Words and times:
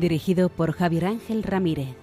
Dirigido 0.00 0.48
por 0.48 0.72
Javier 0.72 1.04
Ángel 1.04 1.42
Ramírez. 1.42 1.94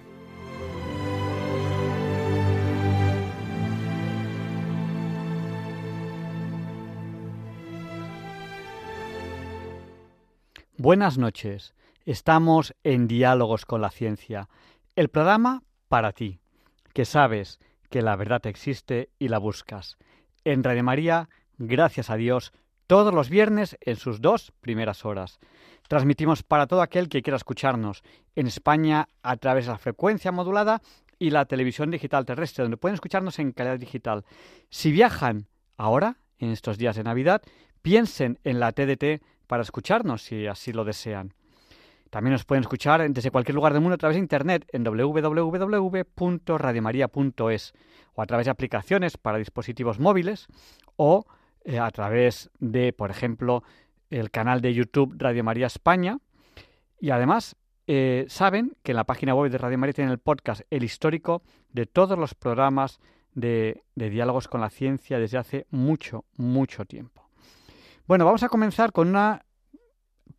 Buenas 10.76 11.18
noches. 11.18 11.74
Estamos 12.06 12.72
en 12.84 13.08
Diálogos 13.08 13.66
con 13.66 13.80
la 13.80 13.90
Ciencia, 13.90 14.48
el 14.94 15.08
programa 15.08 15.64
para 15.88 16.12
ti 16.12 16.40
que 16.94 17.04
sabes 17.04 17.60
que 17.90 18.02
la 18.02 18.16
verdad 18.16 18.46
existe 18.46 19.10
y 19.18 19.28
la 19.28 19.38
buscas. 19.38 19.98
En 20.44 20.64
Radio 20.64 20.84
María, 20.84 21.28
gracias 21.58 22.10
a 22.10 22.16
Dios, 22.16 22.52
todos 22.86 23.12
los 23.12 23.28
viernes 23.28 23.76
en 23.80 23.96
sus 23.96 24.20
dos 24.20 24.52
primeras 24.60 25.04
horas. 25.04 25.38
Transmitimos 25.88 26.42
para 26.42 26.66
todo 26.66 26.82
aquel 26.82 27.08
que 27.08 27.22
quiera 27.22 27.36
escucharnos 27.36 28.02
en 28.36 28.46
España 28.46 29.08
a 29.22 29.36
través 29.36 29.66
de 29.66 29.72
la 29.72 29.78
frecuencia 29.78 30.30
modulada 30.30 30.80
y 31.18 31.30
la 31.30 31.46
televisión 31.46 31.90
digital 31.90 32.26
terrestre, 32.26 32.62
donde 32.62 32.76
pueden 32.76 32.94
escucharnos 32.94 33.38
en 33.38 33.52
calidad 33.52 33.78
digital. 33.78 34.24
Si 34.70 34.92
viajan 34.92 35.46
ahora, 35.76 36.18
en 36.38 36.50
estos 36.50 36.76
días 36.78 36.94
de 36.94 37.04
Navidad, 37.04 37.42
piensen 37.82 38.38
en 38.44 38.60
la 38.60 38.72
TDT 38.72 39.22
para 39.46 39.62
escucharnos 39.62 40.22
si 40.22 40.46
así 40.46 40.72
lo 40.72 40.84
desean. 40.84 41.34
También 42.10 42.32
nos 42.32 42.44
pueden 42.44 42.62
escuchar 42.62 43.10
desde 43.10 43.30
cualquier 43.30 43.54
lugar 43.54 43.72
del 43.72 43.80
mundo 43.82 43.94
a 43.94 43.98
través 43.98 44.16
de 44.16 44.20
internet 44.20 44.66
en 44.72 44.84
www.radiomaria.es 44.84 47.72
o 48.14 48.22
a 48.22 48.26
través 48.26 48.46
de 48.46 48.50
aplicaciones 48.50 49.16
para 49.16 49.38
dispositivos 49.38 49.98
móviles 49.98 50.48
o 50.96 51.24
eh, 51.64 51.78
a 51.78 51.90
través 51.90 52.50
de, 52.60 52.92
por 52.94 53.10
ejemplo, 53.10 53.62
el 54.10 54.30
canal 54.30 54.60
de 54.60 54.74
YouTube 54.74 55.14
Radio 55.18 55.44
María 55.44 55.66
España. 55.66 56.18
Y 57.00 57.10
además, 57.10 57.56
eh, 57.86 58.26
saben 58.28 58.76
que 58.82 58.92
en 58.92 58.96
la 58.96 59.04
página 59.04 59.34
web 59.34 59.50
de 59.50 59.58
Radio 59.58 59.78
María 59.78 59.94
tienen 59.94 60.12
el 60.12 60.18
podcast 60.18 60.62
El 60.70 60.84
Histórico 60.84 61.42
de 61.70 61.86
todos 61.86 62.18
los 62.18 62.34
programas 62.34 63.00
de, 63.34 63.82
de 63.94 64.10
diálogos 64.10 64.48
con 64.48 64.60
la 64.60 64.70
ciencia 64.70 65.18
desde 65.18 65.38
hace 65.38 65.66
mucho, 65.70 66.24
mucho 66.36 66.84
tiempo. 66.84 67.28
Bueno, 68.06 68.24
vamos 68.24 68.42
a 68.42 68.48
comenzar 68.48 68.92
con 68.92 69.08
una 69.08 69.44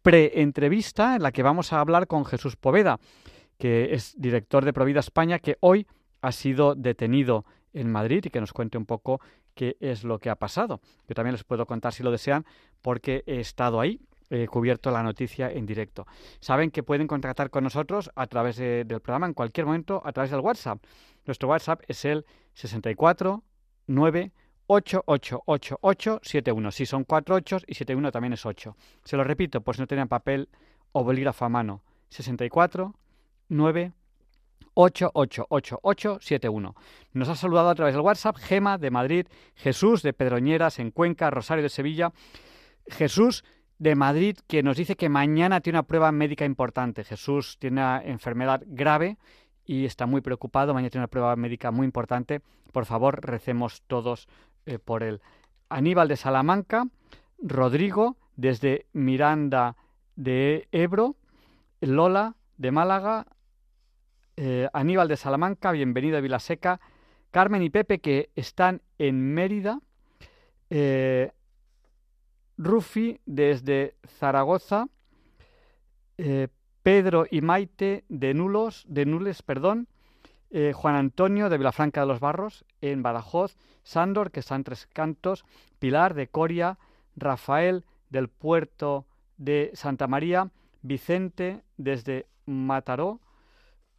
pre-entrevista 0.02 1.16
en 1.16 1.23
la 1.23 1.31
que 1.31 1.44
vamos 1.44 1.73
a 1.73 1.80
hablar 1.80 2.08
con 2.08 2.25
Jesús 2.25 2.56
Poveda, 2.56 3.00
que 3.58 3.94
es 3.94 4.16
director 4.17 4.66
de 4.66 4.73
Provida 4.73 5.00
España, 5.00 5.40
que 5.40 5.58
hoy 5.59 5.88
ha 6.22 6.31
sido 6.31 6.75
detenido 6.75 7.45
en 7.73 7.92
Madrid 7.92 8.25
y 8.25 8.30
que 8.30 8.42
nos 8.42 8.53
cuente 8.53 8.78
un 8.78 8.86
poco 8.86 9.22
qué 9.55 9.78
es 9.80 10.03
lo 10.03 10.19
que 10.19 10.30
ha 10.30 10.36
pasado. 10.36 10.81
Yo 11.08 11.16
también 11.16 11.33
les 11.33 11.44
puedo 11.44 11.66
contar 11.66 11.94
si 11.94 12.03
lo 12.03 12.11
desean 12.11 12.45
porque 12.81 13.23
he 13.25 13.39
estado 13.39 13.80
ahí, 13.80 14.02
he 14.30 14.47
cubierto 14.47 14.91
la 14.91 15.03
noticia 15.03 15.52
en 15.52 15.66
directo. 15.66 16.06
Saben 16.39 16.72
que 16.72 16.83
pueden 16.83 17.08
contactar 17.08 17.50
con 17.50 17.64
nosotros 17.64 18.11
a 18.16 18.28
través 18.28 18.58
del 18.58 19.02
programa 19.02 19.28
en 19.28 19.33
cualquier 19.33 19.66
momento 19.66 20.02
a 20.06 20.11
través 20.11 20.31
del 20.31 20.41
WhatsApp. 20.41 20.83
Nuestro 21.25 21.50
WhatsApp 21.50 21.81
es 21.88 22.06
el 22.06 22.25
64 22.53 23.44
9 23.88 24.31
888871. 24.68 26.72
Sí, 26.72 26.85
son 26.85 27.03
cuatro 27.03 27.35
ochos 27.35 27.63
y 27.68 27.73
71 27.73 28.12
también 28.12 28.34
es 28.34 28.46
8. 28.46 28.78
Se 29.03 29.18
lo 29.18 29.23
repito, 29.23 29.62
pues 29.62 29.79
no 29.79 29.88
tenían 29.88 30.07
papel 30.07 30.47
o 30.91 31.03
bolígrafo 31.03 31.46
a 31.46 31.50
mano. 31.50 31.81
64 32.09 32.94
9 33.50 33.94
888871. 34.75 36.75
Nos 37.14 37.30
ha 37.30 37.36
saludado 37.36 37.70
a 37.70 37.75
través 37.75 37.94
del 37.94 38.02
WhatsApp 38.02 38.38
Gema 38.38 38.78
de 38.78 38.92
Madrid, 38.92 39.28
Jesús 39.56 40.02
de 40.02 40.14
Pedroñeras 40.14 40.80
en 40.80 40.92
Cuenca, 40.92 41.30
Rosario 41.30 41.64
de 41.64 41.70
Sevilla. 41.70 42.12
Jesús 42.88 43.44
de 43.78 43.96
Madrid 43.96 44.38
que 44.47 44.62
nos 44.62 44.78
dice 44.78 44.96
que 44.96 45.09
mañana 45.09 45.62
tiene 45.62 45.80
una 45.80 45.88
prueba 45.88 46.12
médica 46.12 46.46
importante. 46.46 47.03
Jesús 47.03 47.58
tiene 47.59 47.81
una 47.81 48.02
enfermedad 48.03 48.62
grave 48.66 49.18
y 49.66 49.86
está 49.86 50.06
muy 50.06 50.22
preocupado. 50.22 50.74
Mañana 50.74 50.90
tiene 50.90 51.03
una 51.03 51.08
prueba 51.08 51.36
médica 51.36 51.72
muy 51.72 51.86
importante. 51.86 52.41
Por 52.72 52.86
favor, 52.86 53.26
recemos 53.26 53.84
todos 53.88 54.28
eh, 54.66 54.80
por 54.80 55.03
él. 55.03 55.22
Aníbal 55.70 56.08
de 56.08 56.18
Salamanca, 56.18 56.88
Rodrigo 57.41 58.18
desde 58.36 58.86
Miranda 58.94 59.76
de 60.16 60.68
Ebro, 60.72 61.16
Lola 61.81 62.36
de 62.58 62.72
Málaga, 62.72 63.28
eh, 64.41 64.69
Aníbal 64.72 65.09
de 65.09 65.17
Salamanca, 65.17 65.73
bienvenido 65.73 66.17
a 66.17 66.22
Vilaseca, 66.22 66.79
Carmen 67.29 67.61
y 67.61 67.69
Pepe 67.69 68.00
que 68.00 68.29
están 68.38 68.81
en 68.97 69.33
Mérida, 69.33 69.81
eh, 70.69 71.33
Rufi 72.57 73.19
desde 73.25 73.95
Zaragoza, 74.07 74.88
Pedro 76.83 77.25
y 77.29 77.41
Maite 77.41 78.05
de 78.07 78.33
Nulos, 78.33 78.85
de 78.88 79.05
Nules, 79.05 79.41
perdón, 79.41 79.89
eh, 80.51 80.72
Juan 80.73 80.95
Antonio 80.95 81.49
de 81.49 81.57
Vilafranca 81.57 81.99
de 81.99 82.07
los 82.07 82.22
Barros, 82.22 82.63
en 82.79 83.03
Badajoz, 83.03 83.57
Sándor, 83.83 84.31
que 84.31 84.39
están 84.39 84.63
Tres 84.63 84.88
Cantos, 84.88 85.44
Pilar 85.79 86.13
de 86.13 86.29
Coria, 86.29 86.78
Rafael 87.17 87.83
del 88.09 88.29
puerto 88.29 89.05
de 89.38 89.72
Santa 89.73 90.07
María, 90.07 90.49
Vicente 90.81 91.61
desde 91.75 92.25
Mataró, 92.45 93.19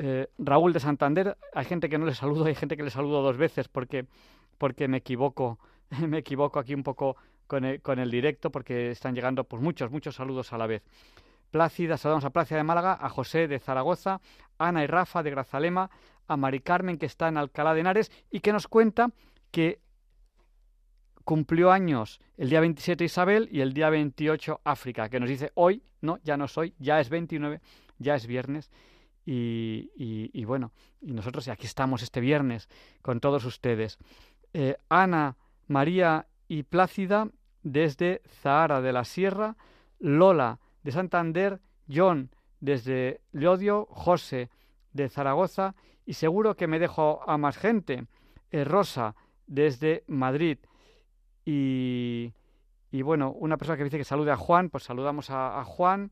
eh, 0.02 0.28
Raúl 0.38 0.72
de 0.72 0.80
Santander, 0.80 1.36
hay 1.52 1.66
gente 1.66 1.90
que 1.90 1.98
no 1.98 2.06
le 2.06 2.14
saludo, 2.14 2.46
hay 2.46 2.54
gente 2.54 2.74
que 2.74 2.82
le 2.82 2.88
saludo 2.88 3.20
dos 3.20 3.36
veces 3.36 3.68
porque, 3.68 4.06
porque 4.56 4.88
me 4.88 4.96
equivoco, 4.96 5.58
me 6.08 6.18
equivoco 6.18 6.58
aquí 6.58 6.72
un 6.72 6.82
poco 6.82 7.16
con 7.46 7.66
el, 7.66 7.82
con 7.82 7.98
el 7.98 8.10
directo 8.10 8.50
porque 8.50 8.92
están 8.92 9.14
llegando 9.14 9.44
pues 9.44 9.62
muchos, 9.62 9.90
muchos 9.90 10.14
saludos 10.14 10.54
a 10.54 10.58
la 10.58 10.66
vez. 10.66 10.82
Plácida, 11.50 11.98
saludamos 11.98 12.24
a 12.24 12.30
Plácida 12.30 12.56
de 12.56 12.64
Málaga, 12.64 12.96
a 12.98 13.10
José 13.10 13.46
de 13.46 13.58
Zaragoza, 13.58 14.22
Ana 14.56 14.82
y 14.84 14.86
Rafa 14.86 15.22
de 15.22 15.32
Grazalema, 15.32 15.90
a 16.26 16.36
Mari 16.38 16.60
Carmen 16.60 16.96
que 16.96 17.04
está 17.04 17.28
en 17.28 17.36
Alcalá 17.36 17.74
de 17.74 17.80
Henares 17.80 18.10
y 18.30 18.40
que 18.40 18.54
nos 18.54 18.68
cuenta 18.68 19.10
que 19.50 19.80
cumplió 21.24 21.72
años 21.72 22.20
el 22.38 22.48
día 22.48 22.60
27 22.60 23.04
Isabel 23.04 23.50
y 23.52 23.60
el 23.60 23.74
día 23.74 23.90
28 23.90 24.62
África, 24.64 25.10
que 25.10 25.20
nos 25.20 25.28
dice 25.28 25.50
hoy, 25.56 25.82
no, 26.00 26.16
ya 26.24 26.38
no 26.38 26.48
soy, 26.48 26.74
ya 26.78 27.00
es 27.00 27.10
29, 27.10 27.60
ya 27.98 28.14
es 28.14 28.26
viernes. 28.26 28.70
Y, 29.24 30.44
bueno, 30.44 30.72
y 31.00 31.12
nosotros 31.12 31.46
aquí 31.48 31.66
estamos 31.66 32.02
este 32.02 32.20
viernes 32.20 32.68
con 33.02 33.20
todos 33.20 33.44
ustedes. 33.44 33.98
Eh, 34.52 34.76
Ana, 34.88 35.36
María 35.68 36.26
y 36.48 36.64
Plácida 36.64 37.28
desde 37.62 38.22
Zahara 38.42 38.80
de 38.80 38.92
la 38.92 39.04
Sierra, 39.04 39.56
Lola 39.98 40.58
de 40.82 40.92
Santander, 40.92 41.60
John 41.88 42.30
desde 42.60 43.20
Llodio, 43.32 43.86
José 43.90 44.50
de 44.92 45.08
Zaragoza. 45.08 45.74
Y 46.06 46.14
seguro 46.14 46.56
que 46.56 46.66
me 46.66 46.78
dejo 46.78 47.20
a 47.26 47.38
más 47.38 47.56
gente. 47.56 48.06
Eh, 48.50 48.64
Rosa 48.64 49.14
desde 49.46 50.04
Madrid. 50.08 50.58
Y, 51.44 52.32
y, 52.90 53.02
bueno, 53.02 53.30
una 53.32 53.56
persona 53.56 53.76
que 53.76 53.84
dice 53.84 53.98
que 53.98 54.04
salude 54.04 54.32
a 54.32 54.36
Juan, 54.36 54.70
pues 54.70 54.84
saludamos 54.84 55.30
a, 55.30 55.62
Juan 55.64 56.10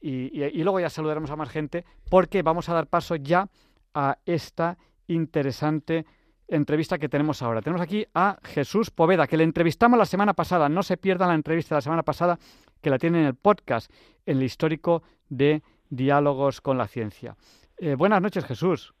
y, 0.00 0.62
luego 0.62 0.80
ya 0.80 0.90
saludaremos 0.90 1.30
a 1.30 1.36
más 1.36 1.50
gente 1.50 1.84
porque 2.08 2.42
vamos 2.42 2.68
a 2.68 2.74
dar 2.74 2.86
paso 2.86 3.16
ya 3.16 3.48
a 3.94 4.18
esta 4.24 4.78
interesante 5.06 6.06
entrevista 6.48 6.98
que 6.98 7.08
tenemos 7.08 7.42
ahora. 7.42 7.62
Tenemos 7.62 7.82
aquí 7.82 8.06
a 8.14 8.38
Jesús 8.42 8.90
Poveda, 8.90 9.26
que 9.26 9.36
le 9.36 9.44
entrevistamos 9.44 9.98
la 9.98 10.06
semana 10.06 10.34
pasada. 10.34 10.68
No 10.68 10.82
se 10.82 10.96
pierdan 10.96 11.28
la 11.28 11.34
entrevista 11.34 11.74
de 11.74 11.78
la 11.78 11.82
semana 11.82 12.02
pasada, 12.02 12.38
que 12.80 12.90
la 12.90 12.98
tienen 12.98 13.22
en 13.22 13.26
el 13.28 13.34
podcast, 13.34 13.90
en 14.26 14.38
el 14.38 14.42
histórico 14.42 15.02
de 15.28 15.62
Diálogos 15.90 16.60
con 16.60 16.78
la 16.78 16.88
Ciencia. 16.88 17.36
Eh, 17.76 17.94
buenas 17.94 18.22
noches, 18.22 18.44
Jesús. 18.44 18.94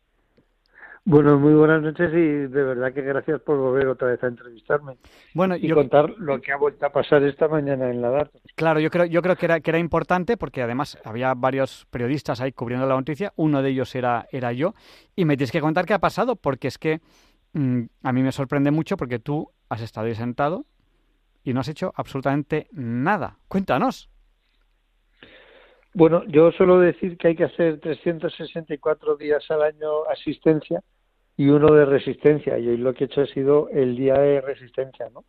Bueno, 1.04 1.38
muy 1.38 1.54
buenas 1.54 1.82
noches 1.82 2.10
y 2.12 2.46
de 2.46 2.62
verdad 2.62 2.92
que 2.92 3.00
gracias 3.00 3.40
por 3.40 3.56
volver 3.56 3.88
otra 3.88 4.08
vez 4.08 4.22
a 4.22 4.26
entrevistarme. 4.26 4.98
Bueno, 5.34 5.56
y 5.56 5.70
contar 5.70 6.10
lo 6.18 6.40
que 6.40 6.52
ha 6.52 6.56
vuelto 6.56 6.84
a 6.84 6.90
pasar 6.90 7.22
esta 7.22 7.48
mañana 7.48 7.90
en 7.90 8.02
la 8.02 8.10
DART. 8.10 8.34
Claro, 8.54 8.80
yo 8.80 8.90
creo, 8.90 9.06
yo 9.06 9.22
creo 9.22 9.34
que 9.34 9.46
era, 9.46 9.60
que 9.60 9.70
era 9.70 9.78
importante 9.78 10.36
porque 10.36 10.62
además 10.62 10.98
había 11.04 11.32
varios 11.34 11.86
periodistas 11.90 12.42
ahí 12.42 12.52
cubriendo 12.52 12.86
la 12.86 12.96
noticia, 12.96 13.32
uno 13.36 13.62
de 13.62 13.70
ellos 13.70 13.94
era, 13.94 14.26
era 14.30 14.52
yo, 14.52 14.74
y 15.16 15.24
me 15.24 15.38
tienes 15.38 15.52
que 15.52 15.62
contar 15.62 15.86
qué 15.86 15.94
ha 15.94 16.00
pasado 16.00 16.36
porque 16.36 16.68
es 16.68 16.76
que 16.76 17.00
mm, 17.54 17.82
a 18.02 18.12
mí 18.12 18.22
me 18.22 18.32
sorprende 18.32 18.70
mucho 18.70 18.98
porque 18.98 19.18
tú 19.18 19.50
has 19.70 19.80
estado 19.80 20.06
ahí 20.06 20.14
sentado 20.14 20.66
y 21.42 21.54
no 21.54 21.60
has 21.60 21.68
hecho 21.68 21.92
absolutamente 21.96 22.68
nada. 22.72 23.38
Cuéntanos. 23.48 24.09
Bueno, 25.92 26.24
yo 26.28 26.52
suelo 26.52 26.78
decir 26.78 27.16
que 27.16 27.28
hay 27.28 27.36
que 27.36 27.44
hacer 27.44 27.80
364 27.80 29.16
días 29.16 29.44
al 29.50 29.62
año 29.62 30.04
asistencia 30.10 30.82
y 31.36 31.48
uno 31.48 31.74
de 31.74 31.84
resistencia. 31.84 32.58
Y 32.58 32.68
hoy 32.68 32.76
lo 32.76 32.94
que 32.94 33.04
he 33.04 33.06
hecho 33.06 33.22
ha 33.22 33.26
sido 33.26 33.68
el 33.70 33.96
día 33.96 34.14
de 34.14 34.40
resistencia, 34.40 35.08
¿no? 35.12 35.24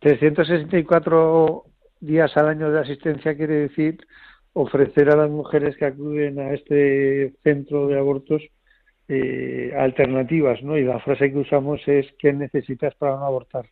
364 0.00 1.64
días 2.00 2.36
al 2.36 2.48
año 2.48 2.70
de 2.70 2.80
asistencia 2.80 3.36
quiere 3.36 3.68
decir 3.68 3.98
ofrecer 4.52 5.10
a 5.10 5.16
las 5.16 5.30
mujeres 5.30 5.76
que 5.76 5.86
acuden 5.86 6.38
a 6.40 6.52
este 6.54 7.34
centro 7.42 7.86
de 7.86 7.98
abortos 7.98 8.42
eh, 9.08 9.72
alternativas, 9.76 10.62
¿no? 10.62 10.78
Y 10.78 10.84
la 10.84 11.00
frase 11.00 11.32
que 11.32 11.38
usamos 11.38 11.80
es 11.86 12.06
¿qué 12.18 12.32
necesitas 12.32 12.94
para 12.94 13.16
no 13.16 13.26
abortar? 13.26 13.66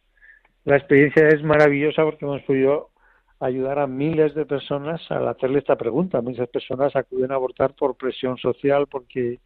La 0.64 0.76
experiencia 0.76 1.28
es 1.28 1.42
maravillosa 1.42 2.02
porque 2.02 2.24
hemos 2.24 2.42
podido 2.42 2.90
ayudar 3.40 3.78
a 3.78 3.86
miles 3.86 4.34
de 4.34 4.46
personas 4.46 5.00
al 5.10 5.28
hacerle 5.28 5.60
esta 5.60 5.76
pregunta. 5.76 6.20
Muchas 6.20 6.48
personas 6.48 6.94
acuden 6.96 7.32
a 7.32 7.36
abortar 7.36 7.74
por 7.74 7.96
presión 7.96 8.36
social, 8.38 8.86
porque 8.88 9.38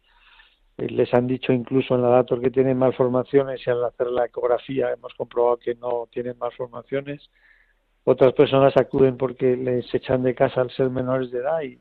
eh, 0.77 0.87
les 0.89 1.13
han 1.13 1.27
dicho 1.27 1.53
incluso 1.53 1.95
en 1.95 2.01
la 2.01 2.09
datos 2.09 2.39
que 2.39 2.49
tienen 2.49 2.77
malformaciones 2.77 3.61
y 3.65 3.69
al 3.69 3.83
hacer 3.83 4.07
la 4.07 4.25
ecografía 4.25 4.91
hemos 4.91 5.13
comprobado 5.13 5.57
que 5.57 5.75
no 5.75 6.07
tienen 6.11 6.37
malformaciones. 6.37 7.29
Otras 8.05 8.33
personas 8.33 8.75
acuden 8.75 9.17
porque 9.17 9.55
les 9.55 9.93
echan 9.93 10.23
de 10.23 10.35
casa 10.35 10.61
al 10.61 10.71
ser 10.71 10.89
menores 10.89 11.31
de 11.31 11.39
edad 11.39 11.61
y, 11.61 11.79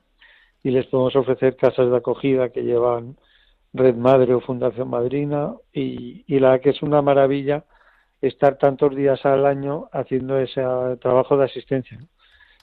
y 0.62 0.70
les 0.70 0.86
podemos 0.86 1.16
ofrecer 1.16 1.56
casas 1.56 1.90
de 1.90 1.96
acogida 1.96 2.50
que 2.50 2.62
llevan 2.62 3.16
Red 3.72 3.96
Madre 3.96 4.34
o 4.34 4.40
Fundación 4.40 4.88
Madrina 4.90 5.54
y, 5.72 6.24
y 6.26 6.38
la 6.38 6.58
que 6.60 6.70
es 6.70 6.82
una 6.82 7.02
maravilla 7.02 7.64
estar 8.22 8.56
tantos 8.56 8.94
días 8.94 9.24
al 9.26 9.44
año 9.44 9.88
haciendo 9.92 10.38
ese 10.38 10.62
trabajo 11.00 11.36
de 11.36 11.44
asistencia. 11.44 11.98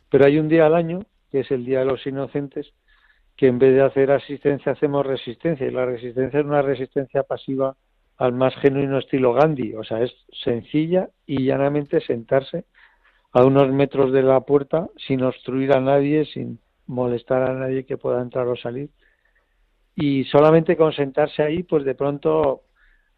Pero 0.09 0.25
hay 0.25 0.39
un 0.39 0.47
día 0.47 0.65
al 0.65 0.73
año, 0.73 1.01
que 1.29 1.41
es 1.41 1.51
el 1.51 1.65
Día 1.65 1.79
de 1.79 1.85
los 1.85 2.05
Inocentes, 2.07 2.73
que 3.35 3.47
en 3.47 3.59
vez 3.59 3.75
de 3.75 3.83
hacer 3.83 4.11
asistencia 4.11 4.71
hacemos 4.71 5.05
resistencia 5.05 5.67
y 5.67 5.71
la 5.71 5.85
resistencia 5.85 6.39
es 6.39 6.45
una 6.45 6.61
resistencia 6.61 7.23
pasiva 7.23 7.75
al 8.17 8.33
más 8.33 8.55
genuino 8.55 8.97
estilo 8.97 9.33
Gandhi, 9.33 9.75
o 9.75 9.83
sea, 9.83 10.01
es 10.01 10.13
sencilla 10.43 11.09
y 11.25 11.45
llanamente 11.45 12.01
sentarse 12.01 12.65
a 13.31 13.45
unos 13.45 13.71
metros 13.71 14.11
de 14.11 14.23
la 14.23 14.41
puerta 14.41 14.89
sin 15.07 15.23
obstruir 15.23 15.71
a 15.73 15.79
nadie, 15.79 16.25
sin 16.25 16.59
molestar 16.87 17.43
a 17.43 17.53
nadie 17.53 17.85
que 17.85 17.97
pueda 17.97 18.21
entrar 18.21 18.47
o 18.47 18.55
salir. 18.55 18.89
Y 19.95 20.25
solamente 20.25 20.75
con 20.75 20.91
sentarse 20.91 21.43
ahí, 21.43 21.63
pues 21.63 21.85
de 21.85 21.95
pronto 21.95 22.63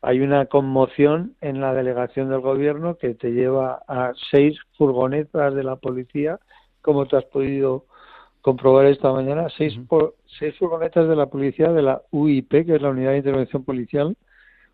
hay 0.02 0.22
una 0.22 0.48
conmoción 0.48 1.36
en 1.42 1.62
la 1.62 1.74
delegación 1.74 2.30
del 2.30 2.42
gobierno 2.42 2.98
que 2.98 3.14
te 3.14 3.32
lleva 3.32 3.84
a 3.88 4.14
seis 4.32 4.58
furgonetas 4.78 5.54
de 5.54 5.64
la 5.64 5.76
policía, 5.76 6.40
como 6.82 7.06
te 7.06 7.18
has 7.18 7.26
podido 7.26 7.86
comprobar 8.42 8.88
esta 8.88 9.12
mañana, 9.12 9.48
seis, 9.56 9.78
seis 10.40 10.58
furgonetas 10.58 11.08
de 11.08 11.16
la 11.16 11.28
policía 11.28 11.72
de 11.72 11.84
la 11.84 12.02
UIP, 12.10 12.66
que 12.66 12.76
es 12.76 12.82
la 12.82 12.90
Unidad 12.90 13.12
de 13.12 13.18
Intervención 13.18 13.64
Policial, 13.64 14.18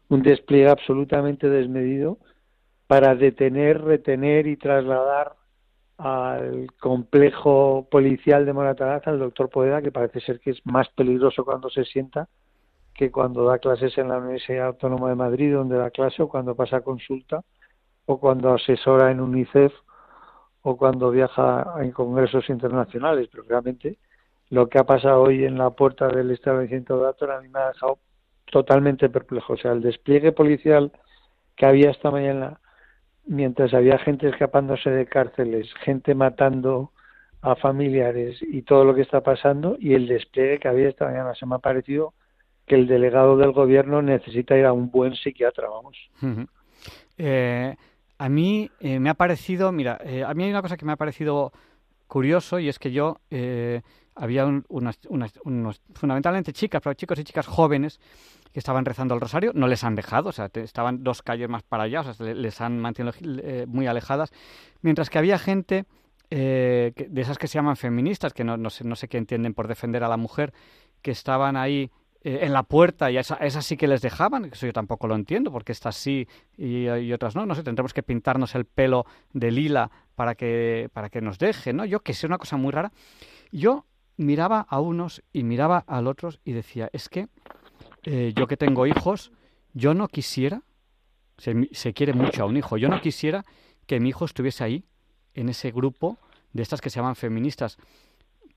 un 0.07 0.21
despliegue 0.21 0.69
absolutamente 0.69 1.49
desmedido 1.49 2.17
para 2.87 3.13
detener, 3.15 3.81
retener 3.81 4.47
y 4.47 4.55
trasladar 4.55 5.33
al 5.97 6.67
complejo 6.79 7.87
policial 7.91 8.45
de 8.45 8.53
Moratalaz 8.53 9.05
al 9.07 9.19
doctor 9.19 9.49
Poeda, 9.49 9.81
que 9.81 9.91
parece 9.91 10.21
ser 10.21 10.39
que 10.39 10.51
es 10.51 10.65
más 10.65 10.87
peligroso 10.89 11.43
cuando 11.43 11.69
se 11.69 11.83
sienta 11.83 12.29
que 12.97 13.11
cuando 13.11 13.45
da 13.45 13.59
clases 13.59 13.95
en 13.99 14.09
la 14.09 14.17
Universidad 14.17 14.67
Autónoma 14.67 15.09
de 15.09 15.15
Madrid, 15.15 15.53
donde 15.53 15.77
da 15.77 15.91
clase, 15.91 16.23
o 16.23 16.27
cuando 16.27 16.55
pasa 16.55 16.81
consulta, 16.81 17.43
o 18.07 18.19
cuando 18.19 18.53
asesora 18.53 19.11
en 19.11 19.21
UNICEF, 19.21 19.71
o 20.63 20.75
cuando 20.75 21.11
viaja 21.11 21.75
en 21.79 21.91
congresos 21.91 22.49
internacionales. 22.49 23.29
Pero 23.31 23.43
realmente 23.47 23.99
lo 24.49 24.67
que 24.67 24.79
ha 24.79 24.83
pasado 24.83 25.21
hoy 25.21 25.45
en 25.45 25.59
la 25.59 25.69
puerta 25.69 26.07
del 26.07 26.31
establecimiento 26.31 26.97
de 26.97 27.03
datos 27.03 27.29
a 27.29 27.39
mí 27.39 27.49
me 27.49 27.59
ha 27.59 27.67
dejado 27.67 27.99
totalmente 28.51 29.09
perplejo. 29.09 29.53
O 29.53 29.57
sea, 29.57 29.73
el 29.73 29.81
despliegue 29.81 30.31
policial 30.31 30.91
que 31.55 31.67
había 31.67 31.91
esta 31.91 32.09
mañana, 32.09 32.59
mientras 33.27 33.75
había 33.75 33.99
gente 33.99 34.27
escapándose 34.27 34.89
de 34.89 35.05
cárceles, 35.05 35.71
gente 35.83 36.15
matando 36.15 36.91
a 37.41 37.55
familiares 37.55 38.39
y 38.41 38.63
todo 38.63 38.85
lo 38.85 38.95
que 38.95 39.01
está 39.01 39.21
pasando, 39.21 39.77
y 39.79 39.93
el 39.93 40.07
despliegue 40.07 40.57
que 40.59 40.67
había 40.67 40.89
esta 40.89 41.05
mañana 41.05 41.35
se 41.35 41.45
me 41.45 41.55
ha 41.55 41.59
parecido 41.59 42.15
que 42.67 42.75
el 42.75 42.85
delegado 42.85 43.37
del 43.37 43.53
gobierno 43.53 44.01
necesita 44.01 44.57
ir 44.57 44.65
a 44.65 44.73
un 44.73 44.91
buen 44.91 45.15
psiquiatra, 45.15 45.69
vamos. 45.69 45.97
eh, 47.17 47.75
a 48.17 48.29
mí 48.29 48.69
eh, 48.79 48.99
me 48.99 49.09
ha 49.09 49.13
parecido, 49.13 49.71
mira, 49.71 49.99
eh, 50.03 50.23
a 50.23 50.33
mí 50.33 50.43
hay 50.43 50.49
una 50.49 50.61
cosa 50.61 50.77
que 50.77 50.85
me 50.85 50.91
ha 50.91 50.97
parecido 50.97 51.51
curioso 52.07 52.59
y 52.59 52.67
es 52.67 52.79
que 52.79 52.91
yo 52.91 53.19
eh, 53.29 53.81
había 54.15 54.45
unas, 54.69 54.99
unos, 55.07 55.81
fundamentalmente 55.93 56.51
chicas, 56.51 56.81
pero 56.83 56.93
chicos 56.95 57.19
y 57.19 57.23
chicas 57.23 57.45
jóvenes 57.45 57.99
que 58.51 58.59
estaban 58.59 58.85
rezando 58.85 59.13
el 59.13 59.21
rosario, 59.21 59.51
no 59.53 59.67
les 59.67 59.83
han 59.83 59.95
dejado, 59.95 60.29
o 60.29 60.31
sea, 60.31 60.49
estaban 60.53 61.03
dos 61.03 61.21
calles 61.21 61.47
más 61.47 61.63
para 61.63 61.83
allá, 61.83 62.01
o 62.01 62.13
sea, 62.13 62.33
les 62.33 62.59
han 62.59 62.79
mantenido 62.79 63.13
muy 63.67 63.85
alejadas, 63.85 64.31
mientras 64.81 65.09
que 65.09 65.19
había 65.19 65.37
gente 65.37 65.85
de 66.29 66.93
esas 67.15 67.37
que 67.37 67.47
se 67.47 67.55
llaman 67.55 67.75
feministas, 67.75 68.33
que 68.33 68.43
no, 68.43 68.57
no, 68.57 68.69
sé, 68.69 68.83
no 68.83 68.95
sé 68.95 69.09
qué 69.09 69.17
entienden 69.17 69.53
por 69.53 69.67
defender 69.67 70.03
a 70.03 70.07
la 70.07 70.17
mujer, 70.17 70.53
que 71.01 71.11
estaban 71.11 71.55
ahí 71.55 71.91
eh, 72.21 72.39
en 72.41 72.53
la 72.53 72.63
puerta 72.63 73.11
y 73.11 73.17
a 73.17 73.21
esas 73.21 73.65
sí 73.65 73.77
que 73.77 73.87
les 73.87 74.01
dejaban, 74.01 74.45
eso 74.45 74.65
yo 74.65 74.73
tampoco 74.73 75.07
lo 75.07 75.15
entiendo, 75.15 75.51
porque 75.51 75.71
estas 75.71 75.95
sí 75.95 76.27
y, 76.57 77.11
otras 77.11 77.35
no, 77.35 77.45
no 77.45 77.53
sé, 77.53 77.63
tendremos 77.63 77.93
que 77.93 78.03
pintarnos 78.03 78.55
el 78.55 78.65
pelo 78.65 79.05
de 79.33 79.51
lila 79.51 79.91
para 80.15 80.35
que, 80.35 80.89
para 80.93 81.09
que 81.09 81.21
nos 81.21 81.37
dejen, 81.37 81.77
¿no? 81.77 81.85
Yo 81.85 81.99
que 81.99 82.13
sé, 82.13 82.25
una 82.25 82.39
cosa 82.39 82.57
muy 82.57 82.71
rara. 82.71 82.91
Yo 83.51 83.85
miraba 84.17 84.65
a 84.67 84.79
unos 84.79 85.23
y 85.31 85.43
miraba 85.43 85.83
a 85.87 86.01
otros 86.01 86.39
y 86.43 86.53
decía, 86.53 86.89
es 86.91 87.07
que 87.07 87.27
eh, 88.03 88.33
yo 88.35 88.47
que 88.47 88.57
tengo 88.57 88.87
hijos, 88.87 89.31
yo 89.73 89.93
no 89.93 90.07
quisiera, 90.07 90.63
se, 91.37 91.93
quiere 91.93 92.13
mucho 92.13 92.43
a 92.43 92.45
un 92.47 92.57
hijo, 92.57 92.77
yo 92.77 92.89
no 92.89 92.99
quisiera 92.99 93.45
que 93.85 93.99
mi 93.99 94.09
hijo 94.09 94.25
estuviese 94.25 94.63
ahí, 94.63 94.85
en 95.35 95.49
ese 95.49 95.71
grupo 95.71 96.17
de 96.51 96.63
estas 96.63 96.81
que 96.81 96.89
se 96.89 96.99
llaman 96.99 97.15
feministas, 97.15 97.77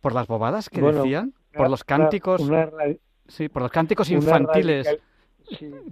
por 0.00 0.14
las 0.14 0.26
bobadas 0.26 0.70
que 0.70 0.80
decían, 0.80 1.34
por 1.52 1.68
los 1.68 1.84
cánticos. 1.84 2.40
Sí, 3.30 3.48
por 3.48 3.62
los 3.62 3.70
cánticos 3.70 4.10
infantiles. 4.10 4.98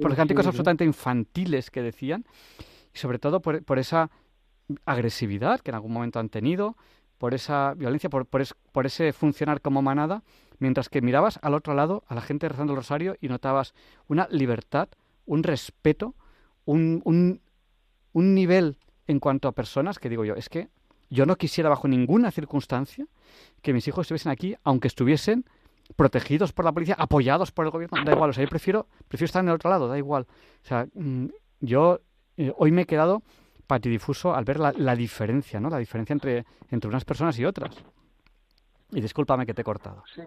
por 0.01 0.11
los 0.11 0.17
cánticos 0.17 0.47
absolutamente 0.47 0.85
infantiles 0.85 1.71
que 1.71 1.83
decían. 1.83 2.25
Y 2.95 2.99
sobre 2.99 3.19
todo 3.19 3.41
por, 3.41 3.65
por, 3.65 3.79
esa 3.79 4.11
agresividad 4.85 5.61
que 5.61 5.71
en 5.71 5.77
algún 5.77 5.93
momento 5.93 6.19
han 6.19 6.29
tenido, 6.29 6.77
por 7.17 7.35
esa 7.35 7.75
violencia, 7.75 8.11
por, 8.11 8.27
por, 8.27 8.87
ese 8.87 9.13
funcionar 9.13 9.61
como 9.61 9.83
manada, 9.83 10.23
mientras 10.59 10.89
que 10.89 11.01
mirabas 11.01 11.39
al 11.43 11.55
otro 11.55 11.75
lado 11.75 12.05
a 12.09 12.15
la 12.15 12.21
gente 12.21 12.49
rezando 12.49 12.73
el 12.73 12.79
rosario 12.79 13.17
y 13.21 13.29
notabas 13.29 13.75
una 14.09 14.29
libertad, 14.31 14.89
un 15.27 15.43
respeto, 15.43 16.15
un, 16.65 17.01
un, 17.05 17.41
un 18.13 18.35
nivel 18.35 18.79
en 19.07 19.21
cuanto 19.21 19.49
a 19.49 19.53
personas 19.53 19.99
que 19.99 20.09
digo 20.09 20.25
yo, 20.25 20.35
es 20.35 20.49
que 20.49 20.69
yo 21.11 21.25
no 21.25 21.37
quisiera 21.37 21.71
bajo 21.71 21.89
ninguna 21.89 22.31
circunstancia 22.31 23.07
que 23.63 23.73
mis 23.73 23.87
hijos 23.89 24.07
estuviesen 24.07 24.33
aquí, 24.33 24.57
aunque 24.63 24.89
estuviesen 24.89 25.45
protegidos 25.97 26.53
por 26.53 26.65
la 26.65 26.73
policía, 26.73 26.95
apoyados 26.99 27.53
por 27.53 27.65
el 27.65 27.71
gobierno, 27.71 28.03
da 28.05 28.13
igual. 28.13 28.31
O 28.31 28.33
sea, 28.33 28.45
yo 28.45 28.51
prefiero, 28.51 28.87
prefiero 29.09 29.27
estar 29.27 29.43
en 29.43 29.49
el 29.49 29.55
otro 29.55 29.71
lado, 29.71 29.89
da 29.89 29.99
igual. 29.99 30.27
O 30.63 30.67
sea, 30.67 30.87
mm, 30.95 31.27
yo 31.61 32.01
eh, 32.37 32.53
hoy 32.57 32.73
me 32.73 32.83
he 32.83 32.87
quedado 32.87 33.23
patidifuso 33.67 34.35
al 34.35 34.45
ver 34.45 34.59
la, 34.59 34.97
diferencia, 34.97 35.61
¿no? 35.61 35.69
La 35.69 35.79
diferencia 35.79 36.13
entre, 36.13 36.45
entre 36.71 36.89
unas 36.89 37.05
personas 37.05 37.39
y 37.39 37.45
otras. 37.45 37.85
Y 38.93 39.01
discúlpame 39.01 39.45
que 39.45 39.55
te 39.55 39.61
he 39.61 39.65
cortado. 39.65 40.03
Sí. 40.15 40.23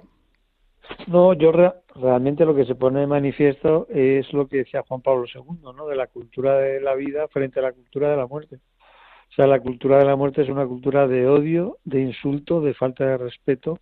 No, 1.07 1.33
yo 1.33 1.51
realmente 1.95 2.45
lo 2.45 2.55
que 2.55 2.65
se 2.65 2.75
pone 2.75 2.99
de 2.99 3.07
manifiesto 3.07 3.87
es 3.89 4.31
lo 4.33 4.47
que 4.47 4.57
decía 4.57 4.83
Juan 4.87 5.01
Pablo 5.01 5.25
II, 5.33 5.59
¿no? 5.75 5.87
De 5.87 5.95
la 5.95 6.07
cultura 6.07 6.57
de 6.57 6.81
la 6.81 6.95
vida 6.95 7.27
frente 7.29 7.59
a 7.59 7.63
la 7.63 7.71
cultura 7.71 8.11
de 8.11 8.17
la 8.17 8.27
muerte. 8.27 8.57
O 8.57 9.33
sea, 9.33 9.47
la 9.47 9.59
cultura 9.59 9.97
de 9.97 10.05
la 10.05 10.15
muerte 10.15 10.41
es 10.41 10.49
una 10.49 10.67
cultura 10.67 11.07
de 11.07 11.27
odio, 11.27 11.77
de 11.85 12.01
insulto, 12.01 12.61
de 12.61 12.73
falta 12.73 13.05
de 13.05 13.17
respeto, 13.17 13.79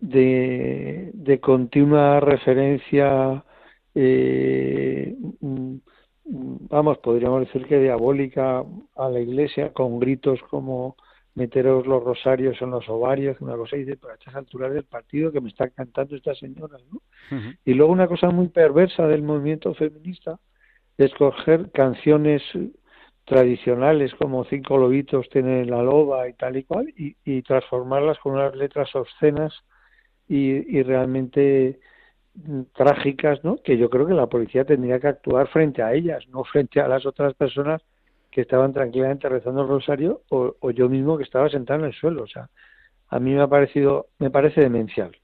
de, 0.00 1.10
de 1.12 1.40
continua 1.40 2.20
referencia, 2.20 3.44
eh, 3.94 5.14
vamos, 5.44 6.98
podríamos 6.98 7.40
decir 7.40 7.66
que 7.66 7.78
diabólica 7.78 8.64
a 8.96 9.08
la 9.08 9.20
iglesia, 9.20 9.72
con 9.72 10.00
gritos 10.00 10.40
como 10.48 10.96
meteros 11.34 11.86
los 11.86 12.02
rosarios 12.02 12.60
en 12.60 12.70
los 12.70 12.88
ovarios, 12.88 13.40
una 13.40 13.56
cosa, 13.56 13.76
y 13.76 13.84
dice, 13.84 13.96
para 13.96 14.14
estas 14.14 14.34
alturas 14.34 14.72
del 14.72 14.84
partido 14.84 15.30
que 15.30 15.40
me 15.40 15.48
está 15.48 15.68
cantando 15.68 16.16
esta 16.16 16.34
señora, 16.34 16.78
¿no? 16.90 17.00
Y 17.64 17.74
luego 17.74 17.92
una 17.92 18.08
cosa 18.08 18.30
muy 18.30 18.48
perversa 18.48 19.06
del 19.06 19.22
movimiento 19.22 19.72
feminista 19.74 20.38
es 20.98 21.14
coger 21.14 21.70
canciones 21.70 22.42
tradicionales 23.24 24.12
como 24.14 24.44
Cinco 24.44 24.76
Lobitos 24.76 25.28
tienen 25.30 25.70
la 25.70 25.82
loba 25.82 26.28
y 26.28 26.32
tal 26.32 26.56
y 26.56 26.64
cual, 26.64 26.88
y, 26.96 27.16
y 27.24 27.42
transformarlas 27.42 28.18
con 28.18 28.32
unas 28.32 28.56
letras 28.56 28.94
obscenas 28.96 29.54
y, 30.30 30.82
realmente 30.84 31.80
mm, 32.34 32.62
trágicas, 32.72 33.42
¿no? 33.42 33.56
Que 33.56 33.76
yo 33.76 33.90
creo 33.90 34.06
que 34.06 34.14
la 34.14 34.28
policía 34.28 34.64
tendría 34.64 35.00
que 35.00 35.08
actuar 35.08 35.48
frente 35.48 35.82
a 35.82 35.92
ellas, 35.92 36.24
no 36.28 36.44
frente 36.44 36.80
a 36.80 36.86
las 36.86 37.04
otras 37.04 37.34
personas 37.34 37.82
que 38.30 38.42
estaban 38.42 38.72
tranquilamente 38.72 39.28
rezando 39.28 39.62
el 39.62 39.68
rosario 39.68 40.22
o, 40.28 40.70
yo 40.70 40.88
mismo 40.88 41.18
que 41.18 41.24
estaba 41.24 41.48
sentado 41.50 41.80
en 41.80 41.86
el 41.86 41.94
suelo. 41.94 42.22
O 42.22 42.26
sea, 42.28 42.48
a 43.08 43.18
mí 43.18 43.32
me 43.34 43.42
ha 43.42 43.48
parecido, 43.48 44.06
me 44.20 44.30
parece 44.30 44.60
demencial. 44.60 45.16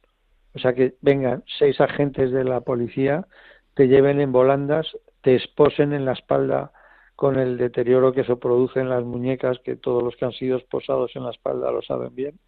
O 0.55 0.59
sea, 0.59 0.75
que 0.75 0.95
vengan 1.03 1.45
seis 1.59 1.81
agentes 1.81 2.33
de 2.33 2.43
la 2.43 2.63
policía, 2.63 3.27
te 3.75 3.87
lleven 3.87 4.21
en 4.21 4.33
volandas, 4.33 4.89
te 5.23 5.37
esposen 5.37 5.93
en 5.93 6.05
la 6.05 6.13
espalda 6.15 6.73
con 7.15 7.39
el 7.39 7.59
deterioro 7.59 8.13
que 8.13 8.25
se 8.25 8.35
produce 8.37 8.81
en 8.81 8.91
las 8.91 9.05
muñecas, 9.05 9.61
que 9.61 9.77
todos 9.77 10.03
los 10.03 10.17
que 10.17 10.25
han 10.25 10.33
sido 10.33 10.57
esposados 10.57 11.15
en 11.15 11.25
la 11.25 11.31
espalda 11.31 11.71
lo 11.71 11.83
saben 11.83 12.13
bien. 12.15 12.41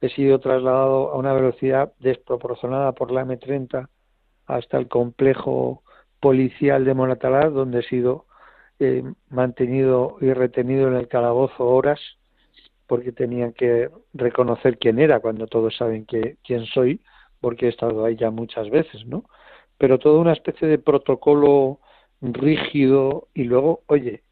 He 0.00 0.08
sido 0.10 0.38
trasladado 0.38 1.10
a 1.10 1.16
una 1.16 1.32
velocidad 1.32 1.92
desproporcionada 1.98 2.92
por 2.92 3.10
la 3.10 3.24
M30 3.24 3.88
hasta 4.46 4.78
el 4.78 4.88
complejo 4.88 5.82
policial 6.20 6.84
de 6.84 6.94
Monatalaz, 6.94 7.52
donde 7.52 7.80
he 7.80 7.82
sido 7.82 8.26
eh, 8.80 9.02
mantenido 9.30 10.16
y 10.20 10.32
retenido 10.32 10.88
en 10.88 10.94
el 10.94 11.08
calabozo 11.08 11.64
horas 11.64 12.00
porque 12.86 13.12
tenían 13.12 13.52
que 13.52 13.90
reconocer 14.14 14.78
quién 14.78 14.98
era 14.98 15.20
cuando 15.20 15.46
todos 15.46 15.76
saben 15.76 16.06
que, 16.06 16.36
quién 16.42 16.64
soy 16.66 17.00
porque 17.40 17.66
he 17.66 17.68
estado 17.68 18.04
ahí 18.04 18.16
ya 18.16 18.30
muchas 18.30 18.70
veces, 18.70 19.04
¿no? 19.06 19.24
Pero 19.76 19.98
toda 19.98 20.20
una 20.20 20.32
especie 20.32 20.66
de 20.66 20.78
protocolo 20.78 21.80
rígido 22.20 23.28
y 23.34 23.44
luego, 23.44 23.82
oye, 23.86 24.22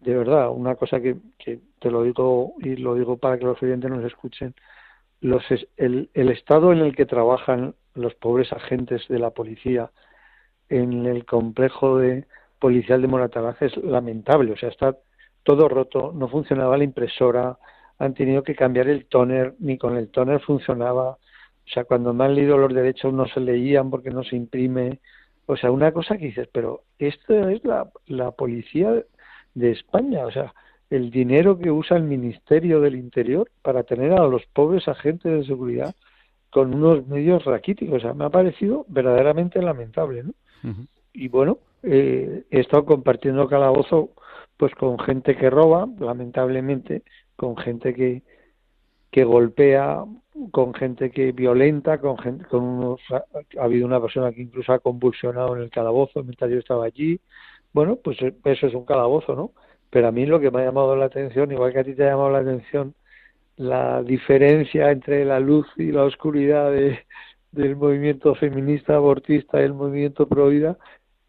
de 0.00 0.14
verdad, 0.14 0.50
una 0.50 0.76
cosa 0.76 1.00
que, 1.00 1.16
que 1.38 1.58
te 1.80 1.90
lo 1.90 2.02
digo 2.04 2.54
y 2.60 2.76
lo 2.76 2.94
digo 2.94 3.16
para 3.18 3.38
que 3.38 3.44
los 3.44 3.62
oyentes 3.62 3.90
nos 3.90 4.04
escuchen, 4.04 4.54
los, 5.20 5.44
el, 5.76 6.10
el 6.14 6.28
estado 6.30 6.72
en 6.72 6.78
el 6.78 6.94
que 6.94 7.06
trabajan 7.06 7.74
los 7.94 8.14
pobres 8.14 8.52
agentes 8.52 9.06
de 9.08 9.18
la 9.18 9.30
policía 9.30 9.90
en 10.68 11.06
el 11.06 11.24
complejo 11.24 11.98
de 11.98 12.26
policial 12.58 13.02
de 13.02 13.08
Moratalaz 13.08 13.60
es 13.62 13.76
lamentable, 13.78 14.52
o 14.52 14.56
sea, 14.56 14.68
está 14.68 14.96
todo 15.42 15.68
roto, 15.68 16.12
no 16.14 16.28
funcionaba 16.28 16.76
la 16.76 16.84
impresora, 16.84 17.58
han 17.98 18.14
tenido 18.14 18.42
que 18.42 18.54
cambiar 18.54 18.88
el 18.88 19.06
toner, 19.06 19.54
ni 19.58 19.78
con 19.78 19.96
el 19.96 20.08
toner 20.08 20.40
funcionaba, 20.40 21.10
o 21.10 21.68
sea, 21.72 21.84
cuando 21.84 22.12
me 22.12 22.24
han 22.24 22.34
leído 22.34 22.58
los 22.58 22.74
derechos 22.74 23.12
no 23.12 23.26
se 23.26 23.40
leían 23.40 23.90
porque 23.90 24.10
no 24.10 24.24
se 24.24 24.36
imprime, 24.36 25.00
o 25.46 25.56
sea, 25.56 25.70
una 25.70 25.92
cosa 25.92 26.16
que 26.16 26.26
dices, 26.26 26.48
pero 26.52 26.82
esto 26.98 27.48
es 27.48 27.64
la, 27.64 27.90
la 28.06 28.32
policía 28.32 29.04
de 29.54 29.70
España, 29.70 30.26
o 30.26 30.30
sea, 30.30 30.52
el 30.90 31.10
dinero 31.10 31.58
que 31.58 31.70
usa 31.70 31.96
el 31.96 32.04
Ministerio 32.04 32.80
del 32.80 32.96
Interior 32.96 33.50
para 33.62 33.82
tener 33.82 34.12
a 34.12 34.26
los 34.26 34.44
pobres 34.46 34.86
agentes 34.88 35.32
de 35.32 35.44
seguridad 35.44 35.94
con 36.50 36.74
unos 36.74 37.06
medios 37.06 37.44
raquíticos. 37.44 37.96
O 37.96 38.00
sea, 38.00 38.14
me 38.14 38.24
ha 38.24 38.30
parecido 38.30 38.86
verdaderamente 38.88 39.60
lamentable, 39.60 40.24
¿no? 40.24 40.32
Y 41.12 41.28
bueno, 41.28 41.58
eh, 41.82 42.44
he 42.50 42.60
estado 42.60 42.84
compartiendo 42.84 43.48
calabozo 43.48 44.10
pues 44.56 44.74
con 44.74 44.98
gente 44.98 45.36
que 45.36 45.50
roba, 45.50 45.86
lamentablemente, 45.98 47.02
con 47.36 47.56
gente 47.56 47.94
que, 47.94 48.22
que 49.10 49.24
golpea, 49.24 50.04
con 50.50 50.74
gente 50.74 51.10
que 51.10 51.32
violenta, 51.32 51.98
con 51.98 52.18
gente, 52.18 52.44
con 52.46 52.62
unos, 52.62 53.00
ha, 53.10 53.24
habido 53.62 53.86
una 53.86 54.00
persona 54.00 54.32
que 54.32 54.42
incluso 54.42 54.72
ha 54.72 54.78
convulsionado 54.78 55.56
en 55.56 55.62
el 55.62 55.70
calabozo 55.70 56.22
mientras 56.22 56.50
yo 56.50 56.58
estaba 56.58 56.86
allí. 56.86 57.20
Bueno, 57.72 57.96
pues 57.96 58.18
eso 58.20 58.66
es 58.66 58.74
un 58.74 58.84
calabozo, 58.84 59.34
¿no? 59.34 59.52
Pero 59.96 60.08
a 60.08 60.12
mí 60.12 60.26
lo 60.26 60.38
que 60.38 60.50
me 60.50 60.60
ha 60.60 60.64
llamado 60.66 60.94
la 60.94 61.06
atención, 61.06 61.50
igual 61.52 61.72
que 61.72 61.78
a 61.78 61.84
ti 61.84 61.94
te 61.94 62.04
ha 62.04 62.10
llamado 62.10 62.28
la 62.28 62.40
atención, 62.40 62.94
la 63.56 64.02
diferencia 64.02 64.90
entre 64.90 65.24
la 65.24 65.40
luz 65.40 65.66
y 65.78 65.90
la 65.90 66.04
oscuridad 66.04 66.70
de, 66.70 67.06
del 67.50 67.76
movimiento 67.76 68.34
feminista 68.34 68.96
abortista 68.96 69.58
y 69.58 69.64
el 69.64 69.72
movimiento 69.72 70.28
pro 70.28 70.48
vida, 70.48 70.76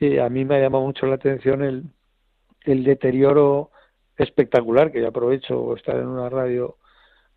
eh, 0.01 0.19
a 0.19 0.27
mí 0.27 0.43
me 0.43 0.57
ha 0.57 0.59
llamado 0.59 0.83
mucho 0.83 1.05
la 1.05 1.15
atención 1.15 1.63
el, 1.63 1.85
el 2.65 2.83
deterioro 2.83 3.71
espectacular, 4.17 4.91
que 4.91 4.99
yo 4.99 5.07
aprovecho 5.07 5.73
estar 5.77 5.95
en 5.95 6.07
una 6.07 6.29
radio 6.29 6.75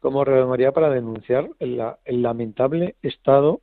como 0.00 0.24
Radio 0.24 0.48
María 0.48 0.72
para 0.72 0.90
denunciar 0.90 1.48
el, 1.60 1.80
el 2.06 2.22
lamentable 2.22 2.96
estado 3.02 3.60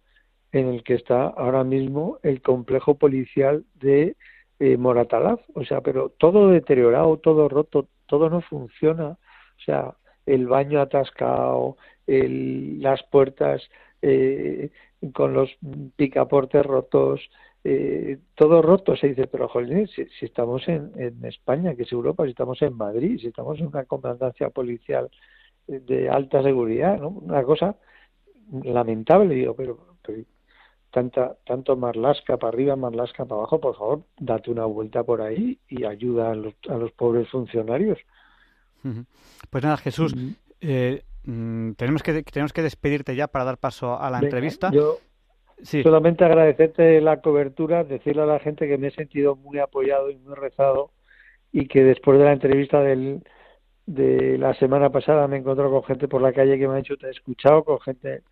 en 0.53 0.69
el 0.69 0.83
que 0.85 0.93
está 0.93 1.27
ahora 1.27 1.65
mismo 1.65 2.17
el 2.23 2.41
complejo 2.41 2.95
policial 2.95 3.65
de 3.73 4.15
eh, 4.59 4.77
Moratalaz. 4.77 5.39
O 5.53 5.63
sea, 5.63 5.81
pero 5.81 6.09
todo 6.09 6.49
deteriorado, 6.49 7.17
todo 7.17 7.49
roto, 7.49 7.87
todo 8.05 8.29
no 8.29 8.41
funciona. 8.41 9.09
O 9.09 9.61
sea, 9.65 9.95
el 10.25 10.47
baño 10.47 10.81
atascado, 10.81 11.77
el, 12.05 12.81
las 12.81 13.03
puertas 13.03 13.61
eh, 14.01 14.69
con 15.13 15.33
los 15.33 15.49
picaportes 15.95 16.65
rotos, 16.65 17.21
eh, 17.63 18.19
todo 18.35 18.61
roto. 18.61 18.95
Se 18.95 19.09
dice, 19.09 19.27
pero 19.27 19.47
joder, 19.47 19.87
si, 19.89 20.05
si 20.05 20.25
estamos 20.25 20.67
en, 20.67 20.91
en, 20.95 21.23
España, 21.25 21.75
que 21.75 21.83
es 21.83 21.91
Europa, 21.91 22.23
si 22.23 22.31
estamos 22.31 22.61
en 22.61 22.73
Madrid, 22.75 23.19
si 23.19 23.27
estamos 23.27 23.59
en 23.59 23.67
una 23.67 23.85
comandancia 23.85 24.49
policial 24.49 25.09
de 25.67 26.09
alta 26.09 26.41
seguridad, 26.43 26.97
¿no? 26.99 27.09
Una 27.09 27.43
cosa 27.43 27.75
lamentable, 28.63 29.35
digo, 29.35 29.55
pero, 29.55 29.77
pero 30.01 30.23
tanta, 30.91 31.35
tanto 31.45 31.75
Marlasca 31.75 32.37
para 32.37 32.53
arriba, 32.53 32.75
Marlasca 32.75 33.25
para 33.25 33.41
abajo, 33.41 33.59
por 33.59 33.77
favor, 33.77 34.03
date 34.19 34.51
una 34.51 34.65
vuelta 34.65 35.03
por 35.03 35.21
ahí 35.21 35.59
y 35.67 35.85
ayuda 35.85 36.31
a 36.31 36.35
los, 36.35 36.53
a 36.69 36.77
los 36.77 36.91
pobres 36.91 37.29
funcionarios. 37.29 37.99
Pues 39.49 39.63
nada, 39.63 39.77
Jesús, 39.77 40.15
eh, 40.61 41.03
mm, 41.25 41.71
tenemos, 41.73 42.03
que, 42.03 42.23
tenemos 42.23 42.53
que 42.53 42.61
despedirte 42.61 43.15
ya 43.15 43.27
para 43.27 43.45
dar 43.45 43.57
paso 43.57 43.99
a 43.99 44.09
la 44.09 44.17
Venga, 44.17 44.27
entrevista. 44.27 44.71
Yo 44.71 44.97
sí. 45.61 45.83
solamente 45.83 46.23
agradecerte 46.23 47.01
la 47.01 47.21
cobertura, 47.21 47.83
decirle 47.83 48.23
a 48.23 48.27
la 48.27 48.39
gente 48.39 48.67
que 48.67 48.77
me 48.77 48.87
he 48.87 48.91
sentido 48.91 49.35
muy 49.35 49.59
apoyado 49.59 50.09
y 50.09 50.15
muy 50.17 50.35
rezado 50.35 50.91
y 51.51 51.67
que 51.67 51.83
después 51.83 52.17
de 52.19 52.25
la 52.25 52.33
entrevista 52.33 52.81
del, 52.81 53.23
de 53.85 54.37
la 54.37 54.53
semana 54.55 54.89
pasada 54.89 55.27
me 55.27 55.37
he 55.37 55.39
encontrado 55.39 55.71
con 55.71 55.83
gente 55.83 56.07
por 56.07 56.21
la 56.21 56.33
calle 56.33 56.57
que 56.57 56.67
me 56.67 56.75
ha 56.75 56.77
dicho 56.77 56.97
te 56.97 57.07
he 57.07 57.11
escuchado, 57.11 57.63
con 57.63 57.79
gente 57.79 58.23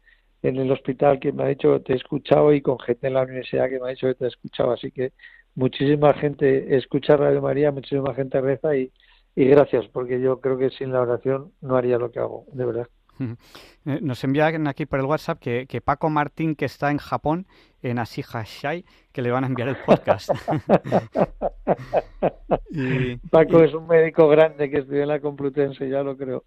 en 0.42 0.58
el 0.58 0.72
hospital 0.72 1.20
que 1.20 1.32
me 1.32 1.44
ha 1.44 1.48
dicho 1.48 1.82
te 1.82 1.94
he 1.94 1.96
escuchado 1.96 2.54
y 2.54 2.62
con 2.62 2.80
gente 2.80 3.08
en 3.08 3.14
la 3.14 3.24
universidad 3.24 3.70
que 3.70 3.80
me 3.80 3.88
ha 3.88 3.90
dicho 3.90 4.08
que 4.08 4.16
te 4.16 4.26
he 4.26 4.28
escuchado. 4.28 4.72
Así 4.72 4.92
que 4.92 5.14
muchísima 5.56 6.14
gente 6.14 6.76
escucha 6.76 7.18
Radio 7.18 7.42
María, 7.42 7.72
muchísima 7.72 8.14
gente 8.14 8.42
reza 8.42 8.76
y, 8.76 8.92
y 9.36 9.46
gracias, 9.46 9.88
porque 9.88 10.22
yo 10.22 10.40
creo 10.40 10.58
que 10.58 10.70
sin 10.70 10.92
la 10.92 11.02
oración 11.02 11.52
no 11.62 11.76
haría 11.76 11.98
lo 11.98 12.12
que 12.12 12.20
hago, 12.20 12.46
de 12.54 12.66
verdad. 12.66 12.88
Nos 13.84 14.24
envían 14.24 14.68
aquí 14.68 14.86
por 14.86 15.00
el 15.00 15.06
WhatsApp 15.06 15.40
que, 15.40 15.68
que, 15.68 15.82
Paco 15.82 16.10
Martín, 16.10 16.56
que 16.56 16.66
está 16.66 16.92
en 16.92 16.98
Japón, 16.98 17.48
en 17.82 18.00
Ashihashai, 18.00 18.86
que 19.12 19.22
le 19.22 19.32
van 19.32 19.44
a 19.44 19.48
enviar 19.48 19.70
el 19.70 19.78
podcast. 19.78 20.30
y, 22.72 23.18
Paco 23.30 23.62
y... 23.62 23.66
es 23.66 23.74
un 23.74 23.88
médico 23.88 24.28
grande 24.28 24.70
que 24.70 24.80
estudió 24.80 25.04
en 25.04 25.10
la 25.10 25.20
Complutense, 25.20 25.90
ya 25.90 26.04
lo 26.04 26.18
creo. 26.18 26.46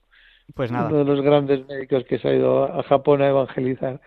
Pues 0.55 0.73
nada. 0.73 0.89
Uno 0.89 0.99
de 0.99 1.05
los 1.05 1.21
grandes 1.21 1.67
médicos 1.67 2.05
que 2.05 2.19
se 2.19 2.29
ha 2.29 2.35
ido 2.35 2.65
a 2.65 2.83
Japón 2.83 3.23
a 3.23 3.29
evangelizar. 3.29 4.01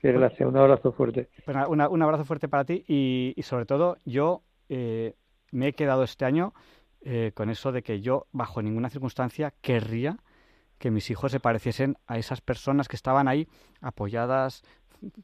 Qué 0.00 0.12
gracia, 0.12 0.46
un 0.46 0.56
abrazo 0.56 0.92
fuerte. 0.92 1.28
Pues 1.44 1.56
nada, 1.56 1.68
una, 1.68 1.88
un 1.88 2.02
abrazo 2.02 2.24
fuerte 2.24 2.48
para 2.48 2.64
ti 2.64 2.84
y, 2.86 3.32
y 3.36 3.42
sobre 3.42 3.64
todo 3.64 3.96
yo 4.04 4.42
eh, 4.68 5.14
me 5.50 5.68
he 5.68 5.72
quedado 5.72 6.04
este 6.04 6.24
año 6.24 6.52
eh, 7.02 7.32
con 7.34 7.50
eso 7.50 7.72
de 7.72 7.82
que 7.82 8.00
yo 8.00 8.26
bajo 8.32 8.62
ninguna 8.62 8.90
circunstancia 8.90 9.52
querría 9.60 10.18
que 10.78 10.90
mis 10.90 11.10
hijos 11.10 11.32
se 11.32 11.40
pareciesen 11.40 11.96
a 12.06 12.18
esas 12.18 12.40
personas 12.40 12.88
que 12.88 12.96
estaban 12.96 13.26
ahí 13.28 13.48
apoyadas 13.80 14.62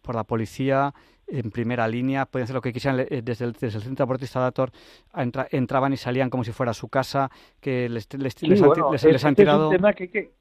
por 0.01 0.15
la 0.15 0.25
policía 0.25 0.95
en 1.27 1.51
primera 1.51 1.89
línea, 1.89 2.27
podían 2.27 2.45
hacer 2.45 2.55
lo 2.55 2.61
que 2.61 2.73
quisieran 2.73 3.07
desde 3.07 3.45
el, 3.45 3.53
desde 3.53 3.79
el 3.79 3.85
centro 3.85 4.05
abortista 4.05 4.41
Dator, 4.41 4.71
entra, 5.15 5.47
entraban 5.51 5.93
y 5.93 5.97
salían 5.97 6.29
como 6.29 6.45
si 6.45 6.53
fuera 6.53 6.75
su 6.75 6.89
casa, 6.89 7.31
que 7.61 7.89
les, 7.89 8.13
les, 8.15 8.35
sí, 8.35 8.47
les, 8.47 8.61
bueno, 8.61 8.87
han, 8.87 8.93
les, 8.93 9.05
les 9.05 9.25
han 9.25 9.35
tirado... 9.35 9.65
Es 9.65 9.71
un 9.71 9.77
tema 9.77 9.93
que, 9.95 10.11
que, 10.11 10.33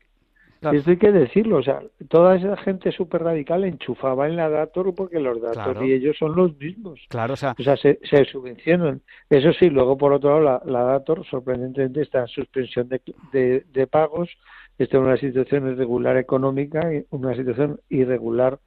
claro. 0.61 0.77
esto 0.77 0.91
hay 0.91 0.97
que 0.97 1.11
decirlo, 1.11 1.57
o 1.57 1.63
sea, 1.63 1.81
toda 2.07 2.35
esa 2.35 2.55
gente 2.57 2.91
súper 2.91 3.23
radical 3.23 3.65
enchufaba 3.65 4.27
en 4.27 4.35
la 4.37 4.49
Dator 4.49 4.93
porque 4.95 5.19
los 5.19 5.39
claro. 5.39 5.83
y 5.85 5.91
ellos 5.91 6.15
son 6.17 6.35
los 6.35 6.57
mismos. 6.57 6.99
Claro, 7.09 7.33
o 7.33 7.35
sea, 7.35 7.55
o 7.59 7.63
sea 7.63 7.75
se, 7.75 7.99
se, 8.03 8.23
subvencionan. 8.25 9.01
Eso 9.29 9.51
sí, 9.53 9.69
luego 9.69 9.97
por 9.97 10.13
otro 10.13 10.39
lado, 10.39 10.61
la, 10.65 10.71
la 10.71 10.83
Dator 10.83 11.25
sorprendentemente 11.25 12.01
está 12.01 12.21
en 12.21 12.27
suspensión 12.27 12.87
de, 12.87 13.01
de, 13.33 13.65
de 13.73 13.87
pagos, 13.87 14.29
está 14.77 14.97
en 14.97 15.03
una 15.03 15.17
situación 15.17 15.69
irregular 15.69 16.17
económica, 16.17 16.81
una 17.09 17.35
situación 17.35 17.79
irregular 17.89 18.59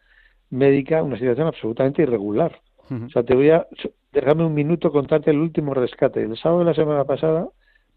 médica, 0.51 1.03
una 1.03 1.19
situación 1.19 1.47
absolutamente 1.47 2.03
irregular. 2.03 2.61
Uh 2.91 2.95
-huh. 2.95 3.07
O 3.07 3.11
sea, 3.11 3.23
te 3.23 3.35
voy 3.35 3.51
a, 3.51 3.67
déjame 4.13 4.45
un 4.45 4.55
minuto 4.55 4.91
contarte 4.91 5.31
el 5.31 5.39
último 5.39 5.75
rescate. 5.75 6.23
El 6.23 6.37
sábado 6.37 6.61
de 6.61 6.67
la 6.67 6.75
semana 6.75 7.05
pasada 7.05 7.49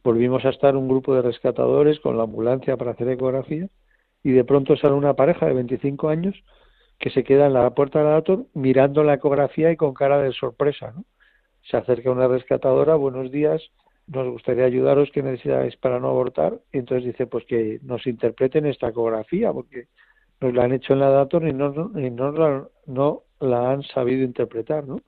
volvimos 0.04 0.46
a 0.46 0.50
estar 0.50 0.76
un 0.76 0.88
grupo 0.88 1.16
de 1.16 1.22
rescatadores 1.22 2.00
con 2.00 2.16
la 2.18 2.24
ambulancia 2.24 2.78
para 2.78 2.92
hacer 2.92 3.10
ecografía 3.10 3.68
y 4.24 4.32
de 4.32 4.44
pronto 4.44 4.76
sale 4.76 4.94
una 4.94 5.14
pareja 5.14 5.46
de 5.46 5.54
25 5.54 6.10
años 6.10 6.36
que 7.00 7.10
se 7.10 7.24
queda 7.24 7.48
en 7.48 7.54
la 7.54 7.70
puerta 7.72 8.00
del 8.00 8.10
dator 8.10 8.46
mirando 8.54 9.04
la 9.04 9.16
ecografía 9.16 9.72
y 9.72 9.78
con 9.78 9.94
cara 9.94 10.22
de 10.22 10.32
sorpresa, 10.34 10.92
¿no? 10.96 11.06
Se 11.70 11.78
acerca 11.78 12.12
una 12.12 12.28
rescatadora, 12.28 12.96
buenos 12.96 13.32
días, 13.32 13.62
nos 14.08 14.30
gustaría 14.30 14.66
ayudaros, 14.66 15.12
¿qué 15.12 15.22
necesitáis 15.22 15.76
para 15.76 16.00
no 16.00 16.08
abortar? 16.08 16.60
Y 16.72 16.80
entonces 16.80 17.06
dice, 17.06 17.28
pues 17.28 17.46
que 17.46 17.80
nos 17.84 18.08
interpreten 18.08 18.66
esta 18.66 18.88
ecografía, 18.88 19.52
porque 19.52 19.88
nos 20.40 20.54
la 20.54 20.64
han 20.64 20.74
hecho 20.74 20.94
en 20.94 21.00
la 21.00 21.10
Dator 21.10 21.46
y 21.48 21.54
no, 21.54 21.92
y 22.00 22.10
no, 22.10 22.32
la, 22.32 22.68
no 22.86 23.24
la 23.40 23.72
han 23.72 23.84
sabido 23.84 24.24
interpretar, 24.24 24.88
¿no? 24.88 25.02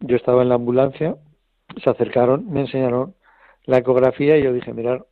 Yo 0.00 0.16
estaba 0.16 0.42
en 0.42 0.48
la 0.48 0.54
ambulancia, 0.54 1.16
se 1.82 1.90
acercaron, 1.90 2.50
me 2.50 2.62
enseñaron 2.62 3.14
la 3.64 3.78
ecografía 3.78 4.38
y 4.38 4.42
yo 4.42 4.52
dije, 4.52 4.72
mirar, 4.72 5.06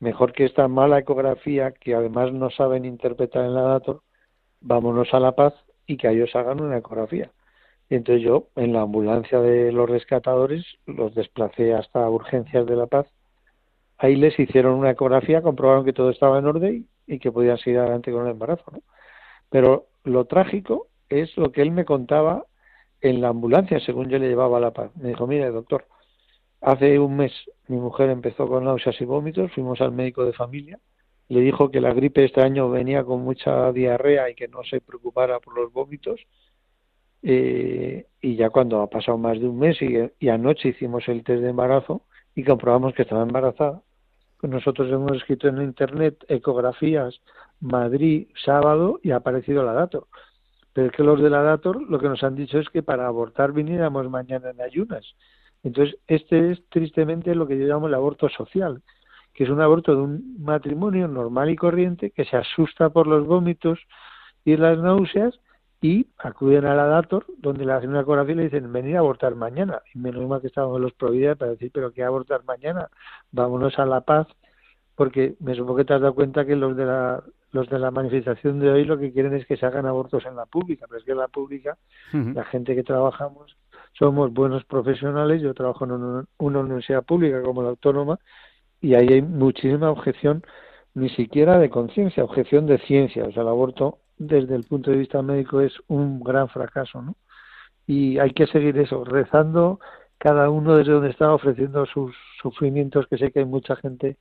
mejor 0.00 0.32
que 0.32 0.44
esta 0.44 0.68
mala 0.68 0.98
ecografía, 0.98 1.72
que 1.72 1.94
además 1.94 2.32
no 2.32 2.50
saben 2.50 2.84
interpretar 2.84 3.44
en 3.44 3.54
la 3.54 3.62
Dator, 3.62 4.02
vámonos 4.60 5.12
a 5.14 5.20
La 5.20 5.32
Paz 5.32 5.54
y 5.86 5.96
que 5.96 6.08
ellos 6.08 6.34
hagan 6.34 6.60
una 6.60 6.78
ecografía. 6.78 7.30
entonces 7.90 8.22
yo, 8.22 8.48
en 8.56 8.72
la 8.72 8.82
ambulancia 8.82 9.40
de 9.40 9.72
los 9.72 9.88
rescatadores, 9.88 10.64
los 10.86 11.14
desplacé 11.14 11.74
hasta 11.74 12.08
urgencias 12.10 12.66
de 12.66 12.76
La 12.76 12.86
Paz. 12.86 13.06
Ahí 13.98 14.16
les 14.16 14.38
hicieron 14.38 14.74
una 14.74 14.90
ecografía, 14.90 15.42
comprobaron 15.42 15.84
que 15.84 15.92
todo 15.92 16.10
estaba 16.10 16.38
en 16.38 16.46
orden 16.46 16.88
y 17.06 17.18
que 17.18 17.32
podían 17.32 17.58
seguir 17.58 17.80
adelante 17.80 18.12
con 18.12 18.26
el 18.26 18.32
embarazo. 18.32 18.64
¿no? 18.72 18.80
Pero 19.50 19.86
lo 20.04 20.26
trágico 20.26 20.88
es 21.08 21.36
lo 21.36 21.52
que 21.52 21.62
él 21.62 21.70
me 21.72 21.84
contaba 21.84 22.44
en 23.00 23.20
la 23.20 23.28
ambulancia, 23.28 23.80
según 23.80 24.08
yo 24.08 24.18
le 24.18 24.28
llevaba 24.28 24.58
a 24.58 24.60
La 24.60 24.72
Paz. 24.72 24.90
Me 24.96 25.08
dijo, 25.08 25.26
mire, 25.26 25.50
doctor, 25.50 25.86
hace 26.60 26.98
un 26.98 27.16
mes 27.16 27.32
mi 27.68 27.76
mujer 27.76 28.10
empezó 28.10 28.48
con 28.48 28.64
náuseas 28.64 29.00
y 29.00 29.04
vómitos, 29.04 29.52
fuimos 29.52 29.80
al 29.80 29.92
médico 29.92 30.24
de 30.24 30.32
familia 30.32 30.78
le 31.28 31.40
dijo 31.40 31.70
que 31.70 31.80
la 31.80 31.92
gripe 31.92 32.24
este 32.24 32.40
año 32.40 32.70
venía 32.70 33.04
con 33.04 33.22
mucha 33.22 33.70
diarrea 33.72 34.30
y 34.30 34.34
que 34.34 34.48
no 34.48 34.64
se 34.64 34.80
preocupara 34.80 35.40
por 35.40 35.54
los 35.56 35.72
vómitos. 35.72 36.20
Eh, 37.22 38.06
y 38.20 38.36
ya 38.36 38.48
cuando 38.50 38.80
ha 38.80 38.88
pasado 38.88 39.18
más 39.18 39.38
de 39.38 39.48
un 39.48 39.58
mes 39.58 39.76
y, 39.82 40.28
anoche 40.28 40.70
hicimos 40.70 41.06
el 41.08 41.24
test 41.24 41.42
de 41.42 41.50
embarazo 41.50 42.02
y 42.34 42.44
comprobamos 42.44 42.94
que 42.94 43.02
estaba 43.02 43.22
embarazada, 43.22 43.82
nosotros 44.42 44.90
hemos 44.90 45.16
escrito 45.16 45.48
en 45.48 45.60
internet 45.62 46.24
ecografías 46.28 47.20
Madrid 47.60 48.28
sábado 48.44 49.00
y 49.02 49.10
ha 49.10 49.16
aparecido 49.16 49.64
la 49.64 49.72
Dator. 49.72 50.06
Pero 50.72 50.86
es 50.86 50.92
que 50.92 51.02
los 51.02 51.20
de 51.20 51.28
la 51.28 51.42
Dator 51.42 51.82
lo 51.82 51.98
que 51.98 52.08
nos 52.08 52.22
han 52.22 52.36
dicho 52.36 52.58
es 52.58 52.70
que 52.70 52.82
para 52.82 53.06
abortar 53.06 53.52
viniéramos 53.52 54.08
mañana 54.08 54.50
en 54.50 54.60
ayunas. 54.62 55.14
Entonces, 55.62 55.96
este 56.06 56.52
es 56.52 56.62
tristemente 56.68 57.34
lo 57.34 57.46
que 57.46 57.58
yo 57.58 57.66
llamo 57.66 57.88
el 57.88 57.94
aborto 57.94 58.28
social, 58.28 58.82
que 59.34 59.44
es 59.44 59.50
un 59.50 59.60
aborto 59.60 59.94
de 59.94 60.02
un 60.02 60.36
matrimonio 60.40 61.08
normal 61.08 61.50
y 61.50 61.56
corriente 61.56 62.10
que 62.10 62.24
se 62.24 62.36
asusta 62.36 62.90
por 62.90 63.06
los 63.06 63.26
vómitos 63.26 63.78
y 64.44 64.56
las 64.56 64.78
náuseas 64.78 65.38
y 65.80 66.06
acuden 66.18 66.64
a 66.64 66.74
la 66.74 66.86
Dator, 66.86 67.26
donde 67.38 67.64
le 67.64 67.72
hacen 67.72 67.90
una 67.90 68.00
ecografía 68.00 68.34
y 68.34 68.36
le 68.36 68.44
dicen, 68.44 68.72
venir 68.72 68.96
a 68.96 69.00
abortar 69.00 69.34
mañana. 69.34 69.80
Y 69.94 69.98
menos 69.98 70.26
mal 70.28 70.40
que 70.40 70.48
estábamos 70.48 70.80
los 70.80 70.92
Provida 70.92 71.36
para 71.36 71.52
decir, 71.52 71.70
pero 71.72 71.92
¿qué 71.92 72.02
abortar 72.02 72.44
mañana? 72.44 72.88
Vámonos 73.30 73.78
a 73.78 73.86
La 73.86 74.00
Paz, 74.00 74.26
porque 74.96 75.36
me 75.38 75.54
supongo 75.54 75.76
que 75.76 75.84
te 75.84 75.94
has 75.94 76.00
dado 76.00 76.14
cuenta 76.14 76.44
que 76.44 76.56
los 76.56 76.76
de 76.76 76.84
la 76.84 77.22
los 77.52 77.68
de 77.68 77.78
la 77.78 77.90
manifestación 77.90 78.60
de 78.60 78.70
hoy 78.70 78.84
lo 78.84 78.98
que 78.98 79.12
quieren 79.12 79.34
es 79.34 79.46
que 79.46 79.56
se 79.56 79.64
hagan 79.64 79.86
abortos 79.86 80.26
en 80.26 80.36
la 80.36 80.46
pública, 80.46 80.86
pero 80.86 80.98
es 80.98 81.04
que 81.04 81.12
en 81.12 81.18
la 81.18 81.28
pública, 81.28 81.78
la 82.12 82.44
gente 82.44 82.74
que 82.74 82.82
trabajamos, 82.82 83.56
somos 83.92 84.32
buenos 84.32 84.64
profesionales, 84.64 85.42
yo 85.42 85.54
trabajo 85.54 85.84
en 85.84 85.92
una 85.92 86.60
universidad 86.60 87.04
pública 87.04 87.42
como 87.42 87.62
la 87.62 87.70
autónoma, 87.70 88.18
y 88.80 88.94
ahí 88.94 89.08
hay 89.08 89.22
muchísima 89.22 89.90
objeción, 89.90 90.44
ni 90.94 91.08
siquiera 91.10 91.58
de 91.58 91.70
conciencia, 91.70 92.24
objeción 92.24 92.66
de 92.66 92.78
ciencia. 92.78 93.24
O 93.24 93.32
sea, 93.32 93.42
el 93.42 93.48
aborto 93.48 93.98
desde 94.18 94.54
el 94.54 94.64
punto 94.64 94.90
de 94.90 94.98
vista 94.98 95.22
médico 95.22 95.60
es 95.60 95.72
un 95.88 96.20
gran 96.20 96.48
fracaso, 96.48 97.02
¿no? 97.02 97.16
Y 97.86 98.18
hay 98.18 98.32
que 98.32 98.46
seguir 98.46 98.76
eso, 98.78 99.04
rezando 99.04 99.80
cada 100.18 100.50
uno 100.50 100.76
desde 100.76 100.92
donde 100.92 101.10
está 101.10 101.32
ofreciendo 101.32 101.86
sus 101.86 102.14
sufrimientos, 102.42 103.06
que 103.06 103.18
sé 103.18 103.30
que 103.30 103.40
hay 103.40 103.44
mucha 103.44 103.76
gente 103.76 104.16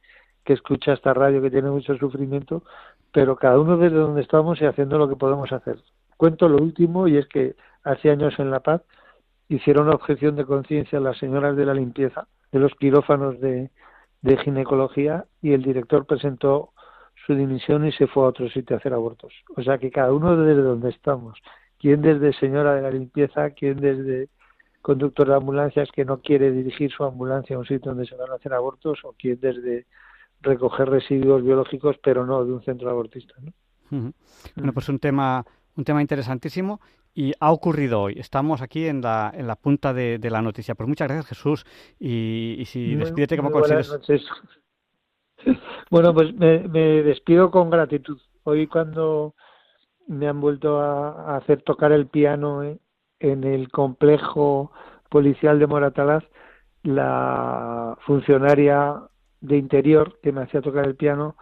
que 0.45 0.53
escucha 0.53 0.93
esta 0.93 1.13
radio 1.13 1.41
que 1.41 1.51
tiene 1.51 1.69
mucho 1.69 1.97
sufrimiento, 1.97 2.63
pero 3.11 3.35
cada 3.35 3.59
uno 3.59 3.77
desde 3.77 3.97
donde 3.97 4.21
estamos 4.21 4.61
y 4.61 4.65
haciendo 4.65 4.97
lo 4.97 5.09
que 5.09 5.15
podemos 5.15 5.51
hacer. 5.51 5.77
Cuento 6.15 6.47
lo 6.47 6.57
último 6.57 7.07
y 7.07 7.17
es 7.17 7.27
que 7.27 7.55
hace 7.83 8.09
años 8.09 8.39
en 8.39 8.51
La 8.51 8.61
Paz 8.61 8.81
hicieron 9.49 9.89
objeción 9.89 10.35
de 10.35 10.45
conciencia 10.45 10.99
las 10.99 11.17
señoras 11.17 11.55
de 11.55 11.65
la 11.65 11.73
limpieza 11.73 12.27
de 12.51 12.59
los 12.59 12.73
quirófanos 12.75 13.39
de, 13.39 13.69
de 14.21 14.37
ginecología 14.37 15.25
y 15.41 15.53
el 15.53 15.63
director 15.63 16.05
presentó 16.05 16.73
su 17.25 17.35
dimisión 17.35 17.85
y 17.85 17.91
se 17.91 18.07
fue 18.07 18.23
a 18.23 18.27
otro 18.27 18.49
sitio 18.49 18.75
a 18.75 18.79
hacer 18.79 18.93
abortos. 18.93 19.33
O 19.55 19.61
sea 19.61 19.77
que 19.77 19.91
cada 19.91 20.13
uno 20.13 20.35
desde 20.37 20.61
donde 20.61 20.89
estamos, 20.89 21.37
quien 21.79 22.01
desde 22.01 22.33
señora 22.33 22.75
de 22.75 22.81
la 22.81 22.91
limpieza, 22.91 23.51
quien 23.51 23.79
desde 23.79 24.29
conductor 24.81 25.27
de 25.27 25.35
ambulancias 25.35 25.89
que 25.91 26.05
no 26.05 26.21
quiere 26.21 26.51
dirigir 26.51 26.91
su 26.91 27.03
ambulancia 27.03 27.55
a 27.55 27.59
un 27.59 27.65
sitio 27.65 27.91
donde 27.91 28.05
se 28.05 28.15
van 28.15 28.31
a 28.31 28.35
hacer 28.35 28.53
abortos, 28.53 28.99
o 29.03 29.13
quien 29.13 29.39
desde 29.41 29.85
recoger 30.41 30.89
residuos 30.89 31.43
biológicos, 31.43 31.97
pero 32.01 32.25
no 32.25 32.45
de 32.45 32.53
un 32.53 32.63
centro 32.63 32.89
abortista. 32.89 33.33
¿no? 33.41 34.13
Bueno, 34.55 34.73
pues 34.73 34.87
un 34.87 34.99
tema, 34.99 35.45
un 35.75 35.83
tema 35.83 36.01
interesantísimo 36.01 36.79
y 37.17 37.33
ha 37.39 37.51
ocurrido 37.51 37.99
hoy. 37.99 38.13
Estamos 38.19 38.61
aquí 38.61 38.85
en 38.85 39.01
la, 39.01 39.33
en 39.35 39.47
la 39.47 39.55
punta 39.55 39.91
de, 39.91 40.19
la 40.29 40.43
noticia. 40.43 40.75
Pues 40.75 40.87
muchas 40.87 41.07
gracias, 41.07 41.25
Jesús. 41.29 41.65
Y, 41.99 42.61
si 42.67 42.95
despídete 42.95 43.35
como 43.35 43.51
consigues. 43.51 43.91
Bueno, 45.89 46.13
pues 46.13 46.33
me, 46.35 46.59
despido 47.03 47.49
con 47.49 47.69
gratitud. 47.69 48.19
Hoy 48.43 48.67
cuando 48.67 49.35
me 50.07 50.27
han 50.27 50.41
vuelto 50.41 50.79
a, 50.79 51.37
hacer 51.37 51.61
tocar 51.61 51.91
el 51.91 52.07
piano 52.07 52.61
en 53.19 53.43
el 53.43 53.69
complejo 53.69 54.71
policial 55.09 55.57
de 55.57 55.67
Moratalaz, 55.67 56.23
la 56.83 57.97
funcionaria 58.05 59.01
de 59.41 59.57
interior 59.57 60.19
que 60.21 60.31
me 60.31 60.41
hacía 60.41 60.61
tocar 60.61 60.85
el 60.85 60.95
piano 60.95 61.35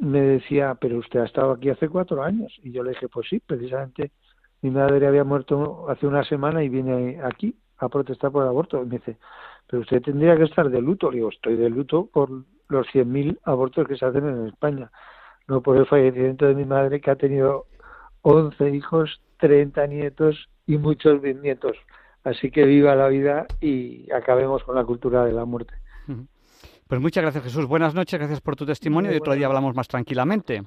me 0.00 0.20
decía, 0.20 0.76
pero 0.80 0.98
usted 0.98 1.20
ha 1.20 1.26
estado 1.26 1.52
aquí 1.52 1.68
hace 1.68 1.88
cuatro 1.88 2.22
años. 2.22 2.58
Y 2.62 2.72
yo 2.72 2.82
le 2.82 2.90
dije, 2.90 3.08
pues 3.08 3.28
sí, 3.28 3.40
precisamente 3.40 4.12
mi 4.64 4.70
madre 4.70 5.06
había 5.06 5.24
muerto 5.24 5.90
hace 5.90 6.06
una 6.06 6.24
semana 6.24 6.64
y 6.64 6.70
viene 6.70 7.20
aquí 7.22 7.54
a 7.76 7.90
protestar 7.90 8.32
por 8.32 8.44
el 8.44 8.48
aborto. 8.48 8.82
Y 8.82 8.86
me 8.86 8.96
dice, 8.96 9.18
pero 9.66 9.82
usted 9.82 10.00
tendría 10.00 10.38
que 10.38 10.44
estar 10.44 10.70
de 10.70 10.80
luto. 10.80 11.10
Le 11.10 11.18
digo, 11.18 11.28
estoy 11.28 11.56
de 11.56 11.68
luto 11.68 12.08
por 12.10 12.30
los 12.68 12.86
100.000 12.86 13.40
abortos 13.44 13.86
que 13.86 13.98
se 13.98 14.06
hacen 14.06 14.26
en 14.26 14.46
España, 14.46 14.90
no 15.48 15.60
por 15.60 15.76
el 15.76 15.84
fallecimiento 15.84 16.46
de 16.46 16.54
mi 16.54 16.64
madre 16.64 17.02
que 17.02 17.10
ha 17.10 17.16
tenido 17.16 17.66
11 18.22 18.70
hijos, 18.70 19.20
30 19.36 19.86
nietos 19.86 20.48
y 20.66 20.78
muchos 20.78 21.20
bisnietos. 21.20 21.76
Así 22.24 22.50
que 22.50 22.64
viva 22.64 22.94
la 22.94 23.08
vida 23.08 23.46
y 23.60 24.10
acabemos 24.12 24.64
con 24.64 24.76
la 24.76 24.84
cultura 24.84 25.26
de 25.26 25.32
la 25.32 25.44
muerte. 25.44 25.74
Pues 26.88 27.02
muchas 27.02 27.20
gracias 27.20 27.44
Jesús. 27.44 27.66
Buenas 27.66 27.94
noches, 27.94 28.18
gracias 28.18 28.40
por 28.40 28.56
tu 28.56 28.64
testimonio 28.64 29.12
y 29.12 29.16
otro 29.16 29.34
día 29.34 29.46
hablamos 29.46 29.74
más 29.74 29.88
tranquilamente. 29.88 30.62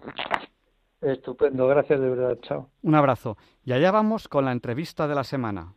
Estupendo, 1.02 1.68
gracias 1.68 2.00
de 2.00 2.10
verdad, 2.10 2.38
chao. 2.42 2.70
Un 2.82 2.96
abrazo. 2.96 3.38
Y 3.64 3.74
allá 3.74 3.92
vamos 3.92 4.28
con 4.28 4.46
la 4.46 4.52
entrevista 4.52 5.08
de 5.08 5.16
la 5.16 5.24
semana. 5.24 5.74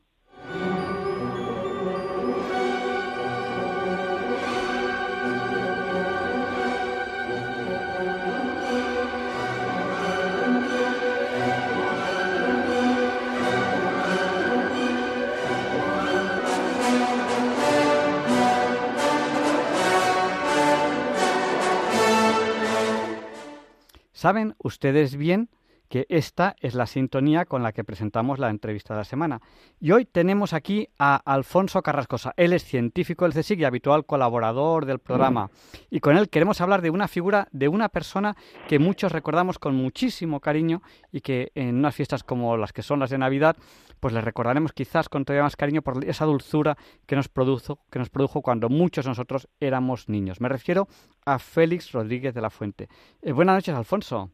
Saben 24.21 24.55
ustedes 24.59 25.17
bien 25.17 25.49
que 25.89 26.05
esta 26.11 26.55
es 26.61 26.75
la 26.75 26.85
sintonía 26.85 27.47
con 27.47 27.63
la 27.63 27.73
que 27.73 27.85
presentamos 27.85 28.39
la 28.39 28.51
entrevista 28.51 28.93
de 28.93 28.99
la 28.99 29.05
semana. 29.05 29.41
Y 29.81 29.93
hoy 29.93 30.05
tenemos 30.05 30.53
aquí 30.53 30.91
a 30.99 31.17
Alfonso 31.17 31.81
Carrascosa. 31.81 32.35
Él 32.37 32.53
es 32.53 32.63
científico 32.63 33.25
del 33.25 33.33
CSIC 33.33 33.61
y 33.61 33.65
habitual 33.65 34.05
colaborador 34.05 34.85
del 34.85 34.99
programa. 34.99 35.51
Y 35.89 36.01
con 36.01 36.19
él 36.19 36.29
queremos 36.29 36.61
hablar 36.61 36.83
de 36.83 36.91
una 36.91 37.09
figura, 37.09 37.49
de 37.51 37.69
una 37.69 37.89
persona 37.89 38.37
que 38.69 38.79
muchos 38.79 39.11
recordamos 39.11 39.59
con 39.59 39.75
muchísimo 39.75 40.41
cariño 40.41 40.83
y 41.11 41.23
que 41.23 41.51
en 41.55 41.77
unas 41.77 41.95
fiestas 41.95 42.23
como 42.23 42.59
las 42.59 42.75
que 42.75 42.83
son 42.83 43.01
las 43.01 43.09
de 43.09 43.17
Navidad, 43.17 43.57
pues 44.01 44.15
le 44.15 44.21
recordaremos 44.21 44.73
quizás 44.73 45.09
con 45.09 45.25
todavía 45.25 45.45
más 45.45 45.57
cariño 45.57 45.83
por 45.83 46.05
esa 46.05 46.25
dulzura 46.25 46.77
que 47.07 47.17
nos 47.17 47.29
produjo, 47.29 47.79
que 47.91 47.99
nos 47.99 48.11
produjo 48.11 48.43
cuando 48.43 48.69
muchos 48.69 49.05
de 49.05 49.11
nosotros 49.11 49.49
éramos 49.61 50.09
niños. 50.09 50.41
Me 50.41 50.49
refiero 50.49 50.89
a 51.25 51.39
Félix 51.39 51.93
Rodríguez 51.93 52.35
de 52.35 52.41
la 52.41 52.51
Fuente. 52.51 52.89
Eh, 53.23 53.33
buenas 53.33 53.57
noches, 53.57 53.75
Alfonso. 53.75 54.31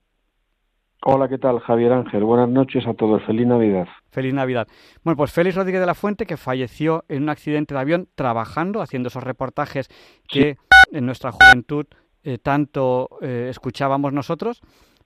Hola, 1.05 1.29
¿qué 1.29 1.39
tal? 1.39 1.61
Javier 1.61 1.93
Ángel. 1.93 2.25
Buenas 2.25 2.49
noches 2.49 2.87
a 2.87 2.95
todos. 2.95 3.23
Feliz 3.25 3.47
Navidad. 3.47 3.87
Feliz 4.11 4.35
Navidad. 4.35 4.67
Bueno, 5.05 5.17
pues 5.17 5.31
Félix 5.31 5.55
Rodríguez 5.55 5.81
de 5.81 5.87
la 5.87 5.95
Fuente, 5.95 6.27
que 6.27 6.37
falleció 6.37 7.05
en 7.09 7.25
un 7.25 7.29
accidente 7.29 7.75
de 7.75 7.81
avión 7.81 8.09
trabajando, 8.15 8.81
haciendo 8.81 9.09
esos 9.09 9.23
reportajes 9.23 9.89
que 10.27 10.57
en 10.91 11.07
nuestra 11.07 11.33
juventud 11.33 11.87
eh, 12.25 12.39
tanto 12.39 13.09
eh, 13.21 13.47
escuchábamos 13.51 14.13
nosotros. 14.13 14.63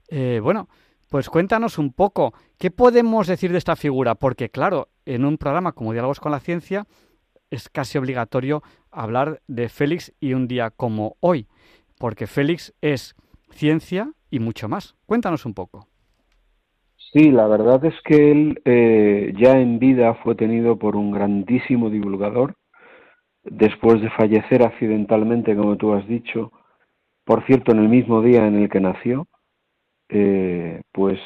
Eh, 0.08 0.40
bueno, 0.42 0.68
pues 1.10 1.28
cuéntanos 1.28 1.76
un 1.76 1.92
poco, 1.92 2.32
¿qué 2.56 2.70
podemos 2.70 3.26
decir 3.26 3.50
de 3.50 3.58
esta 3.58 3.74
figura? 3.74 4.14
Porque 4.14 4.48
claro, 4.48 4.88
en 5.04 5.24
un 5.24 5.38
programa 5.38 5.72
como 5.72 5.92
Diálogos 5.92 6.20
con 6.20 6.30
la 6.30 6.38
Ciencia 6.38 6.86
es 7.50 7.68
casi 7.68 7.98
obligatorio 7.98 8.62
hablar 8.92 9.42
de 9.48 9.68
Félix 9.68 10.14
y 10.20 10.34
un 10.34 10.46
día 10.46 10.70
como 10.70 11.16
hoy, 11.18 11.48
porque 11.98 12.28
Félix 12.28 12.72
es 12.80 13.16
ciencia 13.50 14.12
y 14.30 14.38
mucho 14.38 14.68
más. 14.68 14.94
Cuéntanos 15.04 15.44
un 15.46 15.54
poco. 15.54 15.88
Sí, 17.12 17.32
la 17.32 17.48
verdad 17.48 17.84
es 17.84 17.94
que 18.04 18.30
él 18.30 18.62
eh, 18.64 19.32
ya 19.36 19.58
en 19.58 19.80
vida 19.80 20.14
fue 20.22 20.36
tenido 20.36 20.78
por 20.78 20.94
un 20.94 21.10
grandísimo 21.10 21.90
divulgador, 21.90 22.54
después 23.42 24.00
de 24.00 24.10
fallecer 24.10 24.62
accidentalmente, 24.62 25.56
como 25.56 25.76
tú 25.76 25.92
has 25.92 26.06
dicho, 26.06 26.52
por 27.24 27.44
cierto, 27.46 27.72
en 27.72 27.80
el 27.80 27.88
mismo 27.88 28.22
día 28.22 28.46
en 28.46 28.62
el 28.62 28.68
que 28.68 28.78
nació, 28.78 29.26
eh, 30.10 30.82
pues 30.92 31.18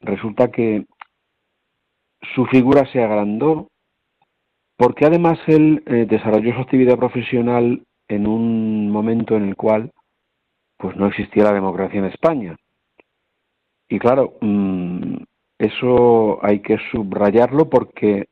resulta 0.00 0.50
que 0.50 0.84
su 2.34 2.46
figura 2.46 2.90
se 2.92 3.02
agrandó 3.02 3.68
porque 4.76 5.06
además 5.06 5.38
él 5.46 5.82
desarrolló 6.08 6.54
su 6.54 6.60
actividad 6.60 6.98
profesional 6.98 7.84
en 8.08 8.26
un 8.26 8.90
momento 8.90 9.36
en 9.36 9.44
el 9.44 9.56
cual 9.56 9.92
pues 10.76 10.96
no 10.96 11.06
existía 11.06 11.44
la 11.44 11.52
democracia 11.52 11.98
en 11.98 12.06
España. 12.06 12.56
Y 13.88 13.98
claro, 13.98 14.34
mm, 14.40 15.16
eso 15.58 16.44
hay 16.44 16.60
que 16.60 16.78
subrayarlo 16.90 17.68
porque 17.68 18.26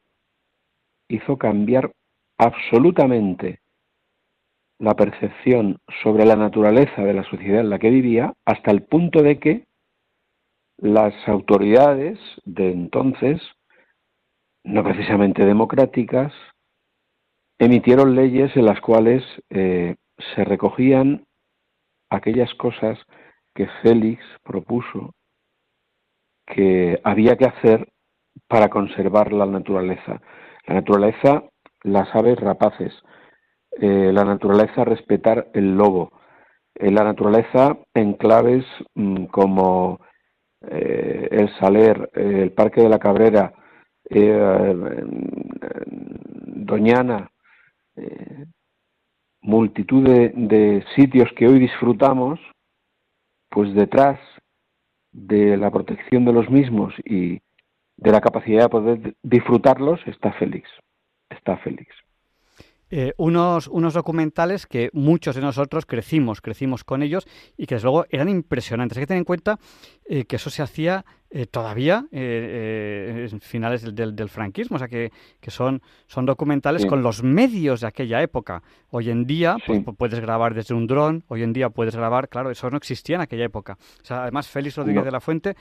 hizo 1.08 1.36
cambiar 1.36 1.92
absolutamente 2.38 3.60
la 4.82 4.94
percepción 4.96 5.78
sobre 6.02 6.26
la 6.26 6.34
naturaleza 6.34 7.02
de 7.02 7.14
la 7.14 7.22
sociedad 7.22 7.60
en 7.60 7.70
la 7.70 7.78
que 7.78 7.88
vivía 7.88 8.34
hasta 8.44 8.72
el 8.72 8.82
punto 8.82 9.22
de 9.22 9.38
que 9.38 9.64
las 10.76 11.14
autoridades 11.28 12.18
de 12.44 12.72
entonces, 12.72 13.40
no 14.64 14.82
precisamente 14.82 15.44
democráticas, 15.44 16.32
emitieron 17.60 18.16
leyes 18.16 18.56
en 18.56 18.64
las 18.64 18.80
cuales 18.80 19.22
eh, 19.50 19.94
se 20.34 20.44
recogían 20.44 21.26
aquellas 22.10 22.52
cosas 22.54 22.98
que 23.54 23.68
Félix 23.82 24.24
propuso 24.42 25.14
que 26.44 27.00
había 27.04 27.36
que 27.36 27.44
hacer 27.44 27.88
para 28.48 28.68
conservar 28.68 29.32
la 29.32 29.46
naturaleza. 29.46 30.20
La 30.66 30.74
naturaleza, 30.74 31.44
las 31.84 32.12
aves 32.16 32.36
rapaces, 32.40 32.92
eh, 33.80 34.12
la 34.12 34.24
naturaleza 34.24 34.84
respetar 34.84 35.48
el 35.54 35.76
lobo, 35.76 36.12
eh, 36.74 36.90
la 36.90 37.04
naturaleza 37.04 37.78
en 37.94 38.14
claves 38.14 38.64
mm, 38.94 39.24
como 39.26 40.00
eh, 40.60 41.28
el 41.30 41.48
Saler, 41.58 42.10
el 42.14 42.52
Parque 42.52 42.82
de 42.82 42.88
la 42.88 42.98
Cabrera, 42.98 43.54
Doñana, 46.64 47.30
multitud 49.40 50.02
de 50.04 50.84
sitios 50.94 51.30
que 51.34 51.46
hoy 51.46 51.58
disfrutamos, 51.58 52.38
pues 53.48 53.72
detrás 53.74 54.18
de 55.12 55.56
la 55.56 55.70
protección 55.70 56.26
de 56.26 56.32
los 56.32 56.50
mismos 56.50 56.92
y 57.04 57.40
de 57.96 58.10
la 58.10 58.20
capacidad 58.20 58.64
de 58.64 58.68
poder 58.68 59.16
disfrutarlos 59.22 60.00
está 60.06 60.32
Félix. 60.32 60.68
Está 61.30 61.56
Félix. 61.58 61.94
Eh, 62.94 63.14
unos, 63.16 63.68
unos 63.68 63.94
documentales 63.94 64.66
que 64.66 64.90
muchos 64.92 65.34
de 65.34 65.40
nosotros 65.40 65.86
crecimos, 65.86 66.42
crecimos 66.42 66.84
con 66.84 67.02
ellos 67.02 67.26
y 67.56 67.64
que 67.64 67.76
desde 67.76 67.86
luego 67.86 68.04
eran 68.10 68.28
impresionantes. 68.28 68.98
Hay 68.98 69.04
que 69.04 69.06
tener 69.06 69.20
en 69.20 69.24
cuenta 69.24 69.58
eh, 70.04 70.26
que 70.26 70.36
eso 70.36 70.50
se 70.50 70.60
hacía 70.60 71.06
eh, 71.30 71.46
todavía 71.46 72.04
en 72.10 73.40
finales 73.40 73.94
del, 73.94 74.14
del, 74.14 74.28
franquismo, 74.28 74.76
o 74.76 74.78
sea 74.78 74.88
que, 74.88 75.10
que 75.40 75.50
son, 75.50 75.80
son 76.06 76.26
documentales 76.26 76.84
con 76.84 77.02
los 77.02 77.22
medios 77.22 77.80
de 77.80 77.86
aquella 77.86 78.20
época. 78.20 78.62
Hoy 78.90 79.08
en 79.08 79.24
día 79.24 79.56
pues, 79.66 79.82
puedes 79.96 80.20
grabar 80.20 80.52
desde 80.52 80.74
un 80.74 80.86
dron, 80.86 81.24
hoy 81.28 81.44
en 81.44 81.54
día 81.54 81.70
puedes 81.70 81.96
grabar, 81.96 82.28
claro, 82.28 82.50
eso 82.50 82.68
no 82.68 82.76
existía 82.76 83.16
en 83.16 83.22
aquella 83.22 83.46
época. 83.46 83.78
O 84.02 84.04
sea, 84.04 84.24
además 84.24 84.48
Félix 84.48 84.76
Rodríguez 84.76 85.06
de 85.06 85.10
la 85.10 85.20
Fuente 85.20 85.56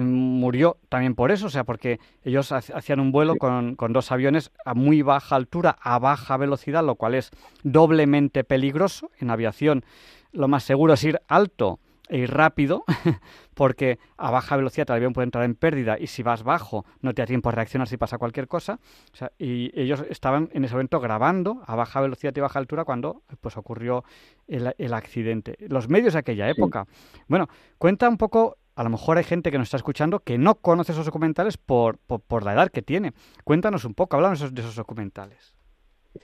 murió 0.00 0.78
también 0.88 1.14
por 1.14 1.30
eso, 1.30 1.46
o 1.46 1.50
sea, 1.50 1.64
porque 1.64 2.00
ellos 2.22 2.52
hacían 2.52 3.00
un 3.00 3.12
vuelo 3.12 3.36
con, 3.36 3.76
con, 3.76 3.92
dos 3.92 4.10
aviones 4.10 4.50
a 4.64 4.74
muy 4.74 5.02
baja 5.02 5.36
altura, 5.36 5.76
a 5.80 5.98
baja 5.98 6.36
velocidad, 6.36 6.84
lo 6.84 6.94
cual 6.94 7.14
es 7.14 7.30
doblemente 7.62 8.44
peligroso. 8.44 9.10
En 9.18 9.30
aviación 9.30 9.84
lo 10.32 10.48
más 10.48 10.64
seguro 10.64 10.94
es 10.94 11.04
ir 11.04 11.20
alto 11.28 11.78
e 12.08 12.18
ir 12.18 12.30
rápido, 12.30 12.84
porque 13.54 13.98
a 14.16 14.30
baja 14.30 14.56
velocidad 14.56 14.90
el 14.90 14.96
avión 14.96 15.12
puede 15.12 15.24
entrar 15.24 15.44
en 15.44 15.54
pérdida 15.54 15.96
y 15.98 16.08
si 16.08 16.22
vas 16.22 16.42
bajo 16.42 16.84
no 17.00 17.14
te 17.14 17.22
da 17.22 17.26
tiempo 17.26 17.48
a 17.48 17.52
reaccionar 17.52 17.88
si 17.88 17.96
pasa 17.96 18.18
cualquier 18.18 18.48
cosa. 18.48 18.80
O 19.12 19.16
sea, 19.16 19.32
y 19.38 19.70
ellos 19.78 20.04
estaban 20.10 20.50
en 20.52 20.64
ese 20.64 20.74
momento 20.74 21.00
grabando 21.00 21.62
a 21.66 21.74
baja 21.74 22.00
velocidad 22.00 22.34
y 22.36 22.40
baja 22.40 22.58
altura 22.58 22.84
cuando 22.84 23.22
pues 23.40 23.56
ocurrió 23.56 24.04
el, 24.46 24.74
el 24.76 24.94
accidente. 24.94 25.56
Los 25.68 25.88
medios 25.88 26.14
de 26.14 26.18
aquella 26.18 26.48
época. 26.48 26.86
Bueno, 27.28 27.48
cuenta 27.78 28.08
un 28.08 28.18
poco 28.18 28.58
a 28.74 28.82
lo 28.82 28.90
mejor 28.90 29.18
hay 29.18 29.24
gente 29.24 29.50
que 29.50 29.58
nos 29.58 29.66
está 29.66 29.76
escuchando 29.76 30.20
que 30.20 30.38
no 30.38 30.56
conoce 30.56 30.92
esos 30.92 31.06
documentales 31.06 31.56
por, 31.56 31.98
por, 31.98 32.44
la 32.44 32.54
edad 32.54 32.70
que 32.70 32.82
tiene. 32.82 33.12
Cuéntanos 33.44 33.84
un 33.84 33.94
poco, 33.94 34.16
háblanos 34.16 34.54
de 34.54 34.60
esos 34.60 34.76
documentales. 34.76 35.54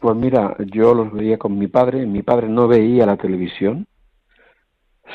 Pues 0.00 0.16
mira, 0.16 0.56
yo 0.58 0.94
los 0.94 1.12
veía 1.12 1.38
con 1.38 1.58
mi 1.58 1.66
padre, 1.66 2.04
mi 2.06 2.22
padre 2.22 2.48
no 2.48 2.68
veía 2.68 3.06
la 3.06 3.16
televisión, 3.16 3.86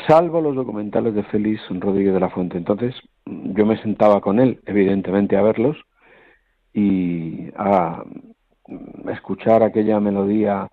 salvo 0.07 0.41
los 0.41 0.55
documentales 0.55 1.13
de 1.13 1.23
Félix 1.23 1.61
Rodríguez 1.69 2.13
de 2.13 2.19
la 2.19 2.29
Fuente. 2.29 2.57
Entonces 2.57 2.95
yo 3.25 3.65
me 3.65 3.81
sentaba 3.81 4.21
con 4.21 4.39
él, 4.39 4.59
evidentemente, 4.65 5.37
a 5.37 5.41
verlos 5.41 5.77
y 6.73 7.49
a 7.55 8.03
escuchar 9.11 9.61
aquella 9.61 9.99
melodía 9.99 10.67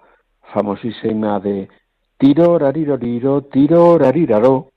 famosísima 0.53 1.41
de 1.41 1.69
tiro 2.19 2.59
rariroriro, 2.59 3.43
tiro 3.45 3.99
rariraro, 3.99 4.71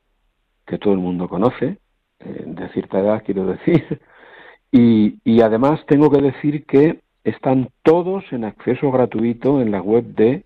que 0.65 0.78
todo 0.78 0.93
el 0.93 0.99
mundo 0.99 1.28
conoce, 1.28 1.78
eh, 2.19 2.43
de 2.45 2.69
cierta 2.69 2.99
edad 2.99 3.23
quiero 3.26 3.45
decir, 3.45 4.02
y, 4.71 5.19
y, 5.23 5.41
además 5.41 5.82
tengo 5.88 6.10
que 6.10 6.21
decir 6.21 6.65
que 6.65 7.02
están 7.23 7.69
todos 7.84 8.23
en 8.32 8.43
acceso 8.43 8.91
gratuito 8.91 9.62
en 9.62 9.71
la 9.71 9.82
web 9.82 10.04
de, 10.15 10.43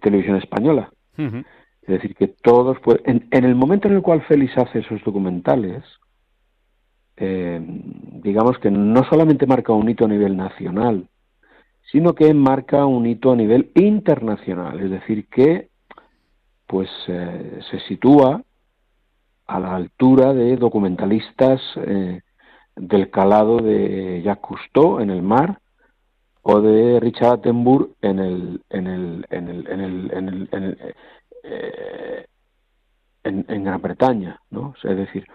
Televisión 0.00 0.36
Española. 0.36 0.92
Es 1.16 1.88
decir, 1.88 2.14
que 2.14 2.28
todos 2.28 2.78
pueden... 2.80 3.26
En, 3.30 3.44
el 3.44 3.54
momento 3.54 3.88
en 3.88 3.94
el 3.94 4.02
cual 4.02 4.20
Félix 4.22 4.56
hace 4.58 4.80
esos 4.80 5.02
documentales, 5.02 5.82
eh, 7.16 7.58
digamos 8.22 8.58
que 8.58 8.70
no 8.70 9.02
solamente 9.04 9.46
marca 9.46 9.72
un 9.72 9.88
hito 9.88 10.04
a 10.04 10.08
nivel 10.08 10.36
nacional, 10.36 11.08
sino 11.90 12.14
que 12.14 12.34
marca 12.34 12.84
un 12.84 13.06
hito 13.06 13.32
a 13.32 13.36
nivel 13.36 13.70
internacional, 13.74 14.78
es 14.80 14.90
decir, 14.90 15.26
que 15.28 15.68
pues 16.66 16.90
eh, 17.08 17.60
se 17.70 17.80
sitúa 17.80 18.42
a 19.48 19.58
la 19.58 19.74
altura 19.74 20.34
de 20.34 20.56
documentalistas 20.56 21.60
eh, 21.76 22.20
del 22.76 23.10
calado 23.10 23.58
de 23.58 24.22
Jacques 24.22 24.46
Cousteau 24.46 25.00
en 25.00 25.10
el 25.10 25.22
mar 25.22 25.60
o 26.42 26.60
de 26.60 27.00
Richard 27.00 27.40
Attenborough 27.40 27.96
en 28.02 28.18
el 28.18 28.62
en 28.70 28.86
el 28.86 29.26
en 29.30 29.48
el 29.48 29.66
en 29.70 29.80
el 29.80 30.10
en, 30.12 30.28
el, 30.28 30.48
en, 30.52 30.76
eh, 31.42 32.26
en, 33.24 33.64
Gran 33.64 33.82
Bretaña, 33.82 34.40
¿no? 34.50 34.74
es 34.82 34.96
decir, 34.96 35.26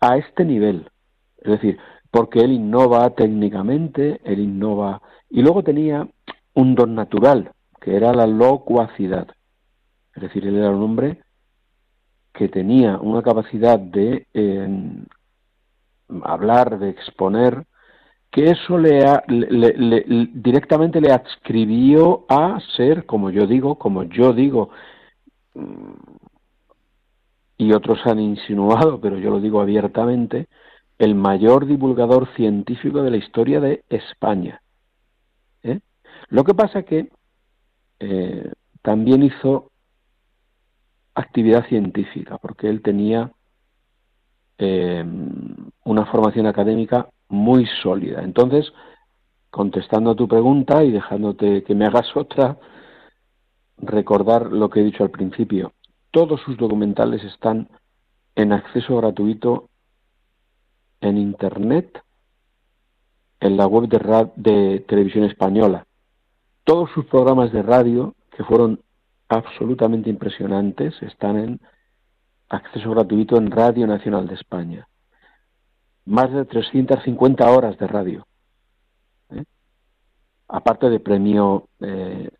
a 0.00 0.16
este 0.16 0.44
nivel, 0.44 0.90
es 1.38 1.50
decir, 1.50 1.78
porque 2.10 2.40
él 2.40 2.52
innova 2.52 3.10
técnicamente, 3.10 4.20
él 4.24 4.40
innova 4.40 5.02
y 5.28 5.42
luego 5.42 5.62
tenía 5.62 6.08
un 6.54 6.74
don 6.74 6.94
natural 6.94 7.52
que 7.80 7.96
era 7.96 8.14
la 8.14 8.26
locuacidad, 8.26 9.28
es 10.14 10.22
decir, 10.22 10.46
él 10.46 10.56
era 10.56 10.70
un 10.70 10.82
hombre 10.82 11.20
que 12.36 12.48
tenía 12.48 12.98
una 12.98 13.22
capacidad 13.22 13.78
de 13.78 14.26
hablar, 16.22 16.78
de 16.78 16.90
exponer, 16.90 17.64
que 18.30 18.50
eso 18.50 18.76
le, 18.76 19.02
directamente 20.34 21.00
le 21.00 21.12
adscribió 21.12 22.26
a 22.28 22.60
ser, 22.76 23.06
como 23.06 23.30
yo 23.30 23.46
digo, 23.46 23.76
como 23.76 24.02
yo 24.04 24.34
digo, 24.34 24.68
mm, 25.54 25.92
y 27.58 27.72
otros 27.72 28.00
han 28.04 28.20
insinuado, 28.20 29.00
pero 29.00 29.18
yo 29.18 29.30
lo 29.30 29.40
digo 29.40 29.60
abiertamente, 29.60 30.48
el 30.98 31.14
mayor 31.14 31.66
divulgador 31.66 32.28
científico 32.36 33.02
de 33.02 33.10
la 33.10 33.16
historia 33.16 33.60
de 33.60 33.82
España. 33.88 34.60
¿eh? 35.62 35.80
Lo 36.28 36.44
que 36.44 36.54
pasa 36.54 36.82
que 36.82 37.08
eh, 38.00 38.52
también 38.82 39.22
hizo 39.22 39.70
actividad 41.16 41.66
científica, 41.66 42.38
porque 42.38 42.68
él 42.68 42.82
tenía 42.82 43.32
eh, 44.58 45.04
una 45.84 46.06
formación 46.06 46.46
académica 46.46 47.08
muy 47.28 47.66
sólida. 47.82 48.22
Entonces, 48.22 48.72
contestando 49.50 50.10
a 50.10 50.14
tu 50.14 50.28
pregunta 50.28 50.84
y 50.84 50.92
dejándote 50.92 51.64
que 51.64 51.74
me 51.74 51.86
hagas 51.86 52.06
otra, 52.14 52.58
recordar 53.78 54.52
lo 54.52 54.70
que 54.70 54.80
he 54.80 54.84
dicho 54.84 55.02
al 55.02 55.10
principio. 55.10 55.72
Todos 56.10 56.40
sus 56.42 56.56
documentales 56.56 57.24
están 57.24 57.68
en 58.34 58.52
acceso 58.52 58.96
gratuito 58.98 59.70
en 61.00 61.16
Internet, 61.16 62.02
en 63.40 63.56
la 63.56 63.66
web 63.66 63.88
de, 63.88 64.30
de 64.36 64.80
Televisión 64.80 65.24
Española. 65.24 65.86
Todos 66.64 66.90
sus 66.90 67.06
programas 67.06 67.52
de 67.52 67.62
radio, 67.62 68.14
que 68.36 68.44
fueron 68.44 68.80
absolutamente 69.28 70.10
impresionantes 70.10 70.94
están 71.02 71.38
en 71.38 71.60
acceso 72.48 72.90
gratuito 72.90 73.36
en 73.36 73.50
Radio 73.50 73.86
Nacional 73.86 74.28
de 74.28 74.34
España. 74.34 74.88
Más 76.04 76.32
de 76.32 76.44
350 76.44 77.50
horas 77.50 77.76
de 77.78 77.86
radio. 77.86 78.26
¿eh? 79.30 79.44
Aparte 80.48 80.88
de 80.88 81.00
premio 81.00 81.68
eh, 81.80 82.30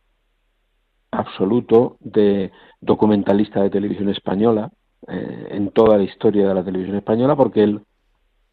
absoluto 1.11 1.97
de 2.01 2.53
documentalista 2.81 3.63
de 3.63 3.71
televisión 3.71 4.09
española, 4.11 4.71
eh, 5.09 5.49
en 5.51 5.71
toda 5.71 5.97
la 5.97 6.05
historia 6.05 6.49
de 6.49 6.55
la 6.55 6.65
televisión 6.65 6.97
española, 6.97 7.37
porque 7.37 7.63
él 7.63 7.83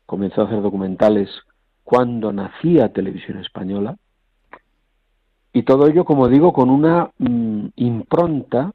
comenzó 0.05 0.41
a 0.41 0.45
hacer 0.45 0.61
documentales 0.61 1.29
cuando 1.83 2.31
nacía 2.31 2.93
Televisión 2.93 3.39
Española, 3.39 3.97
y 5.53 5.63
todo 5.63 5.87
ello, 5.87 6.03
como 6.03 6.27
digo, 6.27 6.51
con 6.51 6.71
una 6.71 7.11
mm, 7.19 7.67
impronta, 7.75 8.73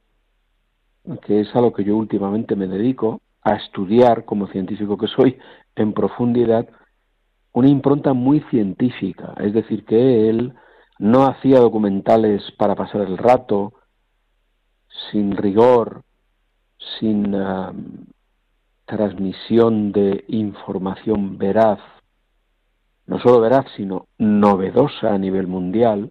que 1.22 1.40
es 1.40 1.54
a 1.56 1.60
lo 1.60 1.72
que 1.72 1.82
yo 1.82 1.96
últimamente 1.96 2.54
me 2.54 2.68
dedico, 2.68 3.20
a 3.42 3.54
estudiar 3.56 4.24
como 4.24 4.46
científico 4.46 4.96
que 4.96 5.08
soy 5.08 5.38
en 5.74 5.92
profundidad, 5.92 6.68
una 7.52 7.68
impronta 7.68 8.12
muy 8.12 8.40
científica, 8.50 9.34
es 9.38 9.52
decir, 9.52 9.84
que 9.84 10.28
él 10.28 10.54
no 10.98 11.26
hacía 11.26 11.58
documentales 11.58 12.42
para 12.56 12.76
pasar 12.76 13.00
el 13.02 13.18
rato, 13.18 13.72
sin 15.10 15.36
rigor, 15.36 16.02
sin 16.98 17.34
um, 17.34 18.06
transmisión 18.84 19.90
de 19.90 20.24
información 20.28 21.38
veraz, 21.38 21.80
no 23.06 23.18
solo 23.18 23.40
veraz, 23.40 23.66
sino 23.76 24.06
novedosa 24.18 25.14
a 25.14 25.18
nivel 25.18 25.46
mundial, 25.46 26.10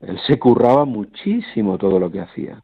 él 0.00 0.18
se 0.26 0.38
curraba 0.38 0.84
muchísimo 0.84 1.78
todo 1.78 1.98
lo 1.98 2.10
que 2.10 2.20
hacía. 2.20 2.62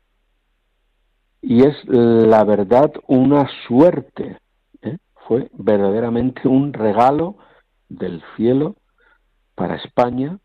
Y 1.42 1.64
es 1.64 1.76
la 1.86 2.42
verdad 2.44 2.92
una 3.06 3.48
suerte, 3.66 4.38
¿eh? 4.82 4.98
fue 5.26 5.50
verdaderamente 5.52 6.48
un 6.48 6.72
regalo 6.72 7.36
del 7.88 8.22
cielo 8.36 8.76
para 9.54 9.76
España, 9.76 10.38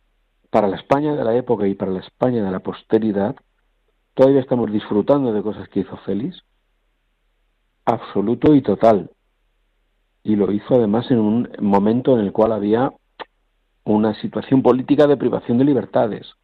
para 0.49 0.67
la 0.67 0.75
España 0.75 1.15
de 1.15 1.23
la 1.23 1.35
época 1.35 1.67
y 1.67 1.75
para 1.75 1.91
la 1.91 1.99
España 1.99 2.43
de 2.43 2.51
la 2.51 2.59
posteridad. 2.59 3.35
Todavía 4.13 4.41
estamos 4.41 4.71
disfrutando 4.71 5.31
de 5.31 5.41
cosas 5.41 5.69
que 5.69 5.81
hizo 5.81 5.95
Félix, 5.97 6.43
absoluto 7.85 8.53
y 8.53 8.61
total. 8.61 9.09
Y 10.23 10.35
lo 10.35 10.51
hizo 10.51 10.75
además 10.75 11.09
en 11.11 11.19
un 11.19 11.49
momento 11.59 12.19
en 12.19 12.25
el 12.25 12.33
cual 12.33 12.51
había 12.51 12.91
una 13.85 14.13
situación 14.15 14.61
política 14.61 15.07
de 15.07 15.17
privación 15.17 15.57
de 15.57 15.63
libertades, 15.63 16.35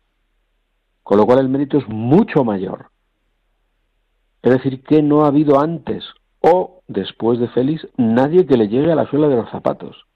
con 1.05 1.19
lo 1.19 1.27
cual 1.27 1.37
el 1.37 1.49
mérito 1.49 1.77
es 1.77 1.87
mucho 1.87 2.43
mayor. 2.43 2.87
Es 4.41 4.53
decir, 4.53 4.81
que 4.81 5.03
no 5.03 5.23
ha 5.23 5.27
habido 5.27 5.59
antes 5.59 6.03
o 6.41 6.81
después 6.87 7.37
de 7.37 7.47
Félix 7.49 7.87
nadie 7.95 8.47
que 8.47 8.57
le 8.57 8.67
llegue 8.67 8.91
a 8.91 8.95
la 8.95 9.05
suela 9.05 9.27
de 9.27 9.35
los 9.35 9.49
zapatos 9.51 10.07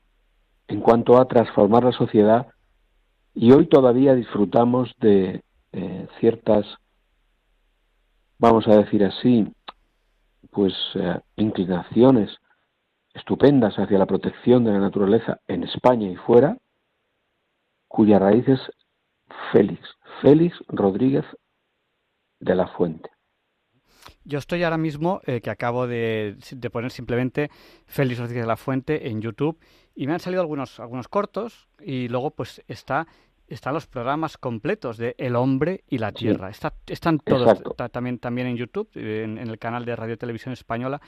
en 0.67 0.81
cuanto 0.81 1.19
a 1.19 1.27
transformar 1.27 1.83
la 1.83 1.91
sociedad 1.91 2.47
y 3.35 3.51
hoy 3.51 3.67
todavía 3.67 4.15
disfrutamos 4.15 4.91
de 4.99 5.43
eh, 5.73 6.07
ciertas, 6.19 6.65
vamos 8.39 8.67
a 8.67 8.77
decir 8.77 9.03
así, 9.03 9.47
pues 10.49 10.73
eh, 10.95 11.19
inclinaciones 11.35 12.35
estupendas 13.13 13.75
hacia 13.77 13.99
la 13.99 14.07
protección 14.07 14.63
de 14.63 14.71
la 14.71 14.79
naturaleza 14.79 15.37
en 15.47 15.65
España 15.65 16.09
y 16.09 16.15
fuera, 16.15 16.57
cuya 17.87 18.17
raíz 18.17 18.47
es 18.47 18.59
Félix, 19.51 19.98
Félix 20.21 20.57
Rodríguez 20.67 21.25
de 22.39 22.55
la 22.55 22.67
Fuente. 22.67 23.09
Yo 24.23 24.37
estoy 24.39 24.63
ahora 24.63 24.77
mismo, 24.77 25.21
eh, 25.25 25.41
que 25.41 25.49
acabo 25.49 25.87
de, 25.87 26.37
poner 26.71 26.91
simplemente 26.91 27.49
Félix 27.85 28.19
Rodríguez 28.19 28.43
de 28.43 28.47
la 28.47 28.57
Fuente 28.57 29.09
en 29.09 29.21
YouTube, 29.21 29.59
y 29.95 30.07
me 30.07 30.13
han 30.13 30.19
salido 30.19 30.41
algunos, 30.41 30.79
algunos 30.79 31.07
cortos, 31.07 31.67
y 31.81 32.07
luego 32.07 32.31
pues 32.31 32.63
está 32.67 33.07
están 33.49 33.73
los 33.73 33.87
programas 33.87 34.37
completos 34.37 34.97
de 34.97 35.15
El 35.17 35.35
hombre 35.35 35.83
y 35.87 35.97
la 35.97 36.11
tierra. 36.11 36.51
están 36.51 37.19
todos 37.19 37.61
también, 37.91 38.19
también 38.19 38.47
en 38.47 38.57
YouTube, 38.57 38.89
en, 38.93 39.39
el 39.39 39.57
canal 39.57 39.85
de 39.85 39.95
Radio 39.95 40.17
Televisión 40.19 40.53
Española. 40.53 41.01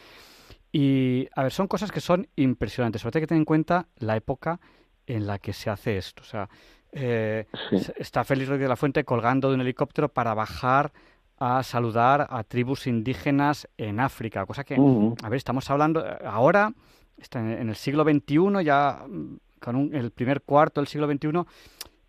Y, 0.72 1.28
a 1.36 1.44
ver, 1.44 1.52
son 1.52 1.68
cosas 1.68 1.92
que 1.92 2.02
son 2.02 2.28
impresionantes. 2.36 3.02
Sobre 3.02 3.12
todo 3.12 3.20
hay 3.20 3.24
que 3.24 3.28
tener 3.28 3.42
en 3.42 3.46
cuenta 3.46 3.88
la 3.98 4.16
época 4.16 4.60
en 5.06 5.28
la 5.28 5.38
que 5.38 5.54
se 5.54 5.70
hace 5.70 5.98
esto. 5.98 6.24
O 6.24 6.26
sea, 6.26 6.50
eh, 6.92 7.46
está 7.98 8.24
Félix 8.24 8.50
Rodríguez 8.50 8.66
de 8.66 8.70
la 8.70 8.76
Fuente 8.76 9.04
colgando 9.04 9.50
de 9.50 9.56
un 9.56 9.62
helicóptero 9.62 10.10
para 10.10 10.34
bajar 10.34 10.92
a 11.38 11.64
saludar 11.64 12.28
a 12.30 12.44
tribus 12.44 12.86
indígenas 12.86 13.68
en 13.78 14.00
África, 14.00 14.46
cosa 14.46 14.64
que, 14.64 14.76
a 14.76 15.30
ver, 15.30 15.38
estamos 15.38 15.70
hablando 15.72 16.06
eh, 16.06 16.18
ahora, 16.24 16.72
está 17.18 17.40
en, 17.40 17.70
el 17.70 17.76
siglo 17.76 18.04
XXI, 18.04 18.64
ya 18.64 19.04
mm, 19.08 19.38
con 19.60 19.94
el 19.94 20.12
primer 20.12 20.42
cuarto 20.42 20.82
del 20.82 20.88
siglo 20.88 21.12
XXI, 21.12 21.30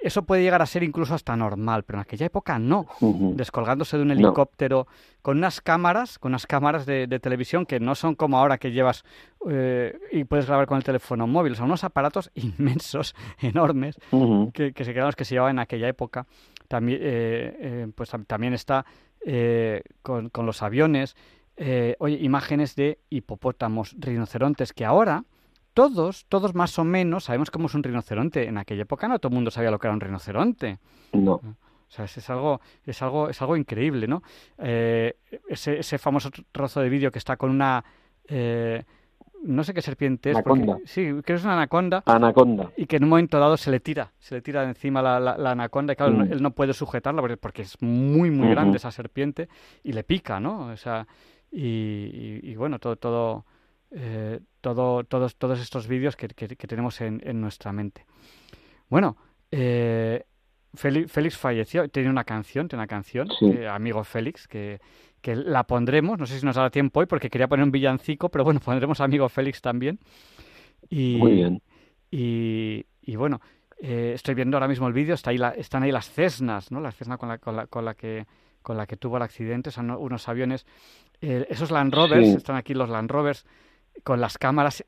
eso 0.03 0.25
puede 0.25 0.43
llegar 0.43 0.61
a 0.63 0.67
ser 0.67 0.83
incluso 0.83 1.15
hasta 1.15 1.37
normal, 1.37 1.85
pero 1.85 1.99
en 1.99 2.03
aquella 2.03 2.27
época 2.27 2.59
no. 2.59 2.87
Descolgándose 3.01 3.97
de 3.97 4.03
un 4.03 4.11
helicóptero 4.11 4.87
con 5.23 5.39
unas 5.39 5.61
cámaras, 5.61 6.19
con 6.19 6.33
unas 6.33 6.47
cámaras 6.47 6.87
de, 6.87 7.07
televisión 7.21 7.67
que 7.67 7.79
no 7.79 7.95
son 7.95 8.17
como 8.17 8.39
ahora 8.39 8.59
que 8.59 8.73
llevas 8.73 9.05
eh, 9.49 9.97
y 10.11 10.25
puedes 10.25 10.47
grabar 10.47 10.67
con 10.67 10.77
el 10.77 10.85
teléfono 10.85 11.27
móvil, 11.27 11.55
son 11.55 11.67
unos 11.67 11.85
aparatos 11.85 12.31
inmensos, 12.35 13.15
enormes, 13.41 13.97
que, 14.53 14.73
se 14.77 14.93
quedaron 14.93 15.13
que 15.13 15.25
se 15.25 15.35
llevaban 15.37 15.57
en 15.57 15.61
aquella 15.61 15.89
época. 15.89 16.27
También, 16.67 16.99
eh, 17.03 17.57
eh, 17.61 17.87
pues 17.95 18.11
también 18.27 18.55
está 18.55 18.85
con, 20.03 20.31
con, 20.31 20.47
los 20.47 20.63
aviones, 20.63 21.15
oye, 21.99 22.19
imágenes 22.21 22.75
de 22.75 22.99
hipopótamos, 23.09 23.95
rinocerontes, 24.01 24.73
que 24.73 24.85
ahora 24.85 25.25
todos, 25.75 26.27
todos 26.29 26.55
más 26.55 26.79
o 26.79 26.85
menos 26.85 27.25
sabemos 27.25 27.51
cómo 27.51 27.67
es 27.67 27.75
un 27.75 27.83
rinoceronte. 27.83 28.47
En 28.47 28.59
aquella 28.59 28.83
época 28.83 29.09
no 29.09 29.19
todo 29.19 29.31
el 29.31 29.35
mundo 29.35 29.51
sabía 29.51 29.71
lo 29.71 29.79
que 29.79 29.87
era 29.87 29.95
un 29.95 30.01
rinoceronte. 30.01 30.79
No. 31.13 31.35
O 31.35 31.95
sea, 31.95 32.07
es, 32.07 32.31
algo, 32.31 32.61
es 32.87 33.03
algo, 33.03 33.29
es 33.29 33.41
algo 33.43 33.57
increíble, 33.57 34.07
¿no? 34.07 34.23
Eh, 34.59 35.17
ese, 35.47 35.79
ese 35.79 35.99
famoso 35.99 36.31
trozo 36.51 36.81
de 36.81 36.89
vídeo 36.89 37.13
que 37.13 37.19
está 37.19 37.37
con 37.37 37.51
una 37.51 37.85
eh, 38.29 38.83
no 39.43 39.65
sé 39.65 39.75
qué 39.75 39.83
serpiente 39.83 40.31
es. 40.31 40.37
Anaconda. 40.37 40.79
sí, 40.85 41.03
creo 41.03 41.23
que 41.23 41.35
es 41.35 41.45
una 41.45 41.55
anaconda. 41.55 42.03
Anaconda. 42.07 42.71
Y 42.77 42.87
que 42.87 42.97
en 42.97 43.05
un 43.05 43.11
momento 43.11 43.39
dado 43.39 43.57
se 43.57 43.71
le 43.71 43.81
tira, 43.81 44.13
se 44.19 44.37
le 44.37 44.43
tira 44.43 44.63
de 44.63 44.69
encima 44.69 45.03
la, 45.03 45.19
la, 45.21 45.51
anaconda 45.51 45.93
y 45.93 45.97
claro, 45.97 46.13
mm. 46.13 46.33
él 46.33 46.43
no 46.43 46.53
puede 46.53 46.73
sujetarla 46.73 47.23
porque, 47.41 47.63
es 47.63 47.81
muy, 47.83 48.31
muy 48.31 48.49
grande 48.51 48.77
esa 48.77 48.91
serpiente 48.91 49.49
y 49.83 49.93
le 49.93 50.05
pica, 50.05 50.39
¿no? 50.39 50.69
O 50.69 50.77
sea, 50.77 51.07
y, 51.51 52.41
y 52.43 52.55
bueno, 52.57 52.79
todo, 52.79 52.97
todo, 52.97 53.45
eh, 53.95 54.41
todo, 54.61 55.05
todos, 55.05 55.37
todos 55.37 55.61
estos 55.61 55.87
vídeos 55.87 56.17
que, 56.17 56.29
tenemos 56.29 57.01
en, 57.01 57.41
nuestra 57.41 57.73
mente. 57.73 58.07
Bueno, 58.89 59.17
eh, 59.51 60.25
Félix, 60.75 61.37
falleció, 61.37 61.89
tiene 61.89 62.09
una 62.09 62.25
canción, 62.25 62.69
tiene 62.69 62.81
una 62.81 62.89
canción, 62.89 63.29
eh, 63.43 63.69
amigo 63.69 64.03
Félix, 64.05 64.49
que, 64.49 64.81
la 65.25 65.65
pondremos, 65.65 66.19
no 66.19 66.27
sé 66.27 66.41
si 66.41 66.47
nos 66.47 66.57
dará 66.57 66.71
tiempo 66.71 67.01
hoy 67.01 67.07
porque 67.07 67.29
quería 67.29 67.49
poner 67.49 67.65
un 67.65 67.71
villancico, 67.71 68.29
pero 68.31 68.45
bueno, 68.45 68.61
pondremos 68.65 69.01
amigo 69.01 69.29
Félix 69.29 69.61
también. 69.61 69.99
Y, 70.89 71.17
Muy 71.17 71.33
bien. 71.33 71.63
Y, 72.11 73.17
bueno, 73.17 73.41
estoy 73.79 74.35
viendo 74.35 74.57
ahora 74.57 74.69
mismo 74.69 74.87
el 74.87 74.93
vídeo, 74.95 75.15
está 75.15 75.31
ahí 75.31 75.39
están 75.57 75.83
ahí 75.83 75.93
las 75.93 76.11
Cessnas, 76.11 76.71
¿no? 76.71 76.81
Las 76.81 76.97
Cessnas 76.97 77.19
con 77.19 77.29
la, 77.29 77.39
con 77.39 77.57
la, 77.57 77.67
con 77.67 77.85
la 77.85 77.95
que 77.95 78.27
con 78.63 78.77
la 78.77 78.87
que 78.87 78.97
tuvo 78.97 79.17
el 79.17 79.25
accidente, 79.25 79.73
son 79.73 79.91
unos 79.91 80.29
aviones, 80.29 80.67
esos 81.21 81.73
Land 81.73 81.93
Rovers, 81.93 82.29
están 82.29 82.55
aquí 82.55 82.75
los 82.75 82.89
Land 82.89 83.11
Rovers, 83.11 83.45
con 84.05 84.21
las 84.21 84.39
cámaras 84.39 84.85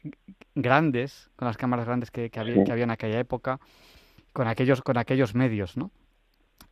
grandes, 0.55 1.31
con 1.37 1.47
las 1.47 1.57
cámaras 1.57 1.87
grandes 1.87 2.11
que, 2.11 2.31
había, 2.37 2.65
que 2.65 2.73
había 2.73 2.85
en 2.85 2.91
aquella 2.91 3.19
época, 3.19 3.61
con 4.33 4.49
aquellos, 4.49 4.83
con 4.83 4.99
aquellos 4.99 5.35
medios, 5.35 5.77
¿no? 5.77 5.91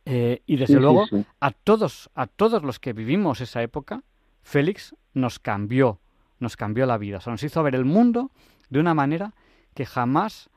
Eh, 0.05 0.41
y 0.45 0.57
desde 0.57 0.79
luego, 0.79 1.05
a 1.39 1.51
todos, 1.51 2.09
a 2.13 2.27
todos 2.27 2.63
los 2.63 2.79
que 2.79 2.93
vivimos 2.93 3.39
esa 3.39 3.61
época, 3.63 4.03
Félix 4.41 4.95
nos 5.13 5.39
cambió, 5.39 5.99
nos 6.39 6.57
cambió 6.57 6.85
la 6.85 6.97
vida. 6.97 7.19
O 7.25 7.29
nos 7.29 7.43
hizo 7.43 7.63
ver 7.63 7.75
el 7.75 7.85
mundo 7.85 8.31
de 8.69 8.79
una 8.79 8.93
manera 8.93 9.33
que 9.73 9.85
jamás 9.85 10.49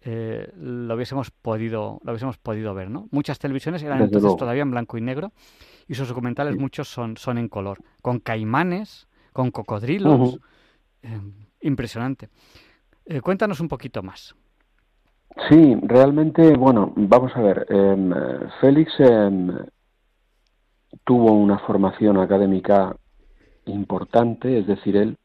eh, 0.00 0.50
lo 0.56 0.94
hubiésemos 0.94 1.30
podido, 1.30 2.00
lo 2.04 2.12
hubiésemos 2.12 2.38
podido 2.38 2.74
ver, 2.74 2.90
¿no? 2.90 3.08
Muchas 3.10 3.38
televisiones 3.38 3.82
eran 3.82 4.00
entonces 4.00 4.36
todavía 4.36 4.62
en 4.62 4.70
blanco 4.70 4.96
y 4.96 5.02
negro 5.02 5.32
y 5.88 5.94
sus 5.94 6.08
documentales 6.08 6.56
muchos 6.56 6.88
son, 6.88 7.16
son 7.16 7.38
en 7.38 7.48
color, 7.48 7.78
con 8.02 8.20
caimanes, 8.20 9.08
con 9.32 9.50
cocodrilos, 9.50 10.38
Em, 11.06 11.32
impresionante. 11.60 12.28
Eh, 13.04 13.20
cuéntanos 13.20 13.60
un 13.60 13.68
poquito 13.68 14.02
más. 14.02 14.34
Sí, 15.48 15.76
realmente, 15.82 16.56
bueno, 16.56 16.92
vamos 16.96 17.32
a 17.36 17.40
ver. 17.40 17.66
Em, 17.68 18.12
Félix 18.60 18.92
em, 18.98 19.56
tuvo 21.04 21.32
una 21.32 21.58
formación 21.60 22.18
académica 22.18 22.96
importante, 23.66 24.58
es 24.58 24.66
decir, 24.66 24.96
él 24.96 25.16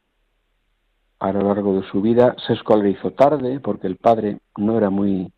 a 1.20 1.32
lo 1.32 1.42
largo 1.42 1.80
de 1.80 1.88
su 1.88 2.02
vida 2.02 2.36
se 2.46 2.54
escolarizó 2.54 3.12
tarde 3.12 3.60
porque 3.60 3.88
el 3.88 3.98
padre 3.98 4.40
no 4.58 4.78
era 4.78 4.90
muy 4.90 5.32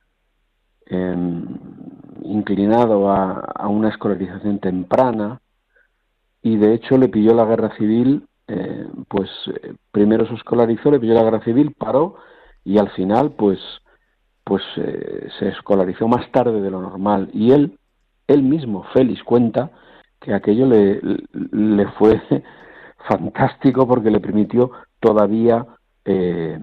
inclinado 2.24 3.10
a, 3.10 3.40
a, 3.56 3.68
una 3.68 3.90
escolarización 3.90 4.60
temprana 4.60 5.42
y 6.42 6.58
de 6.58 6.74
hecho 6.74 6.98
le 6.98 7.08
pilló 7.08 7.34
la 7.34 7.46
guerra 7.46 7.76
civil 7.78 8.28
eh, 8.48 8.88
pues 9.08 9.30
eh, 9.48 9.74
primero 9.92 10.28
se 10.28 10.36
escolarizó, 10.36 10.92
le 10.92 11.00
pidió 11.00 11.14
la 11.14 11.24
guerra 11.24 11.44
civil, 11.44 11.74
paró 11.78 12.16
y 12.64 12.78
al 12.78 12.90
final 12.92 13.32
pues 13.32 13.60
pues 14.44 14.62
eh, 14.76 15.30
se 15.40 15.48
escolarizó 15.50 16.08
más 16.08 16.30
tarde 16.32 16.62
de 16.62 16.70
lo 16.70 16.82
normal 16.82 17.30
y 17.34 17.52
él 17.52 17.80
él 18.28 18.44
mismo 18.44 18.84
Félix 18.94 19.24
cuenta 19.24 19.72
que 20.20 20.34
aquello 20.34 20.66
le, 20.66 21.02
le 21.32 21.88
fue 21.94 22.22
fantástico 23.08 23.88
porque 23.88 24.12
le 24.12 24.20
permitió 24.20 24.72
todavía 25.00 25.66
eh, 26.06 26.60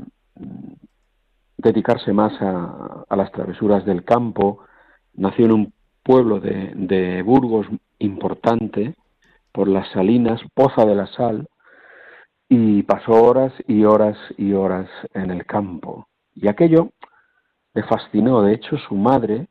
dedicarse 1.59 2.13
más 2.13 2.33
a, 2.41 3.05
las 3.15 3.31
travesuras 3.33 3.85
del 3.85 4.05
campo. 4.05 4.65
Nació 5.15 5.45
en 5.47 5.53
un 5.53 5.73
pueblo 6.03 6.41
de, 6.41 6.73
de 6.75 7.23
Burgos 7.23 7.67
importante 7.99 8.95
por 9.53 9.69
las 9.69 9.89
salinas, 9.91 10.41
Poza 10.55 10.87
de 10.87 10.95
la 10.95 11.07
Sal, 11.09 11.49
y 12.53 12.83
pasó 12.83 13.13
horas 13.13 13.53
y 13.69 13.85
horas 13.85 14.19
y 14.37 14.53
horas 14.55 14.91
en 15.15 15.31
el 15.31 15.47
campo. 15.47 16.09
Y 16.35 16.49
aquello 16.49 16.91
le 17.75 17.85
fascinó. 17.85 18.43
De 18.43 18.55
hecho, 18.55 18.77
su 18.77 18.97
madre 18.97 19.47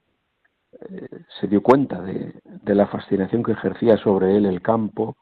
eh, 0.74 1.08
se 1.40 1.48
dio 1.48 1.64
cuenta 1.64 2.02
de, 2.02 2.34
la 2.66 2.88
fascinación 2.88 3.42
que 3.42 3.54
ejercía 3.54 3.96
sobre 3.98 4.36
él 4.36 4.46
el 4.46 4.62
campo. 4.62 5.16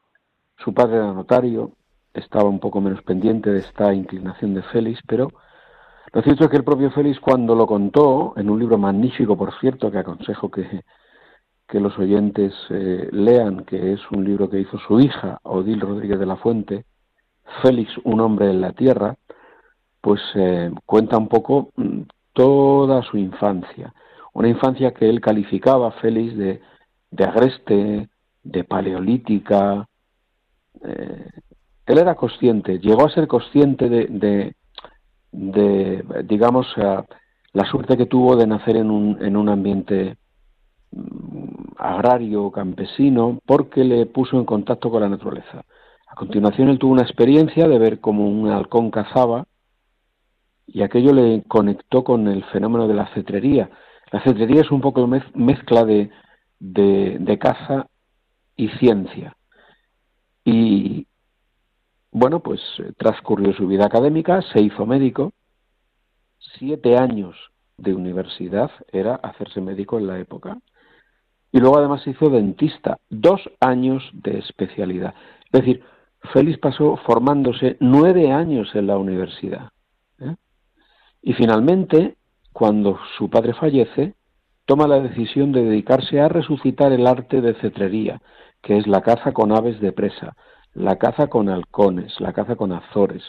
Su 0.58 0.74
padre 0.74 0.96
era 0.98 1.14
notario, 1.14 1.74
estaba 2.16 2.50
un 2.50 2.60
poco 2.60 2.82
menos 2.82 3.04
pendiente 3.04 3.52
de 3.52 3.60
esta 3.60 3.94
inclinación 3.94 4.56
de 4.56 4.64
Félix, 4.64 5.00
pero 5.08 5.32
lo 6.14 6.24
cierto 6.24 6.46
es 6.46 6.50
que 6.50 6.58
el 6.58 6.64
propio 6.64 6.90
Félix 6.90 7.20
cuando 7.20 7.54
lo 7.54 7.68
contó, 7.68 8.34
en 8.38 8.50
un 8.50 8.60
libro 8.60 8.80
magnífico, 8.80 9.38
por 9.38 9.54
cierto, 9.60 9.92
que 9.92 10.00
aconsejo 10.00 10.50
que, 10.50 10.84
que 11.68 11.80
los 11.80 11.96
oyentes 12.00 12.56
eh, 12.72 13.08
lean, 13.12 13.66
que 13.66 13.94
es 13.94 14.00
un 14.10 14.24
libro 14.24 14.50
que 14.50 14.62
hizo 14.62 14.80
su 14.80 15.00
hija, 15.00 15.40
Odil 15.44 15.80
Rodríguez 15.80 16.18
de 16.18 16.26
la 16.26 16.38
Fuente, 16.38 16.86
Félix, 17.62 17.92
un 18.04 18.20
hombre 18.22 18.50
en 18.50 18.62
la 18.62 18.74
tierra, 18.74 19.16
pues 20.02 20.22
eh, 20.36 20.72
cuenta 20.86 21.18
un 21.18 21.28
poco 21.28 21.72
mm, 21.76 22.02
toda 22.34 23.02
su 23.04 23.18
infancia. 23.18 23.94
Una 24.34 24.50
infancia 24.50 24.94
que 24.94 25.10
él 25.10 25.20
calificaba, 25.20 25.92
Félix, 25.94 26.38
de, 26.38 26.62
agreste, 27.24 28.08
de 28.44 28.64
paleolítica. 28.64 29.88
Eh, 30.84 31.30
él 31.88 31.98
era 31.98 32.16
consciente, 32.16 32.80
llegó 32.80 33.06
a 33.06 33.12
ser 33.12 33.28
consciente 33.28 33.90
de, 33.90 34.56
digamos, 36.26 36.68
la 37.54 37.66
suerte 37.66 37.98
que 37.98 38.06
tuvo 38.06 38.36
de 38.36 38.46
nacer 38.46 38.76
en 38.78 38.92
un, 38.92 39.18
en 39.24 39.36
un 39.36 39.50
ambiente 39.50 40.18
mm, 40.92 41.74
agrario, 41.78 42.52
campesino, 42.52 43.40
porque 43.46 43.84
le 43.84 44.06
puso 44.06 44.38
en 44.38 44.46
contacto 44.46 44.92
con 44.92 45.02
la 45.02 45.10
naturaleza. 45.10 45.64
Continuación 46.18 46.70
él 46.70 46.80
tuvo 46.80 46.94
una 46.94 47.04
experiencia 47.04 47.68
de 47.68 47.78
ver 47.78 48.00
cómo 48.00 48.28
un 48.28 48.50
halcón 48.50 48.90
cazaba 48.90 49.46
y 50.66 50.82
aquello 50.82 51.14
le 51.14 51.44
conectó 51.48 52.04
con 52.04 52.28
el 52.28 52.44
fenómeno 52.46 52.88
de 52.88 52.96
la 52.96 53.06
cetrería. 53.14 53.70
La 54.12 54.24
cetrería 54.24 54.62
es 54.62 54.72
un 54.72 54.82
poco 54.82 55.08
mezcla 55.36 55.86
de, 55.86 56.10
de, 56.60 57.38
caza 57.38 57.86
y 58.56 58.70
ciencia. 58.80 59.38
Y 60.44 61.06
bueno, 62.12 62.40
pues 62.40 62.62
transcurrió 62.98 63.54
su 63.54 63.68
vida 63.68 63.86
académica, 63.86 64.42
se 64.42 64.60
hizo 64.60 64.88
médico, 64.88 65.34
siete 66.40 66.98
años 66.98 67.36
de 67.78 67.94
universidad 67.94 68.72
era 68.92 69.16
hacerse 69.16 69.62
médico 69.62 70.00
en 70.00 70.08
la 70.08 70.18
época, 70.18 70.58
y 71.52 71.60
luego 71.60 71.78
además 71.78 72.02
se 72.02 72.10
hizo 72.10 72.32
dentista, 72.32 72.98
dos 73.08 73.40
años 73.60 74.10
de 74.14 74.40
especialidad. 74.40 75.14
Es 75.52 75.62
decir, 75.62 75.84
Félix 76.34 76.58
pasó 76.60 76.98
formándose 76.98 77.78
nueve 77.80 78.32
años 78.32 78.70
en 78.74 78.88
la 78.88 78.98
universidad. 78.98 79.70
¿eh? 80.20 80.36
Y 81.22 81.34
finalmente, 81.34 82.18
cuando 82.52 83.00
su 83.18 83.30
padre 83.30 83.54
fallece, 83.54 84.16
toma 84.66 84.88
la 84.88 85.00
decisión 85.00 85.52
de 85.52 85.64
dedicarse 85.64 86.20
a 86.20 86.28
resucitar 86.28 86.92
el 86.92 87.08
arte 87.08 87.42
de 87.42 87.54
cetrería, 87.56 88.22
que 88.62 88.78
es 88.78 88.88
la 88.88 89.02
caza 89.02 89.32
con 89.32 89.56
aves 89.56 89.80
de 89.80 89.92
presa, 89.92 90.36
la 90.74 90.98
caza 90.98 91.28
con 91.28 91.50
halcones, 91.50 92.20
la 92.20 92.34
caza 92.34 92.56
con 92.56 92.72
azores, 92.74 93.24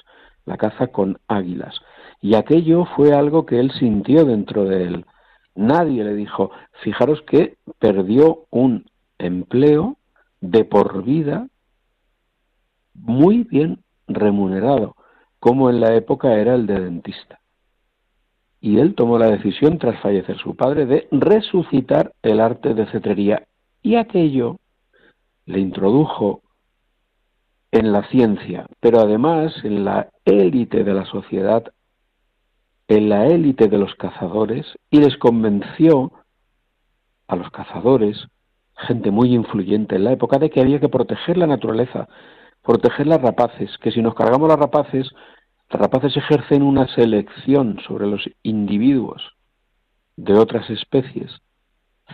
la 0.45 0.57
caza 0.57 0.89
con 0.89 1.19
águilas. 1.29 1.81
Y 2.21 2.35
aquello 2.35 2.87
fue 2.97 3.15
algo 3.15 3.47
que 3.47 3.61
él 3.61 3.71
sintió 3.73 4.25
dentro 4.25 4.65
de 4.65 4.85
él. 4.85 5.07
Nadie 5.55 6.05
le 6.05 6.15
dijo, 6.15 6.51
fijaros 6.83 7.23
que 7.23 7.57
perdió 7.79 8.47
un 8.51 8.87
empleo 9.19 9.97
de 10.41 10.65
por 10.65 11.05
vida 11.05 11.49
muy 13.01 13.45
bien 13.45 13.83
remunerado, 14.07 14.97
como 15.39 15.71
en 15.71 15.81
la 15.81 15.95
época 15.95 16.35
era 16.35 16.55
el 16.55 16.67
de 16.67 16.81
dentista. 16.81 17.41
Y 18.61 18.79
él 18.79 18.95
tomó 18.95 19.19
la 19.19 19.31
decisión, 19.31 19.79
tras 19.79 20.01
fallecer 20.01 20.37
su 20.39 20.57
padre, 20.57 20.87
de 20.87 21.09
resucitar 21.13 22.13
el 22.23 22.41
arte 22.41 22.75
de 22.75 22.87
cetrería. 22.87 23.47
Y 23.83 23.95
aquello 23.95 24.57
le 25.47 25.61
introdujo 25.61 26.43
en 27.71 27.93
la 27.93 28.09
ciencia, 28.09 28.67
pero 28.81 29.01
además 29.01 29.53
en 29.63 29.85
la 29.85 30.09
élite 30.25 30.83
de 30.83 30.95
la 30.95 31.05
sociedad, 31.05 31.65
en 32.89 33.09
la 33.09 33.27
élite 33.27 33.69
de 33.69 33.79
los 33.79 33.95
cazadores, 33.95 34.67
y 34.91 34.99
les 34.99 35.17
convenció 35.19 36.11
a 37.29 37.37
los 37.37 37.51
cazadores, 37.51 38.27
gente 38.75 39.11
muy 39.11 39.35
influyente 39.35 39.97
en 39.97 40.05
la 40.05 40.13
época, 40.13 40.39
de 40.39 40.51
que 40.51 40.61
había 40.61 40.81
que 40.81 40.89
proteger 40.89 41.37
la 41.37 41.47
naturaleza, 41.47 42.09
proteger 42.69 43.07
las 43.07 43.23
rapaces, 43.23 43.71
que 43.79 43.91
si 43.91 44.03
nos 44.03 44.15
cargamos 44.15 44.47
las 44.47 44.59
rapaces, 44.59 45.11
las 45.71 45.81
rapaces 45.81 46.15
ejercen 46.19 46.63
una 46.63 46.87
selección 46.89 47.81
sobre 47.89 48.07
los 48.07 48.29
individuos 48.43 49.23
de 50.19 50.35
otras 50.35 50.69
especies 50.69 51.31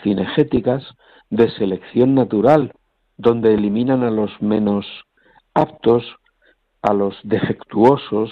cinegéticas 0.04 0.84
de 1.28 1.50
selección 1.50 2.14
natural, 2.14 2.72
donde 3.16 3.52
eliminan 3.52 4.04
a 4.04 4.12
los 4.12 4.30
menos 4.40 4.86
aptos, 5.54 6.04
a 6.82 6.94
los 6.94 7.18
defectuosos, 7.24 8.30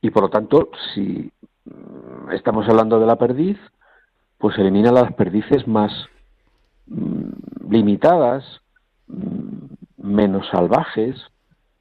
y 0.00 0.08
por 0.08 0.22
lo 0.22 0.30
tanto, 0.30 0.70
si 0.94 1.30
estamos 2.32 2.66
hablando 2.66 2.98
de 2.98 3.06
la 3.06 3.16
perdiz, 3.16 3.58
pues 4.38 4.56
elimina 4.56 4.90
las 4.90 5.12
perdices 5.12 5.68
más 5.68 5.92
mm, 6.86 7.68
limitadas, 7.68 8.42
mm, 9.06 9.66
menos 9.98 10.48
salvajes, 10.48 11.22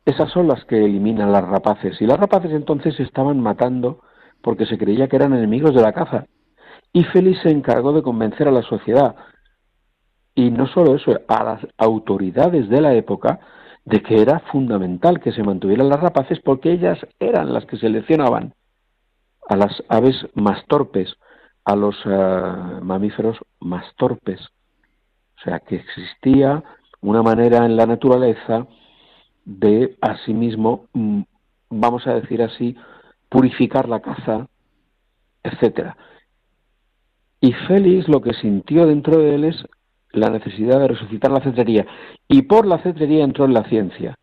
esas 0.06 0.32
son 0.32 0.48
las 0.48 0.66
que 0.66 0.84
eliminan 0.84 1.32
las 1.32 1.48
rapaces. 1.48 2.02
Y 2.02 2.06
las 2.06 2.20
rapaces 2.20 2.52
entonces 2.52 2.96
se 2.96 3.04
estaban 3.04 3.40
matando 3.40 4.00
porque 4.42 4.66
se 4.66 4.78
creía 4.78 5.08
que 5.08 5.16
eran 5.16 5.34
enemigos 5.34 5.76
de 5.76 5.82
la 5.82 5.94
caza. 5.94 6.26
Y 6.94 7.04
Félix 7.04 7.42
se 7.42 7.52
encargó 7.52 7.94
de 7.94 8.02
convencer 8.02 8.48
a 8.48 8.52
la 8.52 8.64
sociedad, 8.64 9.16
y 10.36 10.50
no 10.50 10.68
solo 10.68 10.96
eso, 10.96 11.14
a 11.28 11.44
las 11.44 11.68
autoridades 11.78 12.70
de 12.70 12.82
la 12.82 12.94
época, 12.94 13.40
de 13.86 14.02
que 14.02 14.22
era 14.22 14.40
fundamental 14.52 15.20
que 15.20 15.32
se 15.32 15.44
mantuvieran 15.44 15.90
las 15.90 16.00
rapaces 16.00 16.40
porque 16.40 16.72
ellas 16.72 17.00
eran 17.20 17.54
las 17.54 17.66
que 17.66 17.78
seleccionaban 17.78 18.54
a 19.50 19.56
las 19.56 19.84
aves 19.90 20.16
más 20.34 20.66
torpes, 20.68 21.16
a 21.66 21.76
los 21.76 21.96
eh, 22.06 22.80
mamíferos 22.82 23.38
más 23.60 23.86
torpes. 23.96 24.40
O 25.38 25.44
sea, 25.44 25.60
que 25.60 25.76
existía 25.76 26.64
una 27.02 27.24
manera 27.24 27.66
en 27.66 27.76
la 27.76 27.86
naturaleza 27.86 28.68
de 29.45 29.97
asimismo, 30.01 30.86
mm, 30.93 31.21
vamos 31.69 32.06
a 32.08 32.13
decir 32.13 32.41
así, 32.41 32.75
purificar 33.30 33.88
la 33.88 34.01
caza, 34.01 34.47
etcétera. 35.43 35.97
Y 37.39 37.54
Félix 37.54 38.08
lo 38.08 38.21
que 38.21 38.34
sintió 38.34 38.86
dentro 38.86 39.17
de 39.17 39.36
él 39.36 39.45
es 39.45 39.65
la 40.12 40.30
necesidad 40.30 40.80
de 40.80 40.89
resucitar 40.89 41.32
la 41.32 41.41
cetrería. 41.41 41.88
Y 42.27 42.43
por 42.43 42.67
la 42.67 42.80
cetrería 42.80 43.23
entró 43.23 43.45
en 43.45 43.54
la 43.54 43.63
ciencia. 43.63 44.15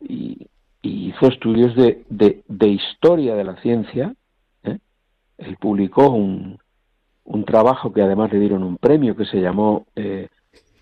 Y, 0.00 0.48
hizo 0.82 1.26
estudios 1.26 1.74
de, 1.74 2.04
de, 2.08 2.68
historia 2.68 3.34
de 3.34 3.42
la 3.42 3.56
ciencia. 3.56 4.14
¿eh? 4.62 4.78
Él 5.36 5.56
publicó 5.60 6.10
un, 6.10 6.58
un, 7.24 7.44
trabajo 7.44 7.92
que 7.92 8.02
además 8.02 8.32
le 8.32 8.38
dieron 8.38 8.62
un 8.62 8.76
premio 8.76 9.16
que 9.16 9.24
se 9.24 9.40
llamó 9.40 9.86
eh, 9.96 10.28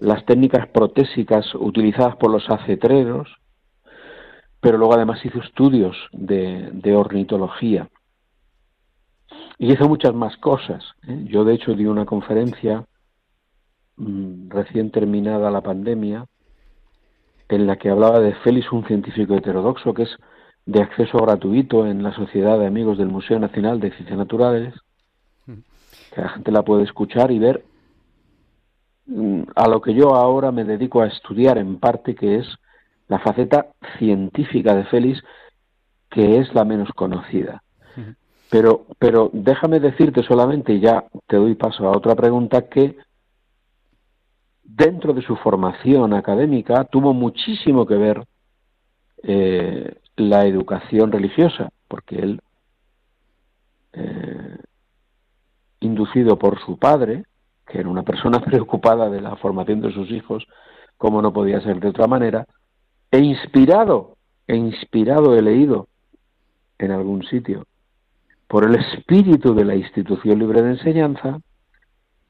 Las 0.00 0.26
técnicas 0.26 0.68
protésicas 0.68 1.54
utilizadas 1.54 2.16
por 2.16 2.30
los 2.30 2.48
acetreros 2.50 3.34
pero 4.64 4.78
luego 4.78 4.94
además 4.94 5.22
hizo 5.22 5.40
estudios 5.40 5.94
de, 6.12 6.96
ornitología 6.96 7.86
y 9.58 9.70
hizo 9.70 9.86
muchas 9.90 10.14
más 10.14 10.38
cosas. 10.38 10.82
¿eh? 11.06 11.22
Yo 11.26 11.44
de 11.44 11.52
hecho 11.52 11.74
di 11.74 11.84
una 11.84 12.06
conferencia 12.06 12.82
mm, 13.98 14.48
recién 14.48 14.90
terminada 14.90 15.50
la 15.50 15.60
pandemia 15.60 16.24
en 17.50 17.66
la 17.66 17.76
que 17.76 17.90
hablaba 17.90 18.20
de 18.20 18.34
Félix, 18.36 18.72
un 18.72 18.86
científico 18.86 19.34
heterodoxo, 19.34 19.92
que 19.92 20.04
es 20.04 20.16
de 20.64 20.80
acceso 20.80 21.18
gratuito 21.18 21.86
en 21.86 22.02
la 22.02 22.14
Sociedad 22.14 22.58
de 22.58 22.66
Amigos 22.66 22.96
del 22.96 23.08
Museo 23.08 23.38
Nacional 23.38 23.80
de 23.80 23.90
Ciencias 23.90 24.16
Naturales, 24.16 24.72
que 25.44 26.22
la 26.22 26.30
gente 26.30 26.50
la 26.50 26.62
puede 26.62 26.84
escuchar 26.84 27.30
y 27.30 27.38
ver 27.38 27.66
mm, 29.04 29.42
a 29.56 29.68
lo 29.68 29.82
que 29.82 29.92
yo 29.92 30.14
ahora 30.14 30.52
me 30.52 30.64
dedico 30.64 31.02
a 31.02 31.08
estudiar 31.08 31.58
en 31.58 31.78
parte, 31.78 32.14
que 32.14 32.36
es 32.36 32.46
la 33.08 33.18
faceta 33.18 33.66
científica 33.98 34.74
de 34.74 34.84
Félix, 34.84 35.22
que 36.10 36.38
es 36.38 36.54
la 36.54 36.64
menos 36.64 36.90
conocida. 36.94 37.62
Pero, 38.50 38.86
pero 38.98 39.30
déjame 39.32 39.80
decirte 39.80 40.22
solamente, 40.22 40.74
y 40.74 40.80
ya 40.80 41.04
te 41.26 41.36
doy 41.36 41.54
paso 41.54 41.86
a 41.86 41.96
otra 41.96 42.14
pregunta, 42.14 42.68
que 42.68 42.96
dentro 44.62 45.12
de 45.12 45.22
su 45.22 45.36
formación 45.36 46.14
académica 46.14 46.84
tuvo 46.84 47.12
muchísimo 47.12 47.86
que 47.86 47.96
ver 47.96 48.24
eh, 49.22 49.96
la 50.16 50.46
educación 50.46 51.10
religiosa, 51.10 51.70
porque 51.88 52.16
él, 52.16 52.40
eh, 53.92 54.58
inducido 55.80 56.38
por 56.38 56.60
su 56.60 56.78
padre, 56.78 57.24
que 57.66 57.80
era 57.80 57.88
una 57.88 58.02
persona 58.02 58.40
preocupada 58.44 59.10
de 59.10 59.20
la 59.20 59.36
formación 59.36 59.80
de 59.80 59.92
sus 59.92 60.10
hijos, 60.10 60.46
como 60.96 61.20
no 61.22 61.32
podía 61.32 61.60
ser 61.60 61.80
de 61.80 61.88
otra 61.88 62.06
manera, 62.06 62.46
e 63.14 63.20
inspirado, 63.20 64.16
e 64.48 64.56
inspirado 64.56 65.36
he 65.36 65.40
leído 65.40 65.86
en 66.80 66.90
algún 66.90 67.22
sitio, 67.22 67.64
por 68.48 68.64
el 68.64 68.74
espíritu 68.74 69.54
de 69.54 69.64
la 69.64 69.76
institución 69.76 70.40
libre 70.40 70.62
de 70.62 70.70
enseñanza, 70.70 71.38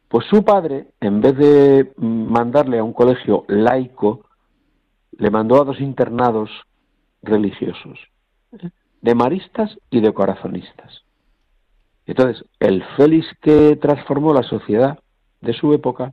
pues 0.08 0.26
su 0.26 0.44
padre, 0.44 0.88
en 1.00 1.22
vez 1.22 1.38
de 1.38 1.92
mandarle 1.96 2.80
a 2.80 2.84
un 2.84 2.92
colegio 2.92 3.46
laico, 3.48 4.26
le 5.12 5.30
mandó 5.30 5.62
a 5.62 5.64
dos 5.64 5.80
internados 5.80 6.50
religiosos, 7.22 7.98
de 9.00 9.14
maristas 9.14 9.78
y 9.88 10.00
de 10.00 10.12
corazonistas. 10.12 11.02
Entonces, 12.04 12.44
el 12.60 12.84
Félix 12.98 13.26
que 13.40 13.76
transformó 13.76 14.34
la 14.34 14.42
sociedad 14.42 14.98
de 15.40 15.54
su 15.54 15.72
época, 15.72 16.12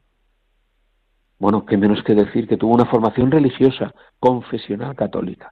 bueno, 1.41 1.65
que 1.65 1.75
menos 1.75 2.03
que 2.03 2.13
decir 2.13 2.47
que 2.47 2.55
tuvo 2.55 2.75
una 2.75 2.85
formación 2.85 3.31
religiosa, 3.31 3.95
confesional 4.19 4.95
católica. 4.95 5.51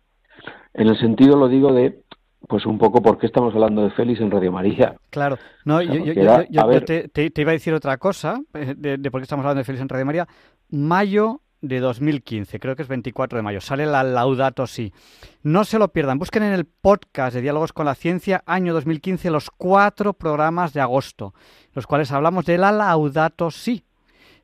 En 0.71 0.87
el 0.87 0.95
sentido, 0.99 1.35
lo 1.35 1.47
digo, 1.47 1.73
de 1.73 2.03
pues 2.47 2.67
un 2.67 2.77
poco 2.77 3.01
por 3.01 3.17
qué 3.17 3.25
estamos 3.25 3.55
hablando 3.55 3.81
de 3.81 3.89
Félix 3.89 4.21
en 4.21 4.29
Radio 4.29 4.51
María. 4.51 4.95
Claro, 5.09 5.39
no, 5.65 5.81
yo, 5.81 5.91
te, 6.03 7.31
iba 7.41 7.49
a 7.49 7.53
decir 7.53 7.73
otra 7.73 7.97
cosa 7.97 8.39
eh, 8.53 8.75
de, 8.77 9.11
por 9.11 9.19
qué 9.19 9.23
estamos 9.23 9.43
hablando 9.43 9.61
de 9.61 9.63
Félix 9.63 9.81
en 9.81 9.89
Radio 9.89 10.05
María. 10.05 10.27
Mayo 10.69 11.41
de 11.59 11.79
2015, 11.79 12.59
creo 12.59 12.75
que 12.75 12.83
es 12.83 12.87
24 12.87 13.37
de 13.37 13.41
mayo, 13.41 13.59
sale 13.59 13.87
la 13.87 14.03
Laudato 14.03 14.67
Si. 14.67 14.93
No 15.41 15.65
se 15.65 15.79
lo 15.79 15.87
pierdan, 15.87 16.19
busquen 16.19 16.43
en 16.43 16.53
el 16.53 16.65
podcast 16.65 17.33
de 17.33 17.41
Diálogos 17.41 17.73
con 17.73 17.87
la 17.87 17.95
Ciencia, 17.95 18.43
año 18.45 18.75
2015, 18.75 19.31
los 19.31 19.49
cuatro 19.49 20.13
programas 20.13 20.71
de 20.71 20.81
agosto, 20.81 21.33
los 21.73 21.87
cuales 21.87 22.11
hablamos 22.11 22.45
de 22.45 22.59
la 22.59 22.71
Laudato 22.71 23.49
Si, 23.49 23.83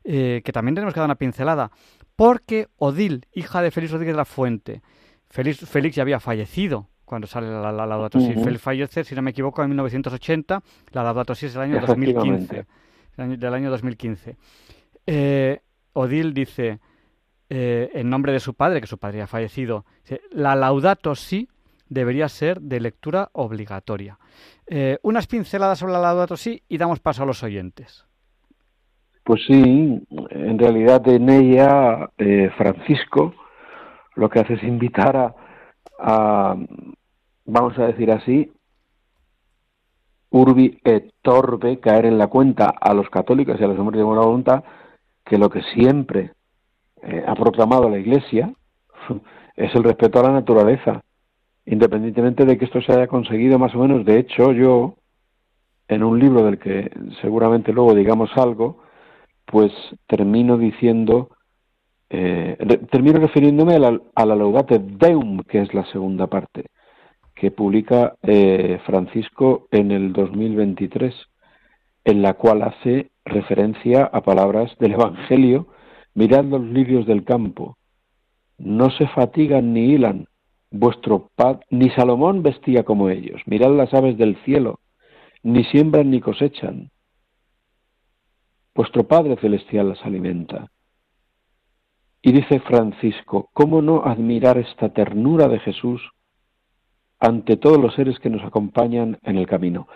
eh, 0.06 0.42
que 0.44 0.52
también 0.52 0.74
tenemos 0.74 0.94
que 0.94 1.00
dar 1.00 1.06
una 1.06 1.16
pincelada, 1.16 1.70
porque 2.14 2.68
Odil, 2.76 3.26
hija 3.32 3.60
de 3.60 3.70
Félix 3.70 3.92
Rodríguez 3.92 4.14
de 4.14 4.18
la 4.18 4.24
Fuente, 4.24 4.82
Félix, 5.28 5.68
Félix 5.68 5.96
ya 5.96 6.02
había 6.02 6.20
fallecido 6.20 6.88
cuando 7.04 7.26
sale 7.26 7.48
la, 7.48 7.72
Laudato 7.72 8.20
Si. 8.20 8.34
Félix 8.34 8.60
fallece, 8.60 9.04
si 9.04 9.14
no 9.14 9.22
me 9.22 9.30
equivoco, 9.30 9.62
en 9.62 9.68
1980, 9.70 10.62
la 10.92 11.02
Laudato 11.02 11.34
Si 11.34 11.46
es 11.46 11.54
del 11.54 11.62
año 11.62 11.80
2015. 11.80 12.66
Del 13.16 13.54
año, 13.54 13.70
2015. 13.70 14.36
Eh, 15.06 15.60
Odil 15.94 16.34
dice, 16.34 16.80
eh, 17.48 17.90
en 17.94 18.10
nombre 18.10 18.32
de 18.32 18.40
su 18.40 18.54
padre, 18.54 18.80
que 18.80 18.86
su 18.86 18.98
padre 18.98 19.22
ha 19.22 19.26
fallecido, 19.26 19.86
la 20.30 20.54
Laudato 20.54 21.14
Si 21.14 21.48
debería 21.88 22.28
ser 22.28 22.60
de 22.60 22.80
lectura 22.80 23.30
obligatoria. 23.32 24.18
Eh, 24.66 24.98
unas 25.02 25.26
pinceladas 25.26 25.78
sobre 25.78 25.92
la 25.92 26.00
Laudato 26.00 26.36
Si 26.36 26.62
y 26.68 26.78
damos 26.78 27.00
paso 27.00 27.22
a 27.22 27.26
los 27.26 27.42
oyentes. 27.42 28.05
Pues 29.26 29.40
sí, 29.44 30.06
en 30.30 30.56
realidad 30.56 31.02
en 31.08 31.28
ella 31.28 32.08
Francisco 32.56 33.34
lo 34.14 34.30
que 34.30 34.38
hace 34.38 34.54
es 34.54 34.62
invitar 34.62 35.16
a, 35.16 35.34
a, 35.98 36.56
vamos 37.44 37.76
a 37.76 37.88
decir 37.88 38.12
así, 38.12 38.52
urbi 40.30 40.78
et 40.84 41.12
torbe, 41.22 41.80
caer 41.80 42.06
en 42.06 42.18
la 42.18 42.28
cuenta 42.28 42.66
a 42.68 42.94
los 42.94 43.10
católicos 43.10 43.56
y 43.58 43.64
a 43.64 43.66
los 43.66 43.76
hombres 43.80 43.98
de 43.98 44.04
buena 44.04 44.22
voluntad, 44.22 44.62
que 45.24 45.38
lo 45.38 45.50
que 45.50 45.62
siempre 45.74 46.30
eh, 47.02 47.24
ha 47.26 47.34
proclamado 47.34 47.90
la 47.90 47.98
Iglesia 47.98 48.52
es 49.56 49.74
el 49.74 49.82
respeto 49.82 50.20
a 50.20 50.28
la 50.28 50.34
naturaleza, 50.34 51.02
independientemente 51.64 52.44
de 52.44 52.56
que 52.56 52.66
esto 52.66 52.80
se 52.80 52.92
haya 52.92 53.08
conseguido 53.08 53.58
más 53.58 53.74
o 53.74 53.78
menos. 53.78 54.04
De 54.04 54.20
hecho, 54.20 54.52
yo, 54.52 54.94
en 55.88 56.04
un 56.04 56.16
libro 56.20 56.44
del 56.44 56.60
que 56.60 56.92
seguramente 57.20 57.72
luego 57.72 57.92
digamos 57.92 58.30
algo, 58.36 58.85
pues 59.46 59.72
termino 60.06 60.58
diciendo 60.58 61.30
eh, 62.08 62.56
termino 62.90 63.18
refiriéndome 63.18 63.74
a 63.74 63.78
la, 63.78 64.00
a 64.14 64.26
la, 64.26 64.36
Laudate 64.36 64.78
Deum, 64.78 65.40
que 65.40 65.60
es 65.60 65.74
la 65.74 65.84
segunda 65.86 66.28
parte, 66.28 66.66
que 67.34 67.50
publica 67.50 68.14
eh, 68.22 68.78
Francisco 68.86 69.66
en 69.72 69.90
el 69.90 70.12
2023, 70.12 71.14
en 72.04 72.22
la 72.22 72.34
cual 72.34 72.62
hace 72.62 73.10
referencia 73.24 74.04
a 74.04 74.20
palabras 74.22 74.72
del 74.78 74.92
Evangelio. 74.92 75.66
Mirad 76.14 76.44
los 76.44 76.62
lirios 76.62 77.06
del 77.06 77.24
campo, 77.24 77.76
no 78.58 78.90
se 78.90 79.06
fatigan 79.08 79.74
ni 79.74 79.92
hilan, 79.92 80.26
vuestro 80.70 81.30
pad, 81.34 81.60
ni 81.70 81.90
Salomón 81.90 82.42
vestía 82.42 82.84
como 82.84 83.10
ellos. 83.10 83.42
Mirad 83.46 83.76
las 83.76 83.92
aves 83.92 84.16
del 84.16 84.36
cielo, 84.44 84.80
ni 85.42 85.64
siembran 85.64 86.10
ni 86.10 86.20
cosechan. 86.20 86.90
Vuestro 88.76 89.04
Padre 89.04 89.36
Celestial 89.36 89.88
las 89.88 90.04
alimenta. 90.04 90.70
Y 92.20 92.32
dice 92.32 92.60
Francisco, 92.60 93.48
¿cómo 93.54 93.80
no 93.80 94.04
admirar 94.04 94.58
esta 94.58 94.90
ternura 94.90 95.48
de 95.48 95.58
Jesús 95.60 96.02
ante 97.18 97.56
todos 97.56 97.80
los 97.80 97.94
seres 97.94 98.18
que 98.18 98.28
nos 98.28 98.44
acompañan 98.44 99.18
en 99.22 99.38
el 99.38 99.46
camino? 99.46 99.88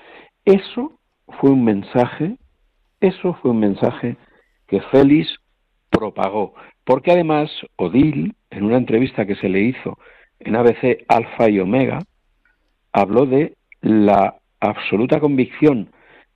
Eso 0.46 0.98
fue 1.28 1.50
un 1.50 1.62
mensaje, 1.62 2.38
eso 3.00 3.34
fue 3.42 3.50
un 3.50 3.60
mensaje 3.60 4.16
que 4.66 4.80
Félix 4.80 5.28
propagó, 5.90 6.54
porque 6.82 7.12
además 7.12 7.50
Odil, 7.76 8.34
en 8.48 8.64
una 8.64 8.78
entrevista 8.78 9.26
que 9.26 9.36
se 9.36 9.50
le 9.50 9.60
hizo 9.60 9.98
en 10.38 10.56
ABC 10.56 11.04
Alfa 11.06 11.50
y 11.50 11.60
Omega, 11.60 11.98
habló 12.92 13.26
de 13.26 13.58
la 13.82 14.36
absoluta 14.58 15.20
convicción 15.20 15.90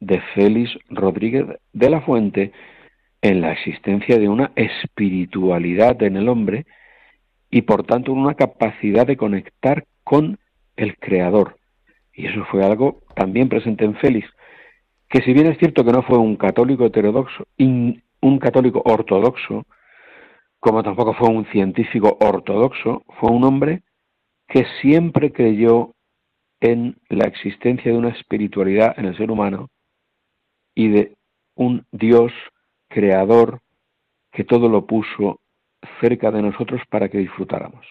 de 0.04 0.20
Félix 0.34 0.76
Rodríguez 0.88 1.46
de 1.72 1.90
la 1.90 2.00
Fuente 2.02 2.52
en 3.22 3.40
la 3.40 3.52
existencia 3.52 4.18
de 4.18 4.28
una 4.28 4.52
espiritualidad 4.54 6.02
en 6.02 6.16
el 6.16 6.28
hombre 6.28 6.66
y 7.50 7.62
por 7.62 7.84
tanto 7.84 8.12
una 8.12 8.34
capacidad 8.34 9.06
de 9.06 9.16
conectar 9.16 9.86
con 10.02 10.38
el 10.76 10.96
Creador. 10.98 11.56
Y 12.12 12.26
eso 12.26 12.44
fue 12.50 12.64
algo 12.64 13.00
también 13.16 13.48
presente 13.48 13.84
en 13.84 13.94
Félix, 13.96 14.28
que 15.08 15.22
si 15.22 15.32
bien 15.32 15.46
es 15.46 15.58
cierto 15.58 15.84
que 15.84 15.92
no 15.92 16.02
fue 16.02 16.18
un 16.18 16.36
católico 16.36 16.84
heterodoxo, 16.84 17.46
un 17.58 18.38
católico 18.40 18.82
ortodoxo, 18.84 19.64
como 20.60 20.82
tampoco 20.82 21.14
fue 21.14 21.28
un 21.28 21.46
científico 21.46 22.18
ortodoxo, 22.20 23.04
fue 23.20 23.30
un 23.30 23.44
hombre 23.44 23.82
que 24.48 24.66
siempre 24.82 25.32
creyó 25.32 25.94
en 26.60 26.96
la 27.08 27.26
existencia 27.26 27.90
de 27.90 27.98
una 27.98 28.10
espiritualidad 28.10 28.98
en 28.98 29.06
el 29.06 29.16
ser 29.16 29.30
humano 29.30 29.70
y 30.74 30.88
de 30.88 31.16
un 31.54 31.86
Dios 31.92 32.32
creador 32.88 33.60
que 34.32 34.44
todo 34.44 34.68
lo 34.68 34.86
puso 34.86 35.40
cerca 36.00 36.30
de 36.30 36.42
nosotros 36.42 36.80
para 36.88 37.08
que 37.08 37.18
disfrutáramos. 37.18 37.86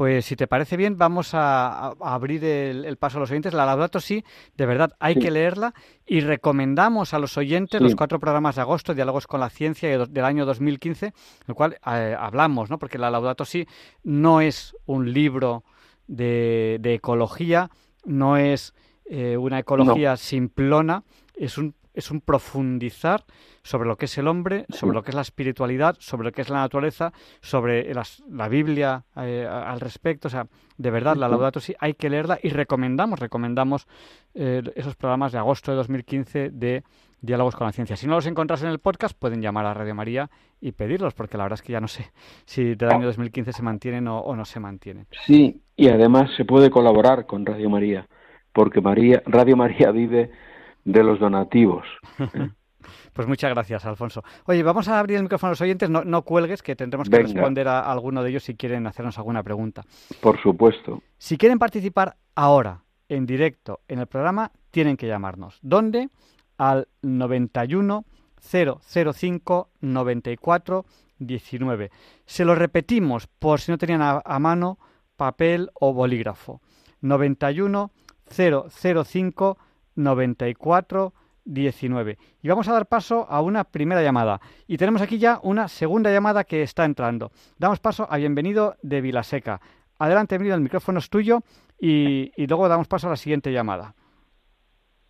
Pues 0.00 0.24
si 0.24 0.34
te 0.34 0.46
parece 0.46 0.78
bien, 0.78 0.96
vamos 0.96 1.34
a, 1.34 1.88
abrir 2.00 2.42
el, 2.42 2.96
paso 2.96 3.18
a 3.18 3.20
los 3.20 3.30
oyentes. 3.30 3.52
La 3.52 3.66
Laudato 3.66 4.00
sí, 4.00 4.24
de 4.56 4.64
verdad, 4.64 4.96
hay 4.98 5.16
que 5.16 5.30
leerla 5.30 5.74
y 6.06 6.20
recomendamos 6.20 7.12
a 7.12 7.18
los 7.18 7.36
oyentes 7.36 7.82
los 7.82 7.94
cuatro 7.94 8.18
programas 8.18 8.56
de 8.56 8.62
agosto, 8.62 8.94
Diálogos 8.94 9.26
con 9.26 9.40
la 9.40 9.50
Ciencia 9.50 10.06
del 10.06 10.24
año 10.24 10.46
2015, 10.46 11.04
en 11.04 11.12
el 11.48 11.54
cual 11.54 11.76
eh, 11.86 12.16
hablamos, 12.18 12.70
¿no? 12.70 12.78
porque 12.78 12.96
la 12.96 13.10
Laudato 13.10 13.44
sí 13.44 13.66
no 14.02 14.40
es 14.40 14.74
un 14.86 15.12
libro 15.12 15.64
de, 16.06 16.80
ecología, 16.82 17.68
no 18.06 18.38
es 18.38 18.72
eh, 19.10 19.36
una 19.36 19.58
ecología 19.58 20.16
simplona, 20.16 21.02
es 21.34 21.58
un 21.58 21.74
es 21.92 22.10
un 22.10 22.20
profundizar 22.20 23.24
sobre 23.62 23.88
lo 23.88 23.96
que 23.96 24.04
es 24.06 24.16
el 24.16 24.28
hombre, 24.28 24.64
sobre 24.68 24.94
lo 24.94 25.02
que 25.02 25.10
es 25.10 25.14
la 25.14 25.22
espiritualidad, 25.22 25.96
sobre 25.98 26.24
lo 26.24 26.32
que 26.32 26.42
es 26.42 26.48
la 26.48 26.60
naturaleza, 26.60 27.12
sobre 27.40 27.92
la 28.28 28.48
Biblia 28.48 29.04
eh, 29.16 29.46
al 29.46 29.80
respecto. 29.80 30.28
O 30.28 30.30
sea, 30.30 30.46
de 30.78 30.90
verdad, 30.90 31.16
la 31.16 31.28
Laudato 31.28 31.60
Si 31.60 31.74
hay 31.78 31.94
que 31.94 32.08
leerla 32.08 32.38
y 32.42 32.50
recomendamos, 32.50 33.18
recomendamos 33.18 33.86
eh, 34.34 34.62
esos 34.76 34.96
programas 34.96 35.32
de 35.32 35.38
agosto 35.38 35.72
de 35.72 35.76
2015 35.78 36.50
de 36.50 36.84
Diálogos 37.20 37.54
con 37.56 37.66
la 37.66 37.72
Ciencia. 37.72 37.96
Si 37.96 38.06
no 38.06 38.14
los 38.14 38.26
encontras 38.26 38.62
en 38.62 38.70
el 38.70 38.78
podcast, 38.78 39.18
pueden 39.18 39.42
llamar 39.42 39.66
a 39.66 39.74
Radio 39.74 39.94
María 39.94 40.30
y 40.60 40.72
pedirlos, 40.72 41.12
porque 41.12 41.36
la 41.36 41.44
verdad 41.44 41.58
es 41.58 41.62
que 41.62 41.72
ya 41.72 41.80
no 41.80 41.88
sé 41.88 42.12
si 42.46 42.76
del 42.76 42.90
año 42.90 43.06
2015 43.06 43.52
se 43.52 43.62
mantienen 43.62 44.08
o, 44.08 44.20
o 44.20 44.36
no 44.36 44.44
se 44.44 44.60
mantienen. 44.60 45.06
Sí, 45.26 45.60
y 45.76 45.88
además 45.88 46.30
se 46.36 46.44
puede 46.44 46.70
colaborar 46.70 47.26
con 47.26 47.44
Radio 47.44 47.68
María, 47.68 48.06
porque 48.52 48.80
María, 48.80 49.22
Radio 49.26 49.56
María 49.56 49.90
vive 49.90 50.30
de 50.84 51.02
los 51.02 51.18
donativos. 51.18 51.86
Pues 53.12 53.28
muchas 53.28 53.50
gracias, 53.50 53.84
Alfonso. 53.84 54.22
Oye, 54.46 54.62
vamos 54.62 54.88
a 54.88 54.98
abrir 54.98 55.16
el 55.16 55.24
micrófono 55.24 55.48
a 55.48 55.52
los 55.52 55.60
oyentes. 55.60 55.90
No, 55.90 56.22
cuelgues, 56.22 56.62
que 56.62 56.76
tendremos 56.76 57.10
que 57.10 57.18
responder 57.18 57.68
a, 57.68 57.80
alguno 57.80 58.22
de 58.22 58.30
ellos 58.30 58.44
si 58.44 58.54
quieren 58.54 58.86
hacernos 58.86 59.18
alguna 59.18 59.42
pregunta. 59.42 59.82
Por 60.20 60.40
supuesto. 60.40 61.02
Si 61.18 61.36
quieren 61.36 61.58
participar 61.58 62.16
ahora, 62.34 62.84
en 63.08 63.26
directo, 63.26 63.80
en 63.88 63.98
el 63.98 64.06
programa, 64.06 64.52
tienen 64.70 64.96
que 64.96 65.06
llamarnos. 65.06 65.58
¿Dónde? 65.60 66.08
Al 66.56 66.88
91 67.02 68.04
005 68.40 69.70
94 69.80 70.84
19. 71.18 71.90
Se 72.24 72.44
lo 72.44 72.54
repetimos 72.54 73.26
por 73.26 73.60
si 73.60 73.70
no 73.70 73.78
tenían 73.78 74.00
a, 74.02 74.38
mano 74.38 74.78
papel 75.16 75.70
o 75.74 75.92
bolígrafo. 75.92 76.60
91 77.02 77.90
005 78.30 79.58
94 79.96 81.12
19. 81.44 82.18
Y 82.42 82.48
vamos 82.48 82.68
a 82.68 82.72
dar 82.72 82.86
paso 82.86 83.26
a 83.28 83.40
una 83.40 83.64
primera 83.64 84.02
llamada. 84.02 84.40
Y 84.66 84.76
tenemos 84.76 85.02
aquí 85.02 85.18
ya 85.18 85.40
una 85.42 85.68
segunda 85.68 86.10
llamada 86.10 86.44
que 86.44 86.62
está 86.62 86.84
entrando. 86.84 87.30
Damos 87.58 87.80
paso 87.80 88.06
a 88.10 88.16
Bienvenido 88.16 88.76
de 88.82 89.00
Vilaseca. 89.00 89.60
Adelante, 89.98 90.36
bienvenido, 90.36 90.56
el 90.56 90.62
micrófono 90.62 90.98
es 90.98 91.10
tuyo 91.10 91.40
y, 91.78 92.32
luego 92.46 92.68
damos 92.68 92.88
paso 92.88 93.06
a 93.06 93.10
la 93.10 93.16
siguiente 93.16 93.52
llamada. 93.52 93.94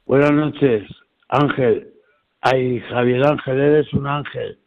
Buenas 0.06 0.32
noches, 0.32 0.88
Ángel. 1.28 1.92
Ay, 2.40 2.80
Javier 2.80 3.24
Ángel, 3.24 3.60
eres 3.60 3.92
un 3.92 4.06
ángel. 4.06 4.58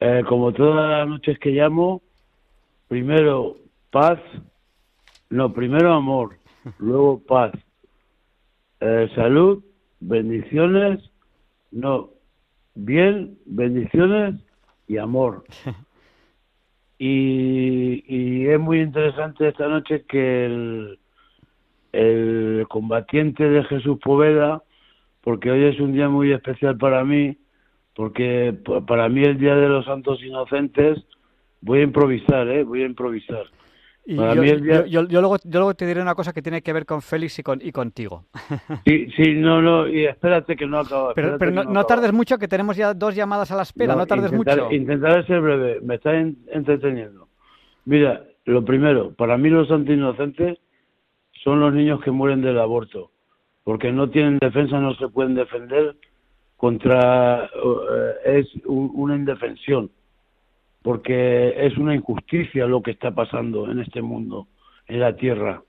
Eh, 0.00 0.22
como 0.28 0.52
todas 0.52 0.90
las 0.90 1.08
noches 1.08 1.38
que 1.38 1.50
llamo, 1.50 2.02
primero 2.88 3.56
paz, 3.90 4.18
no, 5.28 5.52
primero 5.52 5.92
amor, 5.92 6.36
luego 6.78 7.22
paz, 7.26 7.52
eh, 8.80 9.08
salud, 9.14 9.64
bendiciones, 10.00 11.00
no, 11.70 12.10
bien, 12.74 13.38
bendiciones 13.46 14.34
y 14.86 14.98
amor. 14.98 15.44
Y, 16.98 18.04
y 18.08 18.46
es 18.46 18.58
muy 18.58 18.80
interesante 18.80 19.48
esta 19.48 19.68
noche 19.68 20.06
que 20.08 20.46
el, 20.46 20.98
el 21.92 22.66
combatiente 22.68 23.48
de 23.48 23.64
Jesús 23.64 23.98
Poveda, 24.02 24.62
porque 25.20 25.50
hoy 25.50 25.64
es 25.64 25.78
un 25.78 25.92
día 25.92 26.08
muy 26.08 26.32
especial 26.32 26.78
para 26.78 27.04
mí, 27.04 27.36
porque 27.94 28.56
para 28.86 29.08
mí 29.08 29.22
el 29.24 29.38
Día 29.38 29.56
de 29.56 29.68
los 29.68 29.84
Santos 29.84 30.22
Inocentes, 30.22 31.04
voy 31.60 31.80
a 31.80 31.84
improvisar, 31.84 32.48
¿eh? 32.48 32.62
Voy 32.62 32.82
a 32.82 32.86
improvisar. 32.86 33.44
Yo, 34.06 35.02
luego, 35.02 35.36
yo 35.44 35.60
luego 35.60 35.74
te 35.74 35.86
diré 35.86 36.00
una 36.00 36.14
cosa 36.14 36.32
que 36.32 36.42
tiene 36.42 36.62
que 36.62 36.72
ver 36.72 36.86
con 36.86 37.02
Félix 37.02 37.38
y, 37.40 37.42
con, 37.42 37.60
y 37.62 37.72
contigo. 37.72 38.26
Sí, 38.86 39.08
sí, 39.16 39.34
no, 39.34 39.60
no, 39.60 39.88
y 39.88 40.04
espérate 40.06 40.54
que 40.54 40.66
no 40.66 40.78
acabo. 40.78 41.12
Pero, 41.14 41.38
pero 41.38 41.50
no, 41.50 41.84
tardes 41.84 42.12
mucho, 42.12 42.38
que 42.38 42.46
tenemos 42.46 42.76
ya 42.76 42.94
dos 42.94 43.14
llamadas 43.14 43.50
a 43.50 43.56
la 43.56 43.62
espera, 43.62 43.96
no, 43.96 44.06
tardes 44.06 44.32
mucho. 44.32 44.70
Intentaré 44.70 45.24
ser 45.26 45.40
breve, 45.40 45.80
me 45.82 45.96
está 45.96 46.16
entreteniendo. 46.16 47.28
Mira, 47.84 48.22
lo 48.44 48.64
primero, 48.64 49.12
para 49.12 49.36
mí 49.36 49.50
los 49.50 49.68
santos 49.68 49.94
inocentes 49.94 50.58
son 51.42 51.60
los 51.60 51.74
niños 51.74 52.00
que 52.02 52.10
mueren 52.10 52.42
del 52.42 52.58
aborto, 52.58 53.10
porque 53.64 53.90
no 53.92 54.08
tienen 54.10 54.38
defensa, 54.38 54.78
no 54.78 54.94
se 54.94 55.08
pueden 55.08 55.34
defender 55.34 55.96
contra 56.56 57.44
eh, 57.44 58.14
es 58.24 58.46
una 58.66 59.16
indefensión 59.16 59.90
porque 60.86 61.66
es 61.66 61.76
una 61.78 61.96
injusticia 61.96 62.64
lo 62.66 62.80
que 62.80 62.92
está 62.92 63.10
pasando 63.10 63.68
en 63.68 63.80
este 63.80 64.02
mundo, 64.02 64.46
en 64.86 65.00
la 65.00 65.16
tierra. 65.16 65.64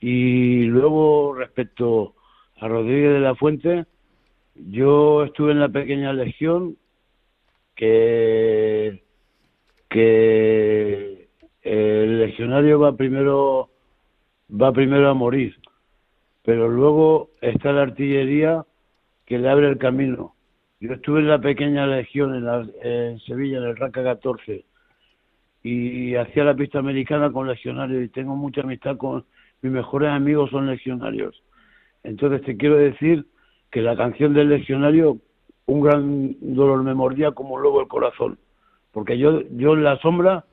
Y 0.00 0.64
luego 0.64 1.32
respecto 1.32 2.16
a 2.56 2.66
Rodríguez 2.66 3.12
de 3.12 3.20
la 3.20 3.36
Fuente, 3.36 3.84
yo 4.56 5.22
estuve 5.22 5.52
en 5.52 5.60
la 5.60 5.68
pequeña 5.68 6.12
legión 6.12 6.76
que 7.76 9.00
el 11.62 12.18
legionario 12.18 12.80
va 12.80 12.96
primero 12.96 13.70
va 14.50 14.72
primero 14.72 15.08
a 15.08 15.14
morir, 15.14 15.54
pero 16.42 16.68
luego 16.68 17.30
está 17.40 17.70
la 17.70 17.82
artillería 17.82 18.64
que 19.24 19.38
le 19.38 19.48
abre 19.48 19.68
el 19.68 19.78
camino. 19.78 20.35
Yo 20.80 20.92
estuve 20.92 21.20
en 21.20 21.28
la 21.28 21.38
pequeña 21.38 21.86
legión 21.86 22.34
en, 22.82 23.18
Sevilla, 23.20 23.58
en 23.58 23.64
el 23.64 23.76
Raca 23.76 24.02
14, 24.02 24.64
y 25.62 26.14
hacía 26.14 26.44
la 26.44 26.54
pista 26.54 26.78
americana 26.78 27.32
con 27.32 27.48
legionarios 27.48 28.04
y 28.04 28.08
tengo 28.08 28.36
mucha 28.36 28.60
amistad 28.60 28.96
con 28.96 29.24
mis 29.62 29.72
mejores 29.72 30.10
amigos 30.10 30.50
son 30.50 30.66
legionarios. 30.66 31.42
Entonces 32.04 32.42
te 32.42 32.56
quiero 32.56 32.76
decir 32.76 33.26
que 33.70 33.82
la 33.82 33.96
canción 33.96 34.32
del 34.32 34.48
legionario, 34.48 35.18
un 35.64 35.80
gran 35.80 36.36
dolor 36.40 36.82
me 36.82 36.94
mordía 36.94 37.32
como 37.32 37.58
luego 37.58 37.80
el 37.80 37.88
corazón, 37.88 38.38
porque 38.92 39.18
yo, 39.18 39.42
yo 39.50 39.72
en 39.72 39.82
la 39.82 39.98
sombra 39.98 40.44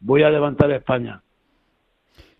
voy 0.00 0.22
a 0.22 0.30
levantar 0.30 0.70
España, 0.70 1.20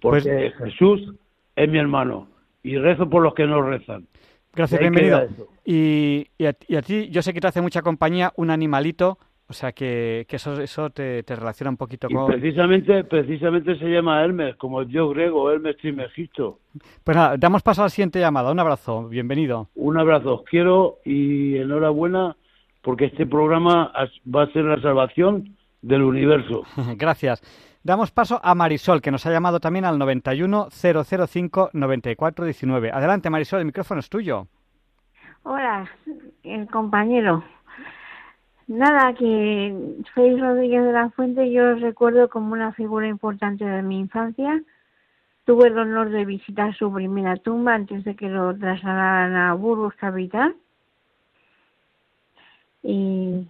porque 0.01 0.53
pues 0.57 0.71
Jesús 0.71 1.15
es 1.57 1.69
mi 1.69 1.79
hermano 1.79 2.29
y 2.63 2.79
rezo 2.79 3.11
por 3.11 3.23
los 3.23 3.35
que 3.35 3.47
no 3.47 3.61
rezan. 3.61 4.07
Gracias, 4.55 4.81
bienvenido. 4.81 5.27
Y, 5.65 6.27
y, 6.39 6.47
a, 6.47 6.83
ti, 6.83 7.09
yo 7.11 7.23
sé 7.23 7.33
que 7.33 7.41
te 7.41 7.49
hace 7.49 7.61
mucha 7.61 7.83
compañía 7.83 8.33
un 8.37 8.51
animalito, 8.51 9.19
o 9.49 9.53
sea 9.53 9.73
que, 9.73 10.27
que 10.29 10.37
eso, 10.37 10.61
eso 10.61 10.91
te, 10.91 11.23
te, 11.23 11.37
relaciona 11.37 11.71
un 11.71 11.77
poquito 11.77 12.09
con... 12.09 12.27
precisamente, 12.27 13.05
precisamente 13.05 13.79
se 13.79 13.87
llama 13.87 14.23
Hermes, 14.23 14.57
como 14.57 14.81
el 14.81 14.89
dios 14.89 15.13
griego, 15.13 15.51
Hermes 15.51 15.77
Trismegisto. 15.79 16.61
Pues 17.03 17.17
nada, 17.17 17.37
damos 17.37 17.63
paso 17.63 17.83
a 17.83 17.87
la 17.87 17.91
siguiente 17.91 18.21
llamada. 18.21 18.53
Un 18.53 18.61
abrazo, 18.61 19.09
bienvenido. 19.09 19.69
Un 19.75 19.99
abrazo, 19.99 20.35
os 20.37 20.45
quiero 20.45 20.99
y 21.05 21.57
enhorabuena 21.57 22.37
porque 22.83 23.07
este 23.07 23.27
programa 23.27 23.93
va 24.35 24.43
a 24.43 24.53
ser 24.53 24.65
la 24.65 24.81
salvación 24.81 25.57
del 25.83 26.03
universo. 26.03 26.63
Gracias. 26.97 27.43
Damos 27.85 28.11
paso 28.11 28.41
a 28.43 28.55
Marisol, 28.55 29.03
que 29.03 29.11
nos 29.11 29.27
ha 29.27 29.31
llamado 29.31 29.61
también 29.61 29.85
al 29.85 29.99
91 29.99 30.69
005 30.71 31.69
94 31.75 32.47
19. 32.47 32.91
Adelante, 32.91 33.29
Marisol, 33.29 33.59
el 33.59 33.67
micrófono 33.67 34.01
es 34.01 34.09
tuyo. 34.09 34.47
Hola, 35.43 35.87
el 36.45 36.67
compañero. 36.69 37.45
Nada, 38.69 39.13
que 39.13 40.01
Félix 40.15 40.41
Rodríguez 40.41 40.83
de 40.83 40.93
la 40.93 41.11
Fuente 41.11 41.53
yo 41.53 41.75
recuerdo 41.75 42.31
como 42.31 42.55
una 42.55 42.73
figura 42.73 43.07
importante 43.07 43.67
de 43.67 43.83
mi 43.83 44.01
infancia. 44.01 44.63
Tuve 45.45 45.67
el 45.67 45.77
honor 45.77 46.09
de 46.09 46.25
visitar 46.25 46.75
su 46.75 46.91
primera 46.91 47.37
tumba 47.37 47.75
antes 47.75 48.03
de 48.05 48.17
que 48.17 48.31
lo 48.31 48.57
trasladaran 48.57 49.37
a 49.37 49.53
Burgos 49.53 49.93
Capital. 49.97 50.57
Y 52.83 53.47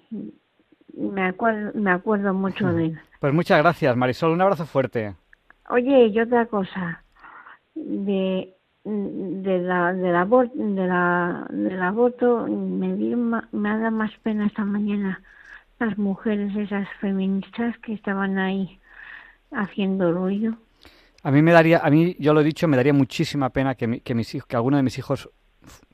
me 0.93 1.23
acuerdo, 1.23 1.71
me 1.79 1.93
acuerdo 1.93 2.35
mucho 2.35 2.73
de 2.73 2.87
él. 2.87 3.01
Pues 3.25 3.33
muchas 3.33 3.57
gracias, 3.57 3.97
Marisol. 3.97 4.33
Un 4.33 4.43
abrazo 4.43 4.67
fuerte. 4.67 5.15
Oye, 5.71 6.09
y 6.09 6.21
otra 6.21 6.45
cosa. 6.45 7.03
De, 7.75 8.55
de 8.85 9.59
la, 9.61 9.95
de 9.95 10.13
la, 10.13 10.27
de 10.27 10.87
la, 10.87 11.47
del 11.49 11.83
aborto 11.83 12.47
me, 12.47 12.95
dio, 12.97 13.17
me 13.17 13.71
ha 13.71 13.79
dado 13.79 13.93
más 13.93 14.11
pena 14.23 14.47
esta 14.47 14.67
mañana 14.67 15.23
las 15.79 15.97
mujeres, 15.97 16.55
esas 16.55 16.87
feministas 17.01 17.79
que 17.79 17.95
estaban 17.95 18.37
ahí 18.37 18.79
haciendo 19.53 20.13
ruido. 20.13 20.59
A 21.23 21.31
mí 21.31 21.41
me 21.41 21.53
daría, 21.53 21.79
a 21.79 21.89
mí, 21.89 22.17
yo 22.19 22.35
lo 22.35 22.43
he 22.43 22.45
dicho, 22.45 22.69
me 22.69 22.77
daría 22.77 22.93
muchísima 22.93 23.49
pena 23.49 23.75
que, 23.75 24.01
que, 24.01 24.15
mis 24.15 24.35
hijos, 24.35 24.47
que 24.47 24.57
alguno 24.57 24.77
de 24.77 24.83
mis 24.83 24.99
hijos 24.99 25.31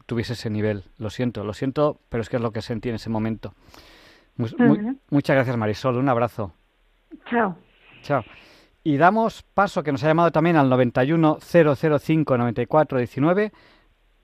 tuviese 0.07 0.33
ese 0.33 0.51
nivel. 0.51 0.83
Lo 0.99 1.11
siento, 1.11 1.45
lo 1.45 1.53
siento, 1.53 2.01
pero 2.09 2.22
es 2.22 2.28
que 2.28 2.39
es 2.39 2.43
lo 2.43 2.51
que 2.51 2.61
sentí 2.61 2.89
en 2.89 2.97
ese 2.97 3.09
momento 3.09 3.55
muchas 5.11 5.37
gracias, 5.37 5.57
Marisol. 5.57 5.97
Un 5.97 6.09
abrazo. 6.09 6.53
Chao. 7.31 7.57
Chao. 8.03 8.23
Y 8.83 8.97
damos 8.97 9.43
paso, 9.43 9.83
que 9.83 9.93
nos 9.93 10.03
ha 10.05 10.09
llamado 10.09 10.31
también 10.31 10.57
al 10.57 10.71
910059419, 10.71 13.53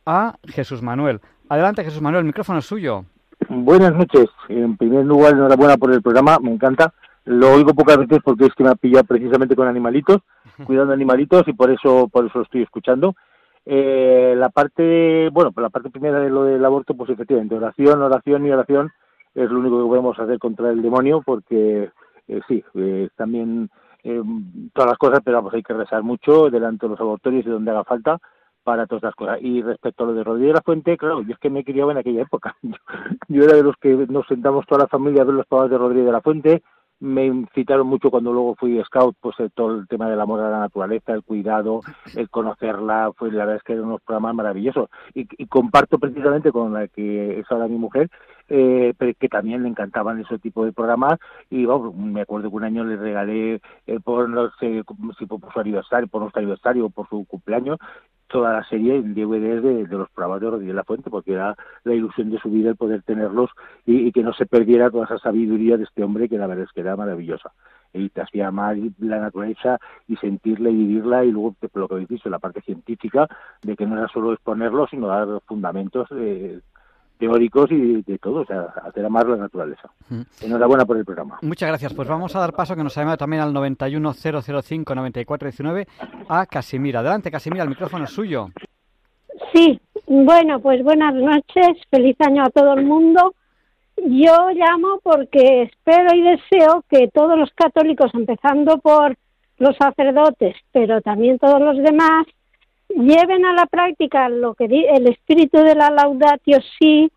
a 0.06 0.38
Jesús 0.44 0.80
Manuel. 0.82 1.20
Adelante, 1.48 1.84
Jesús 1.84 2.00
Manuel, 2.00 2.22
el 2.22 2.26
micrófono 2.26 2.60
es 2.60 2.66
suyo. 2.66 3.04
Buenas 3.48 3.94
noches. 3.94 4.26
En 4.48 4.76
primer 4.76 5.04
lugar, 5.04 5.34
enhorabuena 5.34 5.76
por 5.76 5.92
el 5.92 6.02
programa, 6.02 6.38
me 6.40 6.52
encanta. 6.52 6.92
Lo 7.24 7.52
oigo 7.52 7.74
pocas 7.74 7.98
veces 7.98 8.20
porque 8.24 8.46
es 8.46 8.54
que 8.54 8.64
me 8.64 8.70
ha 8.70 8.76
pillado 8.76 9.04
precisamente 9.04 9.56
con 9.56 9.68
animalitos, 9.68 10.22
cuidando 10.64 10.92
animalitos 10.92 11.46
y 11.48 11.52
por 11.52 11.70
eso 11.70 12.08
por 12.08 12.26
eso 12.26 12.38
lo 12.38 12.44
estoy 12.44 12.62
escuchando. 12.62 13.14
Eh, 13.64 14.34
la 14.36 14.48
parte, 14.48 15.28
bueno, 15.32 15.50
pues 15.50 15.62
la 15.62 15.70
parte 15.70 15.90
primera 15.90 16.20
de 16.20 16.30
lo 16.30 16.44
del 16.44 16.64
aborto, 16.64 16.94
pues 16.94 17.10
efectivamente, 17.10 17.56
oración, 17.56 18.00
oración 18.00 18.46
y 18.46 18.52
oración 18.52 18.92
es 19.34 19.50
lo 19.50 19.58
único 19.58 19.82
que 19.82 19.88
podemos 19.88 20.16
hacer 20.18 20.38
contra 20.38 20.70
el 20.70 20.80
demonio 20.80 21.20
porque 21.20 21.90
eh, 22.28 22.40
sí, 22.48 22.64
eh, 22.74 23.08
también 23.16 23.70
eh, 24.04 24.22
todas 24.72 24.90
las 24.90 24.98
cosas, 24.98 25.20
pero 25.24 25.38
vamos, 25.38 25.54
hay 25.54 25.62
que 25.62 25.74
rezar 25.74 26.02
mucho 26.02 26.50
delante 26.50 26.86
de 26.86 26.90
los 26.90 27.00
abortorios 27.00 27.46
y 27.46 27.50
donde 27.50 27.70
haga 27.70 27.84
falta 27.84 28.18
para 28.62 28.86
todas 28.86 29.04
las 29.04 29.14
cosas. 29.14 29.38
Y 29.42 29.62
respecto 29.62 30.04
a 30.04 30.06
lo 30.08 30.14
de 30.14 30.24
Rodríguez 30.24 30.50
de 30.50 30.54
la 30.54 30.62
Fuente, 30.62 30.96
claro, 30.96 31.22
yo 31.22 31.32
es 31.32 31.38
que 31.38 31.50
me 31.50 31.60
he 31.60 31.64
criado 31.64 31.90
en 31.90 31.98
aquella 31.98 32.22
época. 32.22 32.56
Yo, 33.28 33.44
era 33.44 33.54
de 33.54 33.62
los 33.62 33.76
que 33.76 33.90
nos 34.08 34.26
sentamos 34.26 34.66
toda 34.66 34.82
la 34.82 34.88
familia 34.88 35.22
a 35.22 35.24
ver 35.24 35.34
los 35.34 35.46
pavos 35.46 35.70
de 35.70 35.78
Rodríguez 35.78 36.06
de 36.06 36.12
la 36.12 36.20
Fuente, 36.20 36.62
me 37.00 37.26
incitaron 37.26 37.86
mucho 37.86 38.10
cuando 38.10 38.32
luego 38.32 38.54
fui 38.54 38.82
scout, 38.84 39.16
pues 39.20 39.36
todo 39.54 39.76
el 39.76 39.88
tema 39.88 40.08
del 40.08 40.20
amor 40.20 40.40
a 40.40 40.50
la 40.50 40.60
naturaleza, 40.60 41.12
el 41.12 41.22
cuidado, 41.22 41.80
el 42.14 42.30
conocerla, 42.30 43.12
pues 43.16 43.32
la 43.32 43.40
verdad 43.40 43.56
es 43.56 43.62
que 43.62 43.74
eran 43.74 43.86
unos 43.86 44.00
programas 44.02 44.34
maravillosos. 44.34 44.88
Y, 45.14 45.26
y 45.36 45.46
comparto 45.46 45.98
precisamente 45.98 46.52
con 46.52 46.72
la 46.72 46.88
que 46.88 47.40
es 47.40 47.46
ahora 47.50 47.68
mi 47.68 47.76
mujer, 47.76 48.10
eh, 48.48 48.94
que 49.18 49.28
también 49.28 49.62
le 49.62 49.68
encantaban 49.68 50.20
ese 50.20 50.38
tipo 50.38 50.64
de 50.64 50.72
programas 50.72 51.18
y 51.50 51.64
vamos, 51.64 51.94
me 51.96 52.20
acuerdo 52.20 52.48
que 52.48 52.56
un 52.56 52.64
año 52.64 52.84
le 52.84 52.96
regalé 52.96 53.60
eh, 53.86 54.00
por 54.02 54.28
no 54.28 54.50
sé 54.60 54.82
si 55.18 55.26
por 55.26 55.52
su 55.52 55.60
aniversario, 55.60 56.06
por 56.06 56.20
nuestro 56.20 56.40
aniversario 56.40 56.86
o 56.86 56.90
por 56.90 57.08
su 57.08 57.24
cumpleaños 57.24 57.78
toda 58.28 58.52
la 58.52 58.64
serie 58.64 58.96
en 58.96 59.14
DVD 59.14 59.62
de, 59.62 59.86
los 59.88 60.10
programas 60.10 60.40
de 60.40 60.50
Rodríguez 60.50 60.74
La 60.74 60.84
Fuente, 60.84 61.10
porque 61.10 61.32
era 61.32 61.56
la 61.84 61.94
ilusión 61.94 62.30
de 62.30 62.38
su 62.38 62.50
vida 62.50 62.70
el 62.70 62.76
poder 62.76 63.02
tenerlos 63.02 63.50
y, 63.84 64.10
que 64.12 64.22
no 64.22 64.32
se 64.32 64.46
perdiera 64.46 64.90
toda 64.90 65.04
esa 65.04 65.18
sabiduría 65.18 65.76
de 65.76 65.84
este 65.84 66.02
hombre 66.02 66.28
que 66.28 66.38
la 66.38 66.46
verdad 66.46 66.64
es 66.64 66.72
que 66.72 66.80
era 66.80 66.96
maravillosa. 66.96 67.52
Y 67.92 68.08
te 68.10 68.20
hacía 68.20 68.48
amar 68.48 68.76
la 68.98 69.18
naturaleza 69.18 69.78
y 70.06 70.16
sentirla 70.16 70.70
y 70.70 70.76
vivirla 70.76 71.24
y 71.24 71.30
luego 71.30 71.54
lo 71.74 71.88
que 71.88 71.94
habéis 71.94 72.08
dicho, 72.08 72.28
la 72.28 72.38
parte 72.38 72.60
científica 72.62 73.28
de 73.62 73.76
que 73.76 73.86
no 73.86 73.96
era 73.96 74.08
solo 74.08 74.32
exponerlo, 74.32 74.86
sino 74.88 75.06
dar 75.06 75.40
fundamentos 75.46 76.08
eh, 76.12 76.60
teóricos 77.18 77.72
y 77.72 78.02
de 78.02 78.18
todo, 78.18 78.40
o 78.40 78.44
sea, 78.44 78.72
hacer 78.84 79.04
amar 79.04 79.28
la 79.28 79.36
naturaleza. 79.36 79.90
Enhorabuena 80.40 80.84
por 80.84 80.96
el 80.96 81.04
programa. 81.04 81.38
Muchas 81.42 81.68
gracias. 81.68 81.94
Pues 81.94 82.08
vamos 82.08 82.34
a 82.36 82.40
dar 82.40 82.52
paso, 82.52 82.76
que 82.76 82.84
nos 82.84 82.96
ha 82.96 83.02
llamado 83.02 83.18
también 83.18 83.42
al 83.42 83.52
910059419 83.54 85.86
a 86.28 86.46
Casimira. 86.46 87.00
Adelante, 87.00 87.30
Casimira, 87.30 87.64
el 87.64 87.70
micrófono 87.70 88.04
es 88.04 88.10
suyo. 88.10 88.48
Sí, 89.52 89.78
bueno, 90.06 90.60
pues 90.60 90.82
buenas 90.82 91.14
noches, 91.14 91.78
feliz 91.90 92.16
año 92.20 92.44
a 92.44 92.50
todo 92.50 92.74
el 92.74 92.84
mundo. 92.84 93.34
Yo 93.96 94.50
llamo 94.54 95.00
porque 95.02 95.62
espero 95.62 96.14
y 96.14 96.22
deseo 96.22 96.84
que 96.88 97.08
todos 97.08 97.38
los 97.38 97.50
católicos, 97.54 98.10
empezando 98.14 98.78
por 98.78 99.16
los 99.58 99.76
sacerdotes, 99.76 100.54
pero 100.72 101.00
también 101.00 101.38
todos 101.38 101.60
los 101.60 101.78
demás, 101.78 102.26
lleven 102.88 103.44
a 103.44 103.52
la 103.52 103.66
práctica 103.66 104.28
lo 104.28 104.54
que 104.54 104.64
el 104.64 105.08
espíritu 105.08 105.58
de 105.58 105.74
la 105.74 105.90
laudatio 105.90 106.58
sí 106.78 107.10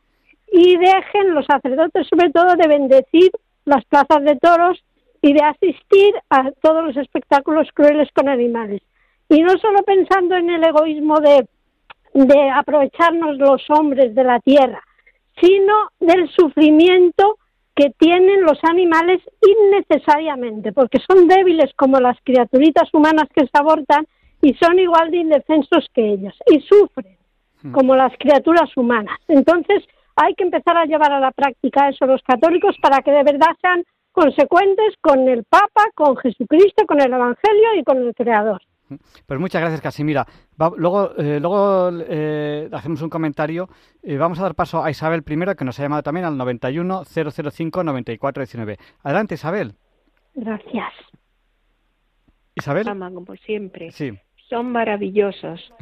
y 0.51 0.77
dejen 0.77 1.33
los 1.33 1.45
sacerdotes 1.45 2.07
sobre 2.07 2.31
todo 2.31 2.55
de 2.55 2.67
bendecir 2.67 3.31
las 3.65 3.85
plazas 3.85 4.23
de 4.23 4.35
toros 4.37 4.83
y 5.21 5.33
de 5.33 5.41
asistir 5.41 6.15
a 6.29 6.51
todos 6.61 6.83
los 6.85 6.97
espectáculos 6.97 7.67
crueles 7.73 8.09
con 8.13 8.29
animales. 8.29 8.81
Y 9.27 9.41
no 9.41 9.57
solo 9.59 9.83
pensando 9.83 10.35
en 10.35 10.49
el 10.49 10.63
egoísmo 10.63 11.19
de, 11.19 11.47
de 12.13 12.49
aprovecharnos 12.49 13.37
los 13.37 13.63
hombres 13.69 14.15
de 14.15 14.23
la 14.23 14.39
tierra, 14.39 14.81
sino 15.39 15.91
del 15.99 16.29
sufrimiento 16.29 17.37
que 17.75 17.91
tienen 17.97 18.41
los 18.41 18.59
animales 18.63 19.21
innecesariamente, 19.41 20.73
porque 20.73 20.99
son 21.07 21.27
débiles 21.27 21.71
como 21.75 21.99
las 21.99 22.17
criaturitas 22.23 22.93
humanas 22.93 23.25
que 23.33 23.43
se 23.43 23.51
abortan 23.53 24.05
y 24.41 24.53
son 24.55 24.79
igual 24.79 25.11
de 25.11 25.17
indefensos 25.17 25.87
que 25.93 26.13
ellos 26.13 26.33
y 26.47 26.59
sufren 26.61 27.17
hmm. 27.63 27.71
como 27.71 27.95
las 27.95 28.13
criaturas 28.17 28.75
humanas. 28.75 29.17
Entonces 29.27 29.83
hay 30.15 30.33
que 30.35 30.43
empezar 30.43 30.77
a 30.77 30.85
llevar 30.85 31.11
a 31.11 31.19
la 31.19 31.31
práctica 31.31 31.89
eso 31.89 32.05
los 32.05 32.21
católicos 32.23 32.75
para 32.81 33.01
que 33.01 33.11
de 33.11 33.23
verdad 33.23 33.55
sean 33.61 33.83
consecuentes 34.11 34.95
con 35.01 35.27
el 35.27 35.43
Papa, 35.43 35.85
con 35.95 36.17
Jesucristo, 36.17 36.85
con 36.87 36.99
el 36.99 37.13
Evangelio 37.13 37.75
y 37.77 37.83
con 37.83 37.97
el 37.97 38.13
Creador. 38.13 38.61
Hmm. 38.87 38.95
Pues 39.25 39.39
muchas 39.39 39.61
gracias, 39.61 39.81
Casimira. 39.81 40.25
luego 40.77 41.11
eh, 41.17 41.39
luego 41.39 41.91
eh, 42.07 42.69
hacemos 42.71 43.01
un 43.01 43.09
comentario. 43.09 43.67
Eh, 44.01 44.17
vamos 44.17 44.39
a 44.39 44.43
dar 44.43 44.55
paso 44.55 44.83
a 44.83 44.89
Isabel 44.89 45.23
primero, 45.23 45.55
que 45.55 45.65
nos 45.65 45.79
ha 45.79 45.83
llamado 45.83 46.03
también 46.03 46.25
al 46.25 46.37
91 46.37 47.03
005 47.05 47.83
9419. 47.83 48.77
Adelante, 49.03 49.35
Isabel. 49.35 49.75
Gracias. 50.33 50.93
Isabel. 52.55 52.85
como 52.85 53.35
siempre. 53.35 53.91
Sí 53.91 54.17
son 54.49 54.71
maravillosos. 54.71 55.73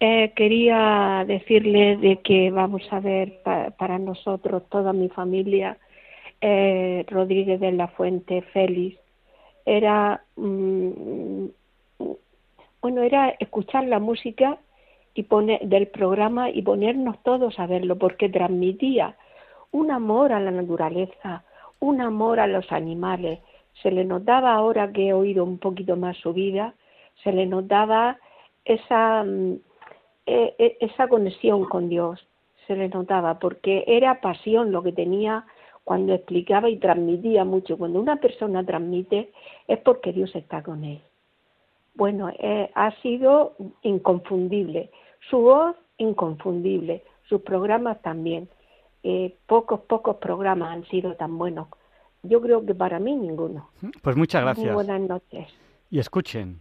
Eh, 0.00 0.32
quería 0.34 1.24
decirle 1.26 1.96
de 1.96 2.16
que 2.22 2.50
vamos 2.50 2.82
a 2.90 3.00
ver 3.00 3.40
para 3.78 3.98
nosotros, 3.98 4.64
toda 4.68 4.92
mi 4.92 5.08
familia, 5.08 5.78
eh, 6.40 7.04
Rodríguez 7.08 7.60
de 7.60 7.72
la 7.72 7.88
Fuente, 7.88 8.42
Félix, 8.52 8.98
era, 9.64 10.24
mm, 10.36 11.44
bueno, 12.80 13.02
era 13.02 13.28
escuchar 13.38 13.84
la 13.84 14.00
música 14.00 14.58
y 15.14 15.22
poner, 15.24 15.60
del 15.60 15.86
programa 15.86 16.50
y 16.50 16.62
ponernos 16.62 17.22
todos 17.22 17.60
a 17.60 17.66
verlo, 17.66 17.96
porque 17.96 18.28
transmitía 18.28 19.16
un 19.70 19.90
amor 19.90 20.32
a 20.32 20.40
la 20.40 20.50
naturaleza, 20.50 21.44
un 21.78 22.00
amor 22.00 22.40
a 22.40 22.46
los 22.46 22.72
animales. 22.72 23.38
Se 23.82 23.90
le 23.90 24.04
notaba 24.04 24.54
ahora 24.54 24.92
que 24.92 25.08
he 25.08 25.12
oído 25.12 25.44
un 25.44 25.58
poquito 25.58 25.96
más 25.96 26.16
su 26.16 26.32
vida, 26.32 26.74
se 27.22 27.32
le 27.32 27.46
notaba 27.46 28.18
esa, 28.64 29.24
mm, 29.24 29.54
e, 30.26 30.54
e, 30.58 30.76
esa 30.80 31.08
conexión 31.08 31.64
con 31.64 31.88
Dios, 31.88 32.26
se 32.66 32.76
le 32.76 32.88
notaba, 32.88 33.38
porque 33.38 33.84
era 33.86 34.20
pasión 34.20 34.72
lo 34.72 34.82
que 34.82 34.92
tenía 34.92 35.44
cuando 35.84 36.14
explicaba 36.14 36.68
y 36.68 36.78
transmitía 36.78 37.44
mucho. 37.44 37.76
Cuando 37.76 38.00
una 38.00 38.16
persona 38.16 38.64
transmite 38.64 39.32
es 39.66 39.78
porque 39.80 40.12
Dios 40.12 40.34
está 40.34 40.62
con 40.62 40.84
él. 40.84 41.00
Bueno, 41.94 42.30
eh, 42.38 42.70
ha 42.74 42.90
sido 43.02 43.54
inconfundible. 43.82 44.90
Su 45.28 45.38
voz, 45.38 45.76
inconfundible. 45.98 47.02
Sus 47.28 47.42
programas 47.42 48.00
también. 48.02 48.48
Eh, 49.02 49.36
pocos, 49.46 49.80
pocos 49.80 50.16
programas 50.16 50.70
han 50.70 50.84
sido 50.86 51.16
tan 51.16 51.36
buenos. 51.36 51.68
Yo 52.22 52.40
creo 52.40 52.64
que 52.64 52.74
para 52.74 53.00
mí 53.00 53.16
ninguno. 53.16 53.68
Pues 54.00 54.16
muchas 54.16 54.42
gracias. 54.42 54.66
Muy 54.66 54.74
buenas 54.74 55.00
noches. 55.00 55.48
Y 55.90 55.98
escuchen. 55.98 56.60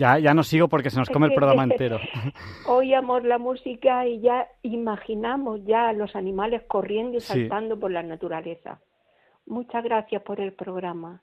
Ya, 0.00 0.18
ya 0.18 0.32
no 0.32 0.42
sigo 0.42 0.68
porque 0.68 0.88
se 0.88 0.98
nos 0.98 1.10
come 1.10 1.26
el 1.26 1.34
programa 1.34 1.62
entero. 1.62 1.98
Oíamos 2.66 3.22
la 3.22 3.36
música 3.36 4.06
y 4.06 4.22
ya 4.22 4.48
imaginamos 4.62 5.60
ya 5.66 5.92
los 5.92 6.16
animales 6.16 6.62
corriendo 6.66 7.18
y 7.18 7.20
saltando 7.20 7.78
por 7.78 7.90
la 7.90 8.02
naturaleza. 8.02 8.80
Muchas 9.44 9.84
gracias 9.84 10.22
por 10.22 10.40
el 10.40 10.54
programa 10.54 11.20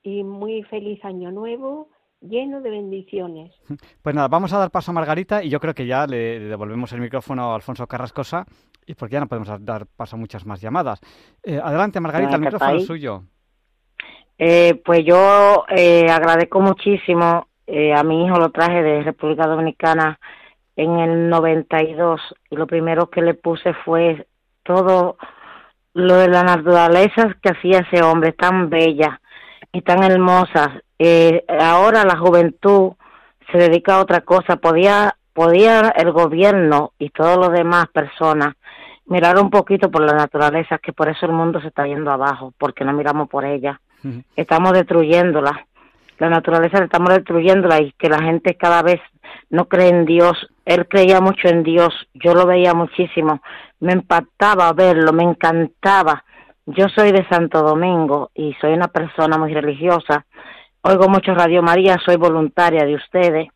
y 0.00 0.22
muy 0.22 0.62
feliz 0.62 1.04
año 1.04 1.32
nuevo 1.32 1.88
lleno 2.20 2.60
de 2.60 2.70
bendiciones. 2.70 3.52
Pues 4.00 4.14
nada, 4.14 4.28
vamos 4.28 4.52
a 4.52 4.58
dar 4.58 4.70
paso 4.70 4.92
a 4.92 4.94
Margarita 4.94 5.42
y 5.42 5.48
yo 5.48 5.58
creo 5.58 5.74
que 5.74 5.86
ya 5.86 6.06
le 6.06 6.38
devolvemos 6.38 6.92
el 6.92 7.00
micrófono 7.00 7.50
a 7.50 7.56
Alfonso 7.56 7.88
Carrascosa 7.88 8.46
y 8.86 8.94
porque 8.94 9.14
ya 9.14 9.20
no 9.20 9.26
podemos 9.26 9.48
dar 9.64 9.86
paso 9.86 10.14
a 10.14 10.20
muchas 10.20 10.46
más 10.46 10.60
llamadas. 10.60 11.00
Eh, 11.42 11.60
adelante 11.60 11.98
Margarita, 11.98 12.36
el 12.36 12.42
micrófono 12.42 12.76
es 12.76 12.86
suyo. 12.86 13.24
Eh, 14.38 14.80
pues 14.84 15.04
yo 15.04 15.64
eh, 15.68 16.08
agradezco 16.08 16.60
muchísimo 16.60 17.48
eh, 17.66 17.94
a 17.94 18.02
mi 18.02 18.26
hijo 18.26 18.38
lo 18.38 18.50
traje 18.50 18.82
de 18.82 19.02
República 19.02 19.46
Dominicana 19.46 20.18
en 20.76 20.98
el 20.98 21.28
92 21.28 22.20
y 22.50 22.56
lo 22.56 22.66
primero 22.66 23.10
que 23.10 23.22
le 23.22 23.34
puse 23.34 23.74
fue 23.84 24.26
todo 24.62 25.16
lo 25.94 26.16
de 26.16 26.28
la 26.28 26.42
naturaleza 26.42 27.36
que 27.42 27.50
hacía 27.50 27.80
ese 27.80 28.02
hombre 28.02 28.32
tan 28.32 28.70
bella 28.70 29.20
y 29.72 29.82
tan 29.82 30.02
hermosa. 30.02 30.80
Eh, 30.98 31.44
ahora 31.60 32.04
la 32.04 32.16
juventud 32.16 32.92
se 33.50 33.58
dedica 33.58 33.96
a 33.96 34.00
otra 34.00 34.22
cosa. 34.22 34.56
Podía, 34.56 35.16
podía 35.32 35.90
el 35.90 36.12
gobierno 36.12 36.92
y 36.98 37.10
todas 37.10 37.36
las 37.38 37.52
demás 37.52 37.86
personas 37.88 38.54
mirar 39.06 39.38
un 39.38 39.50
poquito 39.50 39.90
por 39.90 40.02
la 40.02 40.14
naturaleza, 40.14 40.78
que 40.78 40.92
por 40.92 41.08
eso 41.08 41.26
el 41.26 41.32
mundo 41.32 41.60
se 41.60 41.68
está 41.68 41.86
yendo 41.86 42.10
abajo, 42.10 42.54
porque 42.56 42.84
no 42.84 42.92
miramos 42.92 43.28
por 43.28 43.44
ella. 43.44 43.80
Estamos 44.34 44.72
destruyéndola 44.72 45.66
la 46.22 46.28
naturaleza 46.28 46.78
la 46.78 46.84
estamos 46.84 47.12
destruyéndola 47.12 47.82
y 47.82 47.90
que 47.98 48.08
la 48.08 48.22
gente 48.22 48.54
cada 48.54 48.80
vez 48.82 49.00
no 49.50 49.64
cree 49.64 49.88
en 49.88 50.04
Dios. 50.04 50.48
Él 50.64 50.86
creía 50.86 51.20
mucho 51.20 51.48
en 51.48 51.64
Dios, 51.64 51.92
yo 52.14 52.32
lo 52.32 52.46
veía 52.46 52.74
muchísimo, 52.74 53.42
me 53.80 53.92
impactaba 53.92 54.72
verlo, 54.72 55.12
me 55.12 55.24
encantaba. 55.24 56.22
Yo 56.64 56.88
soy 56.90 57.10
de 57.10 57.26
Santo 57.28 57.62
Domingo 57.62 58.30
y 58.36 58.54
soy 58.60 58.72
una 58.72 58.86
persona 58.86 59.36
muy 59.36 59.52
religiosa. 59.52 60.24
Oigo 60.82 61.08
mucho 61.08 61.34
Radio 61.34 61.60
María, 61.60 61.98
soy 62.04 62.14
voluntaria 62.14 62.84
de 62.84 62.94
ustedes. 62.94 63.48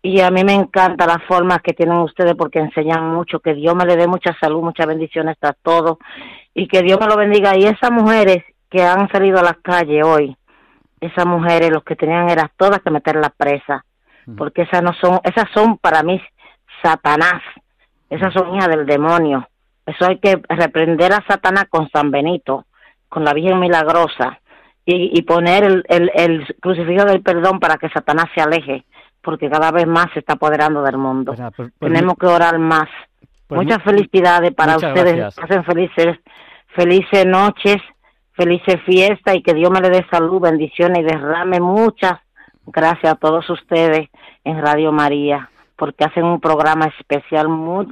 Y 0.00 0.20
a 0.20 0.30
mí 0.30 0.44
me 0.44 0.54
encanta 0.54 1.08
las 1.08 1.24
formas 1.24 1.58
que 1.60 1.72
tienen 1.72 1.96
ustedes 1.96 2.36
porque 2.36 2.60
enseñan 2.60 3.12
mucho, 3.12 3.40
que 3.40 3.54
Dios 3.54 3.74
me 3.74 3.84
le 3.84 3.96
dé 3.96 4.06
mucha 4.06 4.32
salud, 4.38 4.62
muchas 4.62 4.86
bendiciones 4.86 5.38
a 5.42 5.54
todos 5.54 5.98
y 6.54 6.68
que 6.68 6.82
Dios 6.82 7.00
me 7.00 7.08
lo 7.08 7.16
bendiga. 7.16 7.56
Y 7.56 7.64
esas 7.64 7.90
mujeres 7.90 8.44
que 8.70 8.84
han 8.84 9.10
salido 9.10 9.40
a 9.40 9.42
las 9.42 9.56
calles 9.56 10.04
hoy, 10.04 10.36
esas 11.06 11.26
mujeres 11.26 11.70
los 11.70 11.84
que 11.84 11.96
tenían 11.96 12.28
eran 12.28 12.50
todas 12.56 12.80
que 12.80 12.90
meter 12.90 13.16
la 13.16 13.30
presa, 13.30 13.84
porque 14.36 14.62
esas 14.62 14.82
no 14.82 14.92
son, 14.94 15.20
esas 15.22 15.46
son 15.54 15.78
para 15.78 16.02
mí 16.02 16.20
Satanás, 16.82 17.42
esas 18.10 18.32
son 18.32 18.54
hijas 18.54 18.68
del 18.68 18.86
demonio. 18.86 19.48
Eso 19.86 20.04
hay 20.06 20.18
que 20.18 20.40
reprender 20.48 21.12
a 21.12 21.24
Satanás 21.28 21.66
con 21.70 21.88
San 21.90 22.10
Benito, 22.10 22.66
con 23.08 23.24
la 23.24 23.32
Virgen 23.32 23.60
Milagrosa 23.60 24.40
y, 24.88 25.20
poner 25.22 25.64
el, 25.64 25.84
el, 25.88 26.56
crucifijo 26.60 27.04
del 27.04 27.20
perdón 27.20 27.58
para 27.58 27.76
que 27.76 27.88
Satanás 27.88 28.26
se 28.34 28.40
aleje, 28.40 28.84
porque 29.20 29.50
cada 29.50 29.72
vez 29.72 29.86
más 29.86 30.06
se 30.12 30.20
está 30.20 30.34
apoderando 30.34 30.82
del 30.82 30.96
mundo. 30.96 31.34
Pues 31.34 31.52
pues, 31.56 31.72
pues 31.76 31.92
Tenemos 31.92 32.14
que 32.18 32.26
orar 32.26 32.58
más. 32.58 32.88
Muchas 33.48 33.82
felicidades 33.82 34.52
para 34.54 34.76
ustedes. 34.76 35.34
Pasen 35.34 35.64
felices, 35.64 36.18
felices 36.68 37.26
noches, 37.26 37.76
felices 38.36 38.76
fiestas 38.84 39.34
y 39.34 39.42
que 39.42 39.54
Dios 39.54 39.70
me 39.70 39.80
le 39.80 39.90
dé 39.90 40.06
salud, 40.10 40.40
bendiciones 40.40 41.00
y 41.00 41.04
derrame 41.04 41.60
muchas 41.60 42.20
gracias 42.66 43.12
a 43.12 43.16
todos 43.16 43.48
ustedes 43.48 44.08
en 44.44 44.60
Radio 44.60 44.92
María, 44.92 45.50
porque 45.76 46.04
hacen 46.04 46.24
un 46.24 46.40
programa 46.40 46.86
especial 46.98 47.48
muy 47.48 47.86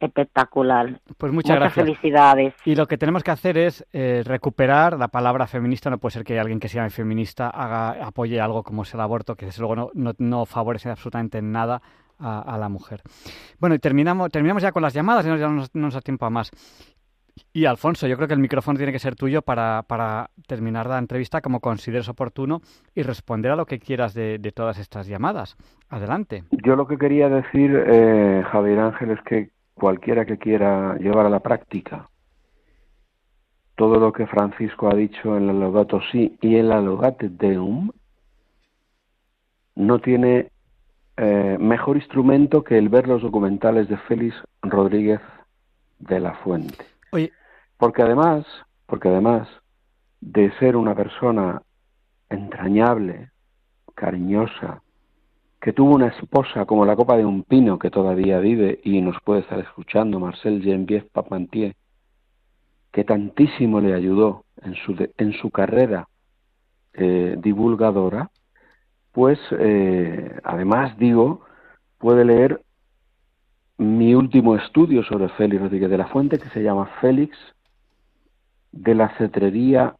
espectacular. 0.00 1.00
Pues 1.16 1.32
muchas, 1.32 1.50
muchas 1.50 1.60
gracias. 1.60 1.86
felicidades. 1.86 2.54
Y 2.64 2.74
lo 2.74 2.86
que 2.88 2.98
tenemos 2.98 3.22
que 3.22 3.30
hacer 3.30 3.56
es 3.56 3.86
eh, 3.92 4.22
recuperar 4.24 4.98
la 4.98 5.08
palabra 5.08 5.46
feminista. 5.46 5.90
No 5.90 5.98
puede 5.98 6.14
ser 6.14 6.24
que 6.24 6.40
alguien 6.40 6.58
que 6.58 6.68
sea 6.68 6.88
feminista 6.90 7.48
haga, 7.48 8.04
apoye 8.04 8.40
algo 8.40 8.64
como 8.64 8.82
es 8.82 8.92
el 8.94 9.00
aborto, 9.00 9.36
que 9.36 9.46
desde 9.46 9.60
luego 9.60 9.76
no, 9.76 9.90
no, 9.94 10.12
no 10.18 10.44
favorece 10.44 10.90
absolutamente 10.90 11.40
nada 11.40 11.80
a, 12.22 12.58
la 12.58 12.68
mujer. 12.68 13.02
Bueno, 13.58 13.74
y 13.74 13.78
terminamos, 13.78 14.30
terminamos 14.30 14.62
ya 14.62 14.72
con 14.72 14.82
las 14.82 14.94
llamadas, 14.94 15.24
ya 15.24 15.36
no 15.36 15.66
nos, 15.72 15.94
da 15.94 16.00
tiempo 16.00 16.26
a 16.26 16.30
más. 16.30 16.50
Y 17.52 17.64
Alfonso, 17.64 18.06
yo 18.06 18.16
creo 18.16 18.28
que 18.28 18.34
el 18.34 18.40
micrófono 18.40 18.76
tiene 18.76 18.92
que 18.92 18.98
ser 18.98 19.14
tuyo 19.14 19.42
para, 19.42 19.84
terminar 20.46 20.86
la 20.86 20.98
entrevista 20.98 21.40
como 21.40 21.60
consideres 21.60 22.08
oportuno 22.08 22.60
y 22.94 23.02
responder 23.02 23.52
a 23.52 23.56
lo 23.56 23.66
que 23.66 23.78
quieras 23.78 24.14
de, 24.14 24.38
de 24.38 24.52
todas 24.52 24.78
estas 24.78 25.06
llamadas. 25.06 25.56
Adelante. 25.88 26.44
Yo 26.50 26.76
lo 26.76 26.86
que 26.86 26.98
quería 26.98 27.28
decir, 27.28 27.74
eh, 27.86 28.42
Javier 28.50 28.78
Ángel, 28.78 29.10
es 29.10 29.20
que 29.22 29.50
cualquiera 29.74 30.24
que 30.24 30.38
quiera 30.38 30.96
llevar 30.98 31.26
a 31.26 31.30
la 31.30 31.40
práctica 31.40 32.08
todo 33.76 33.98
lo 33.98 34.12
que 34.12 34.26
Francisco 34.26 34.88
ha 34.88 34.94
dicho 34.94 35.36
en 35.36 35.46
la 35.46 35.52
Laudato 35.52 36.00
Si 36.10 36.36
y 36.40 36.56
en 36.56 36.68
la 36.68 36.80
Laudate 36.80 37.28
Deum, 37.28 37.90
no 39.74 39.98
tiene 39.98 40.50
eh, 41.16 41.56
mejor 41.58 41.96
instrumento 41.96 42.62
que 42.62 42.78
el 42.78 42.88
ver 42.88 43.08
los 43.08 43.22
documentales 43.22 43.88
de 43.88 43.96
Félix 43.96 44.36
Rodríguez 44.62 45.20
de 45.98 46.20
la 46.20 46.34
Fuente. 46.34 46.91
Porque 47.76 48.02
además, 48.02 48.46
porque 48.86 49.08
además 49.08 49.48
de 50.20 50.52
ser 50.58 50.76
una 50.76 50.94
persona 50.94 51.62
entrañable, 52.28 53.30
cariñosa, 53.94 54.82
que 55.60 55.72
tuvo 55.72 55.94
una 55.94 56.08
esposa 56.08 56.64
como 56.64 56.84
la 56.84 56.96
copa 56.96 57.16
de 57.16 57.24
un 57.24 57.44
pino 57.44 57.78
que 57.78 57.90
todavía 57.90 58.38
vive 58.40 58.80
y 58.82 59.00
nos 59.00 59.16
puede 59.22 59.40
estar 59.40 59.58
escuchando, 59.60 60.18
Marcel 60.18 60.62
Geneviève 60.62 61.08
Papantier, 61.12 61.76
que 62.90 63.04
tantísimo 63.04 63.80
le 63.80 63.94
ayudó 63.94 64.44
en 64.62 64.74
su, 64.74 65.08
en 65.16 65.32
su 65.34 65.50
carrera 65.50 66.08
eh, 66.94 67.36
divulgadora, 67.38 68.30
pues 69.12 69.38
eh, 69.58 70.38
además 70.42 70.96
digo, 70.98 71.42
puede 71.98 72.24
leer 72.24 72.60
mi 73.78 74.14
último 74.14 74.56
estudio 74.56 75.02
sobre 75.04 75.28
Félix 75.30 75.62
Rodríguez 75.62 75.90
de 75.90 75.98
la 75.98 76.08
Fuente, 76.08 76.38
que 76.38 76.48
se 76.50 76.62
llama 76.62 76.90
Félix 77.00 77.36
de 78.70 78.94
la 78.94 79.08
cetrería 79.16 79.96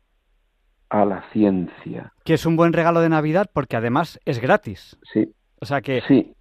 a 0.88 1.04
la 1.04 1.22
ciencia. 1.32 2.12
Que 2.24 2.34
es 2.34 2.46
un 2.46 2.56
buen 2.56 2.72
regalo 2.72 3.00
de 3.00 3.08
Navidad 3.08 3.50
porque 3.52 3.76
además 3.76 4.20
es 4.24 4.40
gratis. 4.40 4.98
Sí. 5.12 5.32
O 5.60 5.66
sea 5.66 5.80
que 5.80 6.02
sí, 6.06 6.34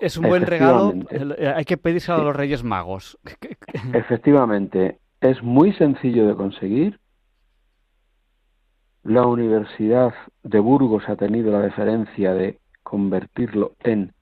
es, 0.00 0.16
un 0.16 0.28
buen 0.28 0.46
regalo, 0.46 0.94
eh, 1.10 1.52
hay 1.54 1.64
que 1.64 1.76
pedírselo 1.76 2.18
a 2.18 2.24
los 2.24 2.36
Reyes 2.36 2.64
Magos. 2.64 3.18
Efectivamente, 3.92 4.98
es 5.20 5.42
muy 5.42 5.72
sencillo 5.74 6.26
de 6.26 6.34
conseguir. 6.34 6.98
La 9.02 9.26
Universidad 9.26 10.14
de 10.42 10.58
Burgos 10.60 11.08
ha 11.08 11.16
tenido 11.16 11.52
la 11.52 11.60
deferencia 11.60 12.32
de 12.34 12.58
convertirlo 12.82 13.74
en 13.80 14.12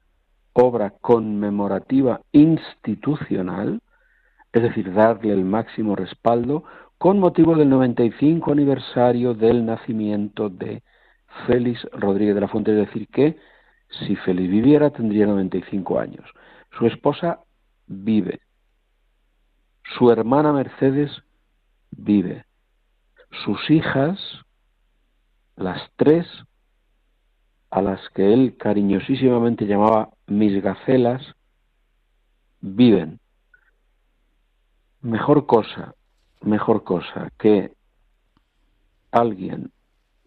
obra 0.53 0.91
conmemorativa 1.01 2.21
institucional, 2.31 3.81
es 4.51 4.61
decir, 4.61 4.93
darle 4.93 5.33
el 5.33 5.43
máximo 5.43 5.95
respaldo 5.95 6.63
con 6.97 7.19
motivo 7.19 7.55
del 7.55 7.69
95 7.69 8.51
aniversario 8.51 9.33
del 9.33 9.65
nacimiento 9.65 10.49
de 10.49 10.83
Félix 11.47 11.85
Rodríguez 11.91 12.35
de 12.35 12.41
la 12.41 12.47
Fuente, 12.47 12.71
es 12.71 12.87
decir, 12.87 13.07
que 13.07 13.37
si 14.05 14.15
Félix 14.15 14.49
viviera, 14.49 14.91
tendría 14.91 15.25
95 15.25 15.99
años. 15.99 16.29
Su 16.77 16.85
esposa 16.85 17.39
vive. 17.87 18.39
Su 19.97 20.11
hermana 20.11 20.53
Mercedes 20.53 21.11
vive. 21.91 22.45
Sus 23.43 23.69
hijas, 23.69 24.19
las 25.55 25.81
tres, 25.95 26.25
a 27.69 27.81
las 27.81 27.99
que 28.11 28.33
él 28.33 28.55
cariñosísimamente 28.57 29.65
llamaba 29.65 30.12
mis 30.27 30.61
gacelas, 30.61 31.21
viven. 32.61 33.19
Mejor 35.01 35.45
cosa, 35.45 35.95
mejor 36.41 36.83
cosa 36.83 37.29
que 37.37 37.73
alguien 39.11 39.71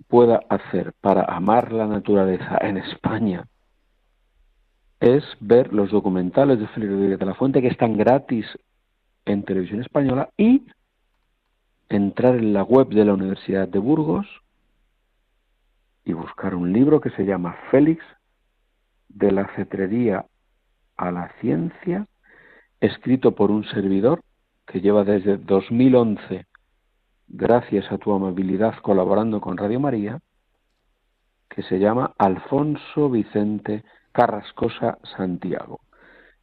pueda 0.09 0.41
hacer 0.49 0.93
para 1.01 1.25
amar 1.25 1.73
la 1.73 1.87
naturaleza 1.87 2.59
en 2.61 2.77
España 2.77 3.47
es 5.01 5.25
ver 5.41 5.73
los 5.73 5.91
documentales 5.91 6.59
de 6.59 6.69
Félix 6.69 6.93
Rodríguez 6.93 7.19
de 7.19 7.27
la 7.27 7.35
Fuente 7.35 7.61
que 7.61 7.69
están 7.69 7.97
gratis 7.97 8.47
en 9.25 9.43
televisión 9.43 9.81
española 9.81 10.31
y 10.37 10.67
entrar 11.89 12.37
en 12.37 12.53
la 12.53 12.63
web 12.63 12.89
de 12.89 13.05
la 13.05 13.15
Universidad 13.15 13.69
de 13.69 13.79
Burgos 13.79 14.27
y 16.05 16.13
buscar 16.13 16.55
un 16.55 16.73
libro 16.73 17.01
que 17.01 17.11
se 17.11 17.25
llama 17.25 17.57
Félix 17.71 18.03
de 19.17 19.33
la 19.33 19.47
cetrería 19.57 20.27
a 20.97 21.11
la 21.11 21.33
ciencia, 21.41 22.07
escrito 22.81 23.35
por 23.35 23.51
un 23.51 23.65
servidor 23.65 24.23
que 24.67 24.81
lleva 24.81 25.05
desde 25.05 25.39
2011, 25.39 26.45
gracias 27.29 27.91
a 27.91 27.99
tu 27.99 28.13
amabilidad 28.13 28.75
colaborando 28.83 29.41
con 29.41 29.57
Radio 29.57 29.81
María, 29.81 30.21
que 31.49 31.63
se 31.63 31.79
llama 31.79 32.13
Alfonso 32.19 33.09
Vicente 33.09 33.85
Carrascosa 34.13 34.99
Santiago. 35.17 35.81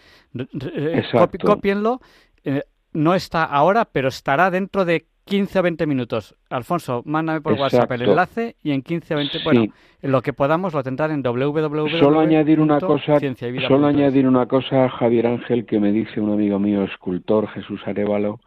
Copienlo. 1.44 2.00
Eh, 2.44 2.64
no 2.94 3.16
está 3.16 3.44
ahora, 3.44 3.86
pero 3.86 4.08
estará 4.08 4.50
dentro 4.50 4.86
de 4.86 5.08
15 5.32 5.60
o 5.60 5.64
20 5.64 5.88
minutos. 5.88 6.36
Alfonso, 6.50 7.04
mándame 7.06 7.40
por 7.40 7.54
WhatsApp 7.54 7.90
el 7.94 8.02
enlace 8.02 8.58
y 8.62 8.72
en 8.72 8.82
15 8.82 9.14
o 9.14 9.18
20, 9.18 9.38
bueno, 9.46 9.66
en 10.02 10.12
lo 10.12 10.22
que 10.22 10.34
podamos 10.34 10.74
lo 10.74 10.84
tendrán 10.84 11.12
en 11.12 11.24
www. 11.24 12.00
Solo 12.00 12.20
añadir 12.20 12.60
una 12.60 12.82
cosa, 12.82 13.18
solo 13.66 13.88
añadir 13.88 14.28
una 14.28 14.46
cosa, 14.48 14.90
Javier 14.90 15.28
Ángel, 15.28 15.66
que 15.66 15.80
me 15.80 15.94
dice 15.94 16.20
un 16.20 16.34
amigo 16.34 16.60
mío, 16.60 16.84
escultor 16.84 17.48
Jesús 17.48 17.80
Arevalo, 17.86 18.42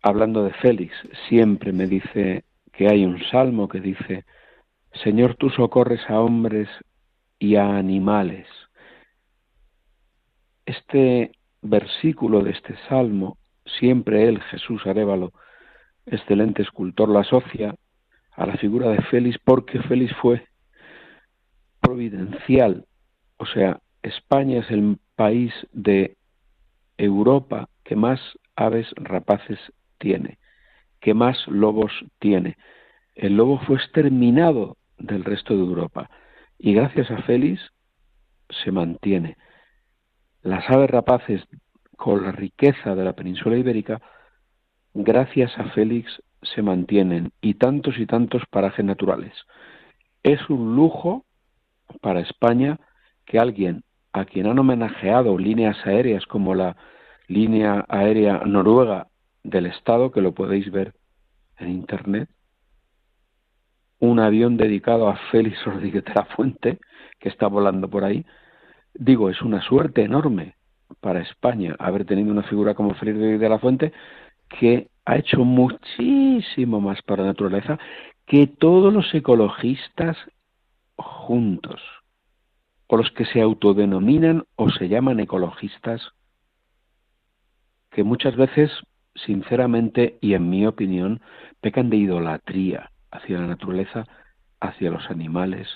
hablando 0.00 0.44
de 0.44 0.52
Félix, 0.52 0.94
siempre 1.28 1.72
me 1.72 1.88
dice 1.88 2.44
que 2.72 2.86
hay 2.88 3.04
un 3.04 3.20
salmo 3.24 3.66
que 3.66 3.80
dice, 3.80 4.24
Señor, 5.02 5.34
tú 5.34 5.50
socorres 5.50 6.02
a 6.08 6.20
hombres 6.20 6.68
y 7.40 7.56
a 7.56 7.76
animales. 7.76 8.46
Este 10.66 11.32
versículo 11.62 12.42
de 12.42 12.52
este 12.52 12.76
salmo, 12.88 13.38
siempre 13.78 14.28
él, 14.28 14.40
Jesús 14.42 14.86
Arevalo, 14.86 15.32
excelente 16.06 16.62
escultor, 16.62 17.08
lo 17.08 17.18
asocia 17.18 17.74
a 18.32 18.46
la 18.46 18.56
figura 18.56 18.90
de 18.90 19.02
Félix 19.02 19.38
porque 19.44 19.80
Félix 19.82 20.14
fue 20.16 20.46
providencial. 21.80 22.86
O 23.36 23.46
sea, 23.46 23.80
España 24.02 24.60
es 24.60 24.70
el 24.70 24.98
país 25.16 25.52
de 25.72 26.16
Europa 26.96 27.68
que 27.84 27.96
más 27.96 28.20
aves 28.56 28.88
rapaces 28.96 29.58
tiene, 29.98 30.38
que 31.00 31.14
más 31.14 31.46
lobos 31.48 31.92
tiene. 32.18 32.56
El 33.14 33.36
lobo 33.36 33.60
fue 33.60 33.76
exterminado 33.76 34.76
del 34.98 35.24
resto 35.24 35.54
de 35.54 35.62
Europa 35.62 36.10
y 36.58 36.74
gracias 36.74 37.10
a 37.10 37.22
Félix 37.22 37.60
se 38.64 38.70
mantiene. 38.70 39.36
Las 40.42 40.68
aves 40.70 40.90
rapaces 40.90 41.42
con 42.02 42.24
la 42.24 42.32
riqueza 42.32 42.96
de 42.96 43.04
la 43.04 43.12
península 43.12 43.56
ibérica, 43.56 44.02
gracias 44.92 45.56
a 45.56 45.66
Félix 45.66 46.20
se 46.42 46.60
mantienen 46.60 47.30
y 47.40 47.54
tantos 47.54 47.96
y 47.96 48.06
tantos 48.06 48.42
parajes 48.50 48.84
naturales. 48.84 49.32
Es 50.24 50.50
un 50.50 50.74
lujo 50.74 51.24
para 52.00 52.18
España 52.18 52.80
que 53.24 53.38
alguien 53.38 53.84
a 54.12 54.24
quien 54.24 54.48
han 54.48 54.58
homenajeado 54.58 55.38
líneas 55.38 55.76
aéreas 55.86 56.26
como 56.26 56.56
la 56.56 56.76
línea 57.28 57.86
aérea 57.88 58.42
noruega 58.46 59.06
del 59.44 59.66
Estado, 59.66 60.10
que 60.10 60.22
lo 60.22 60.32
podéis 60.32 60.72
ver 60.72 60.94
en 61.58 61.68
Internet, 61.68 62.28
un 64.00 64.18
avión 64.18 64.56
dedicado 64.56 65.06
a 65.08 65.18
Félix 65.30 65.64
Rodríguez 65.64 66.04
de 66.04 66.14
la 66.14 66.24
Fuente, 66.24 66.80
que 67.20 67.28
está 67.28 67.46
volando 67.46 67.88
por 67.88 68.02
ahí. 68.02 68.26
Digo, 68.92 69.30
es 69.30 69.40
una 69.40 69.62
suerte 69.62 70.02
enorme 70.02 70.56
para 71.00 71.20
España 71.20 71.76
haber 71.78 72.04
tenido 72.04 72.30
una 72.30 72.42
figura 72.42 72.74
como 72.74 72.92
Rodríguez 72.92 73.40
de 73.40 73.48
la 73.48 73.58
Fuente 73.58 73.92
que 74.48 74.88
ha 75.04 75.16
hecho 75.16 75.44
muchísimo 75.44 76.80
más 76.80 77.02
para 77.02 77.22
la 77.22 77.28
naturaleza 77.28 77.78
que 78.26 78.46
todos 78.46 78.92
los 78.92 79.12
ecologistas 79.14 80.16
juntos, 80.96 81.80
o 82.86 82.96
los 82.96 83.10
que 83.12 83.24
se 83.24 83.40
autodenominan 83.40 84.44
o 84.56 84.70
se 84.70 84.88
llaman 84.88 85.20
ecologistas, 85.20 86.02
que 87.90 88.04
muchas 88.04 88.36
veces, 88.36 88.70
sinceramente 89.14 90.18
y 90.20 90.34
en 90.34 90.48
mi 90.48 90.66
opinión, 90.66 91.20
pecan 91.60 91.90
de 91.90 91.96
idolatría 91.96 92.90
hacia 93.10 93.38
la 93.38 93.46
naturaleza, 93.46 94.06
hacia 94.60 94.90
los 94.90 95.10
animales, 95.10 95.68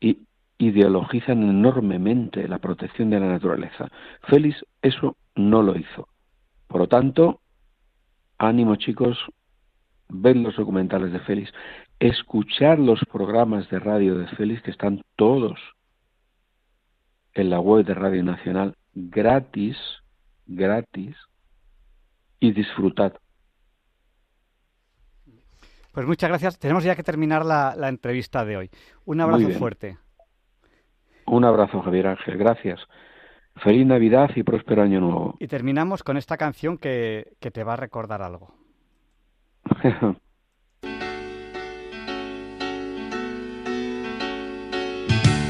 y 0.00 0.26
ideologizan 0.58 1.42
enormemente 1.42 2.48
la 2.48 2.58
protección 2.58 3.10
de 3.10 3.20
la 3.20 3.28
naturaleza. 3.28 3.88
Félix 4.22 4.64
eso 4.82 5.16
no 5.34 5.62
lo 5.62 5.76
hizo. 5.76 6.08
Por 6.66 6.80
lo 6.80 6.88
tanto, 6.88 7.40
ánimo 8.38 8.76
chicos, 8.76 9.18
ved 10.08 10.36
los 10.36 10.56
documentales 10.56 11.12
de 11.12 11.20
Félix, 11.20 11.52
escuchar 12.00 12.78
los 12.78 13.00
programas 13.10 13.68
de 13.70 13.78
radio 13.78 14.16
de 14.16 14.26
Félix, 14.28 14.62
que 14.62 14.70
están 14.70 15.02
todos 15.16 15.58
en 17.34 17.50
la 17.50 17.60
web 17.60 17.84
de 17.84 17.94
Radio 17.94 18.22
Nacional, 18.22 18.76
gratis, 18.94 19.76
gratis, 20.46 21.16
y 22.40 22.52
disfrutad. 22.52 23.14
Pues 25.92 26.06
muchas 26.06 26.28
gracias. 26.28 26.58
Tenemos 26.58 26.84
ya 26.84 26.94
que 26.94 27.02
terminar 27.02 27.44
la, 27.44 27.74
la 27.76 27.88
entrevista 27.88 28.44
de 28.44 28.56
hoy. 28.56 28.70
Un 29.04 29.20
abrazo 29.20 29.48
fuerte. 29.50 29.96
Un 31.26 31.44
abrazo, 31.44 31.82
Javier 31.82 32.06
Ángel. 32.08 32.38
Gracias. 32.38 32.80
Feliz 33.56 33.86
Navidad 33.86 34.30
y 34.34 34.42
próspero 34.42 34.82
año 34.82 35.00
nuevo. 35.00 35.36
Y 35.40 35.46
terminamos 35.46 36.02
con 36.02 36.16
esta 36.16 36.36
canción 36.36 36.78
que, 36.78 37.32
que 37.40 37.50
te 37.50 37.64
va 37.64 37.72
a 37.74 37.76
recordar 37.76 38.22
algo. 38.22 38.54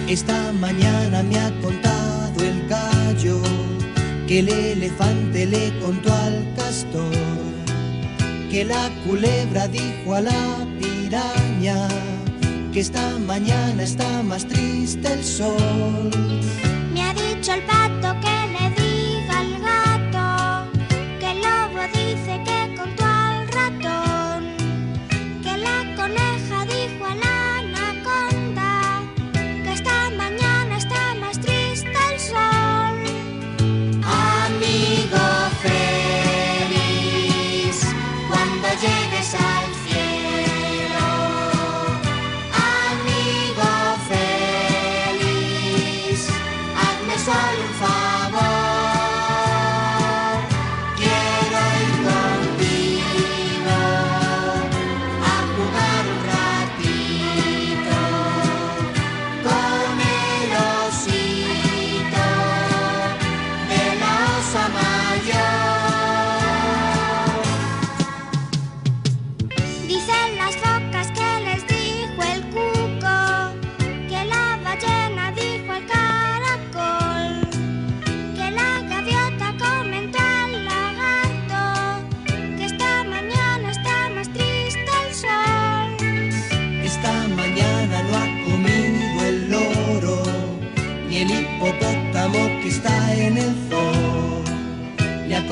Esta 0.08 0.52
mañana 0.52 1.24
me 1.24 1.36
ha 1.36 1.50
contado 1.60 2.40
el 2.44 2.68
gallo 2.68 3.40
que 4.28 4.38
el 4.38 4.48
elefante 4.48 5.46
le 5.46 5.76
contó 5.80 6.12
al 6.12 6.54
castor, 6.54 7.12
que 8.48 8.64
la 8.64 8.88
culebra 9.04 9.66
dijo 9.66 10.14
a 10.14 10.20
la 10.20 10.66
piraña, 10.78 11.88
que 12.76 12.80
esta 12.80 13.18
mañana 13.20 13.82
está 13.82 14.22
más 14.22 14.46
triste 14.46 15.10
el 15.10 15.24
sol. 15.24 16.10
Me 16.92 17.00
ha 17.00 17.14
dicho 17.14 17.54
el 17.54 17.62
pato 17.62 18.20
que 18.20 18.35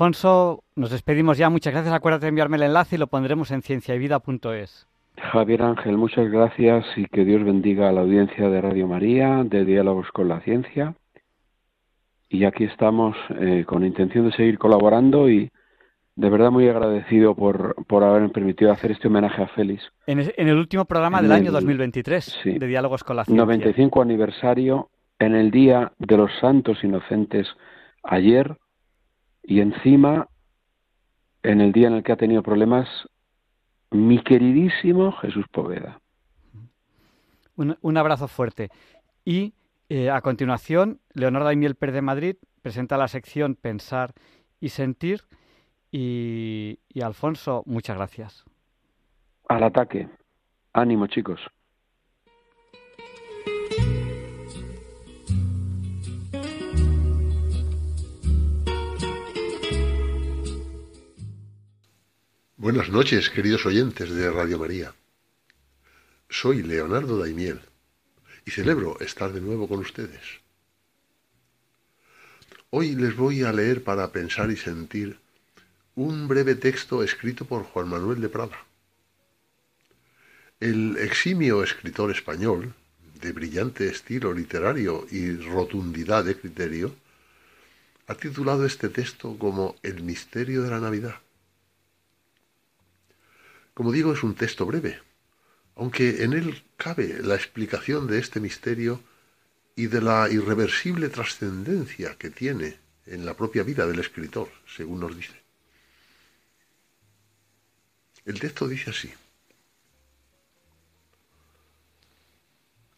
Alfonso, 0.00 0.64
nos 0.76 0.90
despedimos 0.92 1.36
ya. 1.36 1.50
Muchas 1.50 1.74
gracias. 1.74 1.92
Acuérdate 1.92 2.24
de 2.24 2.30
enviarme 2.30 2.56
el 2.56 2.62
enlace 2.62 2.96
y 2.96 2.98
lo 2.98 3.08
pondremos 3.08 3.50
en 3.50 3.60
cienciayvida.es. 3.60 4.86
Javier 5.30 5.62
Ángel, 5.62 5.98
muchas 5.98 6.30
gracias 6.30 6.86
y 6.96 7.04
que 7.04 7.22
Dios 7.22 7.44
bendiga 7.44 7.90
a 7.90 7.92
la 7.92 8.00
audiencia 8.00 8.48
de 8.48 8.62
Radio 8.62 8.86
María, 8.86 9.42
de 9.44 9.66
Diálogos 9.66 10.10
con 10.10 10.28
la 10.28 10.40
Ciencia. 10.40 10.94
Y 12.30 12.44
aquí 12.44 12.64
estamos 12.64 13.14
eh, 13.40 13.64
con 13.66 13.84
intención 13.84 14.24
de 14.24 14.32
seguir 14.34 14.58
colaborando 14.58 15.28
y 15.28 15.50
de 16.16 16.30
verdad 16.30 16.50
muy 16.50 16.66
agradecido 16.66 17.34
por, 17.34 17.74
por 17.84 18.02
haberme 18.02 18.30
permitido 18.30 18.72
hacer 18.72 18.92
este 18.92 19.08
homenaje 19.08 19.42
a 19.42 19.48
Félix. 19.48 19.82
En, 20.06 20.18
el 20.34 20.56
último 20.56 20.86
programa 20.86 21.20
del 21.20 21.32
año 21.32 21.52
2023 21.52 22.38
de 22.44 22.66
Diálogos 22.66 23.04
con 23.04 23.16
la 23.16 23.26
Ciencia. 23.26 23.44
95 23.44 24.00
aniversario, 24.00 24.88
en 25.18 25.34
el 25.34 25.50
Día 25.50 25.92
de 25.98 26.16
los 26.16 26.30
Santos 26.40 26.82
Inocentes, 26.82 27.46
ayer, 28.02 28.56
y 29.42 29.60
encima, 29.60 30.28
en 31.42 31.60
el 31.60 31.72
día 31.72 31.88
en 31.88 31.94
el 31.94 32.02
que 32.02 32.12
ha 32.12 32.16
tenido 32.16 32.42
problemas, 32.42 32.88
mi 33.90 34.22
queridísimo 34.22 35.12
Jesús 35.12 35.46
Poveda. 35.50 36.00
Un, 37.56 37.96
abrazo 37.98 38.26
fuerte. 38.26 38.70
Y 39.24 39.52
eh, 39.90 40.08
a 40.08 40.22
continuación, 40.22 41.00
Leonardo 41.12 41.46
Daimiel 41.46 41.74
Pérez 41.74 41.94
de 41.94 42.02
Madrid 42.02 42.36
presenta 42.62 42.96
la 42.96 43.08
sección 43.08 43.54
Pensar 43.54 44.14
y 44.60 44.70
Sentir. 44.70 45.22
y 45.90 46.78
Alfonso, 47.02 47.62
muchas 47.66 47.96
gracias. 47.96 48.44
Al 49.48 49.64
ataque. 49.64 50.08
Ánimo, 50.72 51.06
chicos. 51.08 51.40
Buenas 62.60 62.90
noches, 62.90 63.30
queridos 63.30 63.64
oyentes 63.64 64.10
de 64.10 64.30
Radio 64.30 64.58
María. 64.58 64.92
Soy 66.28 66.62
Leonardo 66.62 67.16
Daimiel 67.16 67.58
y 68.44 68.50
celebro 68.50 69.00
estar 69.00 69.32
de 69.32 69.40
nuevo 69.40 69.66
con 69.66 69.78
ustedes. 69.78 70.20
Hoy 72.68 72.96
les 72.96 73.16
voy 73.16 73.44
a 73.44 73.52
leer 73.54 73.82
para 73.82 74.12
pensar 74.12 74.50
y 74.50 74.58
sentir 74.58 75.18
un 75.94 76.28
breve 76.28 76.54
texto 76.54 77.02
escrito 77.02 77.46
por 77.46 77.62
Juan 77.62 77.88
Manuel 77.88 78.20
de 78.20 78.28
Prada. 78.28 78.58
El 80.60 80.98
eximio 80.98 81.62
escritor 81.62 82.10
español, 82.10 82.74
de 83.22 83.32
brillante 83.32 83.88
estilo 83.88 84.34
literario 84.34 85.06
y 85.10 85.32
rotundidad 85.32 86.26
de 86.26 86.36
criterio, 86.38 86.94
ha 88.06 88.16
titulado 88.16 88.66
este 88.66 88.90
texto 88.90 89.38
como 89.38 89.76
El 89.82 90.02
misterio 90.02 90.62
de 90.62 90.68
la 90.68 90.80
Navidad. 90.80 91.14
Como 93.74 93.92
digo, 93.92 94.12
es 94.12 94.22
un 94.22 94.34
texto 94.34 94.66
breve, 94.66 95.00
aunque 95.76 96.24
en 96.24 96.32
él 96.32 96.62
cabe 96.76 97.20
la 97.22 97.34
explicación 97.34 98.06
de 98.06 98.18
este 98.18 98.40
misterio 98.40 99.00
y 99.76 99.86
de 99.86 100.02
la 100.02 100.28
irreversible 100.28 101.08
trascendencia 101.08 102.16
que 102.16 102.30
tiene 102.30 102.78
en 103.06 103.24
la 103.24 103.34
propia 103.34 103.62
vida 103.62 103.86
del 103.86 103.98
escritor, 103.98 104.48
según 104.66 105.00
nos 105.00 105.16
dice. 105.16 105.40
El 108.24 108.38
texto 108.38 108.68
dice 108.68 108.90
así. 108.90 109.12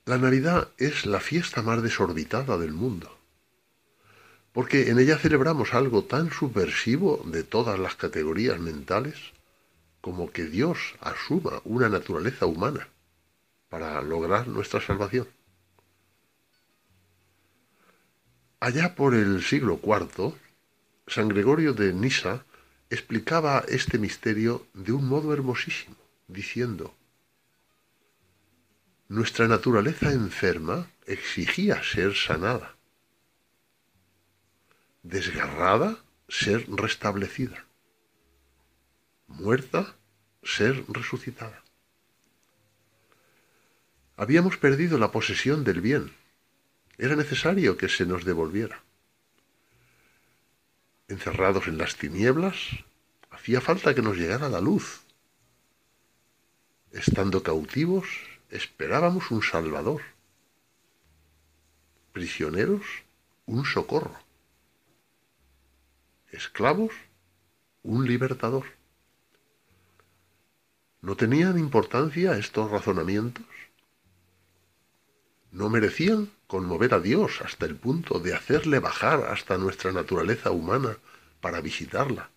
La 0.05 0.19
Navidad 0.19 0.69
es 0.79 1.07
la 1.07 1.21
fiesta 1.21 1.63
más 1.63 1.83
desorbitada 1.83 2.59
del 2.59 2.73
mundo, 2.73 3.17
porque 4.53 4.91
en 4.91 4.99
ella 4.99 5.17
celebramos 5.17 5.75
algo 5.75 6.05
tan 6.05 6.33
subversivo 6.33 7.23
de 7.27 7.45
todas 7.45 7.79
las 7.79 7.95
categorías 7.95 8.59
mentales 8.59 9.32
como 10.03 10.33
que 10.33 10.45
Dios 10.45 10.97
asuma 11.01 11.63
una 11.65 11.89
naturaleza 11.89 12.45
humana 12.45 12.89
para 13.71 14.03
lograr 14.03 14.49
nuestra 14.49 14.81
salvación. 14.81 15.29
Allá 18.61 18.95
por 18.95 19.15
el 19.15 19.43
siglo 19.43 19.81
IV, 19.83 20.35
San 21.07 21.29
Gregorio 21.29 21.73
de 21.73 21.93
Nisa 21.95 22.45
explicaba 22.91 23.65
este 23.69 23.97
misterio 23.99 24.67
de 24.75 24.93
un 24.93 25.09
modo 25.09 25.33
hermosísimo, 25.33 25.97
diciendo, 26.27 26.95
Nuestra 29.09 29.47
naturaleza 29.47 30.13
enferma 30.13 30.91
exigía 31.07 31.83
ser 31.83 32.15
sanada, 32.15 32.75
desgarrada, 35.03 35.97
ser 36.29 36.69
restablecida 36.69 37.67
muerta, 39.33 39.97
ser 40.43 40.85
resucitada. 40.89 41.63
Habíamos 44.17 44.57
perdido 44.57 44.99
la 44.99 45.11
posesión 45.11 45.65
del 45.65 45.81
bien. 45.81 46.15
Era 46.99 47.17
necesario 47.17 47.77
que 47.77 47.89
se 47.89 48.07
nos 48.07 48.25
devolviera. 48.25 48.83
Encerrados 51.09 51.67
en 51.67 51.79
las 51.79 51.97
tinieblas, 51.97 52.57
hacía 53.31 53.61
falta 53.61 53.95
que 53.95 54.03
nos 54.03 54.17
llegara 54.17 54.49
la 54.49 54.61
luz. 54.61 55.03
Estando 56.93 57.43
cautivos, 57.43 58.07
esperábamos 58.51 59.31
un 59.31 59.43
Salvador. 59.43 60.03
Prisioneros, 62.13 62.85
un 63.47 63.65
socorro. 63.65 64.17
Esclavos, 66.31 66.93
un 67.83 68.07
libertador. 68.07 68.67
¿No 71.03 71.17
tenían 71.17 71.59
importancia 71.59 72.39
estos 72.39 72.71
razonamientos? 72.71 73.45
¿No 75.51 75.69
merecían 75.69 76.31
conmover 76.47 76.95
a 76.95 77.01
Dios 77.01 77.41
hasta 77.43 77.67
el 77.67 77.75
punto 77.75 78.21
de 78.21 78.35
hacerle 78.35 78.79
bajar 78.79 79.25
hasta 79.25 79.59
nuestra 79.59 79.91
naturaleza 79.91 80.53
humana 80.53 80.97
para 81.41 81.61
visitarla, 81.61 82.31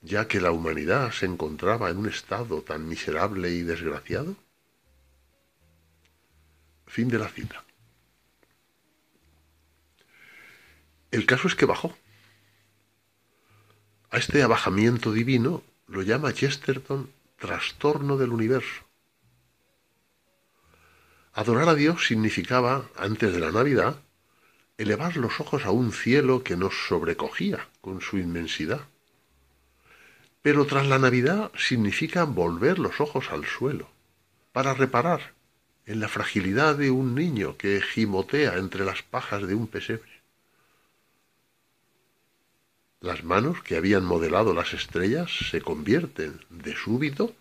ya 0.00 0.28
que 0.28 0.40
la 0.40 0.52
humanidad 0.52 1.10
se 1.10 1.26
encontraba 1.26 1.90
en 1.90 1.98
un 1.98 2.06
estado 2.06 2.62
tan 2.62 2.88
miserable 2.88 3.50
y 3.50 3.62
desgraciado? 3.62 4.36
Fin 6.86 7.08
de 7.08 7.18
la 7.18 7.28
cita. 7.28 7.64
El 11.10 11.26
caso 11.26 11.48
es 11.48 11.56
que 11.56 11.66
bajó. 11.66 11.96
A 14.10 14.18
este 14.18 14.44
abajamiento 14.44 15.10
divino 15.10 15.64
lo 15.88 16.02
llama 16.02 16.32
Chesterton 16.32 17.10
trastorno 17.40 18.18
del 18.18 18.30
universo. 18.30 18.84
Adorar 21.32 21.70
a 21.70 21.74
Dios 21.74 22.06
significaba, 22.06 22.84
antes 22.96 23.32
de 23.32 23.40
la 23.40 23.50
Navidad, 23.50 23.96
elevar 24.76 25.16
los 25.16 25.40
ojos 25.40 25.64
a 25.64 25.70
un 25.70 25.92
cielo 25.92 26.44
que 26.44 26.56
nos 26.56 26.74
sobrecogía 26.86 27.66
con 27.80 28.02
su 28.02 28.18
inmensidad. 28.18 28.82
Pero 30.42 30.66
tras 30.66 30.86
la 30.86 30.98
Navidad 30.98 31.50
significa 31.56 32.24
volver 32.24 32.78
los 32.78 33.00
ojos 33.00 33.30
al 33.30 33.46
suelo, 33.46 33.88
para 34.52 34.74
reparar 34.74 35.32
en 35.86 36.00
la 36.00 36.08
fragilidad 36.08 36.76
de 36.76 36.90
un 36.90 37.14
niño 37.14 37.56
que 37.56 37.80
gimotea 37.80 38.58
entre 38.58 38.84
las 38.84 39.02
pajas 39.02 39.46
de 39.46 39.54
un 39.54 39.66
pesebre. 39.66 40.19
Las 43.00 43.24
manos 43.24 43.62
que 43.62 43.76
habían 43.76 44.04
modelado 44.04 44.52
las 44.52 44.74
estrellas 44.74 45.30
se 45.50 45.62
convierten, 45.62 46.44
de 46.50 46.76
súbito, 46.76 47.34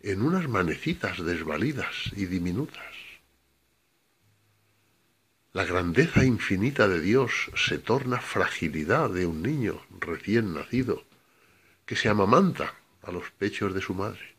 en 0.00 0.22
unas 0.22 0.48
manecitas 0.48 1.22
desvalidas 1.22 2.10
y 2.16 2.24
diminutas. 2.24 2.94
La 5.52 5.66
grandeza 5.66 6.24
infinita 6.24 6.88
de 6.88 7.00
Dios 7.00 7.50
se 7.54 7.76
torna 7.76 8.20
fragilidad 8.20 9.10
de 9.10 9.26
un 9.26 9.42
niño 9.42 9.82
recién 10.00 10.54
nacido 10.54 11.04
que 11.84 11.94
se 11.94 12.08
amamanta 12.08 12.74
a 13.02 13.12
los 13.12 13.30
pechos 13.32 13.74
de 13.74 13.82
su 13.82 13.92
madre. 13.92 14.34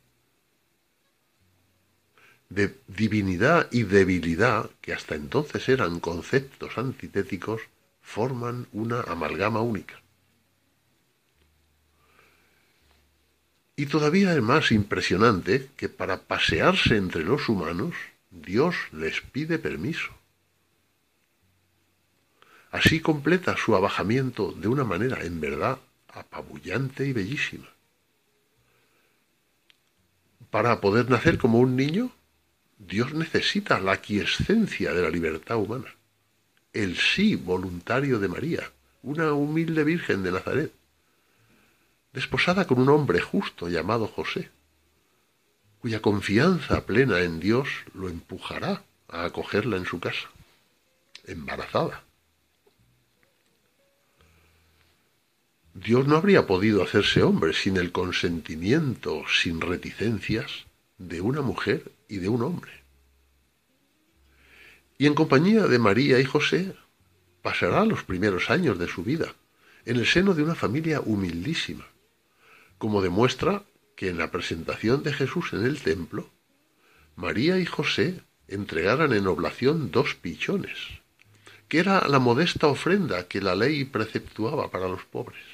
De 2.49 2.75
divinidad 2.87 3.67
y 3.71 3.83
debilidad, 3.83 4.71
que 4.81 4.93
hasta 4.93 5.13
entonces 5.13 5.69
eran 5.69 5.99
conceptos 5.99 6.79
antitéticos, 6.79 7.61
forman 8.01 8.67
una 8.71 9.01
amalgama 9.01 9.61
única. 9.61 10.02
Y 13.75 13.87
todavía 13.87 14.33
es 14.35 14.41
más 14.41 14.71
impresionante 14.71 15.69
que 15.75 15.89
para 15.89 16.21
pasearse 16.21 16.95
entre 16.95 17.23
los 17.23 17.49
humanos, 17.49 17.95
Dios 18.29 18.75
les 18.91 19.21
pide 19.21 19.57
permiso. 19.57 20.11
Así 22.71 22.99
completa 22.99 23.55
su 23.57 23.75
abajamiento 23.75 24.51
de 24.51 24.67
una 24.67 24.83
manera 24.83 25.23
en 25.23 25.39
verdad 25.39 25.79
apabullante 26.09 27.07
y 27.07 27.13
bellísima. 27.13 27.67
Para 30.51 30.81
poder 30.81 31.09
nacer 31.09 31.39
como 31.39 31.59
un 31.59 31.75
niño, 31.75 32.11
Dios 32.77 33.13
necesita 33.13 33.79
la 33.79 33.93
aquiescencia 33.93 34.93
de 34.93 35.01
la 35.01 35.09
libertad 35.09 35.57
humana, 35.57 35.95
el 36.73 36.97
sí 36.97 37.35
voluntario 37.35 38.19
de 38.19 38.27
María, 38.27 38.71
una 39.01 39.33
humilde 39.33 39.83
Virgen 39.83 40.21
de 40.21 40.31
Nazaret 40.31 40.71
desposada 42.13 42.65
con 42.67 42.79
un 42.79 42.89
hombre 42.89 43.19
justo 43.19 43.67
llamado 43.67 44.07
José, 44.07 44.51
cuya 45.79 46.01
confianza 46.01 46.85
plena 46.85 47.21
en 47.21 47.39
Dios 47.39 47.67
lo 47.93 48.07
empujará 48.07 48.83
a 49.09 49.25
acogerla 49.25 49.77
en 49.77 49.85
su 49.85 49.99
casa, 49.99 50.29
embarazada. 51.25 52.03
Dios 55.73 56.07
no 56.07 56.17
habría 56.17 56.45
podido 56.45 56.83
hacerse 56.83 57.23
hombre 57.23 57.53
sin 57.53 57.77
el 57.77 57.91
consentimiento, 57.91 59.23
sin 59.27 59.59
reticencias, 59.59 60.65
de 60.99 61.19
una 61.19 61.41
mujer 61.41 61.91
y 62.07 62.17
de 62.17 62.29
un 62.29 62.43
hombre. 62.43 62.71
Y 64.99 65.07
en 65.07 65.15
compañía 65.15 65.65
de 65.65 65.79
María 65.79 66.19
y 66.19 66.25
José 66.25 66.75
pasará 67.41 67.83
los 67.85 68.03
primeros 68.03 68.51
años 68.51 68.77
de 68.77 68.87
su 68.87 69.03
vida, 69.03 69.33
en 69.85 69.97
el 69.97 70.05
seno 70.05 70.35
de 70.35 70.43
una 70.43 70.55
familia 70.55 71.01
humildísima, 71.01 71.85
como 72.83 73.01
demuestra 73.01 73.63
que 73.95 74.09
en 74.09 74.17
la 74.17 74.29
presentación 74.29 75.03
de 75.03 75.13
Jesús 75.13 75.53
en 75.53 75.63
el 75.65 75.81
templo, 75.81 76.29
María 77.15 77.57
y 77.57 77.65
José 77.65 78.19
entregaran 78.49 79.13
en 79.13 79.25
oblación 79.25 79.89
dos 79.89 80.15
pichones, 80.15 80.77
que 81.69 81.79
era 81.79 82.05
la 82.09 82.19
modesta 82.19 82.67
ofrenda 82.67 83.29
que 83.29 83.39
la 83.39 83.55
ley 83.55 83.85
preceptuaba 83.85 84.69
para 84.69 84.89
los 84.89 85.05
pobres. 85.05 85.45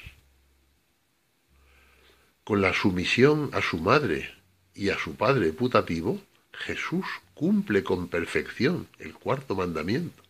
Con 2.42 2.62
la 2.62 2.74
sumisión 2.74 3.50
a 3.52 3.62
su 3.62 3.78
madre 3.78 4.34
y 4.74 4.88
a 4.88 4.98
su 4.98 5.14
padre 5.14 5.52
putativo, 5.52 6.20
Jesús 6.52 7.06
cumple 7.34 7.84
con 7.84 8.08
perfección 8.08 8.88
el 8.98 9.14
cuarto 9.14 9.54
mandamiento 9.54 10.24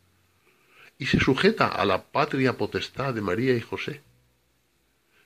y 0.98 1.06
se 1.06 1.18
sujeta 1.18 1.66
a 1.66 1.86
la 1.86 2.02
patria 2.02 2.58
potestad 2.58 3.14
de 3.14 3.22
María 3.22 3.56
y 3.56 3.62
José. 3.62 4.02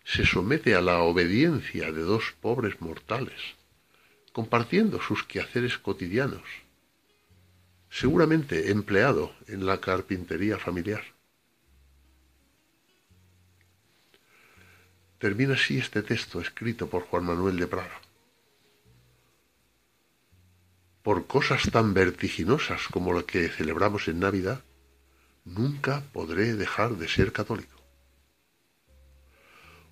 Se 0.05 0.27
somete 0.27 0.75
a 0.75 0.83
la 0.83 0.99
obediencia 1.01 1.91
de 1.91 2.03
dos 2.03 2.35
pobres 2.41 2.81
mortales, 2.81 3.41
compartiendo 4.33 5.01
sus 5.01 5.25
quehaceres 5.25 5.79
cotidianos, 5.79 6.43
seguramente 7.89 8.71
empleado 8.71 9.35
en 9.49 9.65
la 9.65 9.81
carpintería 9.81 10.59
familiar. 10.59 11.03
Termina 15.19 15.55
así 15.55 15.79
este 15.79 16.03
texto 16.03 16.41
escrito 16.41 16.89
por 16.91 17.05
Juan 17.05 17.25
Manuel 17.25 17.57
de 17.57 17.67
Prada. 17.67 18.01
Por 21.03 21.27
cosas 21.27 21.71
tan 21.71 21.95
vertiginosas 21.95 22.89
como 22.89 23.13
la 23.15 23.23
que 23.23 23.49
celebramos 23.49 24.09
en 24.09 24.21
Navidad, 24.21 24.63
nunca 25.45 26.03
podré 26.13 26.55
dejar 26.55 26.97
de 26.97 27.09
ser 27.09 27.33
católico. 27.33 27.74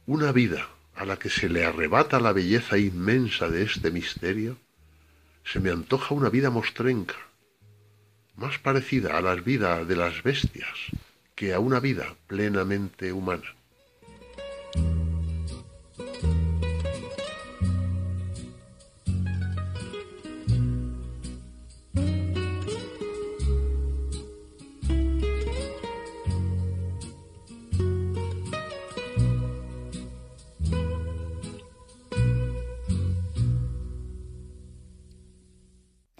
Una 0.07 0.33
vida 0.33 0.69
a 0.97 1.05
la 1.05 1.17
que 1.17 1.31
se 1.31 1.49
le 1.49 1.65
arrebata 1.65 2.19
la 2.19 2.33
belleza 2.33 2.77
inmensa 2.77 3.49
de 3.49 3.63
este 3.63 3.93
misterio, 3.93 4.57
se 5.45 5.61
me 5.61 5.71
antoja 5.71 6.15
una 6.15 6.29
vida 6.29 6.51
mostrenca, 6.51 7.15
más 8.35 8.59
parecida 8.59 9.17
a 9.17 9.21
las 9.21 9.45
vidas 9.45 9.87
de 9.87 9.95
las 9.95 10.23
bestias 10.25 10.75
que 11.37 11.55
a 11.55 11.61
una 11.61 11.79
vida 11.79 12.17
plenamente 12.27 13.13
humana. 13.13 13.55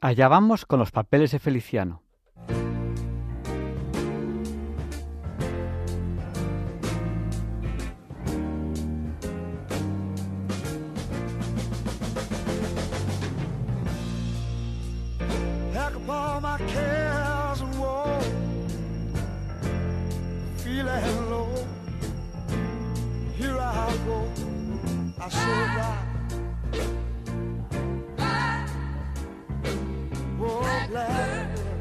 Allá 0.05 0.27
vamos 0.27 0.67
con 0.67 0.81
los 0.81 0.91
papeles 0.91 1.31
de 1.31 1.39
Feliciano. 1.39 2.03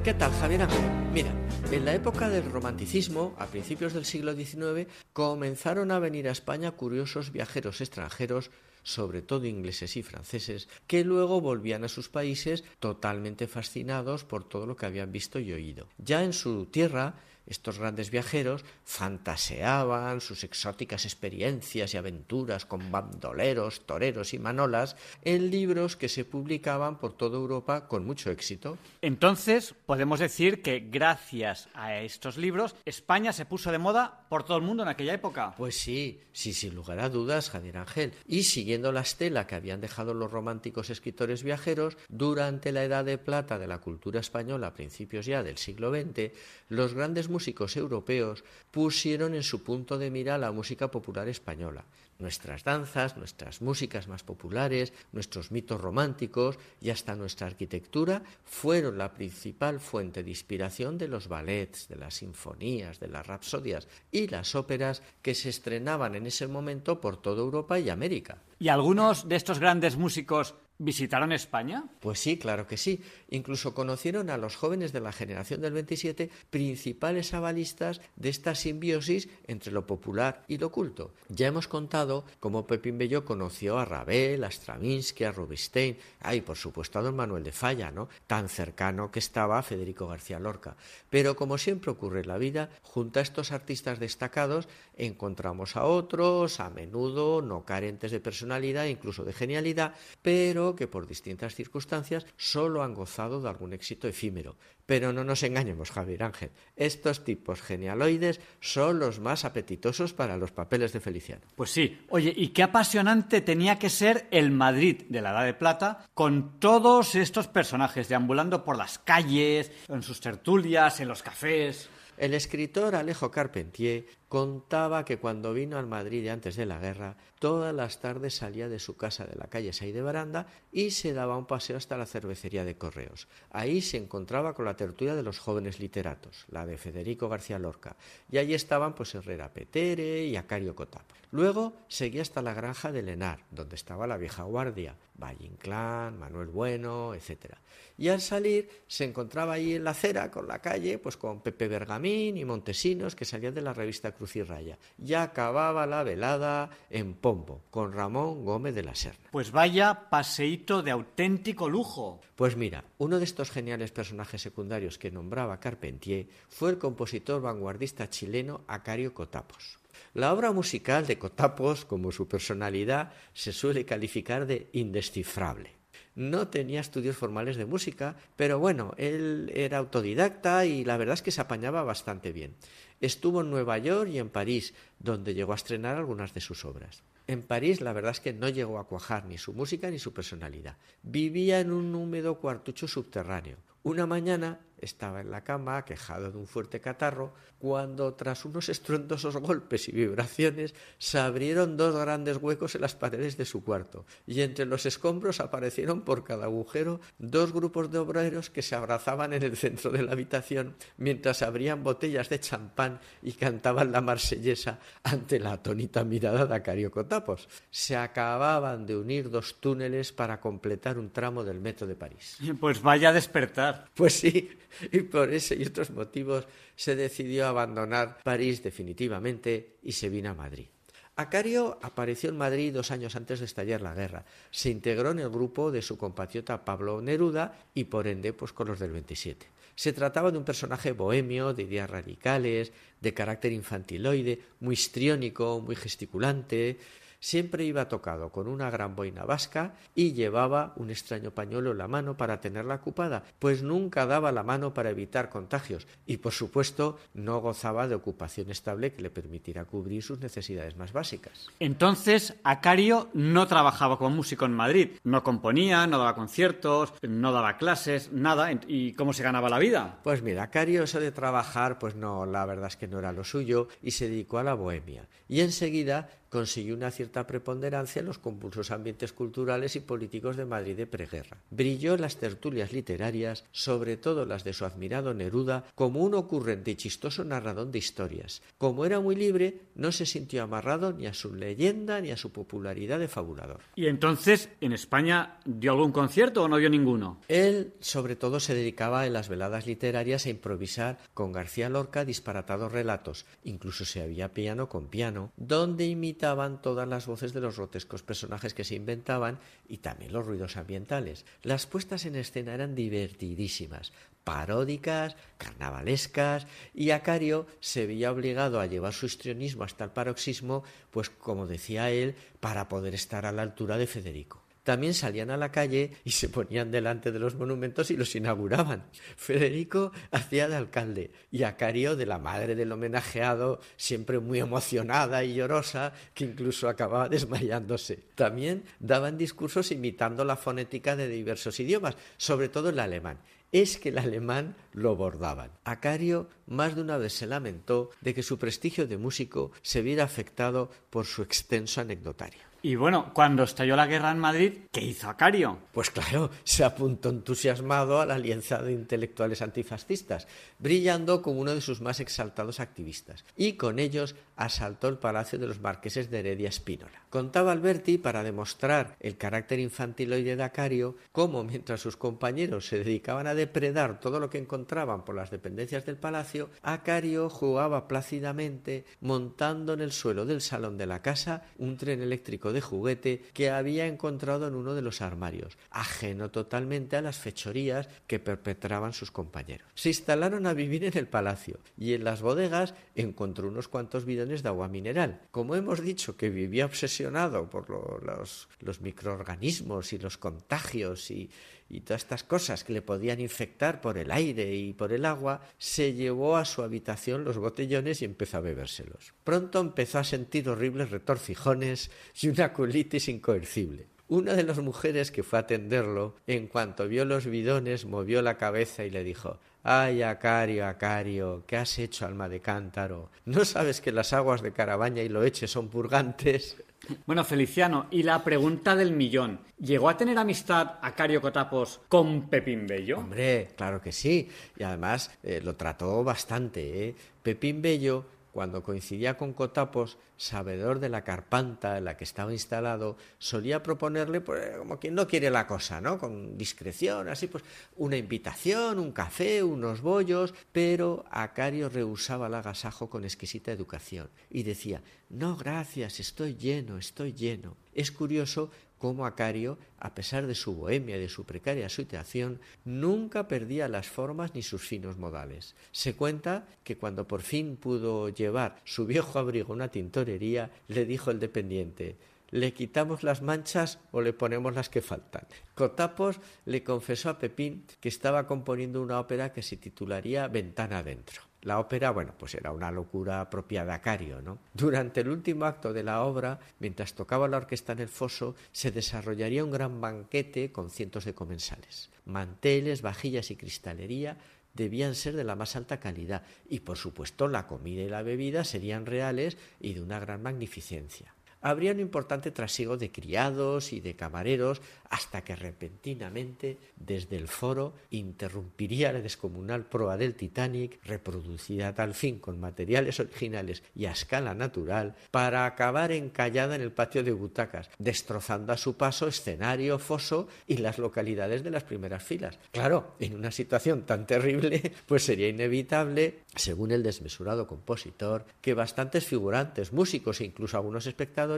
¿Qué 0.04 0.16
tal, 0.16 0.32
Javier 0.32 0.68
Mira, 1.14 1.32
en 1.72 1.86
la 1.86 1.94
época 1.94 2.28
del 2.28 2.52
romanticismo, 2.52 3.36
a 3.38 3.46
principios 3.46 3.94
del 3.94 4.06
siglo 4.06 4.34
XIX, 4.34 4.88
comenzaron 5.14 5.92
a 5.92 6.00
venir 6.00 6.28
a 6.28 6.32
España 6.32 6.72
curiosos 6.72 7.32
viajeros 7.32 7.82
extranjeros, 7.82 8.50
sobre 8.82 9.22
todo 9.22 9.46
ingleses 9.46 9.96
y 9.98 10.02
franceses, 10.02 10.70
que 10.88 11.04
luego 11.04 11.40
volvían 11.40 11.84
a 11.84 11.88
sus 11.88 12.10
países 12.10 12.64
totalmente 12.80 13.46
fascinados 13.46 14.24
por 14.24 14.44
todo 14.50 14.66
lo 14.66 14.76
que 14.76 14.88
habían 14.88 15.12
visto 15.12 15.38
y 15.38 15.54
oído. 15.54 15.88
Ya 16.00 16.24
en 16.24 16.34
su 16.34 16.66
tierra, 16.66 17.14
estos 17.46 17.80
grandes 17.80 18.12
viajeros 18.12 18.64
fantaseaban 18.84 20.22
sus 20.22 20.44
exóticas 20.44 21.06
experiencias 21.06 21.94
y 21.94 21.98
aventuras 21.98 22.66
con 22.66 22.92
bandoleros, 22.92 23.86
toreros 23.86 24.34
y 24.34 24.40
manolas 24.40 24.96
en 25.24 25.50
libros 25.50 25.96
que 25.96 26.10
se 26.10 26.26
publicaban 26.26 27.00
por 27.00 27.14
toda 27.14 27.38
Europa 27.38 27.88
con 27.88 28.06
mucho 28.06 28.32
éxito. 28.32 28.78
Entonces, 29.02 29.74
podemos 29.86 30.20
decir 30.20 30.62
que 30.62 30.80
gracias 30.80 31.70
a 31.74 31.98
estos 32.00 32.38
libros, 32.38 32.76
España 32.86 33.34
se 33.34 33.46
puso 33.46 33.72
de 33.72 33.78
moda 33.78 34.26
por 34.30 34.44
todo 34.44 34.58
el 34.58 34.64
mundo 34.64 34.84
en 34.84 34.90
aquella 34.90 35.14
época. 35.14 35.54
Pues 35.58 35.78
sí, 35.78 36.22
sí, 36.32 36.54
sin 36.54 36.76
lugar 36.76 37.00
a 37.00 37.10
dudas, 37.10 37.50
Javier 37.50 37.78
Ángel. 37.78 38.14
Y 38.28 38.44
siguiendo 38.44 38.92
la 38.92 39.02
estela 39.02 39.48
que 39.48 39.56
habían 39.56 39.82
dejado 39.82 40.14
los 40.14 40.32
románticos 40.32 40.90
escritores 40.90 41.44
viajeros, 41.44 41.98
durante 42.10 42.72
la 42.72 42.84
Edad 42.84 43.06
de 43.06 43.18
Plata 43.18 43.60
de 43.60 43.68
la 43.68 43.80
cultura 43.80 44.20
española 44.20 44.68
a 44.68 44.74
principios 44.74 45.26
ya 45.26 45.44
del 45.44 45.58
siglo 45.58 45.92
XX, 45.92 46.32
los 46.70 46.94
grandes 46.94 47.30
músicos 47.42 47.76
europeos 47.76 48.44
pusieron 48.70 49.34
en 49.34 49.42
su 49.42 49.64
punto 49.64 49.98
de 49.98 50.12
mira 50.12 50.38
la 50.38 50.52
música 50.52 50.92
popular 50.92 51.28
española. 51.28 51.84
Nuestras 52.20 52.64
danzas, 52.64 53.18
nuestras 53.18 53.64
músicas 53.64 54.08
más 54.08 54.22
populares, 54.22 54.94
nuestros 55.12 55.50
mitos 55.50 55.82
románticos 55.82 56.60
y 56.80 56.92
hasta 56.92 57.16
nuestra 57.16 57.48
arquitectura 57.48 58.22
fueron 58.46 59.00
la 59.00 59.12
principal 59.12 59.80
fuente 59.80 60.22
de 60.22 60.30
inspiración 60.30 61.00
de 61.00 61.08
los 61.08 61.28
ballets, 61.28 61.88
de 61.88 61.96
las 61.96 62.14
sinfonías, 62.14 63.00
de 63.00 63.08
las 63.08 63.26
rapsodias 63.26 63.88
y 64.12 64.28
las 64.28 64.54
óperas 64.54 65.02
que 65.24 65.34
se 65.34 65.50
estrenaban 65.50 66.14
en 66.14 66.28
ese 66.28 66.46
momento 66.46 67.02
por 67.02 67.20
toda 67.20 67.42
Europa 67.42 67.80
y 67.80 67.90
América. 67.90 68.38
¿Y 68.60 68.68
algunos 68.68 69.28
de 69.28 69.36
estos 69.36 69.58
grandes 69.58 69.98
músicos 69.98 70.54
¿Visitaron 70.84 71.32
España? 71.32 71.84
Pues 72.00 72.18
sí, 72.18 72.40
claro 72.40 72.66
que 72.66 72.76
sí. 72.76 73.04
Incluso 73.30 73.76
conocieron 73.76 74.32
a 74.32 74.38
los 74.38 74.56
jóvenes 74.56 74.92
de 74.92 75.00
la 75.00 75.12
generación 75.12 75.62
del 75.62 75.74
27, 75.74 76.32
principales 76.50 77.36
avalistas 77.36 78.02
de 78.16 78.30
esta 78.30 78.56
simbiosis 78.56 79.30
entre 79.46 79.72
lo 79.72 79.86
popular 79.86 80.44
y 80.48 80.58
lo 80.58 80.72
culto. 80.72 81.14
Ya 81.30 81.46
hemos 81.46 81.68
contado 81.68 82.26
cómo 82.40 82.66
Pepín 82.66 82.98
Bello 82.98 83.26
conoció 83.26 83.78
a 83.78 83.86
Ravel, 83.86 84.44
a 84.44 84.50
Stravinsky, 84.50 85.24
a 85.24 85.32
Rubinstein, 85.32 86.00
ah, 86.22 86.34
y 86.34 86.42
por 86.42 86.58
supuesto 86.58 86.98
a 86.98 87.04
don 87.04 87.16
Manuel 87.16 87.44
de 87.44 87.52
Falla, 87.52 87.92
¿no? 87.92 88.10
Tan 88.26 88.50
cercano 88.50 89.12
que 89.12 89.20
estaba 89.20 89.60
a 89.60 89.64
Federico 89.64 90.08
García 90.08 90.40
Lorca. 90.40 90.78
Pero 91.12 91.36
como 91.36 91.60
siempre 91.60 91.92
ocurre 91.92 92.22
en 92.22 92.28
la 92.28 92.40
vida, 92.40 92.72
junto 92.82 93.20
a 93.20 93.22
estos 93.22 93.52
artistas 93.52 94.00
destacados 94.00 94.68
encontramos 94.98 95.76
a 95.76 95.86
otros, 95.86 96.60
a 96.60 96.72
menudo 96.72 97.44
no 97.44 97.66
carentes 97.66 98.10
de 98.10 98.20
personalidad, 98.20 98.86
incluso 98.86 99.24
de 99.24 99.34
genialidad, 99.34 99.94
pero 100.24 100.71
que 100.76 100.88
por 100.88 101.08
distintas 101.08 101.56
circunstancias 101.56 102.26
solo 102.38 102.84
han 102.84 102.94
gozado 102.94 103.42
de 103.42 103.50
algún 103.50 103.74
éxito 103.74 104.08
efímero. 104.08 104.56
Pero 104.86 105.14
no 105.14 105.24
nos 105.24 105.44
engañemos, 105.44 105.92
Javier 105.92 106.24
Ángel. 106.24 106.52
Estos 106.76 107.24
tipos 107.24 107.62
genialoides 107.62 108.42
son 108.60 109.00
los 109.00 109.20
más 109.20 109.46
apetitosos 109.46 110.14
para 110.14 110.38
los 110.38 110.52
papeles 110.52 110.92
de 110.94 111.00
Feliciano. 111.00 111.44
Pues 111.56 111.72
sí. 111.72 112.00
Oye, 112.10 112.34
y 112.36 112.50
qué 112.50 112.64
apasionante 112.64 113.42
tenía 113.42 113.80
que 113.80 113.90
ser 113.90 114.28
el 114.32 114.52
Madrid 114.52 115.04
de 115.10 115.22
la 115.22 115.32
Edad 115.32 115.46
de 115.46 115.54
Plata 115.54 116.06
con 116.14 116.60
todos 116.60 117.16
estos 117.16 117.48
personajes 117.48 118.10
deambulando 118.10 118.64
por 118.64 118.78
las 118.78 119.00
calles, 119.00 119.72
en 119.88 120.04
sus 120.04 120.20
tertulias, 120.20 121.00
en 121.00 121.08
los 121.08 121.24
cafés. 121.24 121.90
El 122.18 122.34
escritor 122.34 122.96
Alejo 122.96 123.32
Carpentier 123.32 124.06
contaba 124.32 125.04
que 125.04 125.20
cuando 125.20 125.54
vino 125.54 125.78
al 125.78 125.88
Madrid 125.88 126.26
antes 126.30 126.56
de 126.56 126.66
la 126.66 126.80
guerra, 126.80 127.18
todas 127.40 127.76
las 127.76 128.00
tardes 128.00 128.34
salía 128.34 128.70
de 128.70 128.80
su 128.80 128.96
casa 128.96 129.26
de 129.26 129.36
la 129.36 129.50
calle 129.50 129.74
Say 129.74 129.92
de 129.92 130.02
Baranda 130.02 130.48
y 130.72 130.92
se 130.92 131.12
daba 131.12 131.36
un 131.36 131.46
paseo 131.46 131.76
hasta 131.76 131.98
la 131.98 132.06
cervecería 132.06 132.64
de 132.64 132.78
Correos. 132.78 133.28
Ahí 133.50 133.82
se 133.82 133.98
encontraba 133.98 134.54
con 134.54 134.64
la 134.64 134.78
tertulia 134.78 135.16
de 135.16 135.24
los 135.24 135.40
jóvenes 135.40 135.82
literatos, 135.82 136.46
la 136.48 136.66
de 136.66 136.78
Federico 136.78 137.28
García 137.28 137.60
Lorca, 137.60 137.98
y 138.32 138.38
allí 138.38 138.54
estaban 138.54 138.96
pues 138.96 139.14
Herrera 139.16 139.52
Petere 139.52 140.24
y 140.24 140.38
Acario 140.38 140.76
Cotapo. 140.76 141.14
Luego 141.32 141.74
seguía 141.88 142.22
hasta 142.22 142.42
la 142.42 142.54
granja 142.54 142.92
de 142.92 143.02
Lenar, 143.02 143.46
donde 143.52 143.76
estaba 143.76 144.06
la 144.06 144.18
vieja 144.18 144.44
guardia, 144.44 144.98
Valle 145.16 145.46
Inclán, 145.46 146.20
Manuel 146.20 146.48
Bueno, 146.48 147.14
etc. 147.14 147.56
Y 147.98 148.10
al 148.10 148.20
salir 148.20 148.70
se 148.88 149.06
encontraba 149.06 149.54
ahí 149.54 149.76
en 149.76 149.86
la 149.86 149.92
acera, 149.92 150.30
con 150.30 150.48
la 150.48 150.60
calle, 150.60 150.98
pues 150.98 151.16
con 151.16 151.42
Pepe 151.42 151.70
Bergamín 151.70 152.38
y 152.38 152.44
Montesinos, 152.44 153.16
que 153.16 153.24
salían 153.24 153.54
de 153.54 153.62
la 153.62 153.74
revista 153.74 154.14
Cruz 154.22 154.36
y 154.36 154.44
Raya. 154.44 154.78
Ya 155.00 155.24
acababa 155.24 155.88
la 155.88 156.04
velada 156.04 156.70
en 156.92 157.16
Pombo, 157.16 157.64
con 157.72 157.92
Ramón 157.92 158.46
Gómez 158.46 158.76
de 158.76 158.84
la 158.84 158.94
Serna. 158.94 159.32
Pues 159.32 159.50
vaya 159.50 160.12
paseíto 160.12 160.84
de 160.84 160.92
auténtico 160.92 161.68
lujo. 161.68 162.22
Pues 162.36 162.56
mira, 162.56 162.84
uno 163.00 163.18
de 163.18 163.24
estos 163.24 163.50
geniales 163.50 163.92
personajes 163.92 164.40
secundarios 164.40 165.00
que 165.00 165.10
nombraba 165.10 165.60
Carpentier 165.60 166.28
fue 166.50 166.70
el 166.70 166.78
compositor 166.78 167.42
vanguardista 167.42 168.12
chileno 168.12 168.62
Acario 168.68 169.16
Cotapos. 169.16 169.80
La 170.14 170.32
obra 170.32 170.52
musical 170.52 171.08
de 171.08 171.18
Cotapos, 171.18 171.84
como 171.84 172.12
su 172.12 172.28
personalidad, 172.28 173.14
se 173.34 173.54
suele 173.54 173.86
calificar 173.86 174.46
de 174.46 174.70
indescifrable. 174.74 175.82
no 176.14 176.50
tenía 176.50 176.82
estudios 176.82 177.16
formales 177.16 177.56
de 177.56 177.66
música, 177.66 178.18
pero 178.36 178.60
bueno, 178.60 178.94
él 178.98 179.50
era 179.56 179.78
autodidacta 179.78 180.66
y 180.66 180.84
la 180.84 180.98
verdad 180.98 181.14
es 181.14 181.22
que 181.22 181.32
se 181.32 181.40
apañaba 181.40 181.84
bastante 181.84 182.34
bien. 182.34 182.56
Estuvo 183.02 183.42
en 183.42 183.50
Nueva 183.50 183.78
York 183.80 184.12
y 184.12 184.20
en 184.20 184.30
París, 184.30 184.74
donde 185.00 185.34
llegó 185.34 185.54
a 185.54 185.56
estrenar 185.56 185.98
algunas 185.98 186.34
de 186.34 186.42
sus 186.42 186.64
obras. 186.66 187.04
En 187.28 187.42
París 187.42 187.82
la 187.82 187.94
verdad 187.94 188.12
es 188.12 188.20
que 188.20 188.34
no 188.34 188.48
llegó 188.48 188.78
a 188.78 188.88
cuajar 188.88 189.26
ni 189.26 189.38
su 189.38 189.54
música 189.54 189.90
ni 189.90 190.00
su 190.00 190.14
personalidad. 190.14 190.78
Vivía 191.02 191.60
en 191.60 191.72
un 191.72 191.94
húmedo 191.96 192.40
cuartucho 192.40 192.88
subterráneo. 192.88 193.58
Una 193.84 194.06
mañana 194.06 194.60
estaba 194.82 195.22
en 195.22 195.32
la 195.32 195.44
cama, 195.44 195.86
quejado 195.86 196.32
de 196.32 196.38
un 196.38 196.48
fuerte 196.48 196.82
catarro, 196.82 197.34
cuando 197.60 198.14
tras 198.16 198.44
unos 198.46 198.70
estruendosos 198.70 199.38
golpes 199.38 199.88
y 199.88 199.92
vibraciones 199.92 200.74
se 200.98 201.20
abrieron 201.20 201.78
dos 201.78 201.96
grandes 201.96 202.38
huecos 202.38 202.76
en 202.76 202.82
las 202.82 202.96
paredes 202.96 203.38
de 203.38 203.46
su 203.46 203.64
cuarto, 203.64 204.06
y 204.26 204.42
entre 204.42 204.66
los 204.66 204.86
escombros 204.86 205.40
aparecieron 205.40 206.02
por 206.02 206.24
cada 206.24 206.46
agujero 206.46 207.00
dos 207.20 207.54
grupos 207.54 207.92
de 207.92 208.00
obreros 208.00 208.50
que 208.50 208.62
se 208.62 208.76
abrazaban 208.76 209.34
en 209.34 209.44
el 209.44 209.58
centro 209.58 209.92
de 209.92 210.04
la 210.04 210.14
habitación 210.14 210.76
mientras 210.98 211.42
abrían 211.42 211.84
botellas 211.84 212.30
de 212.30 212.40
champán 212.40 213.00
y 213.22 213.34
cantaban 213.34 213.92
la 213.92 214.02
marsellesa 214.02 214.80
ante 215.04 215.40
la 215.40 215.54
atónita 215.54 216.04
mirada 216.04 216.46
de 216.46 216.56
Acario 216.56 216.92
Cotapos. 216.92 217.48
Se 217.70 217.96
acababan 217.96 218.86
de 218.86 218.98
unir 218.98 219.30
dos 219.30 219.60
túneles 219.60 220.12
para 220.12 220.40
completar 220.40 220.98
un 220.98 221.12
tramo 221.12 221.44
del 221.44 221.60
metro 221.60 221.88
de 221.88 221.96
París. 221.96 222.38
Pues 222.60 222.82
vaya 222.82 223.10
a 223.10 223.14
despertar. 223.14 223.86
Pues 223.94 224.14
sí, 224.14 224.50
y 224.92 225.02
por 225.02 225.34
ese 225.34 225.56
y 225.56 225.64
otros 225.64 225.92
motivos 225.92 226.48
se 226.76 226.96
decidió 226.96 227.48
abandonar 227.48 228.20
París 228.24 228.64
definitivamente 228.64 229.78
y 229.84 229.92
se 229.92 230.10
vino 230.10 230.30
a 230.30 230.34
Madrid. 230.34 230.68
Acario 231.16 231.78
apareció 231.82 232.30
en 232.30 232.38
Madrid 232.38 232.74
dos 232.74 232.90
años 232.90 233.16
antes 233.16 233.40
de 233.40 233.46
estallar 233.46 233.82
la 233.82 233.94
guerra. 233.94 234.26
Se 234.50 234.70
integró 234.70 235.12
en 235.12 235.20
el 235.20 235.30
grupo 235.30 235.70
de 235.70 235.82
su 235.82 235.98
compatriota 235.98 236.64
Pablo 236.64 237.02
Neruda 237.02 237.68
y 237.74 237.84
por 237.86 238.08
ende 238.08 238.34
pues 238.34 238.54
con 238.54 238.68
los 238.68 238.80
del 238.80 238.92
27. 238.92 239.46
Se 239.76 239.94
trataba 239.94 240.32
de 240.32 240.38
un 240.38 240.44
personaje 240.44 240.92
bohemio, 240.92 241.54
de 241.54 241.64
ideas 241.64 241.90
radicales, 241.90 242.72
de 243.00 243.14
carácter 243.14 243.52
infantiloide, 243.52 244.40
muy 244.60 244.74
histriónico, 244.74 245.60
muy 245.62 245.76
gesticulante, 245.76 246.78
siempre 247.22 247.64
iba 247.64 247.88
tocado 247.88 248.32
con 248.32 248.50
una 248.50 248.70
gran 248.70 248.96
boina 248.96 249.24
vasca 249.24 249.76
y 249.96 250.12
llevaba 250.12 250.74
un 250.76 250.90
extraño 250.90 251.32
pañuelo 251.32 251.72
en 251.72 251.78
la 251.78 251.88
mano 251.88 252.18
para 252.18 252.42
tenerla 252.42 252.76
ocupada, 252.76 253.24
pues 253.40 253.64
nunca 253.64 254.06
daba 254.06 254.34
la 254.34 254.44
mano 254.44 254.74
para 254.74 254.90
evitar 254.90 255.30
contagios 255.30 255.88
y 256.06 256.18
por 256.18 256.34
supuesto 256.34 257.00
no 257.14 257.40
gozaba 257.40 257.88
de 257.88 257.96
ocupación 257.96 258.50
estable 258.50 258.92
que 258.94 259.04
le 259.04 259.10
permitiera 259.10 259.66
cubrir 259.66 260.04
sus 260.04 260.20
necesidades 260.20 260.76
más 260.76 260.92
básicas. 260.92 261.48
Entonces, 261.60 262.36
Acario 262.44 263.10
no 263.14 263.48
trabajaba 263.48 263.98
como 263.98 264.16
músico 264.16 264.46
en 264.46 264.54
Madrid, 264.54 264.90
no 265.04 265.24
componía, 265.24 265.86
no 265.88 266.00
daba 266.00 266.16
conciertos, 266.16 266.94
no 267.02 267.32
daba 267.32 267.58
clases, 267.58 268.12
nada. 268.12 268.52
¿Y 268.68 268.94
cómo 268.94 269.14
se 269.14 269.24
ganaba 269.24 269.50
la 269.50 269.60
vida? 269.60 270.00
Pues 270.04 270.24
mira, 270.24 270.44
Acario 270.44 270.84
eso 270.84 271.00
de 271.00 271.12
trabajar, 271.12 271.78
pues 271.78 271.96
no, 271.96 272.26
la 272.26 272.46
verdad 272.46 272.68
es 272.68 272.78
que 272.78 272.88
no 272.88 273.00
era 273.00 273.12
lo 273.12 273.24
suyo 273.24 273.68
y 273.82 273.92
se 273.92 274.10
dedicó 274.10 274.40
a 274.40 274.44
la 274.44 274.56
bohemia. 274.56 275.08
Y 275.28 275.42
enseguida 275.42 276.10
consiguió 276.32 276.76
una 276.76 276.92
cierta 276.92 277.28
preponderancia 277.28 278.00
en 278.00 278.06
los 278.06 278.18
compulsos 278.18 278.72
ambientes 278.72 279.12
culturales 279.12 279.76
y 279.76 279.82
políticos 279.82 280.38
de 280.38 280.46
Madrid 280.46 280.78
de 280.78 280.88
preguerra. 280.88 281.38
Brilló 281.50 281.96
en 281.96 282.02
las 282.02 282.16
tertulias 282.18 282.72
literarias, 282.72 283.44
sobre 283.52 283.98
todo 283.98 284.26
las 284.26 284.46
de 284.46 284.54
su 284.54 284.64
admirado 284.64 285.14
Neruda, 285.14 285.66
como 285.76 286.00
un 286.00 286.14
ocurrente 286.14 286.72
y 286.72 286.76
chistoso 286.76 287.26
narrador 287.26 287.70
de 287.70 287.80
historias. 287.80 288.42
Como 288.58 288.86
era 288.86 289.02
muy 289.02 289.16
libre, 289.16 289.60
no 289.76 289.92
se 289.92 290.06
sintió 290.06 290.44
amarrado 290.44 290.94
ni 290.94 291.06
a 291.06 291.14
su 291.14 291.36
leyenda 291.36 292.00
ni 292.00 292.12
a 292.12 292.18
su 292.18 292.32
popularidad 292.32 293.00
de 293.00 293.10
fabulador. 293.10 293.60
¿Y 293.76 293.88
entonces 293.88 294.48
en 294.62 294.72
España 294.72 295.40
dio 295.44 295.74
algún 295.74 295.92
concierto 295.92 296.44
o 296.44 296.48
no 296.48 296.58
dio 296.58 296.70
ninguno? 296.70 297.20
Él, 297.28 297.74
sobre 297.82 298.16
todo, 298.16 298.40
se 298.40 298.56
dedicaba 298.56 299.06
en 299.06 299.14
las 299.14 299.28
veladas 299.28 299.68
literarias 299.68 300.26
a 300.26 300.30
improvisar 300.30 300.98
con 301.14 301.34
García 301.34 301.68
Lorca 301.68 302.06
disparatados 302.06 302.72
relatos, 302.72 303.26
incluso 303.44 303.84
se 303.84 304.02
había 304.02 304.34
piano 304.34 304.70
con 304.70 304.88
piano, 304.88 305.34
donde 305.36 305.88
imitaba 305.88 306.21
todas 306.62 306.88
las 306.88 307.08
voces 307.08 307.34
de 307.34 307.42
los 307.42 307.58
grotescos 307.58 308.04
personajes 308.04 308.54
que 308.54 308.64
se 308.64 308.76
inventaban 308.76 309.40
y 309.68 309.78
también 309.78 310.14
los 310.14 310.26
ruidos 310.26 310.56
ambientales. 310.56 311.26
Las 311.42 311.66
puestas 311.66 312.06
en 312.06 312.16
escena 312.16 312.54
eran 312.54 312.76
divertidísimas, 312.76 313.92
paródicas, 314.24 315.16
carnavalescas, 315.38 316.46
y 316.76 316.92
Acario 316.92 317.48
se 317.60 317.88
veía 317.88 318.12
obligado 318.12 318.60
a 318.60 318.68
llevar 318.68 318.94
su 318.94 319.08
histrionismo 319.08 319.64
hasta 319.64 319.84
el 319.84 319.92
paroxismo, 319.92 320.64
pues 320.92 321.10
como 321.10 321.48
decía 321.48 321.90
él, 321.90 322.16
para 322.40 322.70
poder 322.70 322.94
estar 322.94 323.26
a 323.26 323.32
la 323.32 323.42
altura 323.42 323.78
de 323.78 323.88
Federico 323.88 324.42
también 324.64 324.94
salían 324.94 325.32
a 325.32 325.38
la 325.38 325.52
calle 325.52 325.92
y 326.04 326.12
se 326.12 326.30
ponían 326.30 326.72
delante 326.72 327.12
de 327.12 327.20
los 327.20 327.36
monumentos 327.36 327.92
y 327.92 327.98
los 327.98 328.16
inauguraban. 328.16 328.84
Federico 329.16 329.92
hacía 330.12 330.48
de 330.48 330.56
alcalde 330.56 331.12
y 331.32 331.44
Acario 331.44 331.96
de 331.96 332.06
la 332.06 332.20
madre 332.20 332.56
del 332.56 332.72
homenajeado, 332.72 333.60
siempre 333.78 334.20
muy 334.20 334.40
emocionada 334.40 335.24
y 335.24 335.34
llorosa, 335.34 335.94
que 336.14 336.26
incluso 336.26 336.70
acababa 336.70 337.10
desmayándose. 337.10 338.04
También 338.16 338.64
daban 338.80 339.18
discursos 339.18 339.72
imitando 339.72 340.26
la 340.26 340.36
fonética 340.36 340.96
de 340.96 341.08
diversos 341.08 341.60
idiomas, 341.60 341.98
sobre 342.18 342.50
todo 342.50 342.70
el 342.70 342.80
alemán 342.80 343.20
es 343.52 343.78
que 343.78 343.90
el 343.90 343.98
alemán 343.98 344.56
lo 344.72 344.96
bordaban. 344.96 345.52
Acario 345.66 346.30
más 346.48 346.76
de 346.76 346.82
una 346.82 346.98
vez 346.98 347.14
se 347.14 347.28
lamentó 347.28 347.90
de 348.00 348.14
que 348.14 348.24
su 348.24 348.40
prestigio 348.40 348.88
de 348.88 348.98
músico 348.98 349.52
se 349.62 349.82
viera 349.82 350.06
afectado 350.06 350.72
por 350.90 351.06
su 351.06 351.22
extenso 351.22 351.82
anecdotario. 351.82 352.51
Y 352.64 352.76
bueno, 352.76 353.12
cuando 353.14 353.42
estalló 353.44 353.76
la 353.76 353.88
guerra 353.88 354.12
en 354.12 354.20
Madrid, 354.20 354.54
¿qué 354.72 354.82
hizo 354.82 355.10
Acario? 355.10 355.58
Pues 355.72 355.90
claro, 355.90 356.30
se 356.44 356.64
apuntó 356.64 357.10
entusiasmado 357.10 358.00
a 358.00 358.06
la 358.06 358.16
alianza 358.16 358.62
de 358.62 358.72
intelectuales 358.72 359.42
antifascistas, 359.42 360.28
brillando 360.60 361.24
como 361.24 361.42
uno 361.42 361.56
de 361.56 361.62
sus 361.62 361.82
más 361.82 362.00
exaltados 362.00 362.60
activistas, 362.60 363.26
y 363.36 363.54
con 363.54 363.80
ellos 363.80 364.16
asaltó 364.44 364.88
el 364.88 364.98
palacio 364.98 365.38
de 365.38 365.48
los 365.48 365.62
marqueses 365.62 366.10
de 366.10 366.20
Heredia 366.20 366.50
Espínola. 366.50 367.04
Contaba 367.10 367.52
Alberti, 367.52 367.98
para 367.98 368.24
demostrar 368.24 368.96
el 369.00 369.18
carácter 369.18 369.60
infantiloide 369.60 370.36
de 370.36 370.44
Acario, 370.44 370.96
cómo 371.12 371.44
mientras 371.44 371.82
sus 371.82 371.98
compañeros 371.98 372.68
se 372.68 372.80
dedicaban 372.80 373.28
a 373.28 373.36
depredar 373.36 374.00
todo 374.00 374.20
lo 374.20 374.30
que 374.30 374.38
encontraban 374.38 375.04
por 375.06 375.16
las 375.16 375.30
dependencias 375.30 375.86
del 375.86 375.98
palacio, 375.98 376.50
Acario 376.62 377.30
jugaba 377.30 377.88
plácidamente 377.88 378.86
montando 379.02 379.74
en 379.74 379.82
el 379.82 379.92
suelo 379.92 380.26
del 380.26 380.42
salón 380.42 380.78
de 380.78 380.88
la 380.88 381.02
casa 381.02 381.44
un 381.58 381.78
tren 381.78 382.02
eléctrico 382.02 382.54
de 382.54 382.62
juguete 382.62 383.22
que 383.34 383.50
había 383.50 383.86
encontrado 383.86 384.48
en 384.48 384.56
uno 384.56 384.74
de 384.74 384.82
los 384.82 385.02
armarios, 385.02 385.58
ajeno 385.70 386.32
totalmente 386.32 386.96
a 386.96 387.02
las 387.02 387.20
fechorías 387.20 387.90
que 388.08 388.20
perpetraban 388.20 388.94
sus 388.94 389.12
compañeros. 389.12 389.68
Se 389.76 389.90
instalaron 389.90 390.48
a 390.48 390.54
vivir 390.54 390.86
en 390.86 390.98
el 390.98 391.08
palacio 391.08 391.60
y 391.78 391.94
en 391.94 392.04
las 392.04 392.22
bodegas 392.22 392.74
encontró 392.96 393.50
unos 393.50 393.68
cuantos 393.68 394.06
bidones 394.06 394.31
de 394.32 394.50
agua 394.50 394.70
mineral. 394.70 395.22
Como 395.32 395.56
hemos 395.56 395.82
dicho 395.82 396.16
que 396.16 396.30
vivía 396.30 396.66
obsesionado 396.66 397.50
por 397.50 397.70
los, 397.70 398.48
microorganismos 398.80 399.92
y 399.92 400.00
los 400.00 400.18
contagios 400.18 401.12
y, 401.12 401.30
y 401.70 401.82
todas 401.82 402.04
estas 402.04 402.24
cosas 402.24 402.64
que 402.64 402.72
le 402.74 402.82
podían 402.82 403.20
infectar 403.20 403.82
por 403.82 403.98
el 403.98 404.12
aire 404.12 404.56
y 404.56 404.72
por 404.72 404.94
el 404.94 405.06
agua, 405.06 405.42
se 405.58 405.94
llevó 405.94 406.38
a 406.38 406.46
su 406.46 406.64
habitación 406.64 407.26
los 407.26 407.38
botellones 407.38 408.02
y 408.02 408.06
empezó 408.06 408.38
a 408.38 408.42
bebérselos. 408.42 409.14
Pronto 409.26 409.60
empezó 409.60 410.00
a 410.00 410.06
sentir 410.06 410.48
horribles 410.48 410.90
retorcijones 410.90 411.92
y 412.22 412.30
una 412.30 412.54
colitis 412.54 413.10
incoercible. 413.10 413.88
Una 414.08 414.34
de 414.34 414.44
las 414.44 414.60
mujeres 414.60 415.10
que 415.10 415.24
fue 415.24 415.40
a 415.40 415.44
atenderlo, 415.44 416.16
en 416.28 416.48
cuanto 416.48 416.86
vio 416.88 417.06
los 417.06 417.26
bidones, 417.28 417.86
movió 417.86 418.22
la 418.22 418.38
cabeza 418.38 418.84
y 418.84 418.90
le 418.90 419.06
dijo 419.06 419.40
Ay, 419.64 420.02
Acario, 420.02 420.66
Acario, 420.66 421.44
¿qué 421.46 421.58
has 421.58 421.78
hecho, 421.78 422.06
alma 422.06 422.28
de 422.28 422.40
cántaro? 422.40 423.12
¿No 423.26 423.46
sabes 423.46 423.80
que 423.80 423.92
las 423.92 424.12
aguas 424.12 424.42
de 424.42 424.52
Carabaña 424.52 425.04
y 425.04 425.10
Loeche 425.10 425.48
son 425.48 425.70
purgantes? 425.70 426.58
Bueno, 427.06 427.24
Feliciano, 427.24 427.86
y 427.92 428.02
la 428.02 428.24
pregunta 428.24 428.76
del 428.76 428.92
millón. 428.92 429.40
¿Llegó 429.60 429.88
a 429.88 429.98
tener 429.98 430.18
amistad 430.18 430.80
Acario 430.82 431.22
Cotapos 431.22 431.80
con 431.88 432.28
Pepín 432.28 432.66
Bello? 432.66 432.98
Hombre, 432.98 433.50
claro 433.56 433.80
que 433.80 433.92
sí. 433.92 434.28
Y 434.58 434.64
además 434.64 435.12
eh, 435.22 435.42
lo 435.44 435.56
trató 435.56 436.04
bastante. 436.04 436.88
¿eh? 436.88 436.96
Pepín 437.22 437.62
Bello 437.62 438.06
cuando 438.32 438.64
coincidía 438.64 439.18
con 439.18 439.34
Cotapos, 439.34 439.98
sabedor 440.18 440.80
de 440.80 440.90
la 440.90 441.04
carpanta 441.04 441.78
en 441.78 441.86
la 441.86 441.98
que 441.98 442.04
estaba 442.04 442.32
instalado, 442.32 442.98
solía 443.18 443.62
proponerle, 443.64 444.22
pues, 444.22 444.58
como 444.58 444.80
quien 444.80 444.96
no 444.96 445.08
quiere 445.08 445.30
la 445.30 445.48
cosa, 445.48 445.82
¿no? 445.82 445.98
Con 445.98 446.38
discreción, 446.38 447.10
así, 447.10 447.28
pues, 447.28 447.44
una 447.76 447.98
invitación, 447.98 448.80
un 448.80 448.92
café, 448.92 449.44
unos 449.44 449.82
bollos, 449.82 450.34
pero 450.52 451.06
Acario 451.12 451.70
rehusaba 451.70 452.28
el 452.28 452.36
agasajo 452.36 452.90
con 452.90 453.04
exquisita 453.04 453.52
educación 453.52 454.10
y 454.30 454.44
decía, 454.44 454.82
no, 455.10 455.36
gracias, 455.36 456.00
estoy 456.00 456.36
lleno, 456.36 456.78
estoy 456.78 457.14
lleno. 457.14 457.58
Es 457.74 457.92
curioso 457.92 458.50
cómo 458.82 459.06
Acario, 459.06 459.60
a 459.78 459.94
pesar 459.94 460.26
de 460.26 460.34
su 460.34 460.56
bohemia 460.56 460.98
y 460.98 461.02
de 461.02 461.08
su 461.08 461.24
precaria 461.24 461.70
situación, 461.70 462.40
nunca 462.66 463.28
perdía 463.28 463.68
las 463.68 463.88
formas 463.88 464.34
ni 464.34 464.42
sus 464.42 464.64
finos 464.64 464.98
modales. 464.98 465.56
Se 465.72 465.94
cuenta 465.94 466.48
que 466.64 466.78
cuando 466.78 467.08
por 467.08 467.22
fin 467.22 467.58
pudo 467.58 468.10
llevar 468.10 468.56
su 468.66 468.88
viejo 468.88 469.20
abrigo 469.20 469.54
a 469.54 469.56
una 469.56 469.68
tintorería, 469.68 470.50
le 470.68 470.86
dijo 470.86 471.12
el 471.12 471.20
dependiente 471.20 471.96
¿Le 472.32 472.54
quitamos 472.54 473.04
las 473.04 473.22
manchas 473.22 473.78
o 473.92 474.02
le 474.02 474.14
ponemos 474.14 474.56
las 474.56 474.70
que 474.70 474.82
faltan? 474.82 475.28
Cotapos 475.54 476.20
le 476.46 476.64
confesó 476.64 477.10
a 477.10 477.20
Pepín 477.20 477.66
que 477.80 477.90
estaba 477.90 478.26
componiendo 478.26 478.82
una 478.82 479.00
ópera 479.00 479.32
que 479.32 479.44
se 479.44 479.58
titularía 479.58 480.28
Ventana 480.28 480.80
adentro. 480.80 481.31
La 481.42 481.60
ópera, 481.60 481.90
bueno, 481.90 482.14
pues 482.18 482.36
era 482.36 482.52
una 482.52 482.72
locura 482.72 483.30
propia 483.30 483.66
de 483.66 483.72
Acario, 483.72 484.22
¿no? 484.22 484.38
Durante 484.54 485.02
el 485.02 485.10
último 485.10 485.46
acto 485.46 485.74
de 485.74 485.84
la 485.84 486.04
obra, 486.04 486.40
mientras 486.60 486.94
tocaba 486.94 487.28
la 487.28 487.38
orquesta 487.38 487.74
en 487.74 487.80
el 487.80 487.88
foso, 487.88 488.36
se 488.52 488.72
desarrollaría 488.72 489.44
un 489.44 489.52
gran 489.52 489.82
banquete 489.82 490.52
con 490.52 490.70
cientos 490.70 491.06
de 491.06 491.16
comensales. 491.16 491.90
Manteles, 492.06 492.84
vajillas 492.84 493.32
y 493.32 493.38
cristalería 493.38 494.18
debían 494.54 494.94
ser 494.96 495.16
de 495.16 495.24
la 495.24 495.36
más 495.36 495.56
alta 495.56 495.80
calidad 495.80 496.24
y, 496.48 496.60
por 496.60 496.78
supuesto, 496.78 497.28
la 497.28 497.48
comida 497.48 497.82
y 497.82 497.90
la 497.90 498.04
bebida 498.04 498.44
serían 498.44 498.86
reales 498.86 499.38
y 499.60 499.74
de 499.74 499.82
una 499.82 500.00
gran 500.00 500.22
magnificencia 500.22 501.16
habría 501.42 501.72
un 501.72 501.80
importante 501.80 502.32
trasiego 502.32 502.78
de 502.78 502.92
criados 502.92 503.74
y 503.74 503.82
de 503.82 503.96
camareros 503.96 504.62
hasta 504.90 505.24
que 505.24 505.36
repentinamente 505.36 506.58
desde 506.76 507.16
el 507.16 507.28
foro 507.28 507.74
interrumpiría 507.90 508.92
la 508.92 509.02
descomunal 509.02 509.66
proa 509.66 509.98
del 509.98 510.16
Titanic, 510.16 510.80
reproducida 510.84 511.74
tal 511.74 511.94
fin 511.94 512.20
con 512.20 512.40
materiales 512.40 513.00
originales 513.00 513.64
y 513.74 513.86
a 513.86 513.92
escala 513.92 514.34
natural, 514.34 514.96
para 515.10 515.46
acabar 515.46 515.92
encallada 515.92 516.56
en 516.56 516.62
el 516.62 516.74
patio 516.74 517.04
de 517.04 517.14
butacas, 517.14 517.70
destrozando 517.80 518.52
a 518.52 518.58
su 518.58 518.76
paso 518.76 519.08
escenario, 519.08 519.80
foso 519.80 520.28
y 520.46 520.58
las 520.58 520.78
localidades 520.78 521.44
de 521.44 521.52
las 521.52 521.64
primeras 521.64 522.04
filas. 522.04 522.38
Claro, 522.52 522.96
en 523.00 523.16
una 523.16 523.32
situación 523.32 523.86
tan 523.86 524.06
terrible, 524.06 524.74
pues 524.86 525.04
sería 525.04 525.30
inevitable, 525.30 526.20
según 526.36 526.72
el 526.72 526.84
desmesurado 526.84 527.48
compositor, 527.48 528.26
que 528.42 528.54
bastantes 528.54 529.06
figurantes, 529.06 529.72
músicos 529.72 530.20
e 530.20 530.26
incluso 530.26 530.58
algunos 530.58 530.86
espectadores 530.86 531.31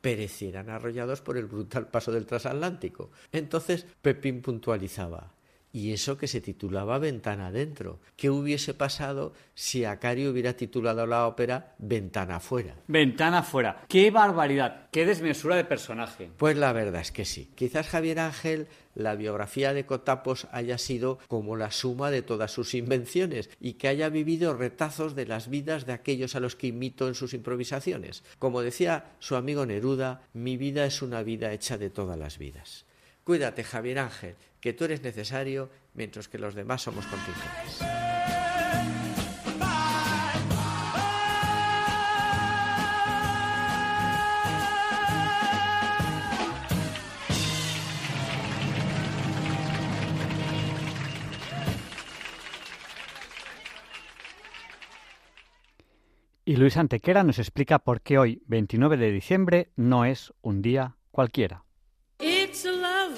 perecieran 0.00 0.70
arrollados 0.70 1.20
por 1.20 1.36
el 1.36 1.46
brutal 1.46 1.88
paso 1.88 2.12
del 2.12 2.26
transatlántico. 2.26 3.10
Entonces 3.32 3.86
Pepín 4.02 4.42
puntualizaba 4.42 5.32
y 5.72 5.92
eso 5.92 6.16
que 6.16 6.26
se 6.26 6.40
titulaba 6.40 6.98
Ventana 6.98 7.48
adentro. 7.48 8.00
¿Qué 8.16 8.30
hubiese 8.30 8.74
pasado 8.74 9.32
si 9.54 9.84
Acario 9.84 10.30
hubiera 10.30 10.54
titulado 10.54 11.06
la 11.06 11.26
ópera 11.26 11.74
Ventana 11.78 12.36
afuera? 12.36 12.74
Ventana 12.88 13.38
afuera. 13.38 13.84
¡Qué 13.88 14.10
barbaridad! 14.10 14.88
¡Qué 14.90 15.06
desmesura 15.06 15.56
de 15.56 15.64
personaje! 15.64 16.30
Pues 16.36 16.56
la 16.56 16.72
verdad 16.72 17.00
es 17.00 17.12
que 17.12 17.24
sí. 17.24 17.50
Quizás 17.54 17.88
Javier 17.88 18.18
Ángel, 18.18 18.66
la 18.94 19.14
biografía 19.14 19.72
de 19.72 19.86
Cotapos 19.86 20.48
haya 20.50 20.78
sido 20.78 21.18
como 21.28 21.56
la 21.56 21.70
suma 21.70 22.10
de 22.10 22.22
todas 22.22 22.50
sus 22.50 22.74
invenciones 22.74 23.50
y 23.60 23.74
que 23.74 23.88
haya 23.88 24.08
vivido 24.08 24.54
retazos 24.54 25.14
de 25.14 25.26
las 25.26 25.48
vidas 25.48 25.86
de 25.86 25.92
aquellos 25.92 26.34
a 26.34 26.40
los 26.40 26.56
que 26.56 26.68
imito 26.68 27.06
en 27.06 27.14
sus 27.14 27.34
improvisaciones. 27.34 28.24
Como 28.38 28.62
decía 28.62 29.12
su 29.20 29.36
amigo 29.36 29.64
Neruda, 29.66 30.22
mi 30.32 30.56
vida 30.56 30.84
es 30.84 31.02
una 31.02 31.22
vida 31.22 31.52
hecha 31.52 31.78
de 31.78 31.90
todas 31.90 32.18
las 32.18 32.38
vidas. 32.38 32.84
Cuídate, 33.30 33.62
Javier 33.62 34.00
Ángel, 34.00 34.34
que 34.60 34.72
tú 34.72 34.86
eres 34.86 35.02
necesario 35.02 35.70
mientras 35.94 36.26
que 36.26 36.36
los 36.36 36.56
demás 36.56 36.82
somos 36.82 37.06
contingentes. 37.06 37.78
Y 56.44 56.56
Luis 56.56 56.76
Antequera 56.76 57.22
nos 57.22 57.38
explica 57.38 57.78
por 57.78 58.00
qué 58.00 58.18
hoy, 58.18 58.42
29 58.46 58.96
de 58.96 59.12
diciembre, 59.12 59.70
no 59.76 60.04
es 60.04 60.32
un 60.42 60.62
día 60.62 60.96
cualquiera. 61.12 61.69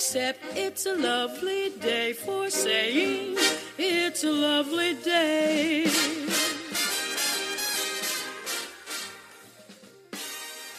Except 0.00 0.40
it's 0.56 0.86
a 0.86 0.94
lovely 0.94 1.74
day 1.78 2.14
for 2.14 2.50
saying 2.50 3.36
it's 3.76 4.24
a 4.24 4.30
lovely 4.30 4.94
day. 4.94 5.84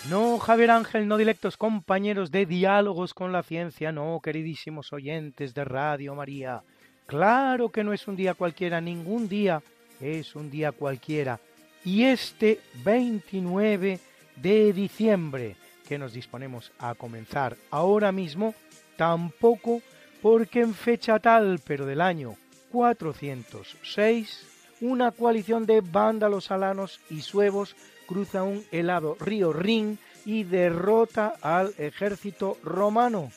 No, 0.10 0.40
Javier 0.40 0.72
Ángel, 0.72 1.08
no 1.08 1.18
directos 1.18 1.56
compañeros 1.56 2.32
de 2.32 2.48
diálogos 2.48 3.14
con 3.14 3.32
la 3.32 3.44
ciencia, 3.44 3.92
no, 3.92 4.20
queridísimos 4.24 4.92
oyentes 4.92 5.54
de 5.54 5.66
Radio 5.66 6.16
María. 6.16 6.64
Claro 7.06 7.70
que 7.70 7.84
no 7.84 7.94
es 7.94 8.08
un 8.08 8.16
día 8.16 8.34
cualquiera, 8.34 8.82
ningún 8.82 9.30
día 9.30 9.62
es 10.00 10.36
un 10.36 10.50
día 10.50 10.72
cualquiera. 10.72 11.40
Y 11.86 12.06
este 12.06 12.60
29 12.84 14.00
de 14.38 14.74
diciembre, 14.74 15.58
que 15.88 16.00
nos 16.00 16.12
disponemos 16.12 16.72
a 16.80 16.96
comenzar 16.96 17.56
ahora 17.70 18.12
mismo, 18.12 18.56
tampoco 19.02 19.82
porque 20.22 20.62
en 20.62 20.76
fecha 20.76 21.18
tal, 21.18 21.60
pero 21.66 21.88
del 21.88 22.02
año 22.02 22.36
406, 22.72 24.46
una 24.82 25.10
coalición 25.10 25.66
de 25.66 25.82
vándalos 25.82 26.52
alanos 26.52 27.00
y 27.10 27.22
suevos 27.22 27.76
cruza 28.06 28.44
un 28.44 28.64
helado 28.72 29.18
río 29.20 29.54
Rin 29.54 29.98
y 30.24 30.44
derrota 30.44 31.34
al 31.42 31.74
ejército 31.80 32.60
romano, 32.64 33.32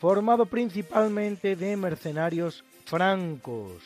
formado 0.00 0.46
principalmente 0.46 1.54
de 1.54 1.76
mercenarios 1.76 2.64
francos, 2.84 3.84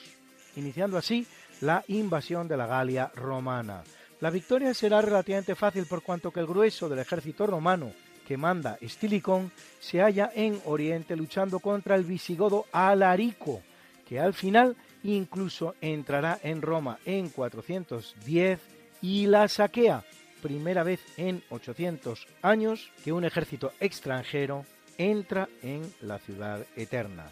iniciando 0.56 0.96
así 0.96 1.26
la 1.60 1.84
invasión 1.88 2.48
de 2.48 2.56
la 2.56 2.66
Galia 2.66 3.12
romana. 3.14 3.82
La 4.20 4.30
victoria 4.30 4.72
será 4.72 5.02
relativamente 5.02 5.54
fácil 5.54 5.84
por 5.84 6.02
cuanto 6.02 6.30
que 6.30 6.40
el 6.40 6.46
grueso 6.46 6.88
del 6.88 7.00
ejército 7.00 7.46
romano 7.46 7.92
que 8.28 8.36
manda 8.36 8.76
Estilicón 8.82 9.50
se 9.80 10.02
halla 10.02 10.30
en 10.34 10.60
Oriente 10.66 11.16
luchando 11.16 11.60
contra 11.60 11.94
el 11.94 12.04
visigodo 12.04 12.66
Alarico, 12.72 13.62
que 14.06 14.20
al 14.20 14.34
final 14.34 14.76
incluso 15.02 15.74
entrará 15.80 16.38
en 16.42 16.60
Roma 16.60 16.98
en 17.06 17.30
410 17.30 18.60
y 19.00 19.26
la 19.28 19.48
saquea, 19.48 20.04
primera 20.42 20.82
vez 20.82 21.00
en 21.16 21.42
800 21.48 22.26
años 22.42 22.90
que 23.02 23.12
un 23.12 23.24
ejército 23.24 23.72
extranjero 23.80 24.66
entra 24.98 25.48
en 25.62 25.90
la 26.02 26.18
ciudad 26.18 26.66
eterna. 26.76 27.30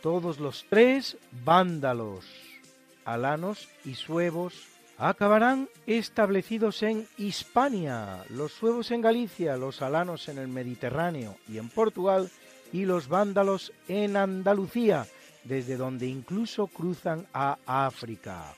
Todos 0.00 0.40
los 0.40 0.64
tres 0.70 1.18
vándalos, 1.44 2.24
alanos 3.04 3.68
y 3.84 3.96
suevos, 3.96 4.54
acabarán 4.98 5.68
establecidos 5.86 6.82
en 6.82 7.06
Hispania, 7.18 8.24
los 8.30 8.52
suevos 8.52 8.90
en 8.90 9.00
Galicia, 9.00 9.56
los 9.56 9.80
alanos 9.82 10.28
en 10.28 10.38
el 10.38 10.48
Mediterráneo 10.48 11.36
y 11.48 11.58
en 11.58 11.68
Portugal, 11.68 12.30
y 12.72 12.84
los 12.84 13.06
vándalos 13.08 13.72
en 13.88 14.16
Andalucía, 14.16 15.06
desde 15.44 15.76
donde 15.76 16.06
incluso 16.06 16.66
cruzan 16.68 17.26
a 17.34 17.58
África. 17.66 18.54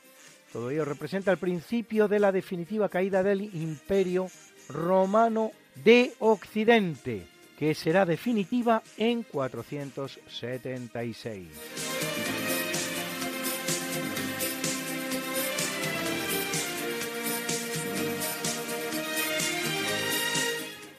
Todo 0.53 0.71
ello 0.71 0.85
representa 0.85 1.31
el 1.31 1.37
principio 1.37 2.07
de 2.07 2.19
la 2.19 2.31
definitiva 2.31 2.87
caída 2.87 3.23
del 3.23 3.41
imperio 3.41 4.27
romano 4.69 5.51
de 5.83 6.13
Occidente, 6.19 7.27
que 7.59 7.75
será 7.75 8.05
definitiva 8.05 8.81
en 8.97 9.23
476. 9.23 12.14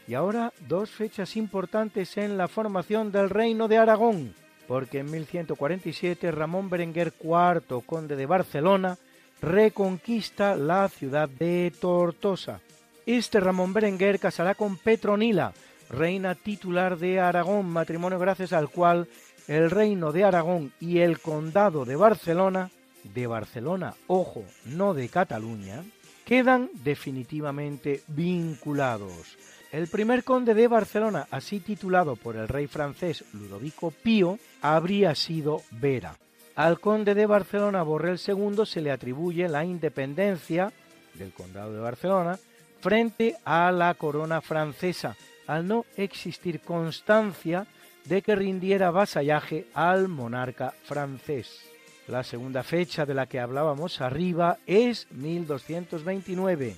Y 0.09 0.15
ahora 0.15 0.53
dos 0.69 0.91
fechas 0.91 1.37
importantes 1.37 2.17
en 2.17 2.39
la 2.39 2.49
formación 2.49 3.11
del 3.11 3.29
Reino 3.29 3.67
de 3.67 3.79
Aragón, 3.79 4.35
porque 4.69 5.01
en 5.01 5.11
1147 5.11 6.31
Ramón 6.31 6.71
Berenguer 6.71 7.13
IV, 7.21 7.83
conde 7.85 8.15
de 8.15 8.27
Barcelona, 8.27 8.99
reconquista 9.41 10.55
la 10.55 10.89
ciudad 10.89 11.29
de 11.29 11.73
Tortosa. 11.81 12.61
Este 13.05 13.41
Ramón 13.41 13.73
Berenguer 13.73 14.19
casará 14.19 14.55
con 14.55 14.77
Petronila, 14.77 15.53
reina 15.91 16.35
titular 16.35 16.99
de 16.99 17.21
Aragón, 17.21 17.69
matrimonio 17.69 18.19
gracias 18.19 18.53
al 18.53 18.69
cual 18.69 19.09
el 19.49 19.71
reino 19.71 20.13
de 20.13 20.25
Aragón 20.25 20.73
y 20.81 20.99
el 20.99 21.21
condado 21.21 21.85
de 21.85 21.97
Barcelona, 21.97 22.71
de 23.15 23.27
Barcelona, 23.27 23.95
ojo, 24.09 24.45
no 24.65 24.95
de 24.95 25.09
Cataluña, 25.09 25.85
quedan 26.25 26.71
definitivamente 26.83 28.03
vinculados. 28.09 29.37
El 29.77 29.89
primer 29.89 30.25
conde 30.25 30.55
de 30.55 30.69
Barcelona, 30.69 31.29
así 31.31 31.61
titulado 31.61 32.17
por 32.17 32.35
el 32.37 32.49
rey 32.49 32.67
francés 32.67 33.27
Ludovico 33.35 33.91
Pío, 33.91 34.39
habría 34.63 35.15
sido 35.15 35.61
Vera. 35.71 36.17
Al 36.55 36.81
conde 36.81 37.15
de 37.15 37.27
Barcelona 37.27 37.83
Borrell 37.83 38.19
II 38.27 38.65
se 38.65 38.81
le 38.81 38.91
atribuye 38.91 39.47
la 39.51 39.67
independencia 39.67 40.73
del 41.13 41.31
condado 41.35 41.75
de 41.75 41.81
Barcelona 41.81 42.39
frente 42.81 43.37
a 43.45 43.71
la 43.71 43.93
corona 43.93 44.41
francesa, 44.41 45.15
al 45.47 45.69
no 45.69 45.85
existir 45.99 46.61
constancia 46.61 47.67
de 48.07 48.23
que 48.23 48.35
rindiera 48.35 48.91
vasallaje 48.91 49.67
al 49.75 50.09
monarca 50.09 50.73
francés. 50.85 51.69
La 52.09 52.25
segunda 52.25 52.63
fecha 52.63 53.05
de 53.05 53.13
la 53.13 53.27
que 53.27 53.41
hablábamos 53.41 54.01
arriba 54.01 54.57
es 54.67 55.07
1229, 55.11 56.77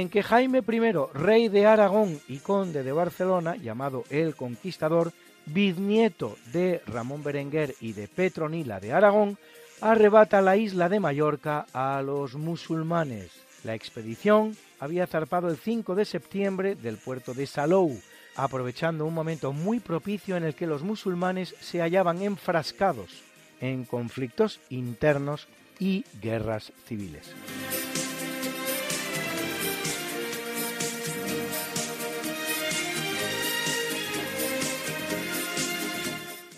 en 0.00 0.08
que 0.08 0.22
Jaime 0.22 0.60
I, 0.66 0.92
rey 1.12 1.48
de 1.48 1.66
Aragón 1.66 2.18
y 2.26 2.38
conde 2.38 2.82
de 2.82 2.92
Barcelona, 2.92 3.56
llamado 3.56 4.04
el 4.08 4.34
Conquistador, 4.34 5.12
bisnieto 5.44 6.38
de 6.50 6.80
Ramón 6.86 7.22
Berenguer 7.22 7.74
y 7.78 7.92
de 7.92 8.08
Petronila 8.08 8.80
de 8.80 8.94
Aragón, 8.94 9.36
arrebata 9.82 10.40
la 10.40 10.56
isla 10.56 10.88
de 10.88 10.98
Mallorca 10.98 11.66
a 11.74 12.00
los 12.00 12.36
musulmanes. 12.36 13.32
La 13.64 13.74
expedición 13.74 14.56
había 14.80 15.06
zarpado 15.06 15.48
el 15.48 15.58
5 15.58 15.94
de 15.94 16.06
septiembre 16.06 16.74
del 16.74 16.96
puerto 16.96 17.34
de 17.34 17.46
Salou, 17.46 18.00
aprovechando 18.34 19.04
un 19.04 19.12
momento 19.12 19.52
muy 19.52 19.78
propicio 19.78 20.38
en 20.38 20.44
el 20.44 20.54
que 20.54 20.66
los 20.66 20.82
musulmanes 20.82 21.54
se 21.60 21.80
hallaban 21.80 22.22
enfrascados 22.22 23.22
en 23.60 23.84
conflictos 23.84 24.58
internos 24.70 25.48
y 25.78 26.06
guerras 26.22 26.72
civiles. 26.86 27.34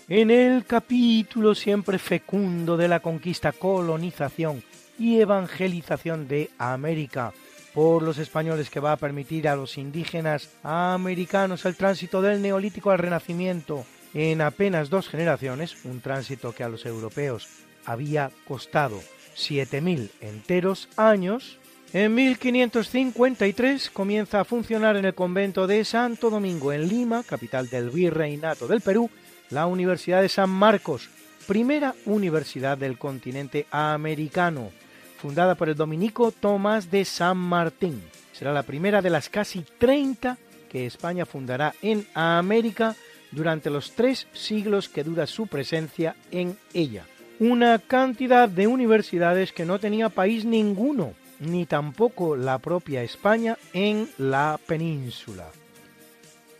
En 0.07 0.29
el 0.29 0.65
capítulo 0.65 1.55
siempre 1.55 1.97
fecundo 1.97 2.77
de 2.77 2.87
la 2.87 2.99
conquista, 2.99 3.51
colonización 3.51 4.61
y 4.99 5.19
evangelización 5.19 6.27
de 6.27 6.51
América 6.59 7.33
por 7.73 8.03
los 8.03 8.19
españoles 8.19 8.69
que 8.69 8.79
va 8.79 8.91
a 8.91 8.97
permitir 8.97 9.47
a 9.47 9.55
los 9.55 9.79
indígenas 9.79 10.51
americanos 10.61 11.65
el 11.65 11.75
tránsito 11.75 12.21
del 12.21 12.39
neolítico 12.43 12.91
al 12.91 12.99
renacimiento. 12.99 13.83
En 14.13 14.41
apenas 14.41 14.91
dos 14.91 15.09
generaciones, 15.09 15.83
un 15.85 16.01
tránsito 16.01 16.53
que 16.53 16.63
a 16.63 16.69
los 16.69 16.85
europeos 16.85 17.47
había 17.83 18.29
costado 18.47 19.01
7.000 19.35 20.11
enteros 20.21 20.87
años, 20.97 21.57
en 21.93 22.13
1553 22.13 23.89
comienza 23.89 24.41
a 24.41 24.45
funcionar 24.45 24.97
en 24.97 25.05
el 25.05 25.15
convento 25.15 25.65
de 25.65 25.83
Santo 25.83 26.29
Domingo 26.29 26.71
en 26.73 26.87
Lima, 26.87 27.23
capital 27.23 27.69
del 27.69 27.89
virreinato 27.89 28.67
del 28.67 28.81
Perú, 28.81 29.09
la 29.49 29.67
Universidad 29.67 30.21
de 30.21 30.29
San 30.29 30.49
Marcos, 30.49 31.09
primera 31.47 31.95
universidad 32.05 32.77
del 32.77 32.97
continente 32.97 33.67
americano, 33.71 34.71
fundada 35.17 35.55
por 35.55 35.69
el 35.69 35.75
dominico 35.75 36.31
Tomás 36.31 36.89
de 36.91 37.05
San 37.05 37.37
Martín. 37.37 38.01
Será 38.31 38.51
la 38.51 38.63
primera 38.63 39.01
de 39.01 39.09
las 39.09 39.29
casi 39.29 39.65
30 39.77 40.37
que 40.69 40.85
España 40.85 41.25
fundará 41.25 41.73
en 41.81 42.05
América 42.13 42.95
durante 43.31 43.69
los 43.69 43.91
tres 43.91 44.27
siglos 44.33 44.89
que 44.89 45.03
dura 45.03 45.27
su 45.27 45.47
presencia 45.47 46.15
en 46.31 46.57
ella. 46.73 47.05
Una 47.39 47.79
cantidad 47.79 48.47
de 48.47 48.67
universidades 48.67 49.51
que 49.51 49.65
no 49.65 49.79
tenía 49.79 50.09
país 50.09 50.45
ninguno, 50.45 51.13
ni 51.39 51.65
tampoco 51.65 52.35
la 52.35 52.59
propia 52.59 53.03
España 53.03 53.57
en 53.73 54.09
la 54.17 54.59
península. 54.65 55.47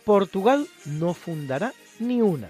Portugal 0.04 0.66
no 0.84 1.14
fundará 1.14 1.72
ni 1.98 2.20
una. 2.20 2.48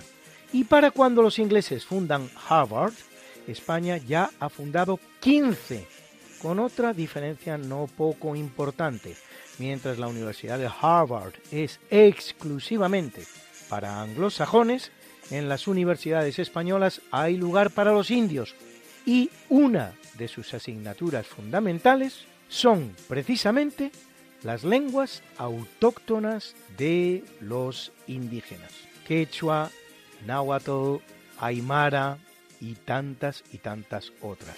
Y 0.53 0.65
para 0.65 0.91
cuando 0.91 1.23
los 1.23 1.39
ingleses 1.39 1.85
fundan 1.85 2.31
Harvard, 2.49 2.95
España 3.47 3.97
ya 3.99 4.31
ha 4.41 4.49
fundado 4.49 4.99
15, 5.21 5.87
con 6.41 6.59
otra 6.59 6.93
diferencia 6.93 7.59
no 7.59 7.89
poco 7.97 8.37
importante. 8.37 9.17
Mientras 9.59 9.99
la 9.99 10.09
Universidad 10.09 10.59
de 10.59 10.71
Harvard 10.81 11.35
es 11.51 11.81
exclusivamente 11.91 13.25
para 13.69 14.03
anglosajones, 14.03 14.93
en 15.31 15.49
las 15.49 15.67
universidades 15.67 16.39
españolas 16.39 17.01
hay 17.11 17.37
lugar 17.37 17.71
para 17.71 17.93
los 17.93 18.11
indios 18.11 18.55
y 19.05 19.31
una 19.49 19.95
de 20.19 20.29
sus 20.29 20.55
asignaturas 20.55 21.27
fundamentales 21.27 22.25
son 22.49 22.95
precisamente 23.09 23.91
las 24.43 24.63
lenguas 24.63 25.23
autóctonas 25.39 26.55
de 26.77 27.25
los 27.41 27.93
indígenas. 28.07 28.73
Quechua, 29.07 29.71
náhuatl, 30.25 31.03
aymara 31.39 32.19
y 32.61 32.75
tantas 32.75 33.45
y 33.53 33.59
tantas 33.59 34.13
otras. 34.23 34.57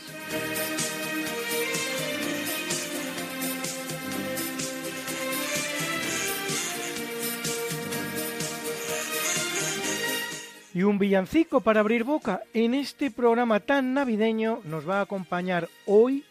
Y 10.75 10.85
un 10.85 10.99
villancico 10.99 11.61
para 11.61 11.81
abrir 11.81 12.05
boca. 12.05 12.43
En 12.55 12.73
este 12.73 13.11
programa 13.11 13.59
tan 13.59 13.95
navideño 13.95 14.61
nos 14.65 14.89
va 14.89 14.99
a 14.99 15.03
acompañar 15.03 15.69
hoy 15.87 16.25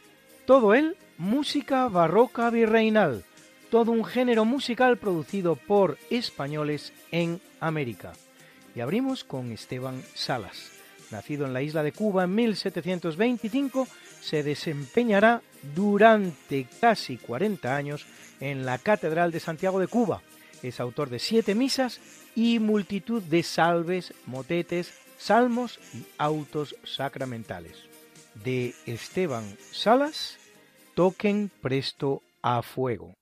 todo 0.46 0.74
él 0.74 0.96
música 1.18 1.90
barroca 1.90 2.50
virreinal, 2.50 3.26
todo 3.70 3.92
un 3.92 4.06
género 4.06 4.46
musical 4.46 4.98
producido 4.98 5.58
por 5.58 5.98
españoles 6.10 6.94
en 7.12 7.42
América. 7.60 8.14
Y 8.78 8.80
abrimos 8.80 9.24
con 9.24 9.52
Esteban 9.52 10.04
Salas. 10.14 10.70
Nacido 11.10 11.48
en 11.48 11.54
la 11.54 11.64
isla 11.64 11.82
de 11.82 11.94
Cuba 11.94 12.26
en 12.26 12.36
1725, 12.36 13.88
se 14.22 14.44
desempeñará 14.44 15.42
durante 15.74 16.68
casi 16.80 17.18
40 17.18 17.76
años 17.76 18.06
en 18.40 18.68
la 18.68 18.78
Catedral 18.78 19.32
de 19.32 19.40
Santiago 19.40 19.80
de 19.80 19.88
Cuba. 19.88 20.22
Es 20.62 20.80
autor 20.80 21.10
de 21.10 21.18
siete 21.18 21.56
misas 21.56 22.00
y 22.36 22.60
multitud 22.60 23.24
de 23.24 23.42
salves, 23.42 24.14
motetes, 24.28 24.94
salmos 25.18 25.80
y 25.96 26.06
autos 26.20 26.76
sacramentales. 26.84 27.78
De 28.36 28.76
Esteban 28.86 29.58
Salas, 29.72 30.38
toquen 30.94 31.50
presto 31.64 32.22
a 32.44 32.62
fuego. 32.62 33.16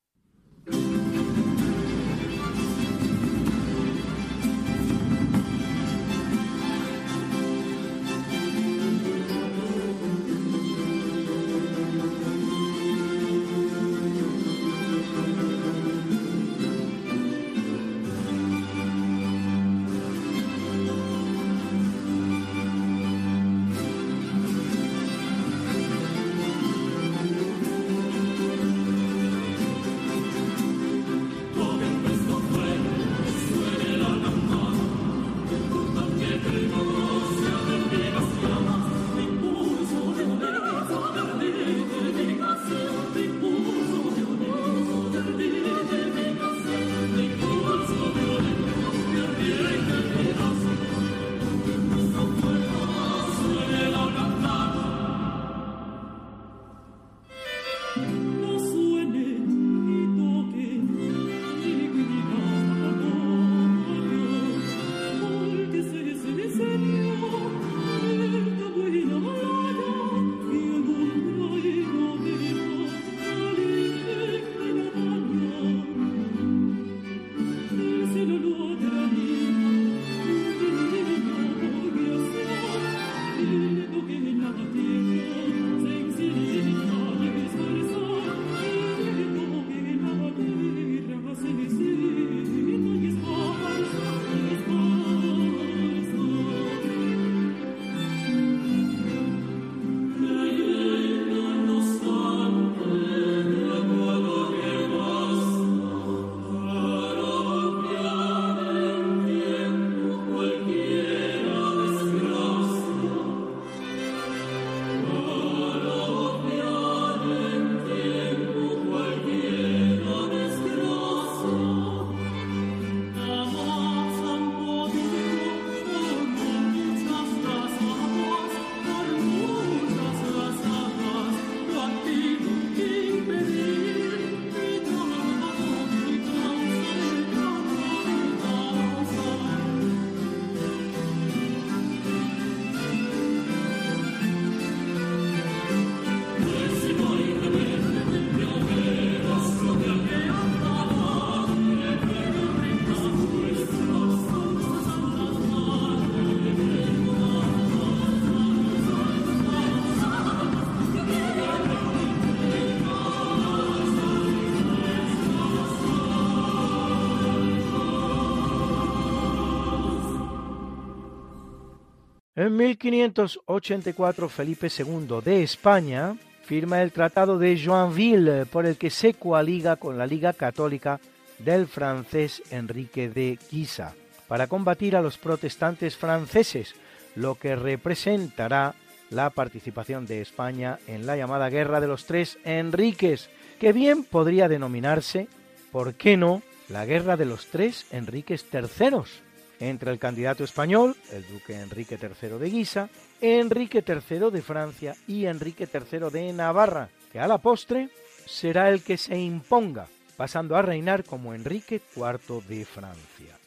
En 172.46 172.58
1584 172.58 174.30
Felipe 174.30 174.68
II 174.68 175.20
de 175.26 175.42
España 175.42 176.16
firma 176.44 176.84
el 176.84 176.92
Tratado 176.92 177.40
de 177.40 177.60
Joinville 177.60 178.46
por 178.46 178.68
el 178.68 178.78
que 178.78 178.92
se 178.92 179.16
coaliga 179.16 179.78
con 179.78 179.98
la 179.98 180.06
Liga 180.06 180.32
Católica 180.32 181.00
del 181.40 181.66
francés 181.66 182.44
Enrique 182.52 183.10
de 183.10 183.40
Guisa 183.50 183.96
para 184.28 184.46
combatir 184.46 184.96
a 184.96 185.02
los 185.02 185.18
protestantes 185.18 185.98
franceses, 185.98 186.76
lo 187.16 187.34
que 187.34 187.56
representará 187.56 188.76
la 189.10 189.32
participación 189.32 190.06
de 190.06 190.22
España 190.22 190.78
en 190.86 191.08
la 191.08 191.18
llamada 191.18 191.50
Guerra 191.50 191.82
de 191.82 191.88
los 191.88 192.06
Tres 192.06 192.38
Enriques, 192.44 193.32
que 193.60 193.74
bien 193.74 194.04
podría 194.04 194.48
denominarse, 194.48 195.28
¿por 195.72 195.96
qué 195.96 196.16
no?, 196.16 196.44
la 196.70 196.86
Guerra 196.86 197.18
de 197.18 197.26
los 197.26 197.48
Tres 197.48 197.88
Enriques 197.92 198.46
III, 198.54 199.25
entre 199.60 199.92
el 199.92 200.00
candidato 200.00 200.44
español, 200.44 200.96
el 201.12 201.28
duque 201.28 201.60
Enrique 201.60 201.98
III 202.02 202.38
de 202.40 202.50
Guisa, 202.50 202.90
Enrique 203.22 203.84
III 203.86 204.32
de 204.32 204.42
Francia 204.42 204.96
y 205.08 205.26
Enrique 205.26 205.68
III 205.72 206.10
de 206.12 206.34
Navarra, 206.34 206.90
que 207.12 207.20
a 207.20 207.28
la 207.28 207.38
postre 207.38 207.90
será 208.26 208.70
el 208.70 208.84
que 208.84 208.98
se 208.98 209.18
imponga, 209.18 209.88
pasando 210.18 210.56
a 210.56 210.62
reinar 210.62 211.04
como 211.04 211.34
Enrique 211.34 211.82
IV 211.96 212.44
de 212.48 212.66
Francia. 212.66 213.38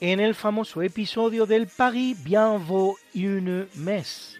En 0.00 0.20
el 0.20 0.34
famoso 0.34 0.82
episodio 0.82 1.46
del 1.46 1.66
Paris 1.66 2.22
bien 2.22 2.64
vaut 2.66 2.96
une 3.14 3.66
messe, 3.74 4.38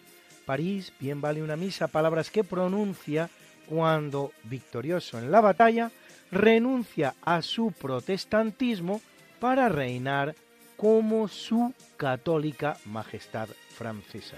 París 0.49 0.93
bien 0.99 1.21
vale 1.21 1.43
una 1.43 1.57
misa, 1.57 1.89
palabras 1.89 2.31
que 2.31 2.45
pronuncia 2.45 3.29
cuando, 3.69 4.33
victorioso 4.45 5.19
en 5.19 5.31
la 5.31 5.43
batalla, 5.43 5.91
renuncia 6.31 7.15
a 7.23 7.43
su 7.43 7.73
protestantismo 7.73 9.03
para 9.41 9.69
reinar 9.69 10.35
como 10.79 11.27
su 11.27 11.75
católica 11.97 12.77
majestad 12.87 13.49
francesa. 13.75 14.37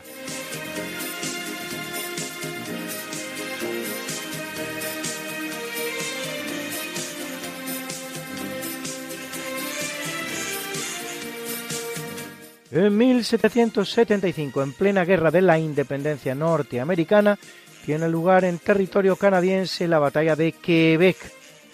En 12.72 12.96
1775, 12.96 14.62
en 14.62 14.72
plena 14.72 15.04
guerra 15.04 15.30
de 15.30 15.42
la 15.42 15.58
independencia 15.58 16.34
norteamericana, 16.34 17.38
tiene 17.84 18.08
lugar 18.08 18.44
en 18.44 18.58
territorio 18.58 19.16
canadiense 19.16 19.86
la 19.86 19.98
batalla 19.98 20.36
de 20.36 20.52
Quebec, 20.52 21.18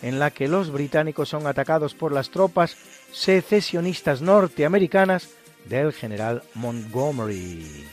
en 0.03 0.19
la 0.19 0.33
que 0.33 0.49
los 0.49 0.73
británicos 0.73 1.29
son 1.29 1.47
atacados 1.47 1.95
por 1.95 2.11
las 2.13 2.31
tropas 2.31 2.77
secesionistas 3.17 4.21
norteamericanas 4.21 5.31
del 5.65 5.95
general 5.95 6.43
Montgomery. 6.53 7.87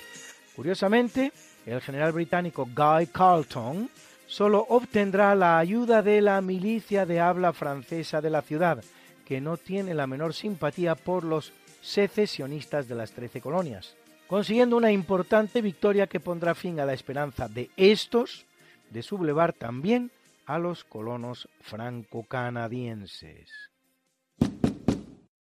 Curiosamente, 0.53 1.31
el 1.65 1.79
general 1.79 2.11
británico 2.11 2.65
Guy 2.65 3.07
Carleton 3.07 3.89
solo 4.27 4.65
obtendrá 4.67 5.33
la 5.33 5.59
ayuda 5.59 6.01
de 6.01 6.19
la 6.19 6.41
milicia 6.41 7.05
de 7.05 7.21
habla 7.21 7.53
francesa 7.53 8.19
de 8.19 8.29
la 8.29 8.41
ciudad, 8.41 8.83
que 9.25 9.39
no 9.39 9.55
tiene 9.55 9.93
la 9.93 10.07
menor 10.07 10.33
simpatía 10.33 10.95
por 10.95 11.23
los 11.23 11.53
secesionistas 11.81 12.89
de 12.89 12.95
las 12.95 13.11
trece 13.11 13.39
colonias, 13.39 13.95
consiguiendo 14.27 14.75
una 14.75 14.91
importante 14.91 15.61
victoria 15.61 16.07
que 16.07 16.19
pondrá 16.19 16.53
fin 16.53 16.81
a 16.81 16.85
la 16.85 16.93
esperanza 16.93 17.47
de 17.47 17.69
estos 17.77 18.45
de 18.89 19.01
sublevar 19.01 19.53
también 19.53 20.11
a 20.45 20.59
los 20.59 20.83
colonos 20.83 21.47
franco-canadienses. 21.61 23.49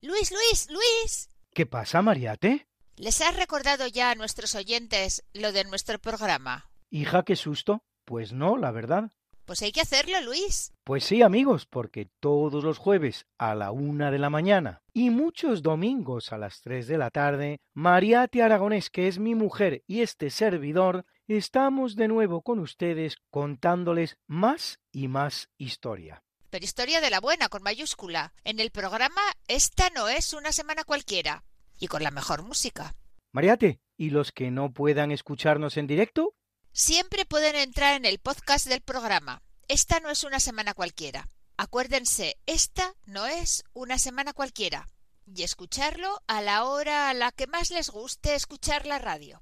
Luis, 0.03 0.31
Luis, 0.31 0.67
Luis. 0.71 1.29
¿Qué 1.53 1.67
pasa, 1.67 2.01
Mariate? 2.01 2.65
¿Les 2.97 3.21
has 3.21 3.35
recordado 3.35 3.85
ya 3.85 4.09
a 4.09 4.15
nuestros 4.15 4.55
oyentes 4.55 5.23
lo 5.35 5.51
de 5.51 5.63
nuestro 5.63 5.99
programa? 5.99 6.71
Hija, 6.89 7.21
qué 7.21 7.35
susto. 7.35 7.83
Pues 8.03 8.33
no, 8.33 8.57
la 8.57 8.71
verdad. 8.71 9.11
Pues 9.45 9.61
hay 9.61 9.71
que 9.71 9.81
hacerlo, 9.81 10.19
Luis. 10.21 10.73
Pues 10.83 11.03
sí, 11.03 11.21
amigos, 11.21 11.67
porque 11.67 12.09
todos 12.19 12.63
los 12.63 12.79
jueves 12.79 13.27
a 13.37 13.53
la 13.53 13.69
una 13.71 14.09
de 14.09 14.17
la 14.17 14.31
mañana 14.31 14.81
y 14.91 15.11
muchos 15.11 15.61
domingos 15.61 16.33
a 16.33 16.39
las 16.39 16.61
tres 16.61 16.87
de 16.87 16.97
la 16.97 17.11
tarde, 17.11 17.59
Mariate 17.75 18.41
Aragonés, 18.41 18.89
que 18.89 19.07
es 19.07 19.19
mi 19.19 19.35
mujer 19.35 19.83
y 19.85 20.01
este 20.01 20.31
servidor, 20.31 21.05
estamos 21.27 21.95
de 21.95 22.07
nuevo 22.07 22.41
con 22.41 22.57
ustedes 22.57 23.17
contándoles 23.29 24.17
más 24.25 24.79
y 24.91 25.07
más 25.09 25.49
historia 25.59 26.23
pero 26.51 26.65
historia 26.65 27.01
de 27.01 27.09
la 27.09 27.19
buena, 27.19 27.49
con 27.49 27.63
mayúscula. 27.63 28.33
En 28.43 28.59
el 28.59 28.69
programa 28.69 29.21
Esta 29.47 29.89
no 29.89 30.09
es 30.09 30.33
una 30.33 30.51
semana 30.51 30.83
cualquiera. 30.83 31.43
Y 31.79 31.87
con 31.87 32.03
la 32.03 32.11
mejor 32.11 32.43
música. 32.43 32.93
Mariate, 33.31 33.79
¿y 33.97 34.11
los 34.11 34.31
que 34.31 34.51
no 34.51 34.71
puedan 34.71 35.11
escucharnos 35.11 35.77
en 35.77 35.87
directo? 35.87 36.35
Siempre 36.73 37.25
pueden 37.25 37.55
entrar 37.55 37.95
en 37.95 38.05
el 38.05 38.19
podcast 38.19 38.67
del 38.67 38.81
programa. 38.81 39.41
Esta 39.67 39.99
no 40.01 40.09
es 40.09 40.23
una 40.23 40.39
semana 40.39 40.73
cualquiera. 40.73 41.27
Acuérdense, 41.57 42.37
esta 42.45 42.93
no 43.05 43.25
es 43.25 43.63
una 43.73 43.97
semana 43.97 44.33
cualquiera. 44.33 44.87
Y 45.25 45.43
escucharlo 45.43 46.21
a 46.27 46.41
la 46.41 46.65
hora 46.65 47.09
a 47.09 47.13
la 47.13 47.31
que 47.31 47.47
más 47.47 47.71
les 47.71 47.89
guste 47.89 48.35
escuchar 48.35 48.85
la 48.85 48.99
radio. 48.99 49.41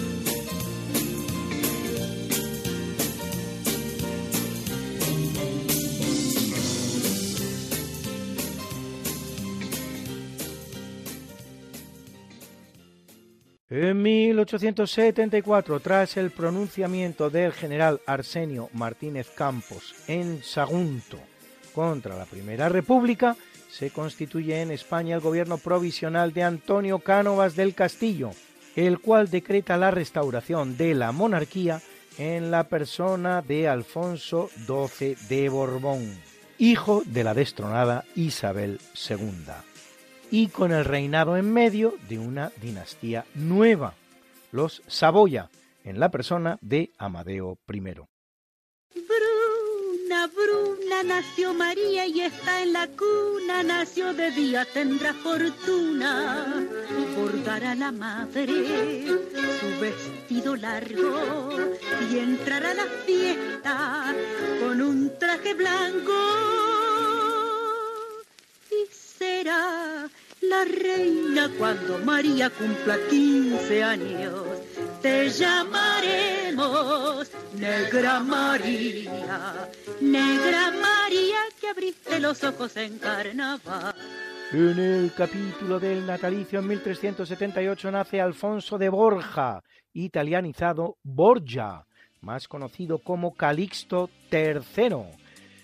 En 13.81 13.99
1874, 13.99 15.79
tras 15.79 16.15
el 16.15 16.29
pronunciamiento 16.29 17.31
del 17.31 17.51
general 17.51 17.99
Arsenio 18.05 18.69
Martínez 18.73 19.31
Campos 19.31 19.95
en 20.07 20.43
Sagunto 20.43 21.17
contra 21.73 22.15
la 22.15 22.25
Primera 22.25 22.69
República, 22.69 23.35
se 23.71 23.89
constituye 23.89 24.61
en 24.61 24.69
España 24.69 25.15
el 25.15 25.21
gobierno 25.21 25.57
provisional 25.57 26.31
de 26.31 26.43
Antonio 26.43 26.99
Cánovas 26.99 27.55
del 27.55 27.73
Castillo, 27.73 28.29
el 28.75 28.99
cual 28.99 29.31
decreta 29.31 29.77
la 29.77 29.89
restauración 29.89 30.77
de 30.77 30.93
la 30.93 31.11
monarquía 31.11 31.81
en 32.19 32.51
la 32.51 32.65
persona 32.65 33.41
de 33.41 33.67
Alfonso 33.67 34.51
XII 34.67 35.15
de 35.27 35.49
Borbón, 35.49 36.19
hijo 36.59 37.01
de 37.07 37.23
la 37.23 37.33
destronada 37.33 38.05
Isabel 38.15 38.79
II 39.09 39.70
y 40.31 40.47
con 40.47 40.71
el 40.71 40.85
reinado 40.85 41.37
en 41.37 41.53
medio 41.53 41.93
de 42.09 42.17
una 42.17 42.51
dinastía 42.61 43.25
nueva, 43.35 43.93
los 44.51 44.81
Saboya, 44.87 45.51
en 45.83 45.99
la 45.99 46.09
persona 46.09 46.57
de 46.61 46.89
Amadeo 46.97 47.59
I. 47.71 47.79
Bruna, 47.79 47.99
Bruna, 50.27 51.03
nació 51.03 51.53
María 51.53 52.07
y 52.07 52.21
está 52.21 52.63
en 52.63 52.73
la 52.73 52.87
cuna, 52.87 53.61
nació 53.63 54.13
de 54.13 54.31
día, 54.31 54.65
tendrá 54.73 55.13
fortuna, 55.13 56.65
bordará 57.15 57.75
la 57.75 57.91
madre 57.91 59.05
su 59.59 59.79
vestido 59.79 60.55
largo 60.55 61.51
y 62.11 62.17
entrará 62.19 62.71
a 62.71 62.75
la 62.75 62.85
fiesta 63.05 64.15
con 64.61 64.81
un 64.81 65.11
traje 65.19 65.53
blanco 65.53 66.13
y 68.71 68.87
será 68.93 70.09
la 70.41 70.65
reina 70.65 71.49
cuando 71.57 71.99
María 71.99 72.49
cumpla 72.49 72.97
15 73.09 73.83
años. 73.83 74.43
Te 75.01 75.29
llamaremos 75.29 77.31
Negra 77.57 78.19
María, 78.19 79.69
Negra 79.99 80.71
María 80.71 81.39
que 81.59 81.67
abriste 81.67 82.19
los 82.19 82.43
ojos 82.43 82.75
en 82.77 82.99
carnaval. 82.99 83.95
En 84.51 84.79
el 84.79 85.13
capítulo 85.15 85.79
del 85.79 86.05
natalicio 86.05 86.59
en 86.59 86.67
1378 86.67 87.91
nace 87.91 88.19
Alfonso 88.19 88.77
de 88.77 88.89
Borja, 88.89 89.63
italianizado 89.93 90.97
Borgia, 91.03 91.85
más 92.19 92.47
conocido 92.47 92.99
como 92.99 93.33
Calixto 93.33 94.09
III 94.31 95.20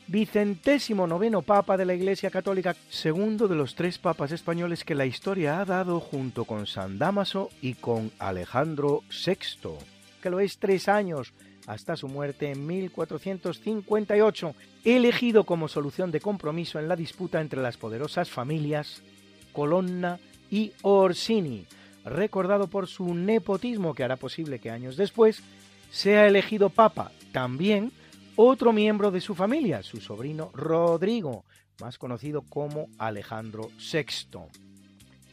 vicentésimo 0.08 1.06
noveno 1.06 1.42
papa 1.42 1.76
de 1.76 1.86
la 1.86 1.94
Iglesia 1.94 2.32
Católica, 2.32 2.76
segundo 2.90 3.48
de 3.48 3.56
los 3.56 3.76
tres 3.76 3.98
papas 3.98 4.32
españoles 4.32 4.84
que 4.84 4.96
la 4.96 5.06
historia 5.06 5.60
ha 5.60 5.66
dado 5.66 6.00
junto 6.00 6.46
con 6.46 6.66
San 6.66 6.98
Damaso 6.98 7.50
y 7.62 7.74
con 7.74 8.12
Alejandro 8.18 9.04
VI, 9.10 9.78
que 10.22 10.30
lo 10.30 10.40
es 10.40 10.58
tres 10.60 10.88
años 10.88 11.34
hasta 11.68 11.98
su 11.98 12.08
muerte 12.08 12.50
en 12.50 12.66
1458, 12.66 14.56
elegido 14.86 15.44
como 15.44 15.68
solución 15.68 16.12
de 16.12 16.22
compromiso 16.22 16.80
en 16.80 16.88
la 16.88 16.96
disputa 16.96 17.42
entre 17.42 17.62
las 17.62 17.76
poderosas 17.76 18.30
familias 18.30 19.04
Colonna 19.52 20.20
y 20.50 20.72
Orsini, 20.84 21.66
recordado 22.06 22.68
por 22.68 22.88
su 22.88 23.14
nepotismo 23.14 23.94
que 23.94 24.06
hará 24.06 24.16
posible 24.16 24.60
que 24.60 24.72
años 24.72 24.96
después 24.96 25.44
sea 25.92 26.28
elegido 26.28 26.70
papa 26.70 27.12
también 27.34 27.92
otro 28.38 28.72
miembro 28.72 29.10
de 29.10 29.20
su 29.20 29.34
familia, 29.34 29.82
su 29.82 30.00
sobrino 30.00 30.52
Rodrigo, 30.54 31.44
más 31.82 31.98
conocido 31.98 32.44
como 32.44 32.88
Alejandro 33.00 33.72
VI, 33.80 34.40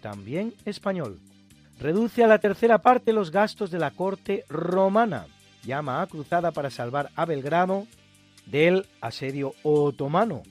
también 0.01 0.55
español. 0.65 1.21
Reduce 1.79 2.25
a 2.25 2.27
la 2.27 2.39
tercera 2.39 2.79
parte 2.79 3.13
los 3.13 3.31
gastos 3.31 3.71
de 3.71 3.79
la 3.79 3.91
corte 3.91 4.45
romana, 4.49 5.27
llama 5.65 6.01
a 6.01 6.07
cruzada 6.07 6.51
para 6.51 6.71
salvar 6.71 7.11
a 7.15 7.27
Belgrado 7.27 7.87
del 8.47 8.87
asedio 9.03 9.53
otomano, 9.63 10.43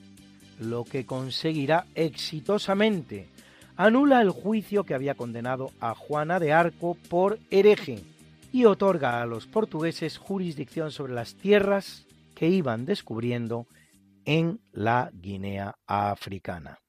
lo 0.60 0.84
que 0.84 1.04
conseguirá 1.04 1.86
exitosamente. 1.96 3.28
Anula 3.76 4.22
el 4.22 4.30
juicio 4.30 4.84
que 4.84 4.94
había 4.94 5.16
condenado 5.16 5.72
a 5.80 5.96
Juana 5.96 6.38
de 6.38 6.52
Arco 6.52 6.96
por 7.08 7.40
hereje 7.50 8.00
y 8.52 8.66
otorga 8.66 9.20
a 9.20 9.26
los 9.26 9.48
portugueses 9.48 10.18
jurisdicción 10.18 10.92
sobre 10.92 11.14
las 11.14 11.34
tierras 11.34 12.03
que 12.34 12.48
iban 12.48 12.84
descubriendo 12.84 13.66
en 14.24 14.60
la 14.72 15.10
Guinea 15.12 15.76
africana. 15.86 16.83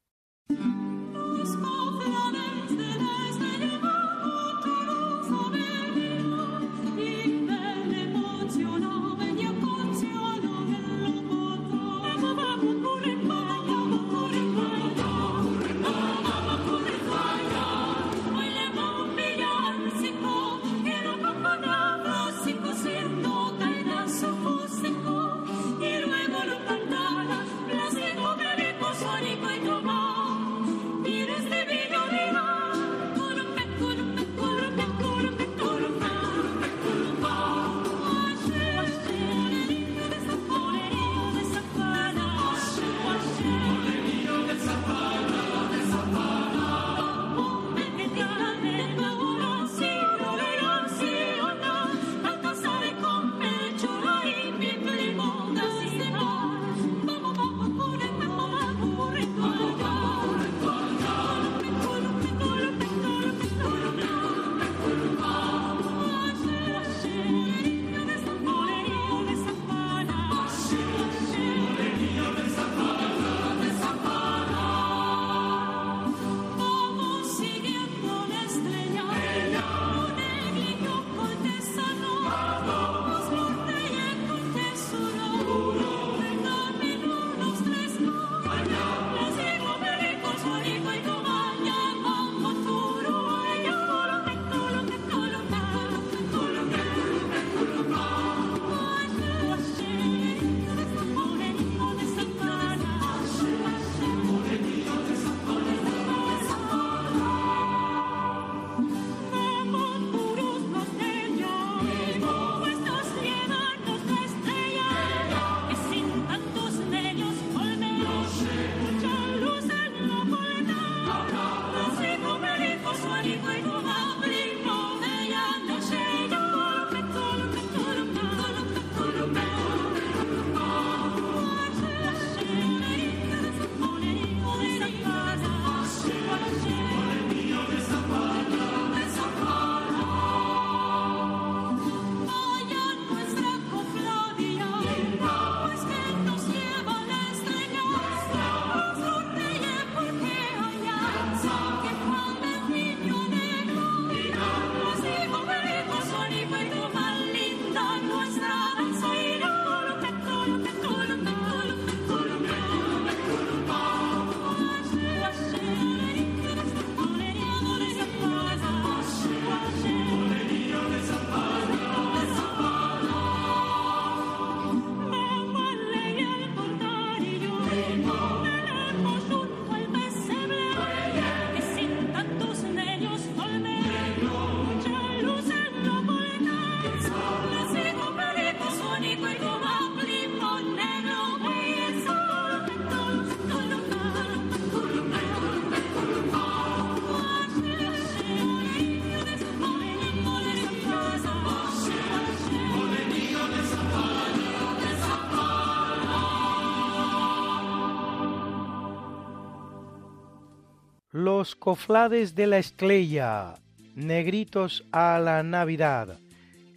Los 211.38 211.56
coflades 211.58 212.34
de 212.34 212.48
la 212.48 212.60
estrella, 212.60 213.56
negritos 213.94 214.86
a 214.94 215.20
la 215.20 215.44
Navidad. 215.44 216.18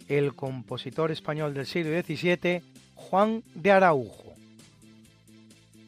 El 0.09 0.35
compositor 0.35 1.11
español 1.11 1.53
del 1.53 1.65
siglo 1.65 1.97
XVII, 2.01 2.61
Juan 2.93 3.41
de 3.55 3.71
Araujo. 3.71 4.33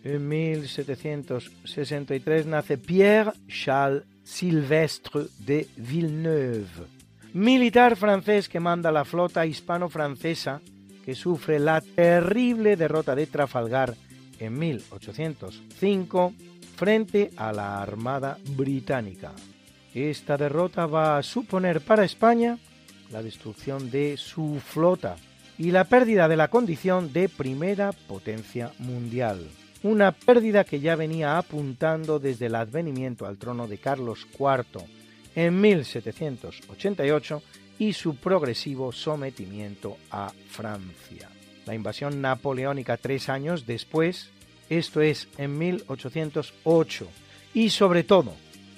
En 0.06 0.26
1763 0.26 2.46
nace 2.46 2.78
Pierre 2.78 3.34
Charles 3.50 4.04
Sylvestre 4.24 5.24
de 5.40 5.68
Villeneuve, 5.76 6.88
militar 7.34 7.98
francés 7.98 8.48
que 8.48 8.62
manda 8.62 8.90
la 8.90 9.04
flota 9.04 9.46
hispano-francesa 9.46 10.62
que 11.04 11.14
sufre 11.14 11.60
la 11.60 11.82
terrible 11.82 12.78
derrota 12.78 13.16
de 13.16 13.28
Trafalgar 13.28 13.96
en 14.40 14.58
1805 14.58 16.34
frente 16.82 17.30
a 17.38 17.54
la 17.54 17.80
Armada 17.80 18.40
Británica. 18.58 19.34
Esta 19.94 20.36
derrota 20.36 20.88
va 20.88 21.16
a 21.16 21.22
suponer 21.22 21.82
para 21.82 22.04
España 22.04 22.58
la 23.12 23.22
destrucción 23.22 23.92
de 23.92 24.18
su 24.18 24.60
flota 24.60 25.16
y 25.60 25.70
la 25.70 25.84
pérdida 25.84 26.28
de 26.28 26.38
la 26.38 26.48
condición 26.48 27.14
de 27.14 27.30
primera 27.30 27.92
potencia 27.92 28.72
mundial. 28.80 29.48
Una 29.84 30.12
pérdida 30.12 30.64
que 30.64 30.80
ya 30.80 30.96
venía 30.96 31.38
apuntando 31.38 32.18
desde 32.18 32.48
el 32.48 32.56
advenimiento 32.56 33.28
al 33.28 33.38
trono 33.38 33.68
de 33.68 33.78
Carlos 33.78 34.26
IV 34.34 34.84
en 35.36 35.62
1788 35.62 37.44
y 37.78 37.94
su 37.94 38.16
progresivo 38.16 38.92
sometimiento 38.92 39.98
a 40.10 40.32
Francia. 40.50 41.30
La 41.68 41.76
invasión 41.76 42.22
napoleónica 42.22 42.98
tres 42.98 43.30
años 43.30 43.68
después, 43.68 44.32
esto 44.72 45.02
es 45.02 45.28
en 45.38 45.58
1808, 45.58 47.08
y 47.54 47.72
sobre 47.72 48.04
todo 48.04 48.34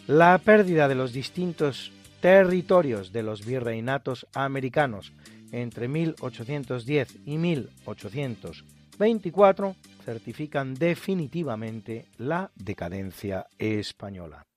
la 0.08 0.40
pérdida 0.40 0.88
de 0.88 0.96
los 0.96 1.14
distintos 1.14 1.92
territorios 2.20 3.14
de 3.14 3.22
los 3.22 3.46
virreinatos 3.46 4.26
americanos 4.34 5.14
entre 5.52 5.88
1810 5.88 7.20
y 7.26 7.38
1824 7.38 9.76
certifican 10.04 10.74
definitivamente 10.74 12.08
la 12.18 12.50
decadencia 12.56 13.46
española. 13.60 14.48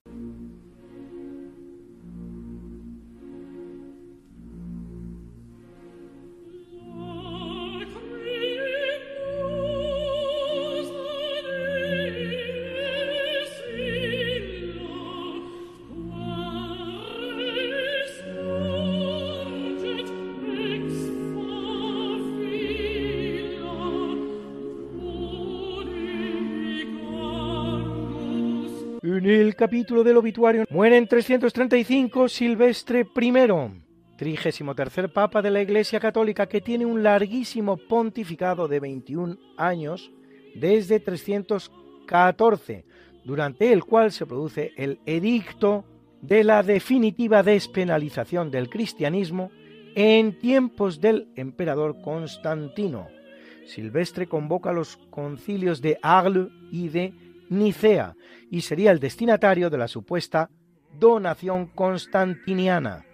Capítulo 29.67 30.05
del 30.05 30.15
obituario 30.15 30.63
muere 30.69 30.95
en 30.95 31.09
335 31.09 32.29
Silvestre 32.29 33.01
I, 33.01 33.33
trigésimo 34.15 34.73
tercer 34.73 35.11
papa 35.11 35.41
de 35.41 35.51
la 35.51 35.61
Iglesia 35.61 35.99
Católica 35.99 36.47
que 36.47 36.61
tiene 36.61 36.85
un 36.85 37.03
larguísimo 37.03 37.75
pontificado 37.75 38.69
de 38.69 38.79
21 38.79 39.37
años 39.57 40.09
desde 40.55 41.01
314, 41.01 42.85
durante 43.25 43.73
el 43.73 43.83
cual 43.83 44.13
se 44.13 44.25
produce 44.25 44.71
el 44.77 45.01
edicto 45.05 45.83
de 46.21 46.45
la 46.45 46.63
definitiva 46.63 47.43
despenalización 47.43 48.49
del 48.49 48.69
cristianismo 48.69 49.51
en 49.95 50.39
tiempos 50.39 51.01
del 51.01 51.27
emperador 51.35 52.01
Constantino. 52.01 53.09
Silvestre 53.65 54.27
convoca 54.27 54.71
los 54.71 54.95
concilios 55.09 55.81
de 55.81 55.99
Arles 56.01 56.47
y 56.71 56.87
de 56.87 57.26
Nicea 57.49 58.15
y 58.49 58.61
sería 58.61 58.91
el 58.91 58.99
destinatario 58.99 59.69
de 59.69 59.77
la 59.77 59.87
supuesta 59.87 60.49
donación 60.99 61.67
constantiniana, 61.67 63.05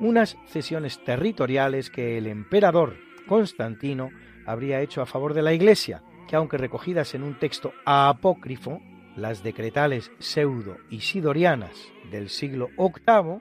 unas 0.00 0.36
cesiones 0.46 1.02
territoriales 1.04 1.90
que 1.90 2.18
el 2.18 2.26
emperador 2.26 2.96
Constantino 3.26 4.10
habría 4.46 4.80
hecho 4.80 5.02
a 5.02 5.06
favor 5.06 5.34
de 5.34 5.42
la 5.42 5.52
Iglesia, 5.52 6.02
que 6.28 6.36
aunque 6.36 6.58
recogidas 6.58 7.14
en 7.14 7.22
un 7.22 7.38
texto 7.38 7.72
apócrifo, 7.84 8.80
las 9.16 9.42
decretales 9.42 10.10
pseudo-isidorianas 10.18 11.76
del 12.10 12.28
siglo 12.28 12.68
VIII, 12.78 13.40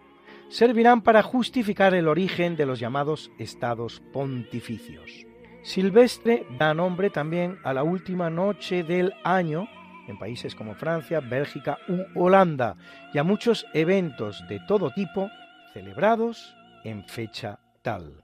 servirán 0.49 1.02
para 1.02 1.23
justificar 1.23 1.94
el 1.94 2.07
origen 2.07 2.56
de 2.56 2.65
los 2.65 2.80
llamados 2.80 3.32
estados 3.38 4.02
pontificios. 4.11 5.26
Silvestre 5.64 6.45
da 6.57 6.73
nombre 6.73 7.10
también 7.10 7.57
a 7.64 7.73
la 7.73 7.84
última 7.84 8.30
noche 8.30 8.84
del 8.84 9.14
año 9.23 9.68
en 10.07 10.18
países 10.18 10.56
como 10.56 10.76
Francia, 10.76 11.19
Bélgica 11.19 11.78
u 11.88 12.03
Holanda 12.19 12.76
y 13.14 13.18
a 13.18 13.23
muchos 13.23 13.65
eventos 13.73 14.44
de 14.48 14.60
todo 14.68 14.91
tipo 14.91 15.30
celebrados 15.73 16.56
en 16.84 17.03
fecha 17.06 17.60
tal. 17.82 18.23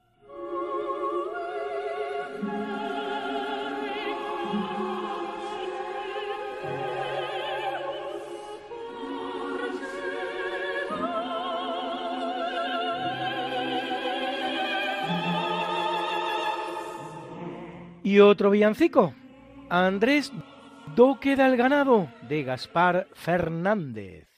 Y 18.04 18.22
otro 18.22 18.52
villancico, 18.52 19.14
Andrés 19.70 20.32
Do 20.96 21.20
queda 21.20 21.46
el 21.48 21.58
ganado 21.58 22.08
de 22.28 22.44
Gaspar 22.44 23.08
Fernández. 23.14 24.37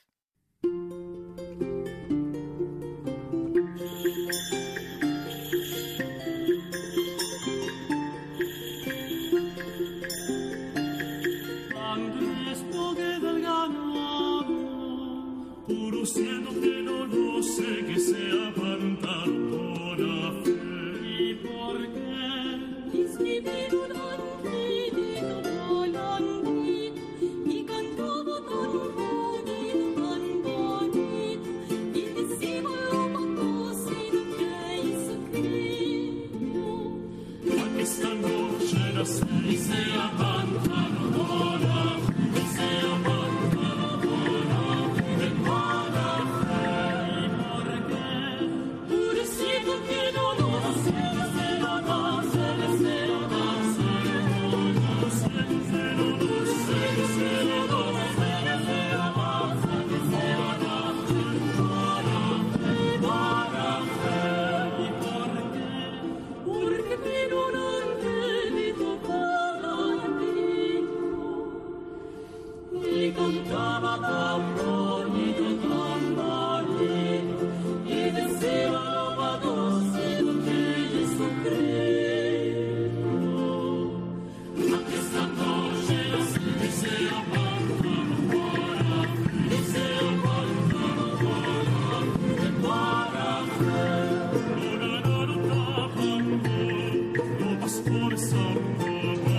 sol, 98.17 98.37
sol, 98.79 99.15
sol. 99.27 99.38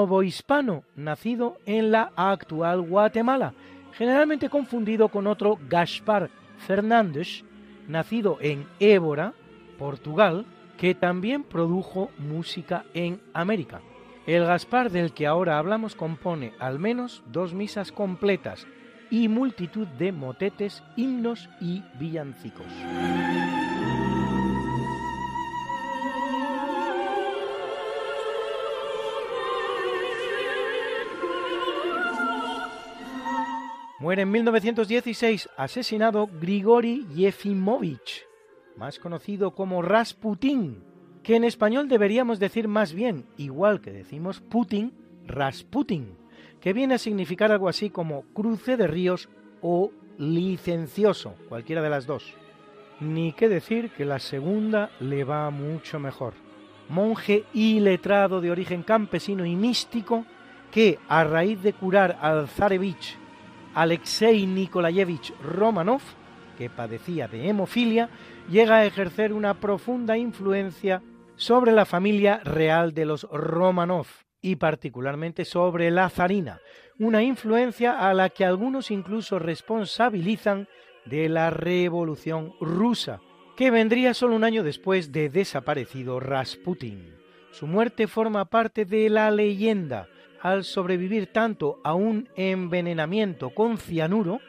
Novohispano, 0.00 0.82
nacido 0.96 1.58
en 1.66 1.90
la 1.90 2.10
actual 2.16 2.80
Guatemala, 2.80 3.52
generalmente 3.92 4.48
confundido 4.48 5.08
con 5.08 5.26
otro 5.26 5.58
Gaspar 5.68 6.30
Fernández, 6.56 7.44
nacido 7.86 8.38
en 8.40 8.66
Évora, 8.78 9.34
Portugal, 9.78 10.46
que 10.78 10.94
también 10.94 11.42
produjo 11.42 12.10
música 12.16 12.86
en 12.94 13.20
América. 13.34 13.82
El 14.26 14.46
Gaspar 14.46 14.90
del 14.90 15.12
que 15.12 15.26
ahora 15.26 15.58
hablamos 15.58 15.94
compone 15.94 16.54
al 16.58 16.78
menos 16.78 17.22
dos 17.26 17.52
misas 17.52 17.92
completas 17.92 18.66
y 19.10 19.28
multitud 19.28 19.86
de 19.86 20.12
motetes, 20.12 20.82
himnos 20.96 21.50
y 21.60 21.82
villancicos. 21.98 22.72
Muere 34.00 34.22
en 34.22 34.30
1916 34.30 35.50
asesinado 35.58 36.26
Grigori 36.40 37.06
Yefimovich, 37.14 38.24
más 38.78 38.98
conocido 38.98 39.50
como 39.50 39.82
Rasputin, 39.82 40.82
que 41.22 41.36
en 41.36 41.44
español 41.44 41.86
deberíamos 41.86 42.38
decir 42.38 42.66
más 42.66 42.94
bien, 42.94 43.26
igual 43.36 43.82
que 43.82 43.90
decimos 43.90 44.40
Putin, 44.40 44.94
Rasputin, 45.26 46.16
que 46.62 46.72
viene 46.72 46.94
a 46.94 46.98
significar 46.98 47.52
algo 47.52 47.68
así 47.68 47.90
como 47.90 48.22
cruce 48.32 48.78
de 48.78 48.86
ríos 48.86 49.28
o 49.60 49.92
licencioso, 50.16 51.34
cualquiera 51.50 51.82
de 51.82 51.90
las 51.90 52.06
dos. 52.06 52.32
Ni 53.00 53.34
qué 53.34 53.50
decir 53.50 53.90
que 53.90 54.06
la 54.06 54.18
segunda 54.18 54.92
le 55.00 55.24
va 55.24 55.50
mucho 55.50 55.98
mejor. 55.98 56.32
Monje 56.88 57.44
y 57.52 57.80
letrado 57.80 58.40
de 58.40 58.50
origen 58.50 58.82
campesino 58.82 59.44
y 59.44 59.56
místico 59.56 60.24
que, 60.70 60.98
a 61.06 61.22
raíz 61.24 61.62
de 61.62 61.74
curar 61.74 62.18
al 62.22 62.48
zarevich 62.48 63.19
Alexei 63.74 64.46
Nikolayevich 64.46 65.32
Romanov, 65.42 66.02
que 66.58 66.68
padecía 66.70 67.28
de 67.28 67.48
hemofilia, 67.48 68.10
llega 68.50 68.76
a 68.76 68.84
ejercer 68.84 69.32
una 69.32 69.54
profunda 69.54 70.18
influencia 70.18 71.02
sobre 71.36 71.72
la 71.72 71.86
familia 71.86 72.40
real 72.44 72.92
de 72.92 73.06
los 73.06 73.22
Romanov 73.30 74.06
y 74.42 74.56
particularmente 74.56 75.44
sobre 75.44 75.90
la 75.90 76.08
zarina, 76.08 76.60
una 76.98 77.22
influencia 77.22 77.92
a 78.08 78.12
la 78.12 78.28
que 78.28 78.44
algunos 78.44 78.90
incluso 78.90 79.38
responsabilizan 79.38 80.68
de 81.06 81.28
la 81.28 81.50
Revolución 81.50 82.52
rusa, 82.60 83.20
que 83.56 83.70
vendría 83.70 84.14
solo 84.14 84.36
un 84.36 84.44
año 84.44 84.62
después 84.62 85.12
de 85.12 85.28
desaparecido 85.28 86.20
Rasputin. 86.20 87.14
Su 87.52 87.66
muerte 87.66 88.06
forma 88.06 88.44
parte 88.44 88.84
de 88.84 89.10
la 89.10 89.30
leyenda, 89.30 90.08
al 90.42 90.64
sobrevivir 90.64 91.32
tanto 91.32 91.80
a 91.84 91.94
un 91.94 92.28
envenenamiento 92.36 93.50
con 93.50 93.78
cianuro 93.78 94.40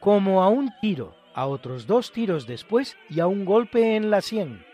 como 0.00 0.42
a 0.42 0.48
un 0.48 0.70
tiro, 0.80 1.14
a 1.34 1.46
otros 1.46 1.86
dos 1.86 2.12
tiros 2.12 2.46
después 2.46 2.96
y 3.08 3.20
a 3.20 3.26
un 3.26 3.44
golpe 3.44 3.96
en 3.96 4.10
la 4.10 4.20
sien, 4.20 4.64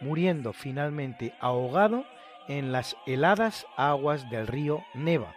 muriendo 0.00 0.52
finalmente 0.52 1.34
ahogado 1.40 2.04
en 2.48 2.72
las 2.72 2.96
heladas 3.06 3.66
aguas 3.76 4.28
del 4.30 4.46
río 4.46 4.82
Neva, 4.94 5.34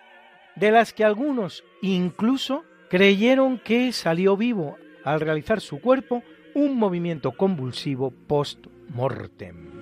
de 0.55 0.71
las 0.71 0.93
que 0.93 1.03
algunos 1.03 1.63
incluso 1.81 2.63
creyeron 2.89 3.59
que 3.59 3.91
salió 3.91 4.37
vivo 4.37 4.77
al 5.03 5.19
realizar 5.19 5.61
su 5.61 5.79
cuerpo 5.79 6.23
un 6.55 6.77
movimiento 6.77 7.31
convulsivo 7.33 8.11
post-mortem. 8.11 9.74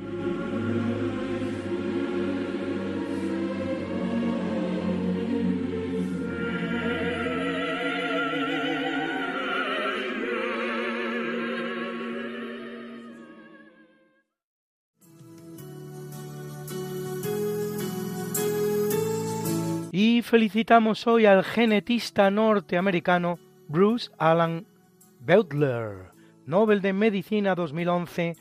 Felicitamos 20.34 21.06
hoy 21.06 21.28
al 21.28 21.44
genetista 21.44 22.32
norteamericano 22.32 23.38
Bruce 23.68 24.10
Alan 24.18 24.66
Beutler, 25.20 26.10
Nobel 26.48 26.82
de 26.82 26.92
Medicina 26.92 27.54
2011, 27.54 28.36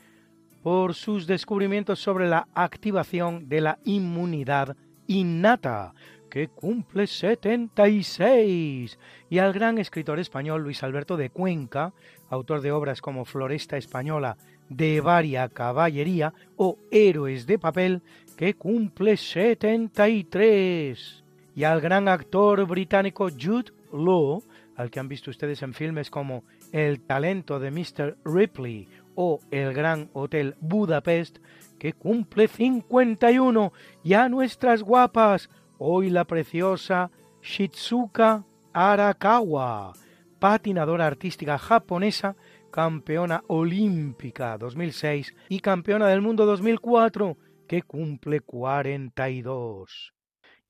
por 0.63 0.95
sus 0.95 1.27
descubrimientos 1.27 1.99
sobre 1.99 2.27
la 2.27 2.47
activación 2.55 3.47
de 3.47 3.61
la 3.61 3.77
inmunidad 3.85 4.75
innata, 5.05 5.93
que 6.31 6.47
cumple 6.47 7.05
76, 7.05 8.97
y 9.29 9.37
al 9.37 9.53
gran 9.53 9.77
escritor 9.77 10.17
español 10.17 10.63
Luis 10.63 10.81
Alberto 10.81 11.15
de 11.15 11.29
Cuenca, 11.29 11.93
autor 12.27 12.61
de 12.61 12.71
obras 12.71 13.01
como 13.01 13.23
Floresta 13.23 13.77
Española 13.77 14.37
de 14.67 14.99
varia 14.99 15.47
caballería 15.47 16.33
o 16.55 16.79
Héroes 16.89 17.45
de 17.45 17.59
papel, 17.59 18.01
que 18.35 18.55
cumple 18.55 19.15
73 19.15 21.22
y 21.55 21.63
al 21.63 21.81
gran 21.81 22.07
actor 22.07 22.65
británico 22.65 23.29
Jude 23.29 23.71
Law, 23.91 24.43
al 24.75 24.89
que 24.89 24.99
han 24.99 25.07
visto 25.07 25.29
ustedes 25.29 25.61
en 25.61 25.73
filmes 25.73 26.09
como 26.09 26.43
El 26.71 27.01
talento 27.01 27.59
de 27.59 27.71
Mr. 27.71 28.17
Ripley 28.25 28.87
o 29.15 29.39
El 29.51 29.73
Gran 29.73 30.09
Hotel 30.13 30.55
Budapest, 30.59 31.37
que 31.77 31.93
cumple 31.93 32.47
51, 32.47 33.73
y 34.03 34.13
a 34.13 34.29
nuestras 34.29 34.81
guapas, 34.81 35.49
hoy 35.77 36.09
la 36.09 36.25
preciosa 36.25 37.11
Shizuka 37.41 38.45
Arakawa, 38.73 39.93
patinadora 40.39 41.05
artística 41.05 41.57
japonesa, 41.59 42.35
campeona 42.71 43.43
olímpica 43.47 44.57
2006 44.57 45.35
y 45.49 45.59
campeona 45.59 46.07
del 46.07 46.21
mundo 46.21 46.47
2004, 46.47 47.37
que 47.67 47.83
cumple 47.83 48.39
42 48.39 50.12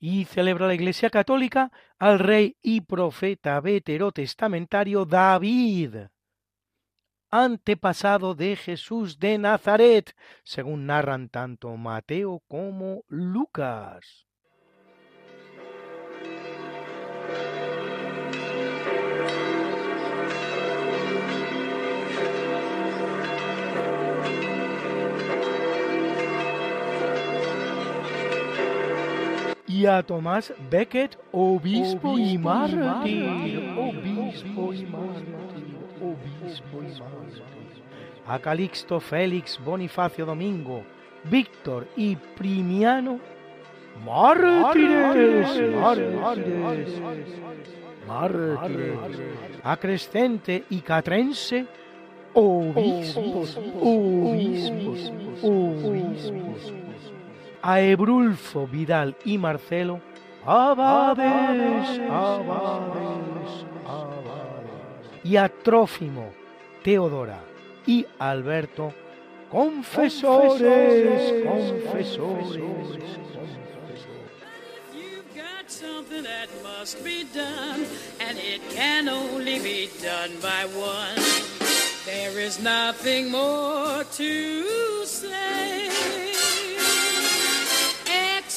y 0.05 0.25
celebra 0.25 0.67
la 0.67 0.73
Iglesia 0.73 1.09
Católica 1.09 1.71
al 1.97 2.19
rey 2.19 2.57
y 2.61 2.81
profeta 2.81 3.61
veterotestamentario 3.61 5.05
David, 5.05 5.95
antepasado 7.31 8.35
de 8.35 8.57
Jesús 8.57 9.17
de 9.17 9.37
Nazaret, 9.37 10.13
según 10.43 10.87
narran 10.87 11.29
tanto 11.29 11.77
Mateo 11.77 12.43
como 12.49 13.05
Lucas. 13.07 14.27
Y 29.73 29.87
a 29.87 30.03
Tomás 30.03 30.53
Becket, 30.69 31.17
obispo, 31.31 32.15
y 32.19 32.37
mártir, 32.37 33.23
obispo 33.75 34.71
y 34.71 34.85
mártir, 34.85 35.35
obispo 35.99 36.83
y 36.83 36.99
mártir, 36.99 37.43
a 38.27 38.37
Calixto 38.37 38.99
Félix 38.99 39.59
Bonifacio 39.65 40.27
Domingo, 40.27 40.83
Víctor 41.23 41.87
y 41.97 42.15
Primiano, 42.15 43.19
mártires, 44.05 45.75
mártires, 45.75 47.01
mártires, 48.07 48.99
a 49.63 49.77
Crescente 49.77 50.65
y 50.69 50.81
Catrense, 50.81 51.65
obispos, 52.35 53.57
obispos, 53.81 55.11
obispos 55.41 56.73
a 57.63 57.79
Ebrulfo, 57.79 58.67
Vidal 58.67 59.15
y 59.23 59.37
Marcelo, 59.37 60.01
abades, 60.45 61.99
abades, 62.09 63.65
abades, 63.87 65.23
y 65.23 65.37
a 65.37 65.47
Trófimo, 65.47 66.33
Teodora 66.83 67.39
y 67.87 68.05
Alberto, 68.19 68.93
confesores, 69.49 71.45
confesores. 71.45 72.59
Something 75.65 76.23
that 76.23 76.49
must 76.61 77.03
be 77.03 77.23
done, 77.33 77.85
and 78.19 78.37
it 78.37 78.61
can 78.69 79.09
only 79.09 79.59
be 79.59 79.89
done 80.03 80.31
by 80.39 80.65
one. 80.77 81.15
There 82.05 82.37
is 82.39 82.59
nothing 82.59 83.31
more 83.31 84.03
to 84.03 85.05
say. 85.05 86.32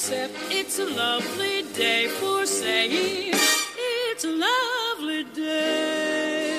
Except 0.08 0.34
it's 0.52 0.78
a 0.78 0.84
lovely 0.84 1.64
day 1.76 2.06
for 2.06 2.46
saying 2.46 3.32
it's 4.12 4.24
a 4.24 4.28
lovely 4.28 5.24
day. 5.34 6.52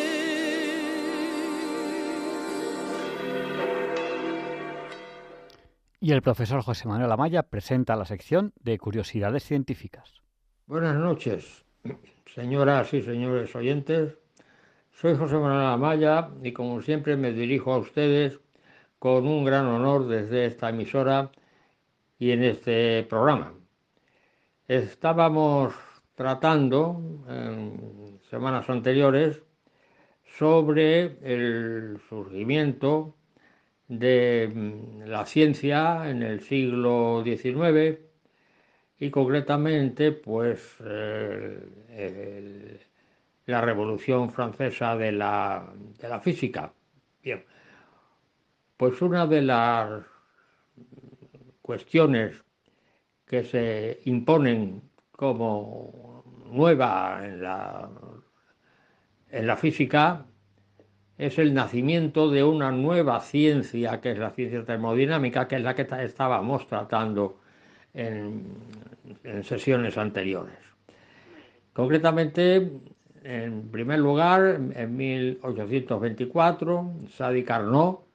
Y 6.02 6.12
el 6.12 6.22
profesor 6.22 6.62
José 6.62 6.90
Manuel 6.90 7.12
Amaya 7.12 7.44
presenta 7.44 7.96
la 7.96 8.04
sección 8.04 8.52
de 8.62 8.78
curiosidades 8.78 9.44
científicas. 9.44 10.22
Buenas 10.66 10.98
noches, 10.98 11.66
señoras 12.36 12.94
y 12.94 13.02
señores 13.02 13.56
oyentes. 13.56 14.18
Soy 14.92 15.16
José 15.16 15.36
Manuel 15.36 15.68
Amaya 15.68 16.32
y 16.44 16.52
como 16.52 16.82
siempre 16.82 17.16
me 17.16 17.32
dirijo 17.32 17.74
a 17.74 17.78
ustedes 17.78 18.40
con 19.00 19.26
un 19.26 19.46
gran 19.46 19.68
honor 19.68 20.08
desde 20.08 20.46
esta 20.48 20.70
emisora 20.70 21.32
y 22.20 22.32
en 22.32 22.44
este 22.44 23.04
programa. 23.04 23.54
Estábamos 24.68 25.74
tratando 26.16 27.00
en 27.30 28.20
semanas 28.30 28.70
anteriores 28.70 29.42
sobre 30.38 31.18
el 31.22 32.00
surgimiento 32.10 33.16
de 33.88 34.52
mm, 34.54 35.04
la 35.08 35.26
ciencia 35.26 36.10
en 36.10 36.24
el 36.24 36.42
siglo 36.42 37.24
XIX 37.24 38.00
y 39.00 39.10
concretamente 39.10 40.12
pues 40.12 40.76
eh, 40.84 42.80
la 43.46 43.62
revolución 43.62 44.32
francesa 44.32 44.98
de 44.98 45.12
la, 45.12 45.72
de 46.00 46.10
la 46.10 46.20
física. 46.20 46.74
Bien, 47.24 47.46
pues 48.76 49.02
una 49.02 49.26
de 49.28 49.42
las 49.42 50.04
cuestiones 51.68 52.42
que 53.26 53.44
se 53.44 54.00
imponen 54.06 54.82
como 55.12 56.24
nueva 56.50 57.22
en 57.26 57.44
la, 57.44 57.90
en 59.30 59.46
la 59.46 59.58
física 59.58 60.26
es 61.18 61.38
el 61.38 61.54
nacimiento 61.54 62.30
de 62.30 62.44
una 62.44 62.72
nueva 62.72 63.20
ciencia, 63.20 64.00
que 64.00 64.12
es 64.12 64.18
la 64.18 64.30
ciencia 64.32 64.64
termodinámica, 64.64 65.48
que 65.48 65.58
es 65.58 65.64
la 65.64 65.76
que 65.76 65.88
estábamos 66.04 66.68
tratando 66.68 67.42
en, 67.94 68.46
en 69.24 69.44
sesiones 69.44 69.98
anteriores. 69.98 70.60
Concretamente, 71.74 72.72
en 73.24 73.70
primer 73.70 74.00
lugar, 74.00 74.60
en 74.74 74.96
1824, 74.96 76.94
Sadi 77.10 77.44
Carnot, 77.44 78.07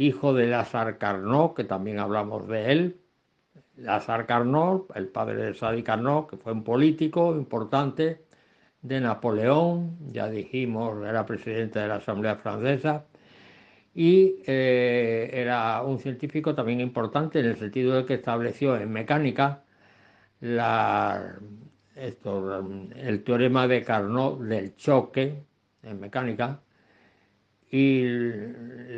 hijo 0.00 0.32
de 0.32 0.46
Lazar 0.46 0.98
Carnot, 0.98 1.54
que 1.54 1.64
también 1.64 1.98
hablamos 1.98 2.48
de 2.48 2.72
él, 2.72 3.00
Lazar 3.76 4.26
Carnot, 4.26 4.90
el 4.96 5.08
padre 5.08 5.36
de 5.36 5.54
Sadi 5.54 5.82
Carnot, 5.82 6.30
que 6.30 6.36
fue 6.38 6.52
un 6.52 6.64
político 6.64 7.34
importante 7.36 8.24
de 8.82 9.00
Napoleón, 9.00 9.98
ya 10.12 10.28
dijimos, 10.30 11.04
era 11.06 11.26
presidente 11.26 11.78
de 11.80 11.88
la 11.88 11.96
Asamblea 11.96 12.36
Francesa, 12.36 13.06
y 13.94 14.42
eh, 14.46 15.30
era 15.32 15.82
un 15.82 15.98
científico 15.98 16.54
también 16.54 16.80
importante 16.80 17.40
en 17.40 17.46
el 17.46 17.56
sentido 17.58 17.94
de 17.96 18.06
que 18.06 18.14
estableció 18.14 18.76
en 18.76 18.90
mecánica 18.90 19.64
el 20.40 20.62
teorema 23.24 23.68
de 23.68 23.82
Carnot 23.84 24.40
del 24.40 24.76
choque 24.76 25.44
en 25.82 26.00
mecánica 26.00 26.60
y 27.70 28.04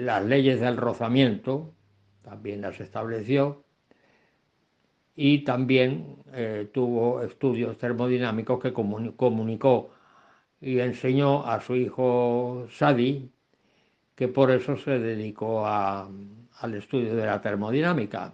las 0.03 0.25
leyes 0.25 0.61
del 0.61 0.77
rozamiento 0.77 1.75
también 2.23 2.61
las 2.63 2.81
estableció 2.81 3.65
y 5.15 5.45
también 5.45 6.17
eh, 6.33 6.71
tuvo 6.73 7.23
estudios 7.23 7.77
termodinámicos 7.77 8.61
que 8.61 8.73
comunicó 8.73 9.91
y 10.61 10.79
enseñó 10.79 11.45
a 11.45 11.61
su 11.61 11.77
hijo 11.77 12.67
Sadi, 12.71 13.31
que 14.15 14.29
por 14.29 14.51
eso 14.51 14.77
se 14.77 14.99
dedicó 14.99 15.67
al 15.67 16.75
estudio 16.75 17.15
de 17.15 17.27
la 17.27 17.41
termodinámica. 17.41 18.33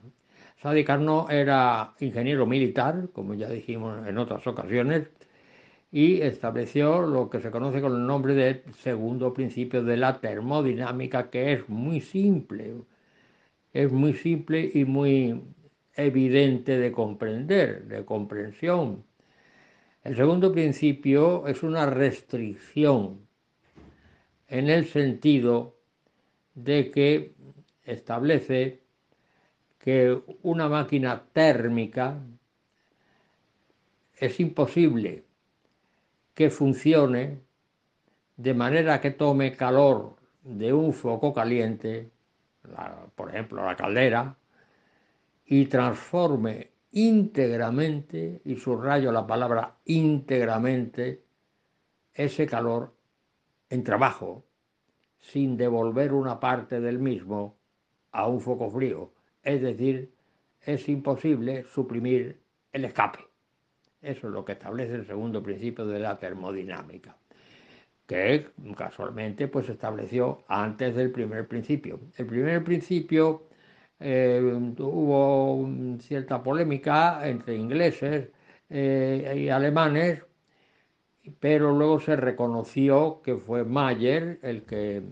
Sadi 0.63 0.85
Carnot 0.85 1.31
era 1.31 1.95
ingeniero 2.01 2.47
militar, 2.47 3.09
como 3.13 3.35
ya 3.35 3.49
dijimos 3.49 4.07
en 4.07 4.19
otras 4.19 4.47
ocasiones, 4.47 5.09
y 5.91 6.21
estableció 6.21 7.01
lo 7.03 7.31
que 7.31 7.41
se 7.41 7.51
conoce 7.51 7.81
con 7.81 7.95
el 7.95 8.07
nombre 8.07 8.35
de 8.35 8.63
segundo 8.83 9.33
principio 9.33 9.83
de 9.83 9.97
la 9.97 10.21
termodinámica, 10.21 11.31
que 11.31 11.53
es 11.53 11.69
muy 11.69 12.01
simple, 12.01 12.75
es 13.73 13.91
muy 13.91 14.15
simple 14.15 14.71
y 14.75 14.85
muy 14.85 15.43
evidente 15.95 16.79
de 16.79 16.93
comprender, 16.93 17.85
de 17.85 18.05
comprensión. 18.05 19.05
El 20.05 20.17
segundo 20.17 20.53
principio 20.53 21.47
es 21.47 21.63
una 21.63 21.87
restricción 21.87 23.27
en 24.49 24.69
el 24.69 24.87
sentido 24.87 25.77
de 26.55 26.91
que 26.91 27.35
establece 27.85 28.81
que 29.79 30.21
una 30.43 30.69
máquina 30.69 31.25
térmica 31.33 32.21
es 34.19 34.41
imposible 34.41 35.28
que 36.39 36.51
funcione 36.51 37.41
de 38.37 38.55
manera 38.55 39.01
que 39.01 39.11
tome 39.11 39.57
calor 39.57 40.15
de 40.45 40.73
un 40.73 40.93
foco 40.93 41.35
caliente, 41.35 42.13
por 43.17 43.31
ejemplo 43.31 43.67
la 43.67 43.75
caldera, 43.75 44.37
y 45.45 45.67
transforme 45.67 46.71
íntegramente, 46.93 48.41
y 48.45 48.55
subrayo 48.55 49.11
la 49.11 49.27
palabra 49.27 49.79
íntegramente, 49.85 51.25
ese 52.15 52.47
calor 52.47 52.95
en 53.69 53.83
trabajo, 53.83 54.45
sin 55.19 55.57
devolver 55.57 56.13
una 56.13 56.39
parte 56.39 56.81
del 56.81 57.01
mismo 57.01 57.57
a 58.13 58.29
un 58.29 58.41
foco 58.41 58.71
frío. 58.71 59.13
Es 59.43 59.61
decir, 59.61 60.15
es 60.61 60.89
imposible 60.89 61.65
suprimir 61.65 62.41
el 62.71 62.85
escape. 62.85 63.28
Eso 64.01 64.29
es 64.29 64.33
lo 64.33 64.45
que 64.45 64.53
establece 64.53 64.95
el 64.95 65.07
segundo 65.07 65.43
principio 65.43 65.87
de 65.87 65.99
la 65.99 66.19
termodinámica, 66.19 67.17
que 68.07 68.49
casualmente 68.77 69.49
pues 69.49 69.69
estableció 69.69 70.45
antes 70.49 70.95
del 70.95 71.11
primer 71.11 71.49
principio. 71.49 72.01
El 72.17 72.27
primer 72.27 72.65
principio 72.65 73.49
eh, 74.01 74.41
hubo 74.79 75.69
cierta 76.01 76.43
polémica 76.43 77.29
entre 77.29 77.57
ingleses 77.57 78.31
eh, 78.71 79.35
y 79.37 79.49
alemanes 79.49 80.23
pero 81.41 81.73
luego 81.73 82.01
se 82.01 82.17
reconoció 82.17 83.21
que 83.23 83.37
fue 83.37 83.65
Mayer 83.65 84.39
el 84.43 84.65
que 84.65 85.03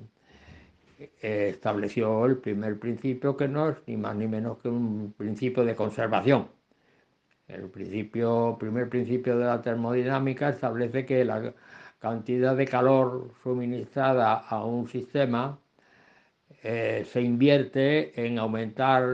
eh, 0.98 1.48
estableció 1.50 2.24
el 2.26 2.38
primer 2.38 2.78
principio, 2.78 3.36
que 3.36 3.48
no 3.48 3.70
es 3.70 3.76
ni 3.86 3.96
más 3.96 4.16
ni 4.16 4.26
menos 4.26 4.58
que 4.58 4.68
un 4.68 5.14
principio 5.16 5.64
de 5.64 5.74
conservación. 5.74 6.48
El 7.48 7.70
principio, 7.70 8.56
primer 8.58 8.88
principio 8.88 9.38
de 9.38 9.46
la 9.46 9.62
termodinámica 9.62 10.48
establece 10.50 11.06
que 11.06 11.24
la 11.24 11.54
cantidad 11.98 12.56
de 12.56 12.66
calor 12.66 13.30
suministrada 13.42 14.34
a 14.34 14.64
un 14.64 14.88
sistema 14.88 15.58
eh, 16.62 17.04
se 17.06 17.22
invierte 17.22 18.26
en 18.26 18.38
aumentar, 18.38 19.04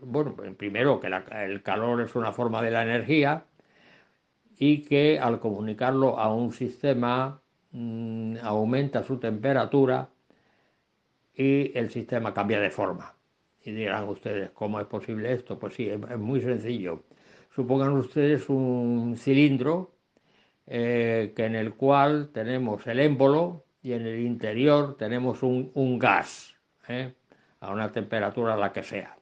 bueno, 0.00 0.34
primero 0.56 1.00
que 1.00 1.08
el 1.08 1.62
calor 1.62 2.00
es 2.02 2.14
una 2.14 2.32
forma 2.32 2.62
de 2.62 2.70
la 2.70 2.82
energía, 2.82 3.44
y 4.64 4.84
que 4.84 5.18
al 5.18 5.40
comunicarlo 5.40 6.20
a 6.20 6.32
un 6.32 6.52
sistema 6.52 7.42
mm, 7.72 8.36
aumenta 8.42 9.02
su 9.02 9.18
temperatura 9.18 10.08
y 11.34 11.76
el 11.76 11.90
sistema 11.90 12.32
cambia 12.32 12.60
de 12.60 12.70
forma. 12.70 13.12
Y 13.64 13.72
dirán 13.72 14.08
ustedes, 14.08 14.50
¿cómo 14.50 14.78
es 14.78 14.86
posible 14.86 15.32
esto? 15.32 15.58
Pues 15.58 15.74
sí, 15.74 15.88
es, 15.88 15.98
muy 16.16 16.40
sencillo. 16.42 17.02
Supongan 17.54 17.92
ustedes 17.92 18.48
un 18.48 19.14
cilindro 19.18 19.94
eh, 20.66 21.34
que 21.36 21.44
en 21.44 21.54
el 21.54 21.74
cual 21.74 22.30
tenemos 22.32 22.86
el 22.86 23.00
émbolo 23.00 23.66
y 23.82 23.92
en 23.92 24.06
el 24.06 24.20
interior 24.20 24.96
tenemos 24.96 25.42
un, 25.42 25.98
gas 25.98 26.54
¿eh? 26.88 27.12
a 27.60 27.72
una 27.72 27.92
temperatura 27.92 28.56
la 28.56 28.72
que 28.72 28.82
sea. 28.82 29.16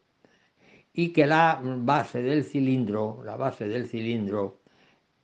Y 0.93 1.13
que 1.13 1.27
la 1.27 1.61
base 1.63 2.23
del 2.23 2.45
cilindro, 2.45 3.21
la 3.25 3.37
base 3.37 3.67
del 3.67 3.89
cilindro, 3.89 4.61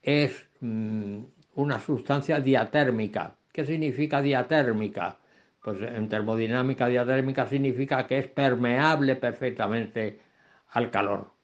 es 0.03 0.49
mm, 0.61 1.19
una 1.55 1.79
sustancia 1.81 2.41
diatérmica. 2.41 3.37
¿Qué 3.53 3.65
significa 3.65 4.21
diatérmica? 4.21 5.19
Pues 5.63 5.81
en 5.81 6.09
termodinámica 6.09 6.89
diatérmica 6.89 7.47
significa 7.47 8.07
que 8.07 8.19
es 8.19 8.29
permeable 8.29 9.15
perfectamente 9.17 10.21
al 10.71 10.91
calor. 10.91 11.36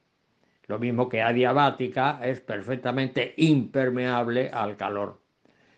Lo 0.73 0.79
mismo 0.79 1.07
que 1.07 1.21
adiabática 1.21 2.19
es 2.23 2.41
perfectamente 2.41 3.35
impermeable 3.37 4.49
al 4.49 4.75
calor. 4.75 5.21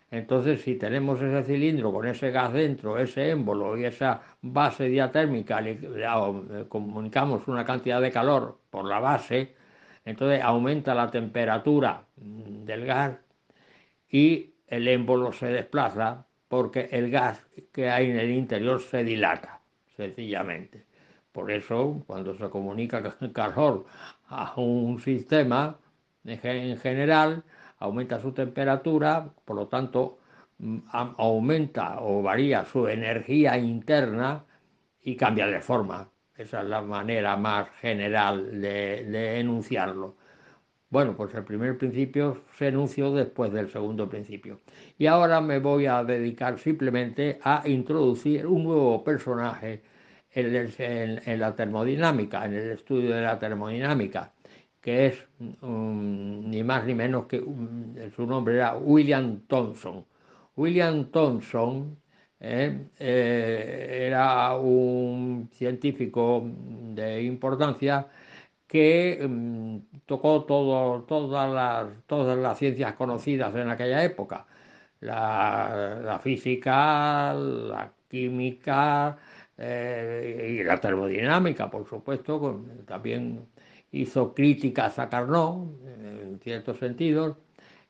Entonces, 0.09 0.61
si 0.61 0.75
tenemos 0.75 1.21
ese 1.21 1.43
cilindro 1.43 1.91
con 1.91 2.07
ese 2.07 2.31
gas 2.31 2.53
dentro, 2.53 2.97
ese 2.97 3.31
émbolo 3.31 3.77
y 3.77 3.83
esa 3.83 4.21
base 4.41 4.85
diatérmica, 4.85 5.59
le 5.59 5.77
comunicamos 6.69 7.45
una 7.49 7.65
cantidad 7.65 7.99
de 7.99 8.09
calor 8.09 8.57
por 8.69 8.85
la 8.85 9.01
base, 9.01 9.53
entonces 10.05 10.41
aumenta 10.41 10.95
la 10.95 11.11
temperatura 11.11 12.05
del 12.15 12.85
gas 12.85 13.17
y 14.09 14.53
el 14.65 14.87
émbolo 14.87 15.33
se 15.33 15.47
desplaza 15.47 16.25
porque 16.47 16.87
el 16.89 17.11
gas 17.11 17.45
que 17.73 17.89
hay 17.89 18.11
en 18.11 18.19
el 18.19 18.31
interior 18.31 18.79
se 18.79 19.03
dilata, 19.03 19.59
sencillamente. 19.97 20.85
Por 21.33 21.51
eso, 21.51 22.01
cuando 22.07 22.33
se 22.37 22.49
comunica 22.49 23.17
calor 23.33 23.87
a 24.27 24.53
un 24.59 24.99
sistema, 24.99 25.77
en 26.23 26.77
general, 26.79 27.43
aumenta 27.79 28.19
su 28.21 28.31
temperatura, 28.31 29.29
por 29.45 29.55
lo 29.55 29.67
tanto, 29.67 30.19
mm, 30.59 30.79
aumenta 31.17 32.01
o 32.01 32.21
varía 32.21 32.65
su 32.65 32.87
energía 32.87 33.57
interna 33.57 34.45
y 35.03 35.15
cambia 35.15 35.47
de 35.47 35.61
forma. 35.61 36.09
Esa 36.35 36.61
es 36.61 36.67
la 36.67 36.81
manera 36.81 37.37
más 37.37 37.69
general 37.81 38.61
de, 38.61 39.39
enunciarlo. 39.39 40.17
Bueno, 40.89 41.15
pues 41.15 41.33
el 41.35 41.43
primer 41.43 41.77
principio 41.77 42.43
se 42.57 42.67
enunció 42.69 43.11
después 43.13 43.51
del 43.53 43.69
segundo 43.71 44.09
principio. 44.09 44.61
Y 44.97 45.07
ahora 45.07 45.41
me 45.41 45.59
voy 45.59 45.85
a 45.87 46.03
dedicar 46.03 46.59
simplemente 46.59 47.39
a 47.43 47.63
introducir 47.65 48.47
un 48.47 48.63
nuevo 48.63 49.03
personaje 49.03 49.83
en, 50.35 51.39
la 51.39 51.55
termodinámica, 51.55 52.45
en 52.45 52.53
el 52.53 52.71
estudio 52.71 53.15
de 53.15 53.21
la 53.21 53.39
termodinámica, 53.39 54.33
que 54.81 55.07
es 55.07 55.25
mm, 55.39 56.49
ni 56.49 56.63
más 56.63 56.85
ni 56.85 56.93
menos 56.93 57.25
que 57.27 57.39
su 58.15 58.25
nombre 58.27 58.55
era 58.55 58.75
William 58.77 59.41
Thomson. 59.47 60.05
William 60.55 61.05
Thomson 61.11 61.97
¿eh? 62.39 62.87
Eh, 62.99 64.05
era 64.07 64.55
un 64.57 65.49
científico 65.53 66.43
de 66.45 67.23
importancia 67.23 68.07
que 68.67 69.25
mm, 69.27 69.77
tocó 70.05 70.43
todo, 70.45 71.03
todas, 71.03 71.51
las, 71.53 71.87
todas 72.07 72.37
las 72.37 72.57
ciencias 72.57 72.93
conocidas 72.93 73.55
en 73.55 73.69
aquella 73.69 74.03
época, 74.03 74.45
la, 75.01 76.19
física, 76.23 77.33
la 77.33 77.91
química 78.09 79.17
eh, 79.57 80.57
y 80.59 80.63
la 80.63 80.79
termodinámica, 80.79 81.69
por 81.69 81.87
supuesto, 81.87 82.65
también 82.85 83.47
hizo 83.91 84.33
críticas 84.33 84.99
a 84.99 85.09
Carnot, 85.09 85.69
en 85.85 86.39
ciertos 86.43 86.77
sentidos, 86.79 87.37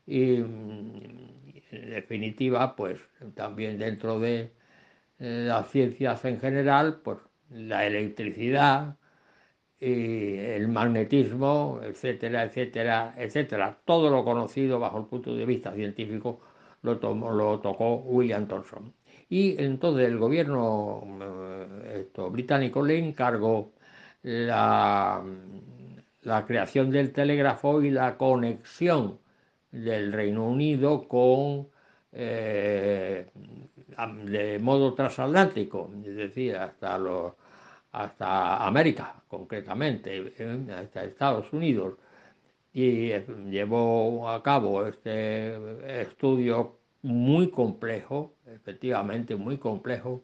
y 0.05 0.37
mm, 0.37 0.95
en 1.71 1.89
definitiva, 1.91 2.75
pues 2.75 2.99
también 3.35 3.79
dentro 3.79 4.19
de 4.19 4.51
las 5.19 5.69
ciencias 5.71 6.25
en 6.25 6.39
general, 6.39 7.01
pues 7.03 7.19
la 7.49 7.85
electricidad 7.87 8.97
el 9.79 10.67
magnetismo, 10.67 11.79
etcétera, 11.83 12.43
etcétera, 12.43 13.13
etcétera. 13.17 13.79
Todo 13.85 14.09
lo 14.09 14.23
conocido 14.23 14.79
bajo 14.79 14.99
el 14.99 15.05
punto 15.05 15.35
de 15.35 15.45
vista 15.45 15.73
científico 15.73 16.41
lo, 16.81 16.99
tomó, 16.99 17.31
lo 17.31 17.59
tocó 17.59 17.95
William 17.97 18.47
Thomson. 18.47 18.93
Y 19.30 19.61
entonces 19.61 20.07
el 20.07 20.18
gobierno 20.18 21.03
eh, 21.84 22.07
británico 22.31 22.84
le 22.84 22.99
encargó 22.99 23.73
la, 24.23 25.23
la 26.22 26.45
creación 26.45 26.91
del 26.91 27.11
telégrafo 27.11 27.81
y 27.81 27.91
la 27.91 28.18
conexión 28.18 29.19
del 29.72 30.11
Reino 30.14 30.47
Unido 30.47 31.07
con 31.07 31.68
eh, 32.11 33.27
de 34.26 34.60
modo 34.60 34.93
transatlántico, 34.93 35.91
es 36.06 36.15
decir, 36.15 36.56
hasta 36.56 36.97
los 36.97 37.34
hasta 37.91 38.65
América 38.65 39.15
concretamente, 39.27 40.34
eh, 40.38 40.68
hasta 40.77 41.06
Estados 41.06 41.52
Unidos, 41.53 41.95
y 42.73 43.11
llevó 43.49 44.30
a 44.30 44.43
cabo 44.43 44.85
este 44.85 46.02
estudio 46.02 46.77
muy 47.03 47.49
complejo, 47.49 48.35
efectivamente 48.47 49.35
muy 49.35 49.57
complejo, 49.57 50.23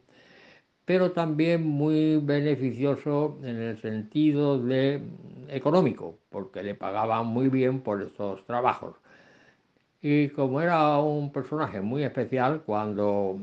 pero 0.84 1.12
también 1.12 1.66
muy 1.66 2.18
beneficioso 2.18 3.38
en 3.42 3.56
el 3.62 3.80
sentido 3.80 4.58
de 4.58 5.02
económico, 5.48 6.18
porque 6.30 6.62
le 6.62 6.74
pagaban 6.74 7.26
muy 7.26 7.48
bien 7.48 7.80
por 7.80 8.02
estos 8.02 8.44
trabajos. 8.46 8.96
Y 10.02 10.28
como 10.30 10.60
era 10.60 10.98
un 10.98 11.32
personaje 11.32 11.80
muy 11.80 12.02
especial, 12.04 12.62
cuando 12.66 13.38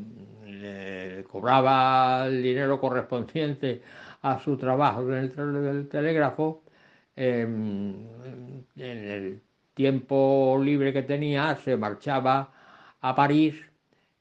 cobraba 1.31 2.27
el 2.27 2.43
dinero 2.43 2.79
correspondiente 2.79 3.81
a 4.21 4.39
su 4.39 4.57
trabajo 4.57 5.01
en 5.13 5.31
el, 5.37 5.87
telégrafo, 5.89 6.63
em, 7.15 8.07
en 8.75 8.97
el 8.97 9.41
tiempo 9.73 10.59
libre 10.61 10.91
que 10.91 11.03
tenía 11.03 11.55
se 11.63 11.77
marchaba 11.77 12.51
a 13.01 13.15
París 13.15 13.55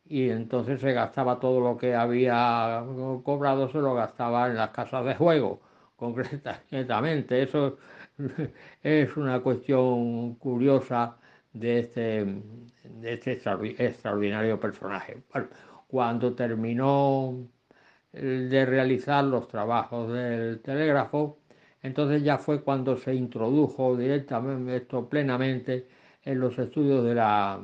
y 0.09 0.31
entonces 0.31 0.81
se 0.81 0.93
gastaba 0.93 1.39
todo 1.41 1.61
lo 1.61 1.77
que 1.77 1.95
había 1.95 2.85
cobrado, 3.23 3.69
se 3.71 3.79
lo 3.79 3.95
gastaba 3.95 4.49
en 4.49 4.57
las 4.57 4.71
casas 4.71 5.05
de 5.05 5.15
juego, 5.15 5.61
concretamente. 5.97 7.43
Eso 7.43 7.79
es 8.83 9.17
una 9.17 9.41
cuestión 9.41 10.35
curiosa 10.37 11.17
de 11.53 11.81
este, 11.81 12.25
de 12.85 13.13
este 13.15 13.33
extraordinario 13.33 14.59
personaje. 14.61 15.23
cuando 15.89 16.35
terminó 16.35 17.49
de 18.13 18.67
realizar 18.67 19.25
los 19.25 19.49
trabajos 19.49 20.13
del 20.13 20.61
telégrafo, 20.61 21.39
entonces 21.83 22.23
ya 22.23 22.39
fue 22.39 22.63
cuando 22.63 22.97
se 22.97 23.15
introdujo 23.15 23.97
directamente 23.97 24.77
esto 24.77 25.09
plenamente 25.09 25.89
en 26.25 26.41
los 26.41 26.59
estudios 26.59 27.05
de 27.05 27.15
la, 27.15 27.61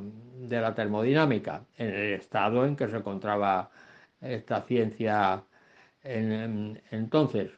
de 0.48 0.60
la 0.60 0.74
termodinámica, 0.74 1.64
en 1.76 1.88
el 1.88 2.12
estado 2.14 2.64
en 2.66 2.76
que 2.76 2.88
se 2.88 2.96
encontraba 2.96 3.70
esta 4.20 4.62
ciencia 4.62 5.44
entonces, 6.04 7.50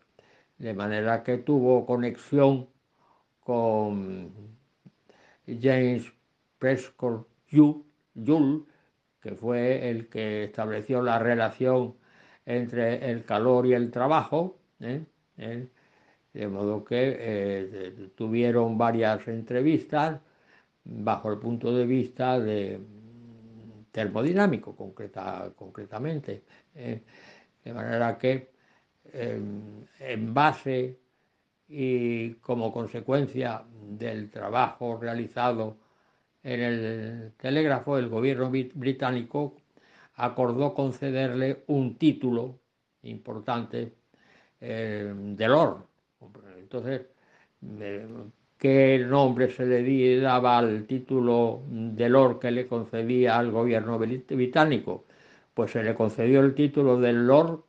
de 0.59 0.73
manera 0.75 1.23
que 1.23 1.39
tuvo 1.39 1.85
conexión 1.85 2.69
con 3.41 4.33
James 5.47 6.13
Prescott 6.59 7.27
Joule, 7.51 8.65
que 9.21 9.35
fue 9.35 9.91
el 9.91 10.09
que 10.09 10.45
estableció 10.45 11.03
la 11.03 11.19
relación 11.19 11.97
entre 12.45 13.11
el 13.11 13.25
calor 13.25 13.67
y 13.67 13.75
el 13.75 13.91
trabajo, 13.91 14.57
¿eh? 14.81 15.05
¿Eh? 15.39 15.69
de 16.33 16.49
modo 16.49 16.85
que 16.85 17.17
eh, 17.19 18.11
tuvieron 18.15 18.79
varias 18.79 19.27
entrevistas 19.27 20.21
bajo 20.89 21.33
el 21.33 21.39
punto 21.39 21.75
de 21.75 21.87
vista 21.87 22.39
de 22.39 22.81
termodinámico 23.91 24.77
concreta, 24.77 25.51
concretamente, 25.57 26.45
de 26.75 27.73
manera 27.73 28.19
que 28.19 28.51
en 29.13 30.35
base 30.35 30.99
y 31.69 32.35
como 32.35 32.73
consecuencia 32.73 33.65
del 33.83 34.31
trabajo 34.31 34.99
realizado 35.01 35.79
en 36.43 36.61
el 36.61 37.33
telégrafo, 37.37 37.99
el 37.99 38.09
gobierno 38.09 38.51
británico 38.51 39.57
acordó 40.15 40.75
concederle 40.75 41.65
un 41.67 41.97
título 41.97 42.61
importante 43.03 43.95
eh, 44.61 45.13
de 45.15 45.49
Lord. 45.49 45.85
Entonces, 46.59 47.03
eh, 48.63 48.99
¿qué 48.99 49.05
nombre 49.07 49.51
se 49.51 49.67
le 49.67 50.21
daba 50.21 50.59
al 50.59 50.87
título 50.87 51.63
de 51.69 52.09
Lord 52.09 52.41
que 52.41 52.51
le 52.51 52.67
concedía 52.67 53.39
al 53.39 53.51
gobierno 53.51 53.99
británico? 53.99 55.07
Pues 55.55 55.73
se 55.73 55.83
le 55.83 55.95
concedió 55.95 56.41
el 56.41 56.55
título 56.55 56.99
de 56.99 57.13
Lord 57.13 57.65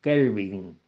Kelvin. 0.00 0.78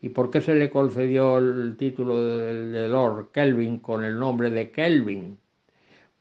¿Y 0.00 0.10
por 0.10 0.30
qué 0.30 0.40
se 0.40 0.54
le 0.54 0.70
concedió 0.70 1.38
el 1.38 1.76
título 1.76 2.20
de 2.20 2.88
Lord 2.88 3.30
Kelvin 3.32 3.78
con 3.80 4.04
el 4.04 4.18
nombre 4.18 4.50
de 4.50 4.70
Kelvin? 4.70 5.38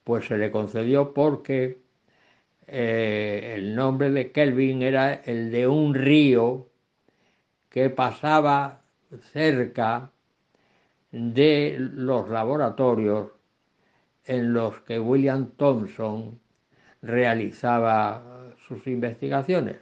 pues 0.07 0.25
se 0.25 0.37
le 0.37 0.51
concedió 0.51 1.13
porque 1.13 1.79
eh, 2.67 3.55
el 3.57 3.75
nombre 3.75 4.09
de 4.09 4.31
Kelvin 4.31 4.81
era 4.81 5.15
el 5.15 5.51
de 5.51 5.67
un 5.67 5.93
río 5.93 6.69
que 7.69 7.89
pasaba 7.89 8.83
cerca 9.33 10.13
de 11.11 11.77
los 11.79 12.29
laboratorios 12.29 13.31
en 14.25 14.53
los 14.53 14.81
que 14.81 14.99
William 14.99 15.51
Thompson 15.57 16.39
realizaba 17.01 18.53
sus 18.67 18.85
investigaciones. 18.87 19.77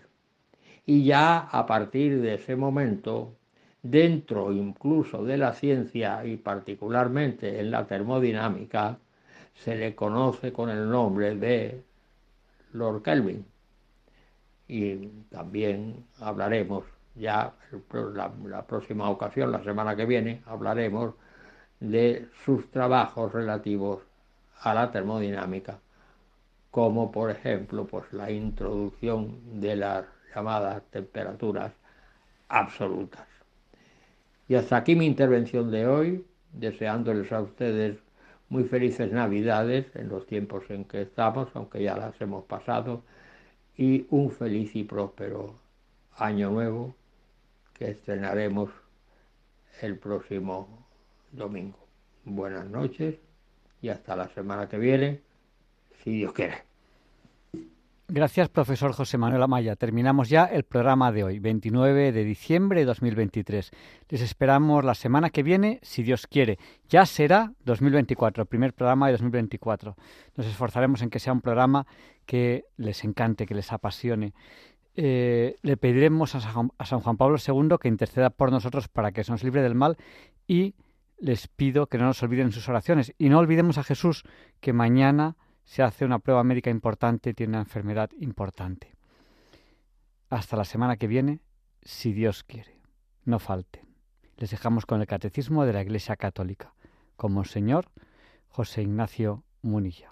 Y 0.86 1.04
ya 1.04 1.40
a 1.40 1.66
partir 1.66 2.22
de 2.22 2.36
ese 2.36 2.56
momento, 2.56 3.36
dentro 3.82 4.52
incluso 4.52 5.24
de 5.24 5.38
la 5.38 5.54
ciencia 5.54 6.24
y 6.26 6.38
particularmente 6.38 7.60
en 7.60 7.72
la 7.72 7.88
termodinámica, 7.88 9.00
se 9.56 9.76
le 9.76 9.96
conoce 9.96 10.54
con 10.54 10.70
el 10.70 10.90
nombre 10.90 11.36
de 11.36 11.84
Lord 12.74 13.02
Kelvin. 13.02 13.46
Y 14.68 15.08
también 15.30 16.06
hablaremos, 16.20 16.84
ya 17.16 17.54
la, 18.14 18.32
la 18.46 18.66
próxima 18.66 19.10
ocasión, 19.10 19.52
la 19.52 19.64
semana 19.64 19.96
que 19.96 20.06
viene, 20.06 20.42
hablaremos 20.46 21.14
de 21.80 22.28
sus 22.44 22.70
trabajos 22.72 23.32
relativos 23.34 24.02
a 24.62 24.74
la 24.74 24.92
termodinámica, 24.92 25.80
como 26.72 27.12
por 27.12 27.32
ejemplo 27.32 27.86
pues, 27.86 28.12
la 28.14 28.32
introducción 28.32 29.60
de 29.60 29.76
las 29.76 30.06
llamadas 30.34 30.84
temperaturas 30.92 31.72
absolutas. 32.50 33.28
Y 34.48 34.56
hasta 34.56 34.78
aquí 34.78 34.96
mi 34.96 35.06
intervención 35.06 35.72
de 35.72 35.88
hoy, 35.88 36.26
deseándoles 36.54 37.32
a 37.32 37.42
ustedes 37.42 37.98
muy 38.50 38.64
felices 38.64 39.12
Navidades 39.12 39.88
en 39.96 40.10
los 40.10 40.28
tiempos 40.28 40.70
en 40.70 40.86
que 40.86 41.02
estamos, 41.02 41.50
aunque 41.56 41.82
ya 41.82 41.98
las 41.98 42.20
hemos 42.22 42.46
pasado, 42.46 43.02
y 43.76 44.06
un 44.10 44.32
feliz 44.32 44.76
y 44.76 44.84
próspero 44.84 45.56
año 46.18 46.52
nuevo 46.52 46.96
que 47.78 47.92
estrenaremos 47.92 48.70
el 49.82 49.98
próximo 50.00 50.88
domingo. 51.32 51.78
Buenas 52.24 52.66
noches 52.66 53.16
y 53.82 53.90
hasta 53.90 54.16
la 54.16 54.30
semana 54.30 54.68
que 54.68 54.78
viene, 54.78 55.22
si 56.04 56.12
Dios 56.12 56.34
quiere. 56.34 56.64
Gracias, 58.08 58.50
profesor 58.50 58.94
José 58.94 59.18
Manuel 59.18 59.42
Amaya. 59.42 59.76
Terminamos 59.76 60.30
ya 60.30 60.46
el 60.46 60.64
programa 60.64 61.12
de 61.12 61.24
hoy, 61.24 61.40
29 61.40 62.12
de 62.12 62.24
diciembre 62.24 62.82
de 62.82 62.86
2023. 62.86 63.72
Les 64.10 64.22
esperamos 64.22 64.86
la 64.86 64.94
semana 64.94 65.32
que 65.32 65.42
viene, 65.42 65.80
si 65.82 66.04
Dios 66.04 66.28
quiere. 66.28 66.60
Ya 66.88 67.08
será 67.08 67.52
2024, 67.66 68.44
el 68.44 68.48
primer 68.48 68.74
programa 68.74 69.08
de 69.08 69.14
2024. 69.14 69.96
Nos 70.36 70.46
esforzaremos 70.46 71.02
en 71.02 71.10
que 71.10 71.18
sea 71.18 71.34
un 71.34 71.42
programa 71.42 71.88
que 72.28 72.66
les 72.78 73.04
encante, 73.04 73.48
que 73.48 73.56
les 73.56 73.74
apasione. 73.74 74.34
Eh, 74.98 75.58
le 75.62 75.76
pediremos 75.76 76.36
a 76.36 76.42
San, 76.42 77.02
Juan 77.02 77.18
Pablo 77.18 77.38
II 77.38 77.78
que 77.82 77.90
interceda 77.90 78.30
por 78.30 78.52
nosotros 78.52 78.88
para 78.88 79.12
que 79.12 79.24
se 79.24 79.32
nos 79.32 79.44
libre 79.44 79.62
del 79.62 79.76
mal 79.76 79.98
y 80.48 80.76
les 81.18 81.48
pido 81.48 81.88
que 81.88 81.98
no 81.98 82.06
nos 82.06 82.24
olviden 82.24 82.52
sus 82.52 82.70
oraciones. 82.70 83.14
Y 83.18 83.30
no 83.30 83.40
olvidemos 83.40 83.78
a 83.78 83.84
Jesús, 83.84 84.24
que 84.62 84.74
mañana 84.74 85.36
se 85.64 85.84
hace 85.84 86.06
una 86.06 86.20
prueba 86.20 86.44
médica 86.44 86.70
importante, 86.70 87.34
tiene 87.34 87.52
una 87.52 87.60
enfermedad 87.60 88.10
importante. 88.20 88.96
Hasta 90.30 90.56
la 90.56 90.66
semana 90.66 90.98
que 90.98 91.08
viene, 91.08 91.40
si 91.82 92.14
Dios 92.14 92.44
quiere. 92.44 92.80
No 93.24 93.40
falten. 93.40 93.86
Les 94.38 94.52
dejamos 94.52 94.86
con 94.86 95.02
el 95.02 95.08
Catecismo 95.08 95.66
de 95.66 95.74
la 95.74 95.82
Iglesia 95.82 96.16
Católica, 96.16 96.74
como 97.16 97.46
Señor 97.46 97.90
José 98.50 98.84
Ignacio 98.84 99.44
Munilla. 99.62 100.12